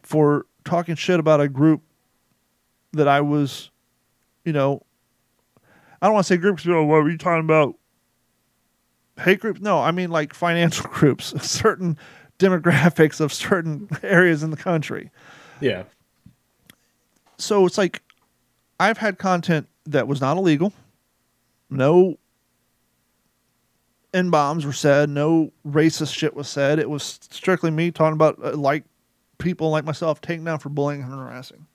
for 0.02 0.46
talking 0.64 0.94
shit 0.94 1.20
about 1.20 1.40
a 1.40 1.48
group 1.48 1.82
that 2.92 3.08
I 3.08 3.20
was, 3.20 3.70
you 4.44 4.52
know, 4.52 4.82
I 6.00 6.06
don't 6.06 6.14
want 6.14 6.26
to 6.26 6.32
say 6.34 6.36
groups, 6.38 6.64
you 6.64 6.72
know, 6.72 6.84
what 6.84 6.96
are 6.96 7.10
you 7.10 7.18
talking 7.18 7.44
about? 7.44 7.74
Hate 9.18 9.40
groups? 9.40 9.60
No, 9.60 9.80
I 9.80 9.90
mean 9.90 10.10
like 10.10 10.32
financial 10.34 10.86
groups, 10.92 11.34
certain 11.46 11.96
demographics 12.38 13.20
of 13.20 13.32
certain 13.32 13.88
areas 14.02 14.42
in 14.42 14.50
the 14.50 14.56
country 14.56 15.10
Yeah. 15.60 15.84
so 17.38 17.64
it's 17.66 17.78
like 17.78 18.02
I've 18.80 18.98
had 18.98 19.18
content 19.18 19.68
that 19.86 20.08
was 20.08 20.20
not 20.20 20.36
illegal. 20.36 20.72
No 21.70 22.18
N 24.12 24.30
bombs 24.30 24.64
were 24.66 24.72
said. 24.72 25.08
No 25.10 25.52
racist 25.66 26.14
shit 26.14 26.34
was 26.34 26.48
said. 26.48 26.78
It 26.78 26.90
was 26.90 27.18
strictly 27.30 27.70
me 27.70 27.90
talking 27.90 28.14
about 28.14 28.38
uh, 28.44 28.56
like 28.56 28.84
people 29.38 29.70
like 29.70 29.84
myself 29.84 30.20
taken 30.20 30.44
down 30.44 30.58
for 30.58 30.68
bullying 30.70 31.02
and 31.02 31.10
harassing. 31.12 31.66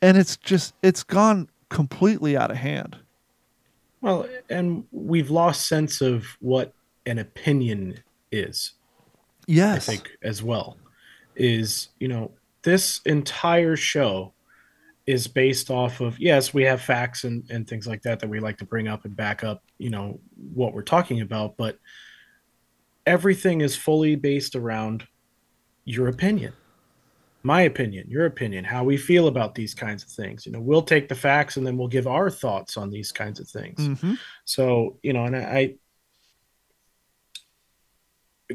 And 0.00 0.16
it's 0.16 0.36
just 0.36 0.74
it's 0.82 1.02
gone 1.04 1.48
completely 1.68 2.36
out 2.36 2.50
of 2.50 2.56
hand. 2.56 2.96
Well, 4.00 4.26
and 4.50 4.84
we've 4.90 5.30
lost 5.30 5.68
sense 5.68 6.00
of 6.00 6.24
what 6.40 6.72
an 7.06 7.18
opinion 7.18 8.02
is. 8.32 8.72
Yes. 9.46 9.88
I 9.88 9.92
think 9.92 10.16
as 10.22 10.42
well 10.42 10.76
is 11.34 11.88
you 11.98 12.08
know 12.08 12.30
this 12.62 13.00
entire 13.06 13.74
show 13.76 14.32
is 15.06 15.26
based 15.26 15.70
off 15.70 16.00
of 16.00 16.18
yes 16.20 16.52
we 16.54 16.62
have 16.62 16.80
facts 16.80 17.24
and, 17.24 17.42
and 17.50 17.66
things 17.66 17.86
like 17.86 18.02
that 18.02 18.20
that 18.20 18.28
we 18.28 18.38
like 18.38 18.58
to 18.58 18.64
bring 18.64 18.86
up 18.86 19.04
and 19.04 19.16
back 19.16 19.42
up 19.42 19.62
you 19.78 19.90
know 19.90 20.20
what 20.54 20.74
we're 20.74 20.82
talking 20.82 21.22
about 21.22 21.56
but 21.56 21.78
everything 23.06 23.62
is 23.62 23.74
fully 23.74 24.14
based 24.14 24.54
around 24.54 25.06
your 25.84 26.08
opinion 26.08 26.52
my 27.42 27.62
opinion 27.62 28.08
your 28.08 28.26
opinion 28.26 28.62
how 28.64 28.84
we 28.84 28.96
feel 28.96 29.26
about 29.26 29.54
these 29.54 29.74
kinds 29.74 30.04
of 30.04 30.10
things 30.10 30.46
you 30.46 30.52
know 30.52 30.60
we'll 30.60 30.82
take 30.82 31.08
the 31.08 31.14
facts 31.14 31.56
and 31.56 31.66
then 31.66 31.76
we'll 31.76 31.88
give 31.88 32.06
our 32.06 32.30
thoughts 32.30 32.76
on 32.76 32.90
these 32.90 33.10
kinds 33.10 33.40
of 33.40 33.48
things 33.48 33.80
Mhm. 33.80 34.18
so, 34.44 34.98
you 35.02 35.12
know, 35.12 35.24
and 35.24 35.34
I 35.34 35.74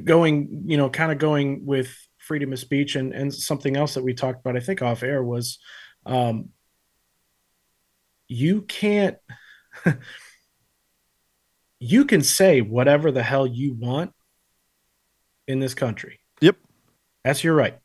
going, 0.06 0.64
you 0.66 0.78
know, 0.78 0.90
kind 0.90 1.12
of 1.12 1.18
going 1.18 1.66
with 1.66 1.96
freedom 2.18 2.52
of 2.54 2.60
speech 2.60 2.96
and, 2.96 3.14
and 3.14 3.34
something 3.34 3.76
else 3.78 3.94
that 3.94 4.04
we 4.04 4.14
talked 4.14 4.40
about, 4.40 4.58
I 4.58 4.60
think 4.60 4.82
off 4.82 5.04
air 5.04 5.24
was 5.24 5.60
um, 6.06 6.50
you 8.28 8.62
can't, 8.64 9.18
you 11.80 12.06
can 12.06 12.22
say 12.22 12.62
whatever 12.62 13.12
the 13.12 13.24
hell 13.24 13.46
you 13.48 13.74
want 13.74 14.14
in 15.48 15.60
this 15.60 15.74
country. 15.74 16.20
Yep. 16.42 16.58
That's 17.24 17.44
your 17.44 17.54
right. 17.56 17.78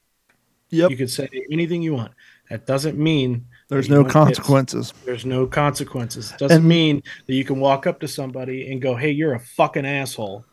Yep. 0.71 0.91
You 0.91 0.97
can 0.97 1.09
say 1.09 1.29
anything 1.51 1.83
you 1.83 1.95
want. 1.95 2.13
That 2.49 2.67
doesn't 2.67 2.99
mean 2.99 3.47
There's 3.69 3.89
no 3.89 4.05
consequences. 4.05 4.93
there's 5.05 5.25
no 5.27 5.47
consequences. 5.47 6.33
It 6.33 6.39
doesn't 6.39 6.59
And- 6.59 6.69
mean 6.69 7.03
that 7.27 7.35
you 7.35 7.45
can 7.45 7.61
walk 7.61 7.87
up 7.87 8.01
to 8.01 8.09
somebody 8.09 8.71
and 8.71 8.81
go, 8.81 8.95
"Hey, 8.97 9.11
you're 9.11 9.35
a 9.35 9.41
fucking 9.41 9.87
asshole," 9.87 10.45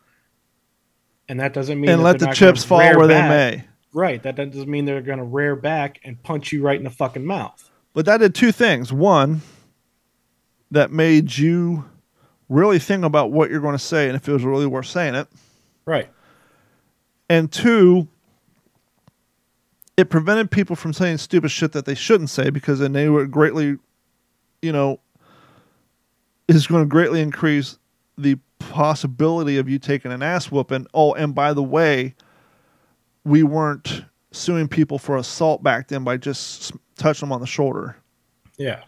and 1.30 1.40
that 1.40 1.54
doesn't 1.54 1.80
mean 1.80 1.90
And 1.90 2.04
let 2.04 2.20
the 2.20 2.28
chips 2.34 2.64
fall 2.64 2.80
where 2.80 3.08
back. 3.08 3.08
they 3.08 3.58
may. 3.58 3.66
Right. 3.94 4.22
That 4.22 4.36
doesn't 4.36 4.70
mean 4.70 4.86
they're 4.86 5.02
going 5.02 5.20
to 5.20 5.24
rear 5.24 5.56
back 5.56 6.00
and 6.04 6.22
punch 6.22 6.52
you 6.52 6.62
right 6.62 6.78
in 6.78 6.84
the 6.84 6.90
fucking 6.90 7.26
mouth. 7.26 7.70
But 7.94 8.06
that 8.06 8.18
did 8.18 8.36
two 8.36 8.52
things. 8.52 8.92
One, 8.92 9.42
that 10.72 10.92
made 10.92 11.38
you 11.38 11.86
really 12.50 12.80
think 12.80 13.04
about 13.04 13.32
what 13.32 13.50
you're 13.50 13.62
going 13.62 13.76
to 13.76 13.84
say 13.84 14.08
and 14.08 14.16
if 14.16 14.28
it 14.28 14.32
was 14.32 14.44
really 14.44 14.66
worth 14.66 14.88
saying 14.88 15.16
it. 15.16 15.28
Right. 15.86 16.10
And 17.30 17.52
two, 17.52 18.08
it 19.98 20.10
prevented 20.10 20.50
people 20.50 20.76
from 20.76 20.94
saying 20.94 21.18
stupid 21.18 21.50
shit 21.52 21.72
that 21.74 21.86
they 21.86 21.96
shouldn't 21.96 22.30
say 22.30 22.50
because 22.50 22.80
then 22.80 22.94
they 22.94 23.10
would 23.10 23.32
greatly, 23.32 23.78
you 24.62 24.72
know, 24.72 25.00
is 26.48 26.66
going 26.68 26.84
to 26.84 26.88
greatly 26.88 27.22
increase 27.22 27.78
the 28.18 28.38
possibility 28.60 29.58
of 29.58 29.68
you 29.68 29.80
taking 29.80 30.12
an 30.12 30.22
ass 30.22 30.52
whooping. 30.52 30.88
Oh, 30.94 31.14
and 31.14 31.34
by 31.34 31.54
the 31.54 31.64
way, 31.64 32.16
we 33.24 33.44
weren't 33.44 34.04
suing 34.32 34.68
people 34.68 35.00
for 35.00 35.18
assault 35.18 35.64
back 35.64 35.88
then 35.88 36.04
by 36.04 36.18
just 36.18 36.72
touching 36.98 37.28
them 37.28 37.34
on 37.34 37.42
the 37.42 37.48
shoulder. 37.48 37.96
Yeah. 38.58 38.84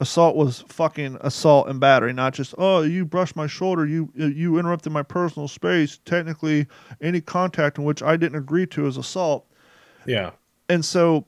Assault 0.00 0.36
was 0.36 0.64
fucking 0.68 1.18
assault 1.22 1.68
and 1.68 1.80
battery, 1.80 2.12
not 2.12 2.32
just 2.32 2.54
oh 2.56 2.82
you 2.82 3.04
brushed 3.04 3.34
my 3.34 3.48
shoulder, 3.48 3.84
you 3.84 4.12
you 4.14 4.56
interrupted 4.58 4.92
my 4.92 5.02
personal 5.02 5.48
space. 5.48 5.98
Technically, 6.04 6.68
any 7.00 7.20
contact 7.20 7.78
in 7.78 7.84
which 7.84 8.00
I 8.00 8.16
didn't 8.16 8.38
agree 8.38 8.66
to 8.68 8.86
is 8.86 8.96
assault. 8.96 9.44
Yeah. 10.06 10.30
And 10.68 10.84
so 10.84 11.26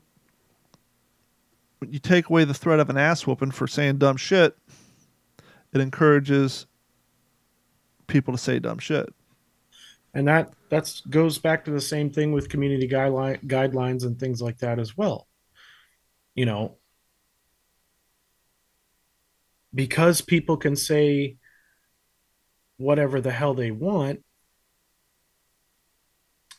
you 1.89 1.99
take 1.99 2.29
away 2.29 2.45
the 2.45 2.55
threat 2.55 2.79
of 2.79 2.91
an 2.91 2.97
ass 2.97 3.27
whooping 3.27 3.51
for 3.51 3.67
saying 3.67 3.99
dumb 3.99 4.17
shit, 4.17 4.57
it 5.73 5.81
encourages 5.81 6.67
people 8.11 8.33
to 8.35 8.39
say 8.39 8.59
dumb 8.59 8.79
shit. 8.79 9.09
and 10.15 10.27
that 10.29 10.53
that's 10.69 11.01
goes 11.03 11.39
back 11.39 11.65
to 11.65 11.71
the 11.71 11.81
same 11.81 12.11
thing 12.11 12.33
with 12.33 12.49
community 12.49 12.89
guideline 12.89 13.43
guidelines 13.47 14.05
and 14.05 14.19
things 14.19 14.43
like 14.43 14.59
that 14.59 14.79
as 14.79 14.97
well 14.97 15.27
you 16.35 16.45
know 16.47 16.77
because 19.75 20.21
people 20.21 20.57
can 20.57 20.75
say 20.77 21.37
whatever 22.77 23.21
the 23.21 23.31
hell 23.31 23.55
they 23.55 23.71
want 23.71 24.19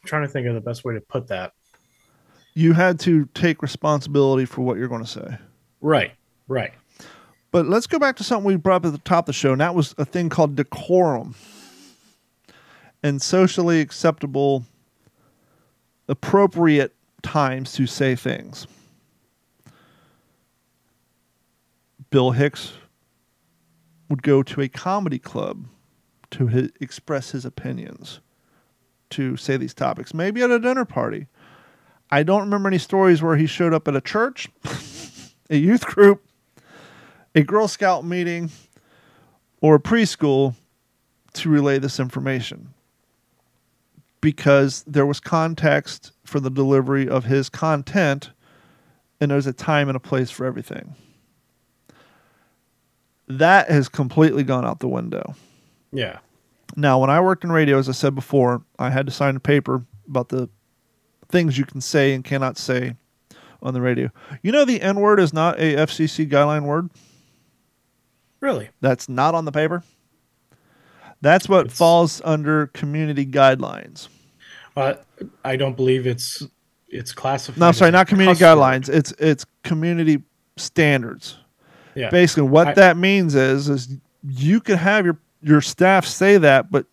I'm 0.03 0.07
trying 0.07 0.23
to 0.23 0.29
think 0.29 0.47
of 0.47 0.53
the 0.55 0.61
best 0.61 0.83
way 0.83 0.93
to 0.95 1.01
put 1.01 1.27
that 1.27 1.51
You 2.53 2.73
had 2.73 2.99
to 3.01 3.25
take 3.33 3.61
responsibility 3.61 4.45
for 4.45 4.61
what 4.61 4.77
you're 4.77 4.87
going 4.87 5.03
to 5.03 5.09
say. 5.09 5.37
right 5.81 6.13
right 6.47 6.73
But 7.51 7.67
let's 7.67 7.85
go 7.87 7.99
back 7.99 8.15
to 8.17 8.23
something 8.23 8.45
we 8.45 8.55
brought 8.55 8.77
up 8.77 8.85
at 8.85 8.91
the 8.93 8.97
top 8.99 9.23
of 9.23 9.27
the 9.27 9.33
show, 9.33 9.51
and 9.51 9.61
that 9.61 9.75
was 9.75 9.93
a 9.97 10.05
thing 10.05 10.29
called 10.29 10.55
decorum 10.55 11.35
and 13.03 13.21
socially 13.21 13.81
acceptable, 13.81 14.63
appropriate 16.07 16.95
times 17.21 17.73
to 17.73 17.85
say 17.87 18.15
things. 18.15 18.67
Bill 22.09 22.31
Hicks 22.31 22.73
would 24.09 24.23
go 24.23 24.43
to 24.43 24.61
a 24.61 24.67
comedy 24.67 25.19
club 25.19 25.65
to 26.31 26.47
hi- 26.47 26.69
express 26.79 27.31
his 27.31 27.45
opinions, 27.45 28.19
to 29.09 29.35
say 29.35 29.57
these 29.57 29.73
topics, 29.73 30.13
maybe 30.13 30.41
at 30.41 30.51
a 30.51 30.59
dinner 30.59 30.85
party. 30.85 31.27
I 32.09 32.23
don't 32.23 32.41
remember 32.41 32.67
any 32.67 32.77
stories 32.77 33.21
where 33.21 33.37
he 33.37 33.45
showed 33.45 33.73
up 33.73 33.87
at 33.87 33.95
a 33.95 34.01
church, 34.01 34.49
a 35.49 35.57
youth 35.57 35.85
group, 35.85 36.25
a 37.35 37.43
Girl 37.43 37.67
Scout 37.67 38.05
meeting, 38.05 38.51
or 39.61 39.75
a 39.75 39.79
preschool 39.79 40.55
to 41.33 41.49
relay 41.49 41.79
this 41.79 41.99
information 41.99 42.73
because 44.19 44.83
there 44.85 45.05
was 45.05 45.19
context 45.19 46.11
for 46.23 46.39
the 46.39 46.49
delivery 46.49 47.07
of 47.09 47.25
his 47.25 47.49
content 47.49 48.31
and 49.19 49.31
there's 49.31 49.47
a 49.47 49.53
time 49.53 49.87
and 49.87 49.95
a 49.95 49.99
place 49.99 50.31
for 50.31 50.45
everything. 50.45 50.95
That 53.27 53.69
has 53.69 53.87
completely 53.87 54.43
gone 54.43 54.65
out 54.65 54.79
the 54.79 54.87
window. 54.87 55.35
yeah 55.91 56.19
Now, 56.75 56.99
when 56.99 57.09
I 57.09 57.21
worked 57.21 57.43
in 57.43 57.51
radio, 57.51 57.77
as 57.77 57.87
I 57.87 57.93
said 57.93 58.15
before, 58.15 58.63
I 58.77 58.89
had 58.89 59.05
to 59.05 59.11
sign 59.11 59.35
a 59.35 59.39
paper 59.39 59.85
about 60.07 60.29
the 60.29 60.49
things 61.29 61.57
you 61.57 61.65
can 61.65 61.81
say 61.81 62.13
and 62.13 62.23
cannot 62.23 62.57
say 62.57 62.95
on 63.61 63.73
the 63.73 63.81
radio. 63.81 64.09
You 64.41 64.51
know, 64.51 64.65
the 64.65 64.81
N 64.81 64.99
word 64.99 65.19
is 65.19 65.33
not 65.33 65.59
a 65.59 65.75
FCC 65.75 66.29
guideline 66.29 66.63
word. 66.63 66.89
Really 68.41 68.69
That's 68.81 69.07
not 69.07 69.33
on 69.35 69.45
the 69.45 69.51
paper. 69.51 69.83
That's 71.21 71.47
what 71.47 71.61
It's- 71.67 71.77
falls 71.77 72.21
under 72.25 72.67
community 72.67 73.25
guidelines. 73.25 74.07
uh, 74.77 74.93
i 75.43 75.55
don't 75.57 75.75
believe 75.75 76.07
it's 76.07 76.41
it's 76.89 77.11
classified 77.13 77.59
No, 77.59 77.67
I'm 77.67 77.73
sorry, 77.73 77.91
not 77.91 78.07
community 78.07 78.43
word. 78.43 78.57
guidelines. 78.57 78.89
It's 78.89 79.11
it's 79.19 79.45
community 79.63 80.23
standards. 80.57 81.37
yeah 81.95 82.09
Basically, 82.09 82.43
what 82.43 82.67
I- 82.69 82.73
that 82.73 82.97
means 82.97 83.35
is 83.35 83.69
is 83.69 83.95
you 84.27 84.59
can 84.59 84.77
have 84.77 85.05
your 85.05 85.17
your 85.43 85.61
staff 85.61 86.05
say 86.05 86.37
that, 86.37 86.69
but 86.71 86.85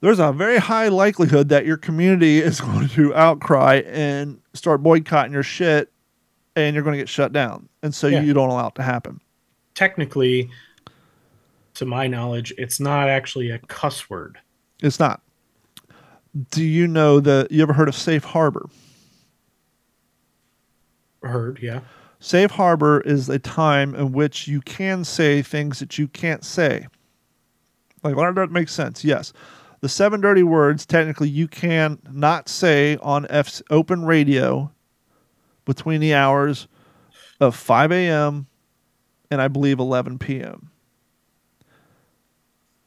there's 0.00 0.18
a 0.20 0.32
very 0.32 0.58
high 0.58 0.88
likelihood 0.88 1.48
that 1.48 1.64
your 1.66 1.76
community 1.78 2.38
is 2.40 2.60
going 2.68 2.88
to 2.90 3.14
outcry 3.14 3.82
and 3.86 4.40
start 4.54 4.82
boycotting 4.82 5.32
your 5.32 5.42
shit, 5.42 5.90
and 6.56 6.74
you're 6.74 6.84
going 6.84 6.92
to 6.94 6.98
get 6.98 7.08
shut 7.08 7.32
down. 7.32 7.68
And 7.82 7.94
so 7.94 8.06
Yeah. 8.06 8.20
you 8.20 8.32
don't 8.34 8.50
allow 8.50 8.68
it 8.68 8.74
to 8.76 8.82
happen. 8.82 9.20
Technically 9.78 10.50
to 11.74 11.84
my 11.84 12.08
knowledge 12.08 12.52
it's 12.58 12.80
not 12.80 13.08
actually 13.08 13.48
a 13.50 13.60
cuss 13.60 14.10
word 14.10 14.36
It's 14.82 14.98
not. 14.98 15.20
Do 16.50 16.64
you 16.64 16.88
know 16.88 17.20
that 17.20 17.52
you 17.52 17.62
ever 17.62 17.72
heard 17.72 17.88
of 17.88 17.94
safe 17.94 18.24
harbor? 18.24 18.68
heard 21.22 21.60
yeah 21.62 21.80
Safe 22.18 22.50
harbor 22.50 23.00
is 23.02 23.28
a 23.28 23.38
time 23.38 23.94
in 23.94 24.10
which 24.10 24.48
you 24.48 24.60
can 24.60 25.04
say 25.04 25.40
things 25.40 25.78
that 25.78 25.96
you 25.96 26.08
can't 26.08 26.44
say. 26.44 26.88
Like, 28.02 28.16
well, 28.16 28.34
that 28.34 28.50
makes 28.50 28.72
sense. 28.72 29.04
Yes. 29.04 29.32
The 29.82 29.88
seven 29.88 30.20
dirty 30.20 30.42
words, 30.42 30.84
technically, 30.84 31.28
you 31.28 31.46
can 31.46 32.00
not 32.10 32.48
say 32.48 32.96
on 33.02 33.24
F's 33.30 33.62
open 33.70 34.04
radio 34.04 34.72
between 35.64 36.00
the 36.00 36.14
hours 36.14 36.66
of 37.38 37.54
5 37.54 37.92
a.m. 37.92 38.48
and 39.30 39.40
I 39.40 39.48
believe 39.48 39.78
11 39.78 40.18
p.m. 40.18 40.70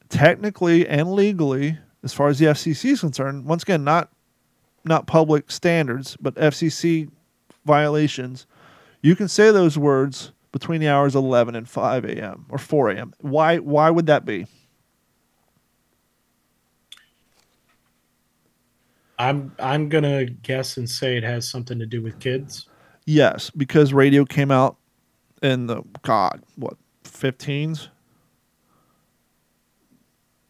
Technically 0.10 0.88
and 0.88 1.14
legally, 1.14 1.78
as 2.04 2.14
far 2.14 2.28
as 2.28 2.40
the 2.40 2.46
FCC 2.46 2.92
is 2.92 3.00
concerned, 3.00 3.46
once 3.46 3.64
again, 3.64 3.84
not 3.84 4.12
not 4.84 5.06
public 5.06 5.52
standards, 5.52 6.18
but 6.20 6.34
FCC 6.36 7.10
violations, 7.66 8.48
you 9.02 9.16
can 9.16 9.28
say 9.28 9.52
those 9.52 9.78
words 9.78 10.32
between 10.52 10.82
the 10.82 10.88
hours 10.88 11.16
of 11.16 11.24
11 11.24 11.56
and 11.56 11.70
5 11.70 12.06
a.m. 12.06 12.46
or 12.50 12.58
4 12.58 12.90
a.m. 12.90 13.14
Why, 13.22 13.58
why 13.58 13.90
would 13.90 14.08
that 14.08 14.26
be? 14.26 14.48
I'm 19.18 19.54
I'm 19.60 19.88
gonna 19.88 20.26
guess 20.26 20.78
and 20.78 20.90
say 20.90 21.16
it 21.16 21.24
has 21.24 21.48
something 21.48 21.78
to 21.78 21.86
do 21.86 22.02
with 22.02 22.20
kids. 22.20 22.68
Yes, 23.06 23.52
because 23.52 23.94
radio 23.94 24.26
came 24.26 24.50
out 24.50 24.78
in 25.42 25.68
the, 25.68 25.84
God, 26.02 26.44
what, 26.56 26.76
15s? 27.04 27.88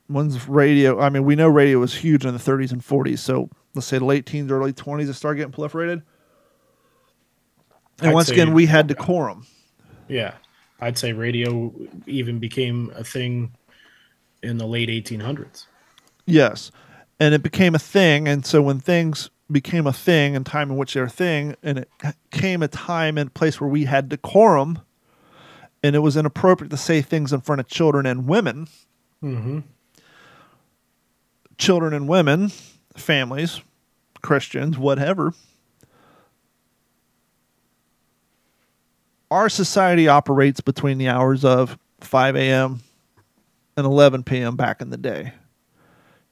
When's 0.07 0.47
radio? 0.47 0.99
I 0.99 1.09
mean, 1.09 1.23
we 1.23 1.35
know 1.35 1.47
radio 1.47 1.79
was 1.79 1.95
huge 1.95 2.25
in 2.25 2.33
the 2.33 2.39
30s 2.39 2.71
and 2.71 2.81
40s. 2.81 3.19
So 3.19 3.49
let's 3.73 3.87
say 3.87 3.97
the 3.97 4.05
late 4.05 4.25
teens, 4.25 4.51
early 4.51 4.73
20s, 4.73 5.09
it 5.09 5.13
started 5.13 5.37
getting 5.37 5.53
proliferated. 5.53 6.03
And 7.99 8.09
I'd 8.09 8.13
once 8.13 8.29
again, 8.29 8.53
we 8.53 8.65
had 8.65 8.87
decorum. 8.87 9.45
Yeah, 10.07 10.33
I'd 10.81 10.97
say 10.97 11.13
radio 11.13 11.73
even 12.07 12.39
became 12.39 12.91
a 12.95 13.03
thing 13.03 13.55
in 14.43 14.57
the 14.57 14.65
late 14.65 14.89
1800s. 14.89 15.67
Yes. 16.25 16.71
And 17.19 17.33
it 17.33 17.43
became 17.43 17.75
a 17.75 17.79
thing. 17.79 18.27
And 18.27 18.45
so 18.45 18.61
when 18.61 18.79
things 18.79 19.29
became 19.51 19.85
a 19.87 19.93
thing 19.93 20.35
and 20.35 20.45
time 20.45 20.71
in 20.71 20.77
which 20.77 20.93
they're 20.93 21.03
a 21.05 21.09
thing, 21.09 21.55
and 21.61 21.79
it 21.79 21.89
came 22.31 22.63
a 22.63 22.67
time 22.67 23.17
and 23.17 23.33
place 23.33 23.59
where 23.59 23.69
we 23.69 23.85
had 23.85 24.09
decorum, 24.09 24.79
and 25.83 25.95
it 25.95 25.99
was 25.99 26.15
inappropriate 26.15 26.71
to 26.71 26.77
say 26.77 27.01
things 27.01 27.33
in 27.33 27.41
front 27.41 27.59
of 27.59 27.67
children 27.67 28.05
and 28.05 28.27
women, 28.27 28.67
Mm-hmm. 29.23 29.59
children 31.57 31.93
and 31.93 32.07
women, 32.07 32.51
families, 32.95 33.61
Christians, 34.21 34.77
whatever. 34.77 35.33
Our 39.29 39.47
society 39.47 40.07
operates 40.07 40.59
between 40.59 40.97
the 40.97 41.07
hours 41.07 41.45
of 41.45 41.77
5 42.01 42.35
a.m. 42.35 42.81
and 43.77 43.85
11 43.85 44.23
p.m. 44.23 44.55
back 44.55 44.81
in 44.81 44.89
the 44.89 44.97
day. 44.97 45.33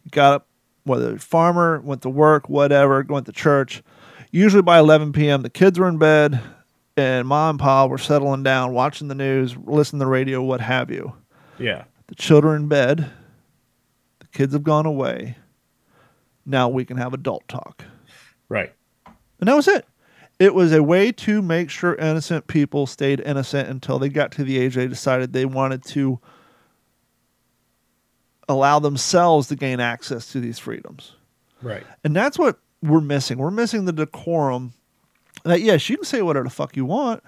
You 0.03 0.11
got 0.11 0.33
up, 0.33 0.47
whether 0.83 1.17
farmer, 1.17 1.79
went 1.81 2.01
to 2.03 2.09
work, 2.09 2.49
whatever, 2.49 3.05
went 3.07 3.25
to 3.27 3.31
church. 3.31 3.83
Usually 4.31 4.61
by 4.61 4.79
11 4.79 5.11
p.m., 5.13 5.41
the 5.41 5.49
kids 5.49 5.79
were 5.79 5.87
in 5.87 5.97
bed 5.97 6.39
and 6.97 7.27
mom 7.27 7.51
and 7.51 7.59
pa 7.59 7.85
were 7.85 7.97
settling 7.97 8.43
down, 8.43 8.73
watching 8.73 9.07
the 9.07 9.15
news, 9.15 9.55
listening 9.57 9.99
to 9.99 10.05
the 10.05 10.09
radio, 10.09 10.41
what 10.41 10.61
have 10.61 10.91
you. 10.91 11.13
Yeah, 11.57 11.85
The 12.07 12.15
children 12.15 12.63
in 12.63 12.67
bed, 12.67 13.09
the 14.19 14.27
kids 14.27 14.53
have 14.53 14.63
gone 14.63 14.85
away. 14.85 15.35
Now 16.45 16.69
we 16.69 16.85
can 16.85 16.97
have 16.97 17.13
adult 17.13 17.47
talk. 17.47 17.83
right. 18.47 18.73
And 19.39 19.47
that 19.47 19.55
was 19.55 19.67
it. 19.69 19.85
It 20.37 20.53
was 20.53 20.73
a 20.73 20.83
way 20.83 21.11
to 21.13 21.41
make 21.41 21.69
sure 21.69 21.95
innocent 21.95 22.47
people 22.47 22.87
stayed 22.87 23.21
innocent 23.21 23.69
until 23.69 23.99
they 23.99 24.09
got 24.09 24.31
to 24.33 24.43
the 24.43 24.57
age 24.57 24.75
they 24.75 24.87
decided 24.87 25.31
they 25.31 25.45
wanted 25.45 25.83
to 25.85 26.19
allow 28.49 28.79
themselves 28.79 29.47
to 29.47 29.55
gain 29.55 29.79
access 29.79 30.31
to 30.33 30.41
these 30.41 30.59
freedoms. 30.59 31.13
Right. 31.61 31.83
And 32.03 32.15
that's 32.15 32.37
what 32.37 32.59
we're 32.81 32.99
missing. 32.99 33.37
We're 33.37 33.51
missing 33.51 33.85
the 33.85 33.93
decorum 33.93 34.73
that 35.43 35.61
yes, 35.61 35.89
you 35.89 35.97
can 35.97 36.05
say 36.05 36.21
whatever 36.21 36.43
the 36.43 36.49
fuck 36.49 36.75
you 36.75 36.83
want 36.85 37.23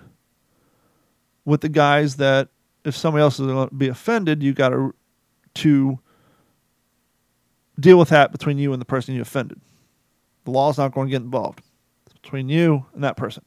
with 1.46 1.62
the 1.62 1.70
guys 1.70 2.18
that 2.18 2.50
if 2.84 2.96
somebody 2.96 3.22
else 3.22 3.40
is 3.40 3.48
going 3.48 3.70
to 3.70 3.76
be 3.76 3.88
offended, 3.88 4.44
you 4.44 4.54
got 4.54 4.70
to 4.70 4.94
to 5.54 6.00
deal 7.80 8.00
with 8.00 8.10
that 8.10 8.32
between 8.32 8.58
you 8.58 8.74
and 8.74 8.82
the 8.82 8.86
person 8.86 9.14
you 9.14 9.22
offended. 9.22 9.60
The 10.46 10.52
law's 10.52 10.78
not 10.78 10.94
going 10.94 11.08
to 11.08 11.12
get 11.12 11.22
involved. 11.22 11.62
It's 12.06 12.14
between 12.20 12.50
you 12.50 12.86
and 12.94 13.04
that 13.04 13.18
person. 13.18 13.44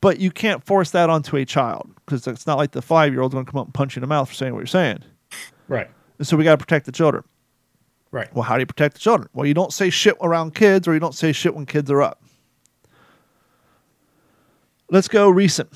But 0.00 0.18
you 0.18 0.30
can't 0.30 0.64
force 0.64 0.90
that 0.92 1.10
onto 1.10 1.36
a 1.36 1.44
child 1.44 1.90
because 1.96 2.26
it's 2.26 2.46
not 2.46 2.56
like 2.56 2.70
the 2.72 2.82
five 2.82 3.12
year 3.12 3.20
old's 3.20 3.34
going 3.34 3.44
to 3.44 3.50
come 3.50 3.60
up 3.60 3.66
and 3.66 3.74
punch 3.74 3.94
you 3.94 4.00
in 4.00 4.02
the 4.02 4.06
mouth 4.06 4.28
for 4.28 4.34
saying 4.34 4.54
what 4.54 4.60
you're 4.60 4.66
saying. 4.66 5.04
Right. 5.68 5.90
And 6.20 6.28
so 6.28 6.36
we 6.36 6.44
got 6.44 6.52
to 6.52 6.58
protect 6.58 6.84
the 6.84 6.92
children. 6.92 7.24
Right. 8.10 8.28
Well, 8.34 8.42
how 8.42 8.56
do 8.56 8.60
you 8.60 8.66
protect 8.66 8.92
the 8.92 9.00
children? 9.00 9.30
Well, 9.32 9.46
you 9.46 9.54
don't 9.54 9.72
say 9.72 9.88
shit 9.88 10.18
around 10.20 10.54
kids 10.54 10.86
or 10.86 10.92
you 10.92 11.00
don't 11.00 11.14
say 11.14 11.32
shit 11.32 11.54
when 11.54 11.64
kids 11.64 11.90
are 11.90 12.02
up. 12.02 12.22
Let's 14.90 15.08
go 15.08 15.30
recent. 15.30 15.70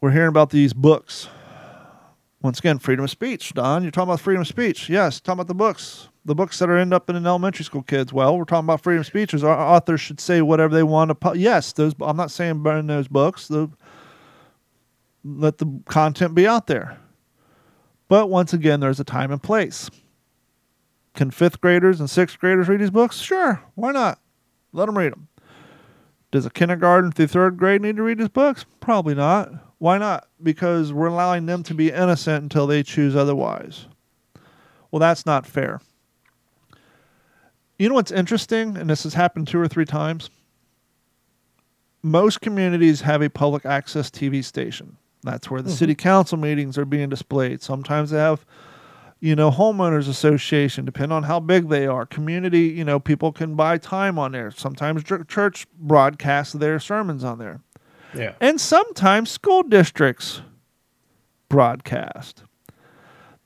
We're 0.00 0.12
hearing 0.12 0.28
about 0.28 0.50
these 0.50 0.72
books. 0.72 1.26
Once 2.40 2.60
again, 2.60 2.78
freedom 2.78 3.04
of 3.04 3.10
speech. 3.10 3.52
Don, 3.52 3.82
you're 3.82 3.90
talking 3.90 4.10
about 4.10 4.20
freedom 4.20 4.42
of 4.42 4.46
speech. 4.46 4.88
Yes, 4.88 5.18
talking 5.18 5.40
about 5.40 5.48
the 5.48 5.54
books. 5.54 6.08
The 6.24 6.36
books 6.36 6.60
that 6.60 6.70
are 6.70 6.76
end 6.76 6.94
up 6.94 7.10
in 7.10 7.16
an 7.16 7.26
elementary 7.26 7.64
school 7.64 7.82
kids. 7.82 8.12
Well, 8.12 8.38
we're 8.38 8.44
talking 8.44 8.66
about 8.66 8.84
freedom 8.84 9.00
of 9.00 9.06
speech. 9.06 9.34
Our 9.34 9.58
authors 9.58 10.00
should 10.00 10.20
say 10.20 10.40
whatever 10.40 10.72
they 10.72 10.84
want 10.84 11.08
to. 11.08 11.16
Pu- 11.16 11.36
yes, 11.36 11.72
those. 11.72 11.94
I'm 12.00 12.16
not 12.16 12.30
saying 12.30 12.62
burn 12.62 12.86
those 12.86 13.08
books. 13.08 13.48
The, 13.48 13.68
let 15.24 15.58
the 15.58 15.80
content 15.86 16.36
be 16.36 16.46
out 16.46 16.68
there. 16.68 17.00
But 18.08 18.30
once 18.30 18.52
again, 18.52 18.80
there's 18.80 19.00
a 19.00 19.04
time 19.04 19.32
and 19.32 19.42
place. 19.42 19.90
Can 21.14 21.30
fifth 21.30 21.60
graders 21.60 21.98
and 21.98 22.10
sixth 22.10 22.38
graders 22.38 22.68
read 22.68 22.80
these 22.80 22.90
books? 22.90 23.18
Sure, 23.18 23.62
why 23.74 23.92
not? 23.92 24.20
Let 24.72 24.86
them 24.86 24.98
read 24.98 25.12
them. 25.12 25.28
Does 26.30 26.44
a 26.44 26.50
kindergarten 26.50 27.12
through 27.12 27.28
third 27.28 27.56
grade 27.56 27.80
need 27.80 27.96
to 27.96 28.02
read 28.02 28.18
these 28.18 28.28
books? 28.28 28.66
Probably 28.80 29.14
not. 29.14 29.50
Why 29.78 29.98
not? 29.98 30.28
Because 30.42 30.92
we're 30.92 31.06
allowing 31.06 31.46
them 31.46 31.62
to 31.64 31.74
be 31.74 31.90
innocent 31.90 32.42
until 32.42 32.66
they 32.66 32.82
choose 32.82 33.16
otherwise. 33.16 33.86
Well, 34.90 35.00
that's 35.00 35.26
not 35.26 35.46
fair. 35.46 35.80
You 37.78 37.88
know 37.88 37.94
what's 37.94 38.12
interesting, 38.12 38.76
and 38.76 38.88
this 38.88 39.02
has 39.02 39.14
happened 39.14 39.48
two 39.48 39.58
or 39.58 39.68
three 39.68 39.84
times? 39.84 40.30
Most 42.02 42.40
communities 42.40 43.02
have 43.02 43.22
a 43.22 43.28
public 43.28 43.66
access 43.66 44.10
TV 44.10 44.44
station. 44.44 44.96
That's 45.26 45.50
where 45.50 45.60
the 45.60 45.68
mm-hmm. 45.68 45.76
city 45.76 45.94
council 45.94 46.38
meetings 46.38 46.78
are 46.78 46.84
being 46.84 47.08
displayed. 47.08 47.62
Sometimes 47.62 48.10
they 48.10 48.18
have 48.18 48.46
you 49.20 49.34
know, 49.34 49.50
homeowners 49.50 50.08
association, 50.08 50.84
depending 50.84 51.16
on 51.16 51.22
how 51.22 51.40
big 51.40 51.68
they 51.68 51.86
are. 51.86 52.04
Community, 52.04 52.68
you 52.68 52.84
know, 52.84 53.00
people 53.00 53.32
can 53.32 53.54
buy 53.54 53.78
time 53.78 54.18
on 54.18 54.32
there. 54.32 54.50
Sometimes 54.50 55.02
church 55.26 55.66
broadcasts 55.78 56.52
their 56.52 56.78
sermons 56.78 57.24
on 57.24 57.38
there. 57.38 57.60
Yeah. 58.14 58.34
And 58.40 58.60
sometimes 58.60 59.30
school 59.30 59.62
districts 59.62 60.42
broadcast. 61.48 62.42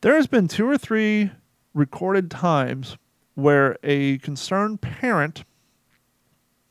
There 0.01 0.17
has 0.17 0.27
been 0.27 0.49
two 0.49 0.69
or 0.69 0.79
three 0.79 1.31
recorded 1.75 2.31
times 2.31 2.97
where 3.35 3.77
a 3.83 4.19
concerned 4.19 4.81
parent 4.81 5.45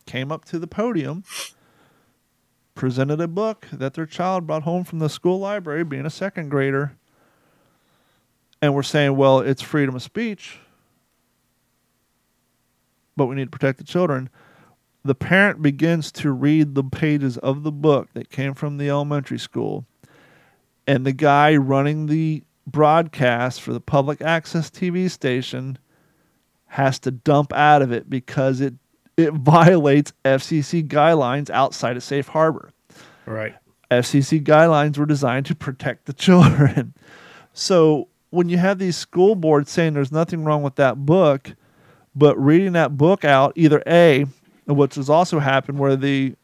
came 0.06 0.32
up 0.32 0.44
to 0.46 0.60
the 0.60 0.68
podium, 0.68 1.24
presented 2.80 3.20
a 3.20 3.28
book 3.28 3.68
that 3.74 3.94
their 3.94 4.06
child 4.06 4.48
brought 4.48 4.64
home 4.64 4.86
from 4.86 5.00
the 5.00 5.10
school 5.10 5.38
library, 5.38 5.84
being 5.84 6.06
a 6.06 6.10
second 6.10 6.48
grader, 6.48 6.96
and 8.62 8.74
we're 8.74 8.82
saying, 8.82 9.18
well, 9.18 9.42
it's 9.42 9.62
freedom 9.62 9.96
of 9.96 10.02
speech, 10.02 10.60
but 13.18 13.26
we 13.26 13.36
need 13.36 13.44
to 13.44 13.50
protect 13.52 13.80
the 13.80 13.84
children. 13.84 14.30
The 15.04 15.14
parent 15.14 15.62
begins 15.62 16.10
to 16.14 16.32
read 16.32 16.74
the 16.74 16.84
pages 16.86 17.38
of 17.40 17.64
the 17.64 17.72
book 17.72 18.08
that 18.14 18.30
came 18.30 18.54
from 18.54 18.78
the 18.78 18.90
elementary 18.90 19.40
school, 19.40 19.86
and 20.88 21.06
the 21.06 21.12
guy 21.12 21.58
running 21.58 22.06
the 22.06 22.44
broadcast 22.66 23.62
for 23.62 23.74
the 23.74 23.82
public 23.82 24.22
access 24.22 24.70
TV 24.70 25.12
station 25.12 25.78
has 26.68 26.98
to 27.00 27.12
dump 27.12 27.52
out 27.52 27.82
of 27.82 27.92
it 27.92 28.10
because 28.10 28.62
it 28.62 28.76
it 29.20 29.34
violates 29.34 30.14
FCC 30.26 30.88
guidelines 30.88 31.50
outside 31.50 31.98
of 31.98 32.04
safe 32.04 32.28
harbor. 32.30 32.72
Right. 33.26 33.56
FCC 33.92 34.44
guidelines 34.44 34.98
were 34.98 35.06
designed 35.06 35.46
to 35.48 35.56
protect 35.56 36.06
the 36.06 36.14
children. 36.26 36.94
So 37.54 38.08
when 38.30 38.50
you 38.50 38.58
have 38.58 38.80
these 38.80 38.96
school 38.98 39.36
boards 39.36 39.72
saying 39.72 39.94
there's 39.94 40.12
nothing 40.12 40.44
wrong 40.44 40.62
with 40.64 40.76
that 40.76 41.06
book, 41.06 41.54
but 42.16 42.38
reading 42.38 42.74
that 42.74 42.98
book 42.98 43.26
out, 43.26 43.54
either 43.56 43.82
A, 43.88 44.26
which 44.68 44.96
has 44.96 45.10
also 45.10 45.40
happened 45.40 45.80
where 45.80 45.96
the 45.96 46.36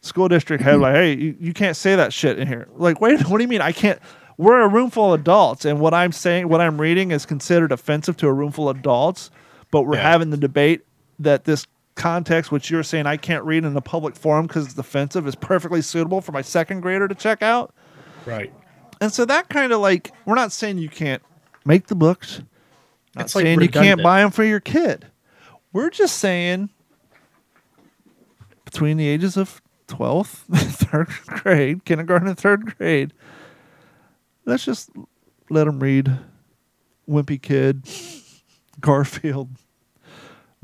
school 0.00 0.28
district 0.28 0.62
had 0.62 0.78
like, 0.80 0.94
hey, 0.94 1.14
you, 1.14 1.36
you 1.38 1.52
can't 1.52 1.76
say 1.76 1.96
that 1.96 2.12
shit 2.12 2.38
in 2.38 2.48
here. 2.48 2.68
Like, 2.74 3.00
wait, 3.00 3.20
what 3.28 3.38
do 3.38 3.42
you 3.44 3.48
mean? 3.48 3.60
I 3.60 3.72
can't. 3.72 3.98
We're 4.36 4.62
a 4.62 4.68
room 4.68 4.90
full 4.90 5.14
of 5.14 5.20
adults, 5.20 5.64
and 5.64 5.78
what 5.78 5.94
I'm 5.94 6.10
saying, 6.10 6.48
what 6.48 6.60
I'm 6.60 6.80
reading 6.80 7.12
is 7.12 7.24
considered 7.24 7.70
offensive 7.70 8.16
to 8.16 8.26
a 8.26 8.32
room 8.32 8.50
full 8.50 8.68
of 8.68 8.78
adults, 8.78 9.30
but 9.70 9.82
we're 9.82 9.94
Yeah. 9.94 10.10
having 10.10 10.30
the 10.30 10.36
debate 10.36 10.84
that 11.20 11.44
this 11.44 11.66
context, 11.94 12.50
which 12.50 12.70
you're 12.70 12.82
saying 12.82 13.06
I 13.06 13.16
can't 13.16 13.44
read 13.44 13.64
in 13.64 13.76
a 13.76 13.80
public 13.80 14.16
forum 14.16 14.46
because 14.46 14.66
it's 14.66 14.78
offensive, 14.78 15.26
is 15.26 15.34
perfectly 15.34 15.82
suitable 15.82 16.20
for 16.20 16.32
my 16.32 16.42
second 16.42 16.80
grader 16.80 17.08
to 17.08 17.14
check 17.14 17.42
out. 17.42 17.74
Right. 18.26 18.52
And 19.00 19.12
so 19.12 19.24
that 19.24 19.48
kind 19.48 19.72
of 19.72 19.80
like 19.80 20.12
we're 20.24 20.34
not 20.34 20.52
saying 20.52 20.78
you 20.78 20.88
can't 20.88 21.22
make 21.64 21.86
the 21.88 21.94
books. 21.94 22.40
Not 23.14 23.26
It's, 23.26 23.34
like, 23.34 23.44
saying 23.44 23.60
you 23.60 23.68
can't 23.68 24.02
buy 24.02 24.20
them 24.20 24.30
for 24.30 24.44
your 24.44 24.60
kid. 24.60 25.06
We're 25.72 25.90
just 25.90 26.18
saying 26.18 26.70
between 28.64 28.96
the 28.96 29.06
ages 29.06 29.36
of 29.36 29.60
12th, 29.88 30.26
third 30.54 31.08
grade, 31.26 31.84
kindergarten 31.84 32.28
and 32.28 32.38
third 32.38 32.76
grade, 32.76 33.12
let's 34.44 34.64
just 34.64 34.90
let 35.50 35.64
them 35.64 35.80
read 35.80 36.18
Wimpy 37.08 37.40
Kid, 37.40 37.88
Garfield. 38.80 39.50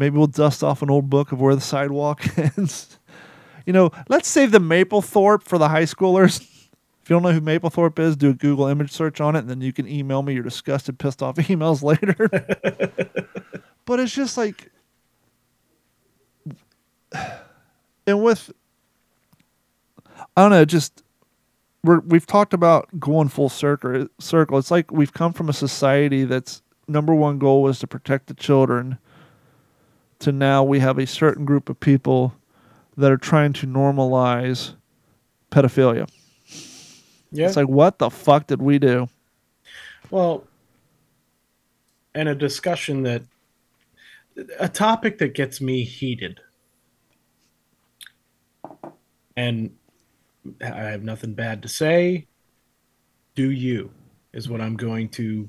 Maybe 0.01 0.17
we'll 0.17 0.29
dust 0.29 0.65
off 0.65 0.81
an 0.81 0.89
old 0.89 1.11
book 1.11 1.31
of 1.31 1.43
where 1.43 1.55
the 1.55 1.61
sidewalk 1.61 2.27
ends. 2.57 2.99
you 3.67 3.75
know, 3.75 3.91
let's 4.09 4.29
save 4.29 4.51
the 4.51 4.59
Mapplethorpe 4.59 5.43
for 5.43 5.59
the 5.59 5.69
high 5.69 5.83
schoolers. 5.83 6.41
If 6.41 7.11
you 7.11 7.17
don't 7.17 7.23
know 7.23 7.33
who 7.33 7.41
Mapplethorpe 7.43 7.99
is, 7.99 8.17
do 8.17 8.31
a 8.31 8.35
Google 8.35 8.67
image 8.67 8.93
search 8.93 9.21
on 9.21 9.37
it, 9.37 9.41
and 9.41 9.51
then 9.51 9.61
you 9.61 9.75
can 9.75 9.87
email 9.87 10.23
me 10.23 10.33
your 10.33 10.43
disgusted, 10.43 10.99
pissed 10.99 11.23
off 11.23 11.37
emails 11.37 11.83
later. 11.83 12.15
but 13.85 14.01
it's 14.01 14.15
just 14.15 14.39
like, 14.39 14.71
and 18.07 18.23
with, 18.23 18.51
I 20.35 20.41
don't 20.41 20.51
know, 20.51 20.65
just 20.65 21.03
we're, 21.85 22.01
we've 22.01 22.27
talked 22.27 22.55
about 22.55 22.89
going 22.99 23.29
full 23.29 23.51
circle. 23.51 24.07
Circle. 24.19 24.57
It's 24.57 24.71
like 24.71 24.91
we've 24.91 25.13
come 25.13 25.35
from 25.35 25.51
a 25.51 25.53
society 25.53 26.25
that's 26.25 26.63
number 26.89 27.15
one 27.15 27.39
goal 27.39 27.63
was 27.63 27.79
to 27.81 27.87
protect 27.87 28.29
the 28.29 28.35
children. 28.35 28.97
To 30.21 30.33
now 30.33 30.63
we 30.63 30.81
have 30.81 30.99
a 30.99 31.07
certain 31.07 31.45
group 31.45 31.69
of 31.69 31.81
people 31.81 32.35
that 32.97 33.11
are 33.11 33.17
trying 33.17 33.53
to 33.55 33.67
normalize 33.67 34.75
pedophilia. 35.51 36.09
Yeah. 37.33 37.47
It's 37.47 37.57
like, 37.57 37.69
what 37.69 37.99
the 37.99 38.11
fuck 38.11 38.47
did 38.47 38.61
we 38.61 38.79
do? 38.79 39.09
Well, 40.11 40.45
and 42.15 42.29
a 42.29 42.35
discussion 42.35 43.05
that 43.05 43.23
a 44.59 44.69
topic 44.69 45.19
that 45.19 45.35
gets 45.35 45.61
me 45.61 45.85
heated. 45.85 46.41
And 49.37 49.77
I 50.61 50.67
have 50.67 51.03
nothing 51.03 51.35
bad 51.35 51.63
to 51.63 51.69
say. 51.69 52.27
Do 53.35 53.51
you 53.51 53.91
is 54.33 54.49
what 54.49 54.61
I'm 54.61 54.77
going 54.77 55.09
to 55.11 55.49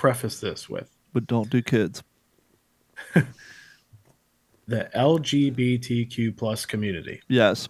preface 0.00 0.40
this 0.40 0.68
with. 0.68 0.90
But 1.12 1.26
don't 1.26 1.50
do 1.50 1.62
kids. 1.62 2.02
The 4.70 4.88
LGBTQ 4.94 6.36
plus 6.36 6.64
community. 6.64 7.20
Yes. 7.28 7.68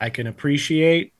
I 0.00 0.08
can 0.08 0.26
appreciate 0.26 1.12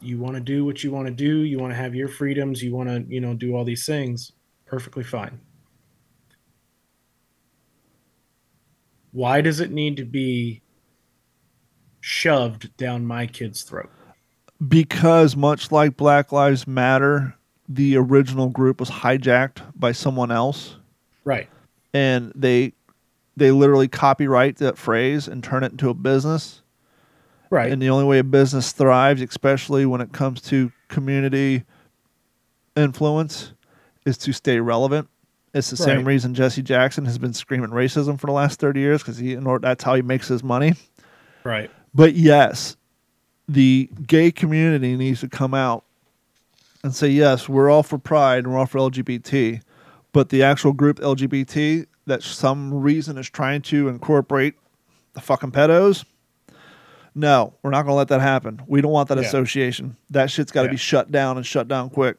you 0.00 0.18
want 0.18 0.34
to 0.34 0.40
do 0.40 0.64
what 0.64 0.82
you 0.82 0.90
want 0.90 1.06
to 1.06 1.12
do, 1.12 1.42
you 1.42 1.60
want 1.60 1.72
to 1.72 1.76
have 1.76 1.94
your 1.94 2.08
freedoms, 2.08 2.60
you 2.60 2.74
want 2.74 2.88
to, 2.88 3.04
you 3.08 3.20
know, 3.20 3.34
do 3.34 3.54
all 3.54 3.64
these 3.64 3.86
things. 3.86 4.32
Perfectly 4.66 5.04
fine. 5.04 5.40
Why 9.12 9.40
does 9.40 9.60
it 9.60 9.70
need 9.70 9.96
to 9.98 10.04
be 10.04 10.62
shoved 12.00 12.76
down 12.76 13.06
my 13.06 13.26
kid's 13.26 13.62
throat? 13.62 13.90
Because 14.66 15.36
much 15.36 15.70
like 15.70 15.96
Black 15.96 16.32
Lives 16.32 16.66
Matter, 16.66 17.36
the 17.68 17.96
original 17.96 18.48
group 18.48 18.80
was 18.80 18.90
hijacked 18.90 19.62
by 19.76 19.92
someone 19.92 20.32
else 20.32 20.76
Right. 21.24 21.48
And 21.92 22.32
they 22.34 22.72
they 23.36 23.50
literally 23.50 23.88
copyright 23.88 24.56
that 24.56 24.76
phrase 24.76 25.26
and 25.26 25.42
turn 25.42 25.64
it 25.64 25.72
into 25.72 25.88
a 25.88 25.94
business. 25.94 26.62
Right. 27.50 27.72
And 27.72 27.80
the 27.80 27.90
only 27.90 28.04
way 28.04 28.18
a 28.18 28.24
business 28.24 28.72
thrives, 28.72 29.20
especially 29.22 29.86
when 29.86 30.00
it 30.00 30.12
comes 30.12 30.40
to 30.42 30.72
community 30.88 31.64
influence 32.76 33.52
is 34.04 34.16
to 34.18 34.32
stay 34.32 34.58
relevant. 34.60 35.08
It's 35.54 35.68
the 35.68 35.76
same 35.76 36.06
reason 36.06 36.32
Jesse 36.34 36.62
Jackson 36.62 37.04
has 37.04 37.18
been 37.18 37.34
screaming 37.34 37.70
racism 37.70 38.18
for 38.18 38.26
the 38.26 38.32
last 38.32 38.58
30 38.58 38.80
years 38.80 39.02
because 39.02 39.18
he 39.18 39.34
in 39.34 39.46
order, 39.46 39.68
that's 39.68 39.84
how 39.84 39.94
he 39.94 40.00
makes 40.00 40.28
his 40.28 40.42
money. 40.42 40.72
Right. 41.44 41.70
But 41.94 42.14
yes, 42.14 42.76
the 43.48 43.90
gay 44.06 44.32
community 44.32 44.96
needs 44.96 45.20
to 45.20 45.28
come 45.28 45.52
out 45.52 45.84
and 46.82 46.94
say, 46.94 47.08
yes, 47.08 47.50
we're 47.50 47.68
all 47.68 47.82
for 47.82 47.98
pride 47.98 48.44
and 48.44 48.52
we're 48.52 48.58
all 48.58 48.66
for 48.66 48.78
LGBT. 48.78 49.60
But 50.12 50.28
the 50.28 50.42
actual 50.42 50.72
group 50.72 50.98
LGBT 51.00 51.86
that 52.06 52.22
some 52.22 52.74
reason 52.74 53.16
is 53.16 53.30
trying 53.30 53.62
to 53.62 53.88
incorporate 53.88 54.54
the 55.14 55.20
fucking 55.20 55.52
pedos, 55.52 56.04
no, 57.14 57.54
we're 57.62 57.70
not 57.70 57.82
going 57.82 57.92
to 57.92 57.96
let 57.96 58.08
that 58.08 58.20
happen. 58.20 58.60
We 58.66 58.80
don't 58.80 58.92
want 58.92 59.08
that 59.10 59.18
Yeah. 59.18 59.24
association. 59.24 59.96
That 60.10 60.30
shit's 60.30 60.50
got 60.52 60.62
to 60.62 60.68
Yeah. 60.68 60.72
be 60.72 60.76
shut 60.78 61.10
down 61.10 61.36
and 61.36 61.46
shut 61.46 61.68
down 61.68 61.90
quick. 61.90 62.16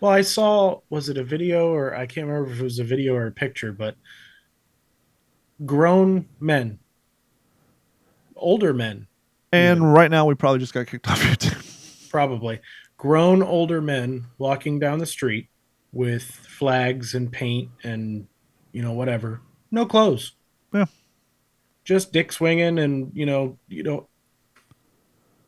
Well, 0.00 0.10
I 0.12 0.22
saw 0.22 0.80
was 0.90 1.08
it 1.08 1.18
a 1.18 1.24
video 1.24 1.68
or 1.72 1.94
I 1.94 2.06
can't 2.06 2.26
remember 2.26 2.50
if 2.52 2.60
it 2.60 2.62
was 2.64 2.78
a 2.78 2.84
video 2.84 3.14
or 3.14 3.26
a 3.26 3.32
picture, 3.32 3.72
but 3.72 3.96
grown 5.66 6.26
men, 6.40 6.78
older 8.36 8.72
men, 8.72 9.06
And 9.52 9.92
right 9.94 10.10
now, 10.10 10.26
we 10.26 10.34
probably 10.34 10.58
just 10.60 10.74
got 10.74 10.86
kicked 10.86 11.08
off 11.08 11.20
YouTube. 11.22 12.08
probably 12.10 12.60
grown 12.96 13.42
older 13.42 13.80
men 13.80 14.26
walking 14.38 14.78
down 14.78 14.98
the 14.98 15.06
street 15.06 15.48
with 15.92 16.46
flags 16.58 17.14
and 17.14 17.30
paint 17.32 17.70
and 17.84 18.26
you 18.72 18.82
know 18.82 18.92
whatever, 18.92 19.40
no 19.70 19.86
clothes, 19.86 20.32
Yeah. 20.74 20.86
just 21.84 22.12
dick 22.12 22.32
swinging 22.32 22.78
and 22.78 23.10
you 23.14 23.26
know 23.26 23.58
you 23.68 23.82
know. 23.82 24.08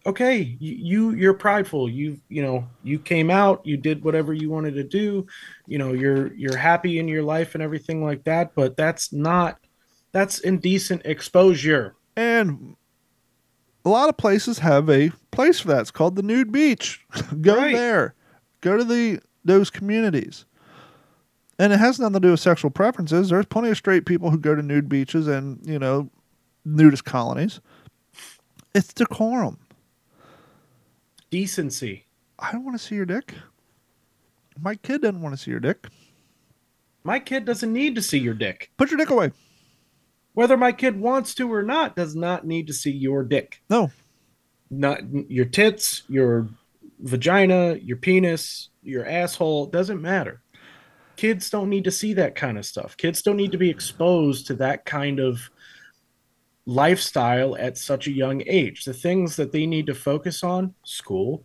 Okay, 0.06 0.56
you, 0.58 0.74
you 0.74 1.10
you're 1.10 1.34
prideful. 1.34 1.86
You 1.90 2.18
you 2.30 2.42
know 2.42 2.66
you 2.82 2.98
came 2.98 3.30
out. 3.30 3.60
You 3.66 3.76
did 3.76 4.02
whatever 4.02 4.32
you 4.32 4.48
wanted 4.48 4.74
to 4.76 4.84
do. 4.84 5.26
You 5.66 5.76
know 5.78 5.92
you're 5.92 6.32
you're 6.34 6.56
happy 6.56 6.98
in 6.98 7.06
your 7.06 7.22
life 7.22 7.54
and 7.54 7.62
everything 7.62 8.02
like 8.02 8.24
that. 8.24 8.54
But 8.54 8.76
that's 8.78 9.12
not 9.12 9.58
that's 10.12 10.38
indecent 10.38 11.02
exposure. 11.04 11.96
And 12.16 12.76
a 13.84 13.90
lot 13.90 14.08
of 14.08 14.16
places 14.16 14.58
have 14.60 14.88
a 14.88 15.10
place 15.30 15.60
for 15.60 15.68
that. 15.68 15.80
It's 15.82 15.90
called 15.90 16.16
the 16.16 16.22
nude 16.22 16.50
beach. 16.50 17.04
Go 17.42 17.56
Right. 17.56 17.74
there. 17.74 18.14
Go 18.62 18.78
to 18.78 18.84
the 18.84 19.20
those 19.44 19.68
communities. 19.68 20.46
And 21.60 21.74
it 21.74 21.78
has 21.78 22.00
nothing 22.00 22.14
to 22.14 22.20
do 22.20 22.30
with 22.30 22.40
sexual 22.40 22.70
preferences. 22.70 23.28
There's 23.28 23.44
plenty 23.44 23.68
of 23.68 23.76
straight 23.76 24.06
people 24.06 24.30
who 24.30 24.38
go 24.38 24.54
to 24.54 24.62
nude 24.62 24.88
beaches 24.88 25.28
and, 25.28 25.60
you 25.62 25.78
know, 25.78 26.08
nudist 26.64 27.04
colonies. 27.04 27.60
It's 28.74 28.94
decorum. 28.94 29.58
Decency. 31.28 32.06
I 32.38 32.50
don't 32.50 32.64
want 32.64 32.78
to 32.78 32.82
see 32.82 32.94
your 32.94 33.04
dick. 33.04 33.34
My 34.58 34.74
kid 34.74 35.02
doesn't 35.02 35.20
want 35.20 35.36
to 35.36 35.42
see 35.42 35.50
your 35.50 35.60
dick. 35.60 35.86
My 37.04 37.18
kid 37.18 37.44
doesn't 37.44 37.70
need 37.70 37.94
to 37.94 38.00
see 38.00 38.18
your 38.18 38.32
dick. 38.32 38.70
Put 38.78 38.90
your 38.90 38.96
dick 38.96 39.10
away. 39.10 39.30
Whether 40.32 40.56
my 40.56 40.72
kid 40.72 40.98
wants 40.98 41.34
to 41.34 41.52
or 41.52 41.62
not 41.62 41.94
does 41.94 42.16
not 42.16 42.46
need 42.46 42.68
to 42.68 42.72
see 42.72 42.90
your 42.90 43.22
dick. 43.22 43.60
No. 43.68 43.90
Not 44.70 45.00
your 45.28 45.44
tits, 45.44 46.04
your 46.08 46.48
vagina, 47.00 47.74
your 47.74 47.98
penis, 47.98 48.70
your 48.82 49.04
asshole, 49.04 49.66
doesn't 49.66 50.00
matter. 50.00 50.40
Kids 51.20 51.50
don't 51.50 51.68
need 51.68 51.84
to 51.84 51.90
see 51.90 52.14
that 52.14 52.34
kind 52.34 52.56
of 52.56 52.64
stuff. 52.64 52.96
Kids 52.96 53.20
don't 53.20 53.36
need 53.36 53.52
to 53.52 53.58
be 53.58 53.68
exposed 53.68 54.46
to 54.46 54.54
that 54.54 54.86
kind 54.86 55.20
of 55.20 55.50
lifestyle 56.64 57.54
at 57.58 57.76
such 57.76 58.06
a 58.06 58.10
young 58.10 58.42
age. 58.46 58.86
The 58.86 58.94
things 58.94 59.36
that 59.36 59.52
they 59.52 59.66
need 59.66 59.84
to 59.88 59.94
focus 59.94 60.42
on, 60.42 60.72
school, 60.82 61.44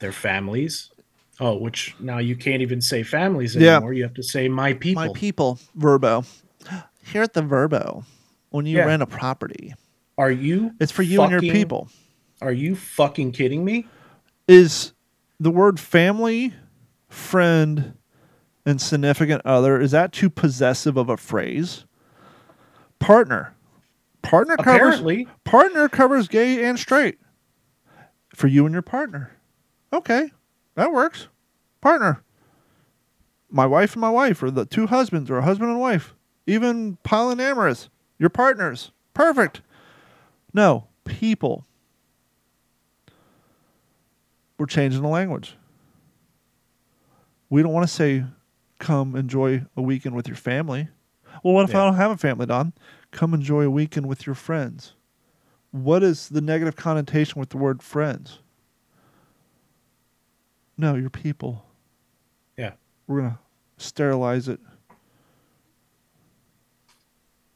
their 0.00 0.10
families. 0.10 0.90
Oh, 1.38 1.56
which 1.56 1.94
now 2.00 2.18
you 2.18 2.34
can't 2.34 2.62
even 2.62 2.80
say 2.80 3.04
families 3.04 3.54
Yeah. 3.54 3.76
anymore. 3.76 3.92
You 3.92 4.02
have 4.02 4.14
to 4.14 4.24
say 4.24 4.48
my 4.48 4.72
people. 4.72 5.04
My 5.04 5.12
people, 5.12 5.60
Vrbo. 5.78 6.26
Here 7.04 7.22
at 7.22 7.34
the 7.34 7.42
Vrbo, 7.42 8.04
when 8.50 8.66
you 8.66 8.78
Yeah. 8.78 8.86
rent 8.86 9.04
a 9.04 9.06
property, 9.06 9.72
Are 10.18 10.32
you 10.32 10.72
it's 10.80 10.90
for 10.90 11.04
you 11.04 11.22
and 11.22 11.30
your 11.30 11.40
people. 11.40 11.88
Are 12.40 12.50
you 12.52 12.74
fucking 12.74 13.30
kidding 13.30 13.64
me? 13.64 13.86
is 14.48 14.94
the 15.38 15.52
word 15.52 15.78
family, 15.78 16.52
friend, 17.08 17.94
and 18.64 18.80
significant 18.80 19.42
other 19.44 19.80
is 19.80 19.90
that 19.90 20.12
too 20.12 20.30
possessive 20.30 20.96
of 20.96 21.08
a 21.08 21.16
phrase? 21.16 21.84
Partner. 22.98 23.54
Partner 24.22 24.56
covers 24.56 25.00
Apparently. 25.00 25.28
partner 25.44 25.88
covers 25.88 26.28
gay 26.28 26.64
and 26.64 26.78
straight. 26.78 27.18
For 28.34 28.46
you 28.46 28.64
and 28.64 28.72
your 28.72 28.82
partner. 28.82 29.32
Okay. 29.92 30.30
That 30.76 30.92
works. 30.92 31.28
Partner. 31.80 32.22
My 33.50 33.66
wife 33.66 33.92
and 33.92 34.00
my 34.00 34.08
wife, 34.10 34.42
or 34.42 34.50
the 34.50 34.64
two 34.64 34.86
husbands, 34.86 35.30
or 35.30 35.38
a 35.38 35.42
husband 35.42 35.70
and 35.70 35.80
wife. 35.80 36.14
Even 36.46 36.96
polyamorous. 37.04 37.88
Your 38.18 38.30
partners. 38.30 38.92
Perfect. 39.12 39.60
No. 40.54 40.86
People. 41.04 41.66
We're 44.56 44.66
changing 44.66 45.02
the 45.02 45.08
language. 45.08 45.56
We 47.50 47.62
don't 47.62 47.72
want 47.72 47.86
to 47.86 47.92
say, 47.92 48.24
come 48.82 49.14
enjoy 49.14 49.64
a 49.76 49.80
weekend 49.80 50.14
with 50.14 50.26
your 50.26 50.36
family. 50.36 50.88
Well, 51.42 51.54
what 51.54 51.68
if 51.68 51.74
I 51.74 51.84
don't 51.84 51.94
have 51.94 52.10
a 52.10 52.16
family, 52.16 52.46
Don? 52.46 52.74
Come 53.12 53.32
enjoy 53.32 53.62
a 53.62 53.70
weekend 53.70 54.06
with 54.06 54.26
your 54.26 54.34
friends. 54.34 54.94
What 55.70 56.02
is 56.02 56.28
the 56.28 56.40
negative 56.42 56.76
connotation 56.76 57.40
with 57.40 57.50
the 57.50 57.56
word 57.56 57.82
friends? 57.82 58.40
No, 60.76 60.96
your 60.96 61.10
people. 61.10 61.64
Yeah. 62.58 62.72
We're 63.06 63.20
going 63.20 63.30
to 63.30 63.38
sterilize 63.78 64.48
it. 64.48 64.60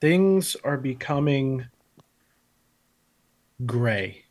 Things 0.00 0.56
are 0.64 0.76
becoming 0.76 1.66
gray. 3.66 4.24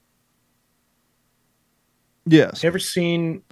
Yes. 2.26 2.64
You 2.64 2.68
ever 2.68 2.80
seen 2.80 3.44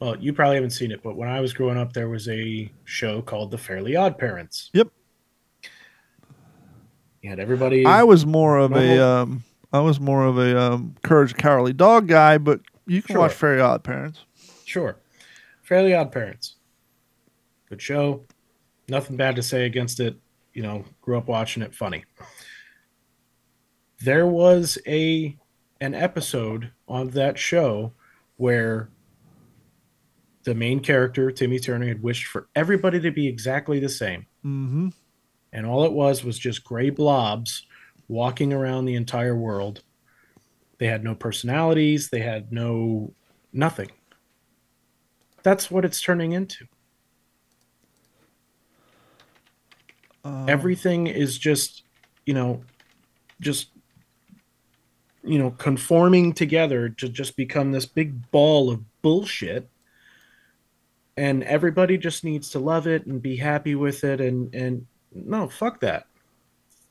well, 0.00 0.16
you 0.18 0.32
probably 0.32 0.56
haven't 0.56 0.70
seen 0.70 0.90
it, 0.92 1.02
but 1.02 1.16
when 1.16 1.28
I 1.28 1.40
was 1.40 1.52
growing 1.52 1.76
up 1.78 1.92
there 1.92 2.08
was 2.08 2.28
a 2.28 2.70
show 2.84 3.20
called 3.22 3.50
The 3.50 3.58
Fairly 3.58 3.96
Odd 3.96 4.18
Parents. 4.18 4.70
Yep. 4.72 4.88
You 7.22 7.30
had 7.30 7.38
everybody 7.38 7.84
I 7.84 8.02
was 8.02 8.24
more 8.24 8.58
of 8.58 8.72
a 8.72 8.98
um 9.04 9.44
I 9.72 9.80
was 9.80 10.00
more 10.00 10.24
of 10.24 10.38
a 10.38 10.58
um 10.58 10.94
Courage 11.02 11.34
Cowardly 11.36 11.72
Dog 11.74 12.08
guy, 12.08 12.38
but 12.38 12.60
you 12.86 13.02
can 13.02 13.14
Sure. 13.14 13.20
watch 13.22 13.32
Fairly 13.34 13.60
Odd 13.60 13.84
Parents. 13.84 14.24
Sure. 14.64 14.96
Fairly 15.62 15.94
Odd 15.94 16.10
Parents. 16.12 16.56
Good 17.68 17.82
show. 17.82 18.24
Nothing 18.88 19.16
bad 19.16 19.36
to 19.36 19.42
say 19.42 19.66
against 19.66 20.00
it. 20.00 20.16
You 20.54 20.62
know, 20.62 20.84
grew 21.02 21.16
up 21.18 21.28
watching 21.28 21.62
it 21.62 21.74
funny. 21.74 22.04
There 24.00 24.26
was 24.26 24.78
a 24.86 25.36
an 25.80 25.94
episode 25.94 26.72
on 26.88 27.10
that 27.10 27.38
show 27.38 27.92
where 28.36 28.88
the 30.44 30.54
main 30.54 30.80
character, 30.80 31.30
Timmy 31.30 31.58
Turner, 31.58 31.86
had 31.86 32.02
wished 32.02 32.26
for 32.26 32.48
everybody 32.54 33.00
to 33.00 33.10
be 33.10 33.26
exactly 33.26 33.78
the 33.78 33.88
same. 33.88 34.26
Mm-hmm. 34.44 34.88
And 35.52 35.66
all 35.66 35.84
it 35.84 35.92
was 35.92 36.24
was 36.24 36.38
just 36.38 36.64
gray 36.64 36.90
blobs 36.90 37.66
walking 38.08 38.52
around 38.52 38.84
the 38.84 38.94
entire 38.94 39.36
world. 39.36 39.82
They 40.78 40.86
had 40.86 41.04
no 41.04 41.14
personalities, 41.14 42.08
they 42.08 42.20
had 42.20 42.52
no 42.52 43.12
nothing. 43.52 43.90
That's 45.42 45.70
what 45.70 45.84
it's 45.84 46.00
turning 46.00 46.32
into. 46.32 46.66
Everything 50.24 51.06
is 51.06 51.38
just, 51.38 51.82
you 52.26 52.34
know, 52.34 52.62
just 53.40 53.68
you 55.22 55.38
know, 55.38 55.50
conforming 55.52 56.32
together 56.32 56.88
to 56.88 57.08
just 57.08 57.36
become 57.36 57.72
this 57.72 57.86
big 57.86 58.30
ball 58.30 58.70
of 58.70 58.82
bullshit. 59.02 59.69
And 61.20 61.44
everybody 61.44 61.98
just 61.98 62.24
needs 62.24 62.48
to 62.50 62.58
love 62.58 62.86
it 62.86 63.04
and 63.04 63.20
be 63.20 63.36
happy 63.36 63.74
with 63.74 64.04
it 64.04 64.22
and 64.22 64.54
and 64.54 64.86
no, 65.12 65.48
fuck 65.48 65.80
that. 65.80 66.06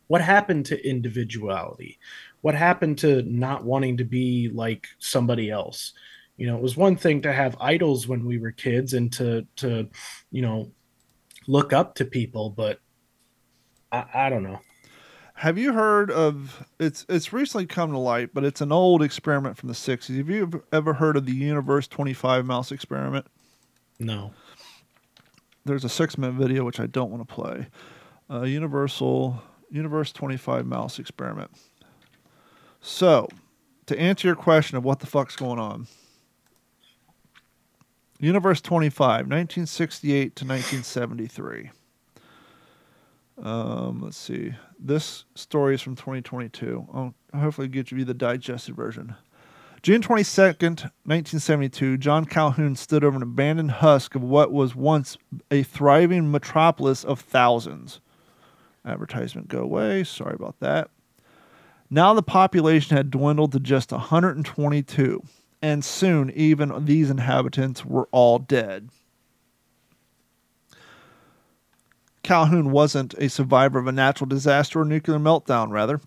What 0.06 0.22
happened 0.22 0.68
to 0.68 0.88
individuality? 0.88 1.98
What 2.42 2.54
happened 2.54 3.00
to 3.00 3.24
not 3.24 3.64
wanting 3.64 3.98
to 3.98 4.04
be 4.04 4.52
like 4.54 4.88
somebody 5.00 5.50
else? 5.50 5.94
You 6.38 6.46
know, 6.46 6.58
it 6.58 6.62
was 6.62 6.78
one 6.78 6.96
thing 6.96 7.24
to 7.24 7.34
have 7.34 7.58
idols 7.60 8.08
when 8.08 8.24
we 8.24 8.38
were 8.38 8.52
kids 8.52 8.94
and 8.94 9.12
to 9.14 9.48
to, 9.58 9.90
you 10.32 10.44
know, 10.44 10.72
look 11.48 11.74
up 11.74 11.96
to 11.96 12.06
people, 12.06 12.52
but 12.52 12.80
I, 13.92 14.06
I 14.14 14.30
don't 14.30 14.44
know. 14.44 14.60
Have 15.34 15.58
you 15.58 15.74
heard 15.74 16.12
of 16.12 16.68
it's 16.80 17.04
it's 17.10 17.34
recently 17.34 17.66
come 17.66 17.94
to 17.94 17.98
light, 17.98 18.30
but 18.32 18.44
it's 18.44 18.62
an 18.62 18.72
old 18.72 19.02
experiment 19.02 19.58
from 19.58 19.70
the 19.70 19.76
60s. 19.76 20.18
Have 20.18 20.30
you 20.30 20.64
ever- 20.72 20.94
heard 20.94 21.18
of 21.18 21.26
the 21.26 21.34
Universe 21.34 21.88
25 21.88 22.46
mouse 22.46 22.72
experiment? 22.72 23.26
No. 24.00 24.32
There's 25.66 25.86
a 25.86 25.90
6-minute 25.90 26.36
video 26.36 26.64
which 26.64 26.80
I 26.80 26.86
don't 26.86 27.12
want 27.12 27.28
to 27.28 27.34
play. 27.34 27.68
Uh, 28.30 28.44
Universal 28.44 29.42
Universe 29.70 30.12
25 30.12 30.66
mouse 30.66 31.00
experiment. 31.00 31.52
So, 32.82 33.28
to 33.86 34.00
answer 34.00 34.28
your 34.28 34.36
question 34.36 34.78
of 34.78 34.84
what 34.84 35.00
the 35.00 35.08
fuck's 35.08 35.36
going 35.36 35.60
on. 35.60 35.88
Universe 38.20 38.62
25, 38.62 39.00
1968 39.28 40.36
to 40.36 40.46
1973. 40.46 41.72
Um, 43.42 44.02
let's 44.02 44.18
see. 44.18 44.54
This 44.78 45.26
story 45.36 45.76
is 45.76 45.82
from 45.82 45.96
2022. 45.96 46.88
I'll 46.94 47.14
hopefully 47.34 47.68
get 47.68 47.92
you 47.92 48.04
the 48.04 48.14
digested 48.14 48.76
version. 48.76 49.16
June 49.82 50.02
22nd, 50.02 50.92
1972, 51.06 51.98
John 51.98 52.26
Calhoun 52.26 52.76
stood 52.76 53.04
over 53.04 53.16
an 53.16 53.24
abandoned 53.24 53.72
husk 53.72 54.14
of 54.14 54.22
what 54.22 54.52
was 54.52 54.76
once 54.76 55.18
a 55.50 55.64
thriving 55.64 56.30
metropolis 56.30 57.06
of 57.06 57.22
thousands. 57.22 58.02
Advertisement 58.86 59.48
go 59.48 59.60
away. 59.60 60.04
Sorry 60.04 60.36
about 60.36 60.60
that. 60.60 60.90
Now 61.90 62.14
the 62.14 62.22
population 62.22 62.98
had 62.98 63.10
dwindled 63.10 63.54
to 63.54 63.60
just 63.60 63.92
122, 63.92 65.24
and 65.62 65.84
soon 65.84 66.30
even 66.32 66.86
these 66.86 67.10
inhabitants 67.10 67.86
were 67.86 68.10
all 68.12 68.38
dead. 68.38 68.90
Calhoun 72.22 72.70
wasn't 72.72 73.14
a 73.18 73.30
survivor 73.30 73.80
of 73.80 73.88
a 73.88 73.94
natural 73.94 74.28
disaster 74.28 74.82
or 74.82 74.86
nuclear 74.86 75.18
meltdown, 75.18 75.72
rather. 75.72 76.02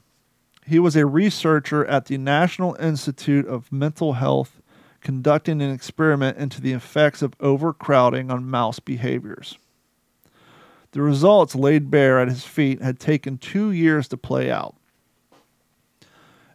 He 0.66 0.78
was 0.78 0.96
a 0.96 1.06
researcher 1.06 1.84
at 1.86 2.06
the 2.06 2.18
National 2.18 2.74
Institute 2.74 3.46
of 3.46 3.72
Mental 3.72 4.14
Health 4.14 4.60
conducting 5.00 5.60
an 5.60 5.70
experiment 5.70 6.38
into 6.38 6.60
the 6.60 6.72
effects 6.72 7.22
of 7.22 7.34
overcrowding 7.40 8.30
on 8.30 8.48
mouse 8.48 8.78
behaviors. 8.78 9.58
The 10.92 11.02
results 11.02 11.54
laid 11.54 11.90
bare 11.90 12.20
at 12.20 12.28
his 12.28 12.44
feet 12.44 12.80
had 12.80 13.00
taken 13.00 13.38
two 13.38 13.72
years 13.72 14.06
to 14.08 14.16
play 14.16 14.50
out. 14.50 14.76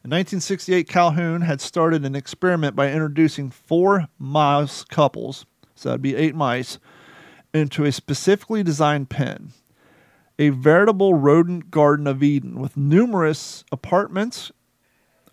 In 0.03 0.11
1968, 0.11 0.87
Calhoun 0.87 1.41
had 1.41 1.59
started 1.59 2.05
an 2.05 2.15
experiment 2.15 2.75
by 2.75 2.91
introducing 2.91 3.49
four 3.49 4.07
mouse 4.17 4.85
couples, 4.85 5.45
so 5.75 5.89
that'd 5.89 6.01
be 6.01 6.15
eight 6.15 6.35
mice, 6.35 6.79
into 7.53 7.83
a 7.83 7.91
specifically 7.91 8.63
designed 8.63 9.09
pen. 9.09 9.51
A 10.39 10.49
veritable 10.49 11.15
rodent 11.15 11.71
garden 11.71 12.05
of 12.05 12.21
Eden 12.21 12.59
with 12.59 12.77
numerous 12.77 13.63
apartments, 13.71 14.51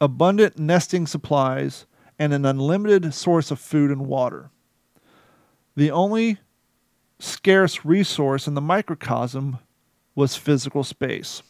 abundant 0.01 0.59
nesting 0.59 1.07
supplies, 1.07 1.87
and 2.19 2.33
an 2.33 2.45
unlimited 2.45 3.13
source 3.13 3.51
of 3.51 3.59
food 3.59 3.91
and 3.91 4.07
water. 4.07 4.51
The 5.77 5.91
only 5.91 6.39
scarce 7.19 7.85
resource 7.85 8.47
in 8.47 8.55
the 8.55 8.61
microcosm 8.61 9.59
was 10.15 10.37
physical 10.37 10.85
space. 10.85 11.43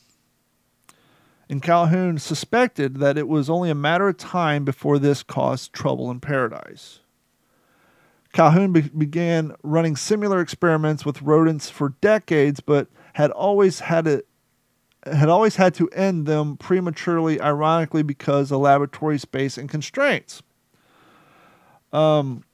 And 1.49 1.63
Calhoun 1.63 2.19
suspected 2.19 2.97
that 2.97 3.19
it 3.19 3.29
was 3.29 3.51
only 3.51 3.71
a 3.71 3.75
matter 3.75 4.09
of 4.09 4.17
time 4.17 4.65
before 4.65 4.99
this 4.99 5.23
caused 5.23 5.73
trouble 5.73 6.11
in 6.11 6.21
paradise. 6.21 7.01
Calhoun 8.33 8.73
be- 8.73 8.81
began 8.81 9.55
running 9.63 9.95
similar 9.95 10.41
experiments 10.41 11.05
with 11.05 11.23
rodents 11.23 11.71
for 11.71 11.91
decades, 12.01 12.61
but 12.61 12.89
had 13.15 13.31
always 13.31 13.81
had 13.81 14.07
it 14.07 14.27
had 15.07 15.28
always 15.28 15.57
had 15.57 15.74
to 15.74 15.89
end 15.91 16.27
them 16.27 16.57
prematurely, 16.57 17.41
ironically, 17.41 18.03
because 18.03 18.51
of 18.51 18.61
laboratory 18.61 19.19
space 19.19 19.59
and 19.59 19.69
constraints. 19.69 20.43
Um, 21.93 22.45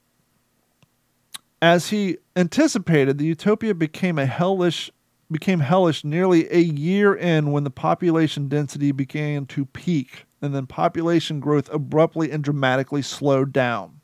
as 1.62 1.90
he 1.90 2.18
anticipated, 2.34 3.18
the 3.18 3.26
utopia 3.26 3.74
became 3.74 4.18
a 4.18 4.26
hellish 4.26 4.90
became 5.30 5.60
hellish 5.60 6.02
nearly 6.02 6.52
a 6.52 6.58
year 6.58 7.14
in 7.14 7.52
when 7.52 7.62
the 7.62 7.70
population 7.70 8.48
density 8.48 8.90
began 8.90 9.46
to 9.46 9.64
peak, 9.66 10.24
and 10.42 10.52
then 10.52 10.66
population 10.66 11.38
growth 11.38 11.72
abruptly 11.72 12.32
and 12.32 12.42
dramatically 12.42 13.02
slowed 13.02 13.52
down 13.52 14.00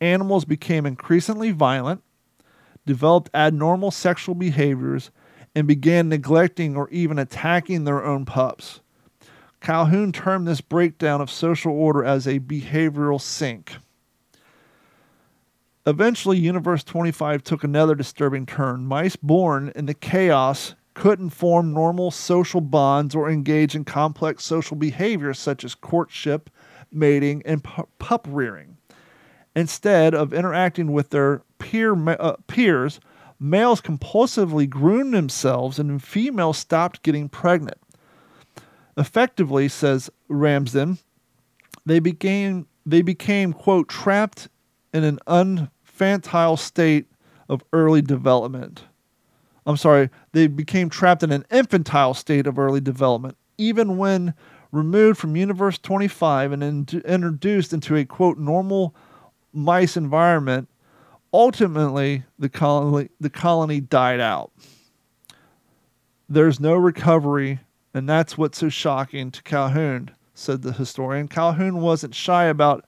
animals 0.00 0.44
became 0.44 0.86
increasingly 0.86 1.50
violent, 1.50 2.02
developed 2.86 3.30
abnormal 3.34 3.90
sexual 3.90 4.34
behaviors, 4.34 5.10
and 5.54 5.66
began 5.66 6.08
neglecting 6.08 6.76
or 6.76 6.88
even 6.90 7.18
attacking 7.18 7.84
their 7.84 8.04
own 8.04 8.24
pups. 8.24 8.80
Calhoun 9.60 10.12
termed 10.12 10.46
this 10.46 10.60
breakdown 10.60 11.20
of 11.20 11.30
social 11.30 11.72
order 11.72 12.04
as 12.04 12.26
a 12.26 12.40
behavioral 12.40 13.20
sink. 13.20 13.76
Eventually, 15.86 16.38
Universe 16.38 16.82
25 16.82 17.42
took 17.42 17.62
another 17.62 17.94
disturbing 17.94 18.46
turn. 18.46 18.86
Mice 18.86 19.16
born 19.16 19.72
in 19.74 19.86
the 19.86 19.94
chaos 19.94 20.74
couldn't 20.94 21.30
form 21.30 21.74
normal 21.74 22.10
social 22.10 22.60
bonds 22.60 23.14
or 23.14 23.28
engage 23.28 23.74
in 23.74 23.84
complex 23.84 24.44
social 24.44 24.76
behaviors 24.76 25.38
such 25.38 25.64
as 25.64 25.74
courtship, 25.74 26.48
mating, 26.90 27.42
and 27.44 27.64
pup 27.64 28.26
rearing. 28.30 28.76
Instead 29.56 30.14
of 30.14 30.32
interacting 30.32 30.92
with 30.92 31.10
their 31.10 31.42
peer 31.58 31.94
uh, 32.08 32.36
peers, 32.46 33.00
males 33.44 33.82
compulsively 33.82 34.68
groomed 34.68 35.12
themselves 35.12 35.78
and 35.78 36.02
females 36.02 36.56
stopped 36.56 37.02
getting 37.02 37.28
pregnant. 37.28 37.78
Effectively, 38.96 39.68
says 39.68 40.08
Ramsden, 40.28 40.98
they 41.84 41.98
became 41.98 42.66
they 42.86 43.02
became 43.02 43.52
quote 43.52 43.88
trapped 43.88 44.48
in 44.92 45.04
an 45.04 45.18
infantile 45.28 46.56
state 46.56 47.06
of 47.48 47.62
early 47.72 48.00
development. 48.00 48.84
I'm 49.66 49.76
sorry, 49.76 50.10
they 50.32 50.46
became 50.46 50.88
trapped 50.88 51.22
in 51.22 51.32
an 51.32 51.44
infantile 51.50 52.14
state 52.14 52.46
of 52.46 52.58
early 52.58 52.80
development, 52.80 53.36
even 53.58 53.98
when 53.98 54.34
removed 54.72 55.18
from 55.18 55.36
Universe 55.36 55.78
25 55.78 56.52
and 56.52 56.62
in- 56.62 57.02
introduced 57.02 57.72
into 57.72 57.96
a 57.96 58.04
quote 58.04 58.38
normal 58.38 58.94
mice 59.52 59.96
environment, 59.96 60.68
ultimately 61.34 62.22
the 62.38 62.48
colony 62.48 63.08
the 63.20 63.28
colony 63.28 63.80
died 63.80 64.20
out. 64.20 64.52
There's 66.28 66.60
no 66.60 66.74
recovery, 66.74 67.60
and 67.92 68.08
that's 68.08 68.38
what's 68.38 68.58
so 68.58 68.68
shocking 68.70 69.30
to 69.32 69.42
Calhoun, 69.42 70.12
said 70.32 70.62
the 70.62 70.72
historian. 70.72 71.28
Calhoun 71.28 71.80
wasn't 71.80 72.14
shy 72.14 72.44
about 72.44 72.86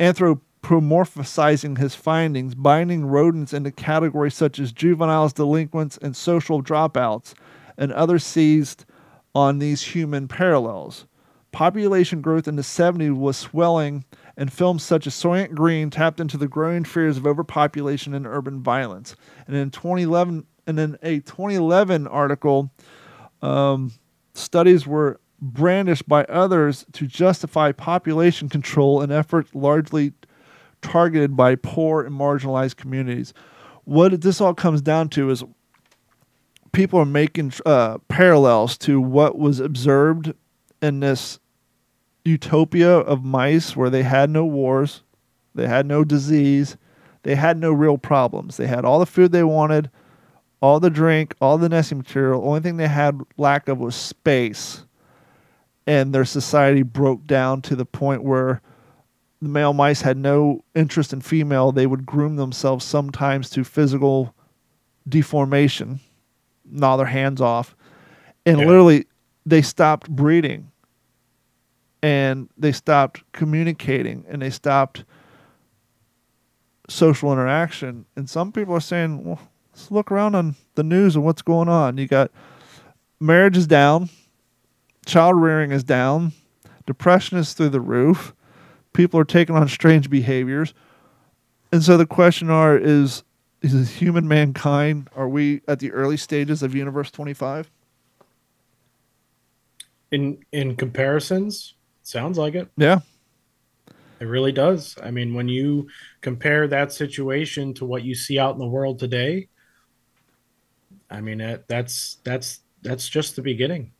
anthropomorphizing 0.00 1.78
his 1.78 1.94
findings, 1.94 2.54
binding 2.54 3.06
rodents 3.06 3.52
into 3.52 3.70
categories 3.70 4.34
such 4.34 4.58
as 4.58 4.72
juveniles, 4.72 5.34
delinquents, 5.34 5.98
and 6.02 6.16
social 6.16 6.62
dropouts, 6.62 7.34
and 7.76 7.92
others 7.92 8.24
seized 8.24 8.86
on 9.34 9.58
these 9.58 9.82
human 9.82 10.26
parallels. 10.26 11.06
Population 11.52 12.20
growth 12.22 12.48
in 12.48 12.56
the 12.56 12.62
70s 12.62 13.14
was 13.14 13.36
swelling 13.36 14.04
and 14.38 14.52
films 14.52 14.84
such 14.84 15.06
as 15.08 15.14
Soylent 15.14 15.52
Green 15.54 15.90
tapped 15.90 16.20
into 16.20 16.38
the 16.38 16.46
growing 16.46 16.84
fears 16.84 17.16
of 17.16 17.26
overpopulation 17.26 18.14
and 18.14 18.24
urban 18.24 18.62
violence. 18.62 19.16
And 19.48 19.56
in 19.56 19.70
2011, 19.70 20.46
and 20.64 20.78
in 20.78 20.96
a 21.02 21.18
2011 21.18 22.06
article, 22.06 22.70
um, 23.42 23.92
studies 24.34 24.86
were 24.86 25.20
brandished 25.40 26.08
by 26.08 26.22
others 26.24 26.86
to 26.92 27.08
justify 27.08 27.72
population 27.72 28.48
control 28.48 29.02
in 29.02 29.10
efforts 29.10 29.52
largely 29.56 30.12
targeted 30.82 31.36
by 31.36 31.56
poor 31.56 32.04
and 32.04 32.14
marginalized 32.14 32.76
communities. 32.76 33.34
What 33.82 34.20
this 34.20 34.40
all 34.40 34.54
comes 34.54 34.80
down 34.80 35.08
to 35.10 35.30
is 35.30 35.42
people 36.70 37.00
are 37.00 37.04
making 37.04 37.54
uh, 37.66 37.98
parallels 38.06 38.78
to 38.78 39.00
what 39.00 39.36
was 39.36 39.58
observed 39.58 40.32
in 40.80 41.00
this 41.00 41.40
utopia 42.24 42.98
of 42.98 43.24
mice 43.24 43.76
where 43.76 43.90
they 43.90 44.02
had 44.02 44.30
no 44.30 44.44
wars, 44.44 45.02
they 45.54 45.66
had 45.66 45.86
no 45.86 46.04
disease, 46.04 46.76
they 47.22 47.34
had 47.34 47.58
no 47.58 47.72
real 47.72 47.98
problems. 47.98 48.56
They 48.56 48.66
had 48.66 48.84
all 48.84 48.98
the 48.98 49.06
food 49.06 49.32
they 49.32 49.44
wanted, 49.44 49.90
all 50.60 50.80
the 50.80 50.90
drink, 50.90 51.34
all 51.40 51.58
the 51.58 51.68
nesting 51.68 51.98
material. 51.98 52.46
Only 52.46 52.60
thing 52.60 52.76
they 52.76 52.88
had 52.88 53.20
lack 53.36 53.68
of 53.68 53.78
was 53.78 53.94
space. 53.94 54.84
And 55.86 56.14
their 56.14 56.24
society 56.24 56.82
broke 56.82 57.26
down 57.26 57.62
to 57.62 57.76
the 57.76 57.86
point 57.86 58.22
where 58.22 58.60
the 59.40 59.48
male 59.48 59.72
mice 59.72 60.02
had 60.02 60.16
no 60.16 60.64
interest 60.74 61.12
in 61.12 61.20
female. 61.20 61.72
They 61.72 61.86
would 61.86 62.04
groom 62.04 62.36
themselves 62.36 62.84
sometimes 62.84 63.50
to 63.50 63.64
physical 63.64 64.34
deformation, 65.08 66.00
gnaw 66.64 66.96
their 66.96 67.06
hands 67.06 67.40
off. 67.40 67.74
And 68.44 68.58
yeah. 68.58 68.66
literally, 68.66 69.06
they 69.46 69.62
stopped 69.62 70.10
breeding 70.10 70.70
and 72.02 72.48
they 72.56 72.72
stopped 72.72 73.22
communicating 73.32 74.24
and 74.28 74.42
they 74.42 74.50
stopped 74.50 75.04
social 76.88 77.32
interaction. 77.32 78.06
And 78.16 78.28
some 78.28 78.52
people 78.52 78.74
are 78.74 78.80
saying, 78.80 79.24
well, 79.24 79.40
let's 79.72 79.90
look 79.90 80.10
around 80.10 80.34
on 80.34 80.56
the 80.74 80.82
news 80.82 81.16
and 81.16 81.24
what's 81.24 81.42
going 81.42 81.68
on. 81.68 81.98
You 81.98 82.06
got 82.06 82.30
marriage 83.20 83.56
is 83.56 83.66
down, 83.66 84.10
child 85.06 85.36
rearing 85.36 85.72
is 85.72 85.84
down, 85.84 86.32
depression 86.86 87.38
is 87.38 87.52
through 87.52 87.70
the 87.70 87.80
roof, 87.80 88.34
people 88.92 89.18
are 89.20 89.24
taking 89.24 89.56
on 89.56 89.68
strange 89.68 90.08
behaviors. 90.10 90.74
And 91.72 91.82
so 91.82 91.96
the 91.96 92.06
question 92.06 92.50
are 92.50 92.76
is 92.76 93.22
is 93.60 93.90
human 93.96 94.28
mankind 94.28 95.08
are 95.16 95.28
we 95.28 95.60
at 95.66 95.80
the 95.80 95.90
early 95.90 96.16
stages 96.16 96.62
of 96.62 96.76
universe 96.76 97.10
25 97.10 97.68
in 100.12 100.38
in 100.52 100.76
comparisons 100.76 101.74
Sounds 102.08 102.38
like 102.38 102.54
it. 102.54 102.70
Yeah. 102.78 103.00
It 104.18 104.24
really 104.24 104.50
does. 104.50 104.96
I 105.02 105.10
mean, 105.10 105.34
when 105.34 105.46
you 105.46 105.88
compare 106.22 106.66
that 106.66 106.90
situation 106.90 107.74
to 107.74 107.84
what 107.84 108.02
you 108.02 108.14
see 108.14 108.38
out 108.38 108.54
in 108.54 108.58
the 108.58 108.66
world 108.66 108.98
today, 108.98 109.48
I 111.10 111.20
mean, 111.20 111.36
that, 111.36 111.68
that's 111.68 112.16
that's 112.24 112.60
that's 112.80 113.10
just 113.10 113.36
the 113.36 113.42
beginning. 113.42 113.92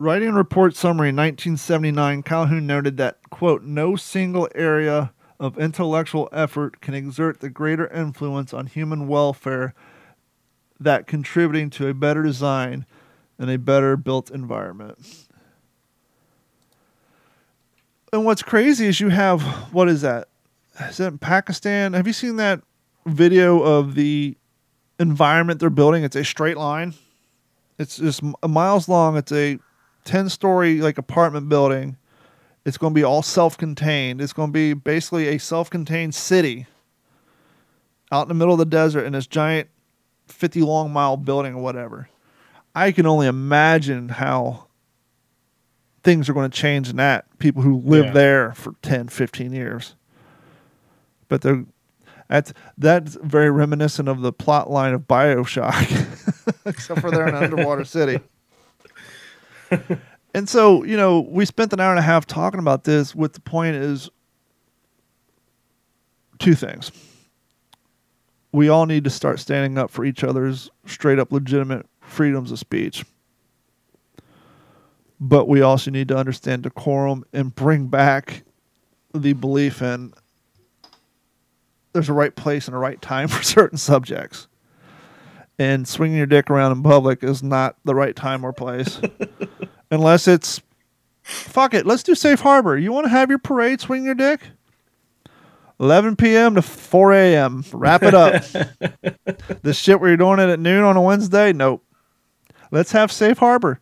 Writing 0.00 0.30
a 0.30 0.32
report 0.32 0.74
summary 0.74 1.10
in 1.10 1.16
1979, 1.16 2.24
Calhoun 2.24 2.66
noted 2.66 2.96
that, 2.96 3.18
quote, 3.30 3.62
no 3.62 3.94
single 3.94 4.48
area 4.56 5.12
of 5.38 5.56
intellectual 5.56 6.28
effort 6.32 6.80
can 6.80 6.94
exert 6.94 7.38
the 7.38 7.48
greater 7.48 7.86
influence 7.92 8.52
on 8.52 8.66
human 8.66 9.06
welfare 9.06 9.72
that 10.80 11.06
contributing 11.06 11.70
to 11.70 11.86
a 11.86 11.94
better 11.94 12.24
design 12.24 12.86
and 13.40 13.50
a 13.50 13.58
better 13.58 13.96
built 13.96 14.30
environment. 14.30 14.98
And 18.12 18.24
what's 18.24 18.42
crazy 18.42 18.86
is 18.86 19.00
you 19.00 19.08
have, 19.08 19.42
what 19.72 19.88
is 19.88 20.02
that? 20.02 20.28
Is 20.78 20.98
that 20.98 21.08
in 21.08 21.18
Pakistan? 21.18 21.94
Have 21.94 22.06
you 22.06 22.12
seen 22.12 22.36
that 22.36 22.60
video 23.06 23.62
of 23.62 23.94
the 23.94 24.36
environment 24.98 25.58
they're 25.58 25.70
building? 25.70 26.04
It's 26.04 26.16
a 26.16 26.24
straight 26.24 26.58
line. 26.58 26.94
It's 27.78 27.96
just 27.96 28.20
miles 28.46 28.88
long. 28.88 29.16
It's 29.16 29.32
a 29.32 29.58
10 30.04 30.28
story 30.28 30.80
like 30.80 30.98
apartment 30.98 31.48
building. 31.48 31.96
It's 32.66 32.76
going 32.76 32.92
to 32.92 32.98
be 32.98 33.04
all 33.04 33.22
self 33.22 33.56
contained. 33.56 34.20
It's 34.20 34.34
going 34.34 34.50
to 34.50 34.52
be 34.52 34.74
basically 34.74 35.28
a 35.28 35.38
self 35.38 35.70
contained 35.70 36.14
city 36.14 36.66
out 38.12 38.22
in 38.22 38.28
the 38.28 38.34
middle 38.34 38.52
of 38.52 38.58
the 38.58 38.66
desert 38.66 39.04
in 39.04 39.14
this 39.14 39.26
giant 39.26 39.70
50 40.28 40.60
long 40.60 40.92
mile 40.92 41.16
building 41.16 41.54
or 41.54 41.62
whatever. 41.62 42.10
I 42.74 42.92
can 42.92 43.06
only 43.06 43.26
imagine 43.26 44.08
how 44.10 44.66
things 46.02 46.28
are 46.28 46.32
going 46.32 46.50
to 46.50 46.56
change 46.56 46.88
in 46.88 46.96
that. 46.96 47.26
People 47.38 47.62
who 47.62 47.78
live 47.80 48.06
Yeah. 48.06 48.12
there 48.12 48.52
for 48.54 48.74
10, 48.82 49.08
15 49.08 49.52
years. 49.52 49.94
But 51.28 51.42
they're. 51.42 51.64
That's 52.28 52.52
that's 52.78 53.16
very 53.24 53.50
reminiscent 53.50 54.08
of 54.08 54.20
the 54.20 54.32
plot 54.32 54.70
line 54.70 54.94
of 54.94 55.08
Bioshock, 55.08 56.54
except 56.64 57.00
for 57.00 57.10
they're 57.10 57.26
in 57.26 57.34
an 57.34 57.42
underwater 57.42 57.84
city. 57.84 58.20
And 60.32 60.48
so, 60.48 60.84
you 60.84 60.96
know, 60.96 61.22
we 61.28 61.44
spent 61.44 61.72
an 61.72 61.80
hour 61.80 61.90
and 61.90 61.98
a 61.98 62.02
half 62.02 62.24
talking 62.24 62.60
about 62.60 62.84
this 62.84 63.16
with 63.16 63.32
the 63.32 63.40
point 63.40 63.74
is 63.74 64.08
two 66.38 66.54
things. 66.54 66.92
We 68.52 68.68
all 68.68 68.86
need 68.86 69.02
to 69.04 69.10
start 69.10 69.40
standing 69.40 69.76
up 69.76 69.90
for 69.90 70.04
each 70.04 70.22
other's 70.22 70.70
straight 70.86 71.18
up 71.18 71.32
legitimate 71.32 71.84
freedoms 72.10 72.52
of 72.52 72.58
speech. 72.58 73.04
But 75.18 75.48
we 75.48 75.60
also 75.60 75.90
need 75.90 76.08
to 76.08 76.16
understand 76.16 76.62
decorum 76.62 77.24
and 77.32 77.54
bring 77.54 77.88
back 77.88 78.42
the 79.12 79.32
belief 79.32 79.82
in 79.82 80.14
there's 81.92 82.08
a 82.08 82.12
right 82.12 82.34
place 82.34 82.66
and 82.66 82.74
a 82.74 82.78
right 82.78 83.00
time 83.00 83.28
for 83.28 83.42
certain 83.42 83.78
subjects. 83.78 84.46
And 85.58 85.86
swinging 85.86 86.16
your 86.16 86.26
dick 86.26 86.48
around 86.48 86.72
in 86.72 86.82
public 86.82 87.22
is 87.22 87.42
not 87.42 87.76
the 87.84 87.94
right 87.94 88.16
time 88.16 88.44
or 88.44 88.52
place 88.52 88.98
unless 89.90 90.26
it's 90.26 90.62
fuck 91.22 91.74
it. 91.74 91.84
Let's 91.84 92.02
do 92.02 92.14
safe 92.14 92.40
harbor. 92.40 92.78
You 92.78 92.92
want 92.92 93.04
to 93.04 93.10
have 93.10 93.28
your 93.28 93.38
parade, 93.38 93.80
swing 93.80 94.04
your 94.04 94.14
dick. 94.14 94.40
11 95.78 96.16
p.m. 96.16 96.54
to 96.54 96.62
4 96.62 97.12
a.m. 97.12 97.64
Wrap 97.72 98.02
it 98.02 98.14
up. 98.14 98.42
this 99.62 99.78
shit 99.78 99.98
where 99.98 100.10
you're 100.10 100.16
doing 100.16 100.38
it 100.38 100.50
at 100.50 100.60
noon 100.60 100.84
on 100.84 100.96
a 100.96 101.00
Wednesday? 101.00 101.52
Nope. 101.52 101.84
Let's 102.70 102.92
have 102.92 103.10
safe 103.10 103.38
harbor. 103.38 103.80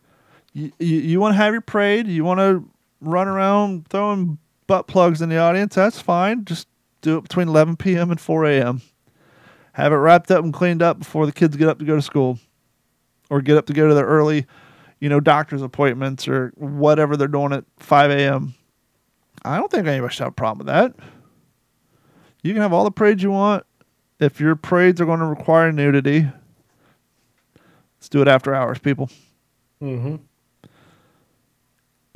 You, 0.53 0.71
you, 0.79 0.97
you 0.97 1.19
want 1.19 1.33
to 1.33 1.37
have 1.37 1.53
your 1.53 1.61
parade? 1.61 2.07
You 2.07 2.23
want 2.23 2.39
to 2.39 2.67
run 3.01 3.27
around 3.27 3.87
throwing 3.89 4.37
butt 4.67 4.87
plugs 4.87 5.21
in 5.21 5.29
the 5.29 5.37
audience? 5.37 5.75
That's 5.75 6.01
fine. 6.01 6.45
Just 6.45 6.67
do 7.01 7.17
it 7.17 7.21
between 7.21 7.47
11 7.47 7.77
p.m. 7.77 8.11
and 8.11 8.19
4 8.19 8.45
a.m. 8.45 8.81
Have 9.73 9.93
it 9.93 9.97
wrapped 9.97 10.31
up 10.31 10.43
and 10.43 10.53
cleaned 10.53 10.81
up 10.81 10.99
before 10.99 11.25
the 11.25 11.31
kids 11.31 11.55
get 11.55 11.69
up 11.69 11.79
to 11.79 11.85
go 11.85 11.95
to 11.95 12.01
school 12.01 12.39
or 13.29 13.41
get 13.41 13.57
up 13.57 13.67
to 13.67 13.73
go 13.73 13.87
to 13.87 13.93
their 13.93 14.05
early 14.05 14.45
you 14.99 15.09
know, 15.09 15.19
doctor's 15.19 15.61
appointments 15.61 16.27
or 16.27 16.51
whatever 16.55 17.15
they're 17.15 17.27
doing 17.27 17.53
at 17.53 17.63
5 17.77 18.11
a.m. 18.11 18.53
I 19.45 19.57
don't 19.57 19.71
think 19.71 19.87
anybody 19.87 20.13
should 20.13 20.23
have 20.23 20.33
a 20.33 20.35
problem 20.35 20.65
with 20.65 20.67
that. 20.67 20.93
You 22.43 22.53
can 22.53 22.61
have 22.61 22.73
all 22.73 22.83
the 22.83 22.91
parades 22.91 23.23
you 23.23 23.31
want. 23.31 23.65
If 24.19 24.39
your 24.41 24.55
parades 24.55 24.99
are 24.99 25.05
going 25.05 25.19
to 25.19 25.25
require 25.25 25.71
nudity, 25.71 26.27
let's 27.99 28.09
do 28.09 28.21
it 28.21 28.27
after 28.27 28.55
hours, 28.55 28.79
people. 28.79 29.09
Mm-hmm. 29.81 30.15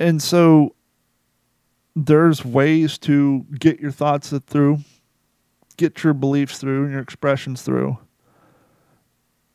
And 0.00 0.22
so 0.22 0.74
there's 1.94 2.44
ways 2.44 2.98
to 2.98 3.46
get 3.58 3.80
your 3.80 3.92
thoughts 3.92 4.32
through, 4.46 4.78
get 5.76 6.02
your 6.02 6.14
beliefs 6.14 6.58
through, 6.58 6.84
and 6.84 6.92
your 6.92 7.02
expressions 7.02 7.62
through. 7.62 7.98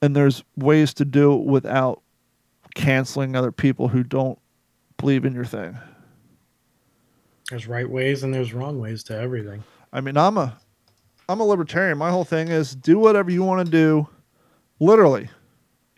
And 0.01 0.15
there's 0.15 0.43
ways 0.55 0.93
to 0.95 1.05
do 1.05 1.33
it 1.33 1.43
without 1.43 2.01
canceling 2.75 3.35
other 3.35 3.51
people 3.51 3.89
who 3.89 4.03
don't 4.03 4.39
believe 4.97 5.25
in 5.25 5.33
your 5.33 5.45
thing. 5.45 5.77
There's 7.49 7.67
right 7.67 7.89
ways 7.89 8.23
and 8.23 8.33
there's 8.33 8.53
wrong 8.53 8.79
ways 8.79 9.03
to 9.05 9.17
everything. 9.17 9.63
I 9.91 10.01
mean, 10.01 10.17
I'm 10.17 10.37
a 10.37 10.57
I'm 11.27 11.39
a 11.39 11.43
libertarian. 11.43 11.97
My 11.97 12.11
whole 12.11 12.23
thing 12.23 12.47
is 12.47 12.75
do 12.75 12.97
whatever 12.99 13.29
you 13.31 13.43
want 13.43 13.65
to 13.65 13.71
do, 13.71 14.07
literally, 14.79 15.29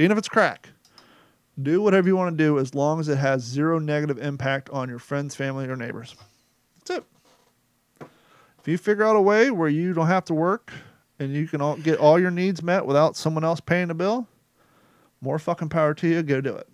even 0.01 0.11
if 0.11 0.17
it's 0.17 0.29
crack. 0.29 0.69
Do 1.61 1.81
whatever 1.81 2.07
you 2.07 2.15
want 2.15 2.35
to 2.35 2.43
do 2.43 2.57
as 2.57 2.73
long 2.73 2.99
as 2.99 3.07
it 3.07 3.17
has 3.17 3.43
zero 3.43 3.77
negative 3.77 4.17
impact 4.17 4.69
on 4.71 4.89
your 4.89 4.99
friends, 4.99 5.35
family, 5.35 5.67
or 5.67 5.75
neighbors. 5.75 6.15
That's 6.79 6.99
it. 6.99 8.07
If 8.59 8.67
you 8.67 8.77
figure 8.77 9.03
out 9.03 9.15
a 9.15 9.21
way 9.21 9.51
where 9.51 9.69
you 9.69 9.93
don't 9.93 10.07
have 10.07 10.25
to 10.25 10.33
work 10.33 10.71
and 11.19 11.33
you 11.33 11.47
can 11.47 11.61
all 11.61 11.75
get 11.75 11.99
all 11.99 12.19
your 12.19 12.31
needs 12.31 12.63
met 12.63 12.85
without 12.85 13.15
someone 13.15 13.43
else 13.43 13.59
paying 13.59 13.89
the 13.89 13.93
bill, 13.93 14.27
more 15.21 15.37
fucking 15.37 15.69
power 15.69 15.93
to 15.93 16.07
you. 16.07 16.23
Go 16.23 16.41
do 16.41 16.55
it. 16.55 16.67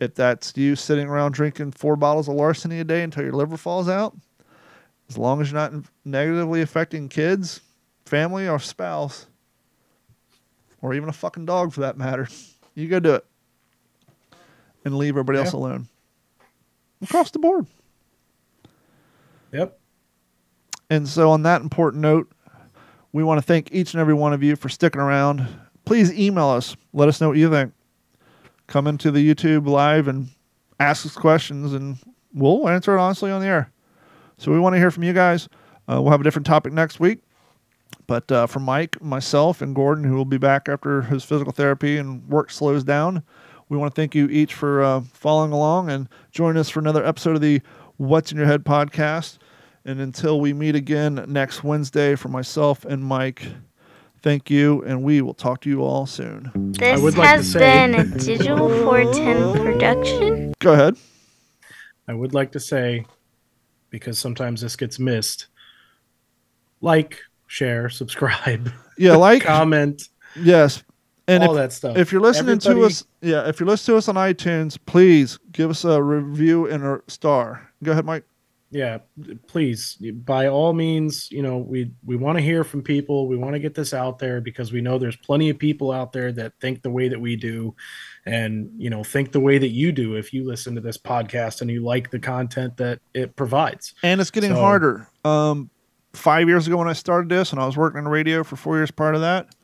If 0.00 0.14
that's 0.14 0.56
you 0.56 0.76
sitting 0.76 1.06
around 1.06 1.32
drinking 1.32 1.72
four 1.72 1.96
bottles 1.96 2.28
of 2.28 2.34
larceny 2.34 2.80
a 2.80 2.84
day 2.84 3.02
until 3.02 3.22
your 3.22 3.32
liver 3.32 3.56
falls 3.56 3.88
out, 3.88 4.16
as 5.08 5.18
long 5.18 5.40
as 5.40 5.50
you're 5.50 5.60
not 5.60 5.84
negatively 6.04 6.62
affecting 6.62 7.08
kids, 7.08 7.60
family, 8.06 8.48
or 8.48 8.58
spouse, 8.58 9.26
or 10.84 10.92
even 10.92 11.08
a 11.08 11.12
fucking 11.12 11.46
dog 11.46 11.72
for 11.72 11.80
that 11.80 11.96
matter, 11.96 12.28
you 12.74 12.88
go 12.88 13.00
do 13.00 13.14
it 13.14 13.24
and 14.84 14.98
leave 14.98 15.14
everybody 15.14 15.38
else 15.38 15.52
alone. 15.52 15.88
Across 17.02 17.30
the 17.30 17.38
board. 17.38 17.66
Yep. 19.50 19.78
And 20.90 21.08
so, 21.08 21.30
on 21.30 21.42
that 21.44 21.62
important 21.62 22.02
note, 22.02 22.30
we 23.12 23.24
want 23.24 23.38
to 23.38 23.42
thank 23.42 23.72
each 23.72 23.94
and 23.94 24.00
every 24.00 24.12
one 24.12 24.34
of 24.34 24.42
you 24.42 24.56
for 24.56 24.68
sticking 24.68 25.00
around. 25.00 25.48
Please 25.86 26.12
email 26.12 26.48
us. 26.48 26.76
Let 26.92 27.08
us 27.08 27.18
know 27.18 27.28
what 27.28 27.38
you 27.38 27.48
think. 27.50 27.72
Come 28.66 28.86
into 28.86 29.10
the 29.10 29.34
YouTube 29.34 29.66
live 29.66 30.06
and 30.06 30.28
ask 30.78 31.06
us 31.06 31.14
questions, 31.14 31.72
and 31.72 31.96
we'll 32.34 32.68
answer 32.68 32.94
it 32.94 33.00
honestly 33.00 33.30
on 33.30 33.40
the 33.40 33.46
air. 33.46 33.72
So, 34.36 34.52
we 34.52 34.58
want 34.58 34.74
to 34.74 34.78
hear 34.78 34.90
from 34.90 35.04
you 35.04 35.14
guys. 35.14 35.48
Uh, 35.88 36.02
we'll 36.02 36.10
have 36.10 36.20
a 36.20 36.24
different 36.24 36.46
topic 36.46 36.74
next 36.74 37.00
week. 37.00 37.20
But 38.06 38.30
uh, 38.30 38.46
for 38.46 38.60
Mike, 38.60 39.00
myself, 39.02 39.62
and 39.62 39.74
Gordon, 39.74 40.04
who 40.04 40.14
will 40.14 40.24
be 40.26 40.36
back 40.38 40.68
after 40.68 41.02
his 41.02 41.24
physical 41.24 41.52
therapy 41.52 41.96
and 41.96 42.26
work 42.28 42.50
slows 42.50 42.84
down, 42.84 43.22
we 43.70 43.78
want 43.78 43.94
to 43.94 44.00
thank 44.00 44.14
you 44.14 44.28
each 44.28 44.52
for 44.54 44.82
uh, 44.82 45.00
following 45.12 45.52
along 45.52 45.88
and 45.90 46.08
joining 46.30 46.60
us 46.60 46.68
for 46.68 46.80
another 46.80 47.04
episode 47.04 47.34
of 47.34 47.40
the 47.40 47.62
What's 47.96 48.30
in 48.30 48.36
Your 48.36 48.46
Head 48.46 48.62
podcast. 48.64 49.38
And 49.86 50.00
until 50.00 50.38
we 50.40 50.52
meet 50.52 50.74
again 50.74 51.24
next 51.28 51.64
Wednesday 51.64 52.14
for 52.14 52.28
myself 52.28 52.84
and 52.84 53.02
Mike, 53.02 53.46
thank 54.22 54.50
you, 54.50 54.82
and 54.82 55.02
we 55.02 55.22
will 55.22 55.34
talk 55.34 55.60
to 55.62 55.70
you 55.70 55.82
all 55.82 56.04
soon. 56.06 56.50
This 56.78 57.00
would 57.00 57.16
like 57.16 57.28
to 57.30 57.36
has 57.36 57.52
say- 57.52 57.58
been 57.60 57.94
a 57.94 58.04
Digital 58.04 58.68
410 58.68 59.62
production. 59.64 60.54
Go 60.58 60.72
ahead. 60.74 60.96
I 62.06 62.12
would 62.12 62.34
like 62.34 62.52
to 62.52 62.60
say, 62.60 63.06
because 63.88 64.18
sometimes 64.18 64.60
this 64.60 64.76
gets 64.76 64.98
missed, 64.98 65.46
like, 66.82 67.18
share, 67.46 67.88
subscribe, 67.88 68.70
Yeah, 68.98 69.16
like, 69.16 69.42
comment, 69.42 70.08
yes. 70.36 70.82
And 71.26 71.42
all 71.42 71.56
if, 71.56 71.62
that 71.62 71.72
stuff. 71.72 71.96
if 71.96 72.12
you're 72.12 72.20
listening 72.20 72.58
to 72.58 72.84
us, 72.84 73.04
yeah, 73.22 73.48
if 73.48 73.58
you're 73.58 73.66
listening 73.66 73.94
to 73.94 73.98
us 73.98 74.08
on 74.08 74.16
iTunes, 74.16 74.78
please 74.84 75.38
give 75.52 75.70
us 75.70 75.84
a 75.84 76.02
review 76.02 76.66
and 76.68 76.84
a 76.84 77.00
star. 77.08 77.70
Go 77.82 77.92
ahead, 77.92 78.04
Mike. 78.04 78.24
yeah 78.70 78.98
please 79.46 79.96
by 80.24 80.48
all 80.48 80.72
means 80.72 81.30
you 81.30 81.42
know 81.42 81.58
we 81.58 81.92
we 82.04 82.16
want 82.16 82.36
to 82.36 82.42
hear 82.42 82.64
from 82.64 82.82
people 82.82 83.28
we 83.28 83.36
want 83.36 83.52
to 83.54 83.58
get 83.60 83.72
this 83.74 83.94
out 83.94 84.18
there 84.18 84.40
because 84.40 84.72
we 84.72 84.80
know 84.80 84.98
there's 84.98 85.16
plenty 85.16 85.48
of 85.48 85.56
people 85.58 85.92
out 85.92 86.12
there 86.12 86.32
that 86.32 86.52
think 86.60 86.82
the 86.82 86.90
way 86.90 87.08
that 87.08 87.20
we 87.20 87.36
do 87.36 87.72
and 88.26 88.68
you 88.76 88.90
know 88.90 89.04
think 89.04 89.30
the 89.32 89.38
way 89.38 89.58
that 89.58 89.68
you 89.68 89.92
do 89.92 90.16
if 90.16 90.32
you 90.32 90.44
listen 90.44 90.74
to 90.74 90.80
this 90.80 90.98
podcast 90.98 91.60
and 91.60 91.70
you 91.70 91.84
like 91.84 92.10
the 92.10 92.18
content 92.18 92.76
that 92.76 92.98
it 93.12 93.36
provides 93.36 93.94
And 94.02 94.20
it's 94.20 94.30
getting 94.32 94.50
So- 94.54 94.60
harder. 94.60 95.08
Um, 95.24 95.70
five 96.14 96.48
years 96.48 96.66
ago 96.66 96.76
when 96.78 96.88
I 96.88 96.94
started 96.94 97.28
this, 97.28 97.52
and 97.52 97.60
I 97.60 97.66
was 97.66 97.76
working 97.76 97.98
in 97.98 98.08
radio 98.08 98.42
for 98.44 98.56
four 98.56 98.76
years 98.76 98.90
prior 98.90 99.12
to 99.12 99.18
that, 99.20 99.54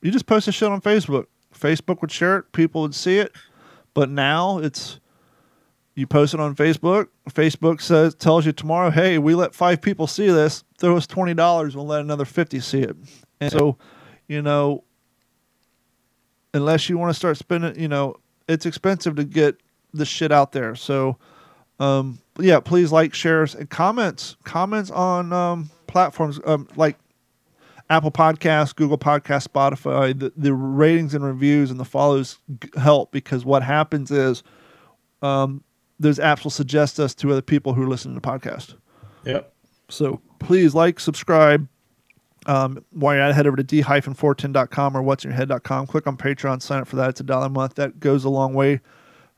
you 0.00 0.10
just 0.10 0.26
post 0.26 0.48
a 0.48 0.52
shit 0.52 0.70
on 0.70 0.80
Facebook. 0.80 1.26
Facebook 1.54 2.00
would 2.00 2.10
share 2.10 2.38
it, 2.38 2.52
people 2.52 2.82
would 2.82 2.94
see 2.94 3.18
it. 3.18 3.32
But 3.94 4.10
now 4.10 4.58
it's 4.58 4.98
you 5.94 6.06
post 6.06 6.34
it 6.34 6.40
on 6.40 6.56
Facebook. 6.56 7.06
Facebook 7.30 7.80
says 7.80 8.14
tells 8.14 8.44
you 8.44 8.52
tomorrow, 8.52 8.90
hey, 8.90 9.18
we 9.18 9.34
let 9.34 9.54
five 9.54 9.80
people 9.80 10.08
see 10.08 10.26
this. 10.26 10.64
Throw 10.78 10.96
us 10.96 11.06
twenty 11.06 11.34
dollars. 11.34 11.76
We'll 11.76 11.86
let 11.86 12.00
another 12.00 12.24
fifty 12.24 12.58
see 12.58 12.80
it. 12.80 12.96
And 13.40 13.52
so, 13.52 13.78
you 14.26 14.42
know, 14.42 14.82
unless 16.52 16.88
you 16.88 16.98
want 16.98 17.10
to 17.10 17.14
start 17.14 17.36
spending, 17.36 17.78
you 17.80 17.88
know, 17.88 18.16
it's 18.48 18.66
expensive 18.66 19.14
to 19.16 19.24
get 19.24 19.56
the 19.92 20.04
shit 20.04 20.32
out 20.32 20.50
there. 20.50 20.74
So, 20.74 21.16
um, 21.78 22.18
yeah, 22.38 22.60
please 22.60 22.92
like, 22.92 23.14
shares, 23.14 23.54
and 23.54 23.68
comments. 23.70 24.36
Comments 24.44 24.90
on 24.90 25.32
um, 25.32 25.70
platforms 25.86 26.40
um, 26.44 26.68
like 26.76 26.98
Apple 27.90 28.10
Podcasts, 28.10 28.74
Google 28.74 28.98
Podcasts, 28.98 29.46
Spotify. 29.46 30.18
The, 30.18 30.32
the 30.36 30.54
ratings 30.54 31.14
and 31.14 31.24
reviews 31.24 31.70
and 31.70 31.78
the 31.78 31.84
follows 31.84 32.38
help 32.76 33.12
because 33.12 33.44
what 33.44 33.62
happens 33.62 34.10
is 34.10 34.42
um, 35.22 35.62
those 36.00 36.18
apps 36.18 36.44
will 36.44 36.50
suggest 36.50 36.98
us 36.98 37.14
to 37.16 37.30
other 37.30 37.42
people 37.42 37.74
who 37.74 37.86
listen 37.86 38.14
to 38.14 38.20
the 38.20 38.26
podcast. 38.26 38.74
Yep. 39.24 39.52
So 39.88 40.20
please 40.38 40.74
like, 40.74 40.98
subscribe. 40.98 41.68
Um, 42.46 42.84
while 42.90 43.14
you're 43.14 43.24
at 43.24 43.30
it, 43.30 43.34
head 43.34 43.46
over 43.46 43.56
to 43.56 43.62
d-410.com 43.62 44.96
or 44.96 45.02
what'sinyourhead.com. 45.02 45.86
Click 45.86 46.06
on 46.06 46.16
Patreon, 46.16 46.60
sign 46.60 46.82
up 46.82 46.88
for 46.88 46.96
that. 46.96 47.10
It's 47.10 47.20
a 47.20 47.24
dollar 47.24 47.46
a 47.46 47.50
month. 47.50 47.76
That 47.76 48.00
goes 48.00 48.24
a 48.24 48.28
long 48.28 48.52
way 48.52 48.80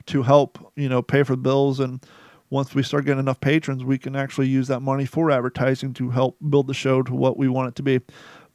to 0.06 0.22
help, 0.22 0.72
you 0.74 0.88
know, 0.88 1.02
pay 1.02 1.22
for 1.22 1.34
the 1.34 1.42
bills. 1.42 1.78
And 1.78 2.04
once 2.50 2.74
we 2.74 2.82
start 2.82 3.04
getting 3.04 3.20
enough 3.20 3.40
patrons, 3.40 3.84
we 3.84 3.98
can 3.98 4.14
actually 4.14 4.48
use 4.48 4.68
that 4.68 4.80
money 4.80 5.04
for 5.04 5.30
advertising 5.30 5.92
to 5.94 6.10
help 6.10 6.36
build 6.48 6.66
the 6.66 6.74
show 6.74 7.02
to 7.02 7.14
what 7.14 7.36
we 7.36 7.48
want 7.48 7.68
it 7.68 7.74
to 7.76 7.82
be. 7.82 8.00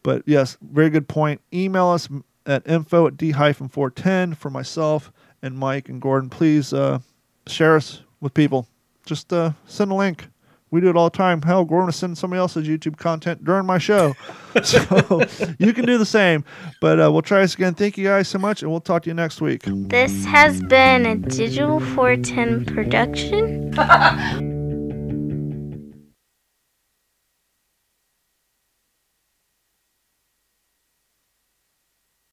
But 0.04 0.24
yes, 0.26 0.58
very 0.62 0.90
good 0.90 1.08
point. 1.08 1.42
Email 1.54 1.90
us 1.90 2.08
at 2.46 2.68
info 2.68 3.08
at 3.08 3.18
d-410 3.18 4.36
for 4.36 4.50
myself 4.50 5.12
and 5.42 5.58
Mike 5.58 5.90
and 5.90 6.02
Gordon. 6.02 6.30
Please 6.30 6.74
uh, 6.74 7.00
share 7.48 7.76
us 7.76 8.02
with 8.20 8.34
people. 8.34 8.68
Just 9.06 9.32
uh, 9.34 9.52
send 9.66 9.92
a 9.92 9.96
link. 9.96 10.28
We 10.72 10.80
do 10.82 10.90
it 10.90 10.96
all 10.96 11.10
the 11.10 11.18
time. 11.18 11.42
Hell, 11.42 11.66
Gordon 11.66 11.88
will 11.88 11.94
send 11.94 12.18
somebody 12.18 12.40
else's 12.40 12.68
YouTube 12.68 12.98
content 12.98 13.44
during 13.44 13.66
my 13.66 13.78
show. 13.78 14.16
so 14.64 14.80
you 15.60 15.74
can 15.74 15.86
do 15.86 15.98
the 15.98 16.06
same. 16.06 16.46
But 16.80 17.00
uh, 17.00 17.12
we'll 17.12 17.22
try 17.22 17.42
this 17.42 17.54
again. 17.54 17.76
Thank 17.76 17.98
you 17.98 18.06
guys 18.06 18.30
so 18.30 18.40
much, 18.40 18.62
and 18.62 18.72
we'll 18.72 18.80
talk 18.82 19.04
to 19.04 19.10
you 19.10 19.14
next 19.14 19.42
week. 19.42 19.64
This 19.66 20.26
has 20.26 20.62
been 20.64 21.06
a 21.06 21.16
Digital 21.18 21.80
410 21.80 22.66
production. 22.66 24.48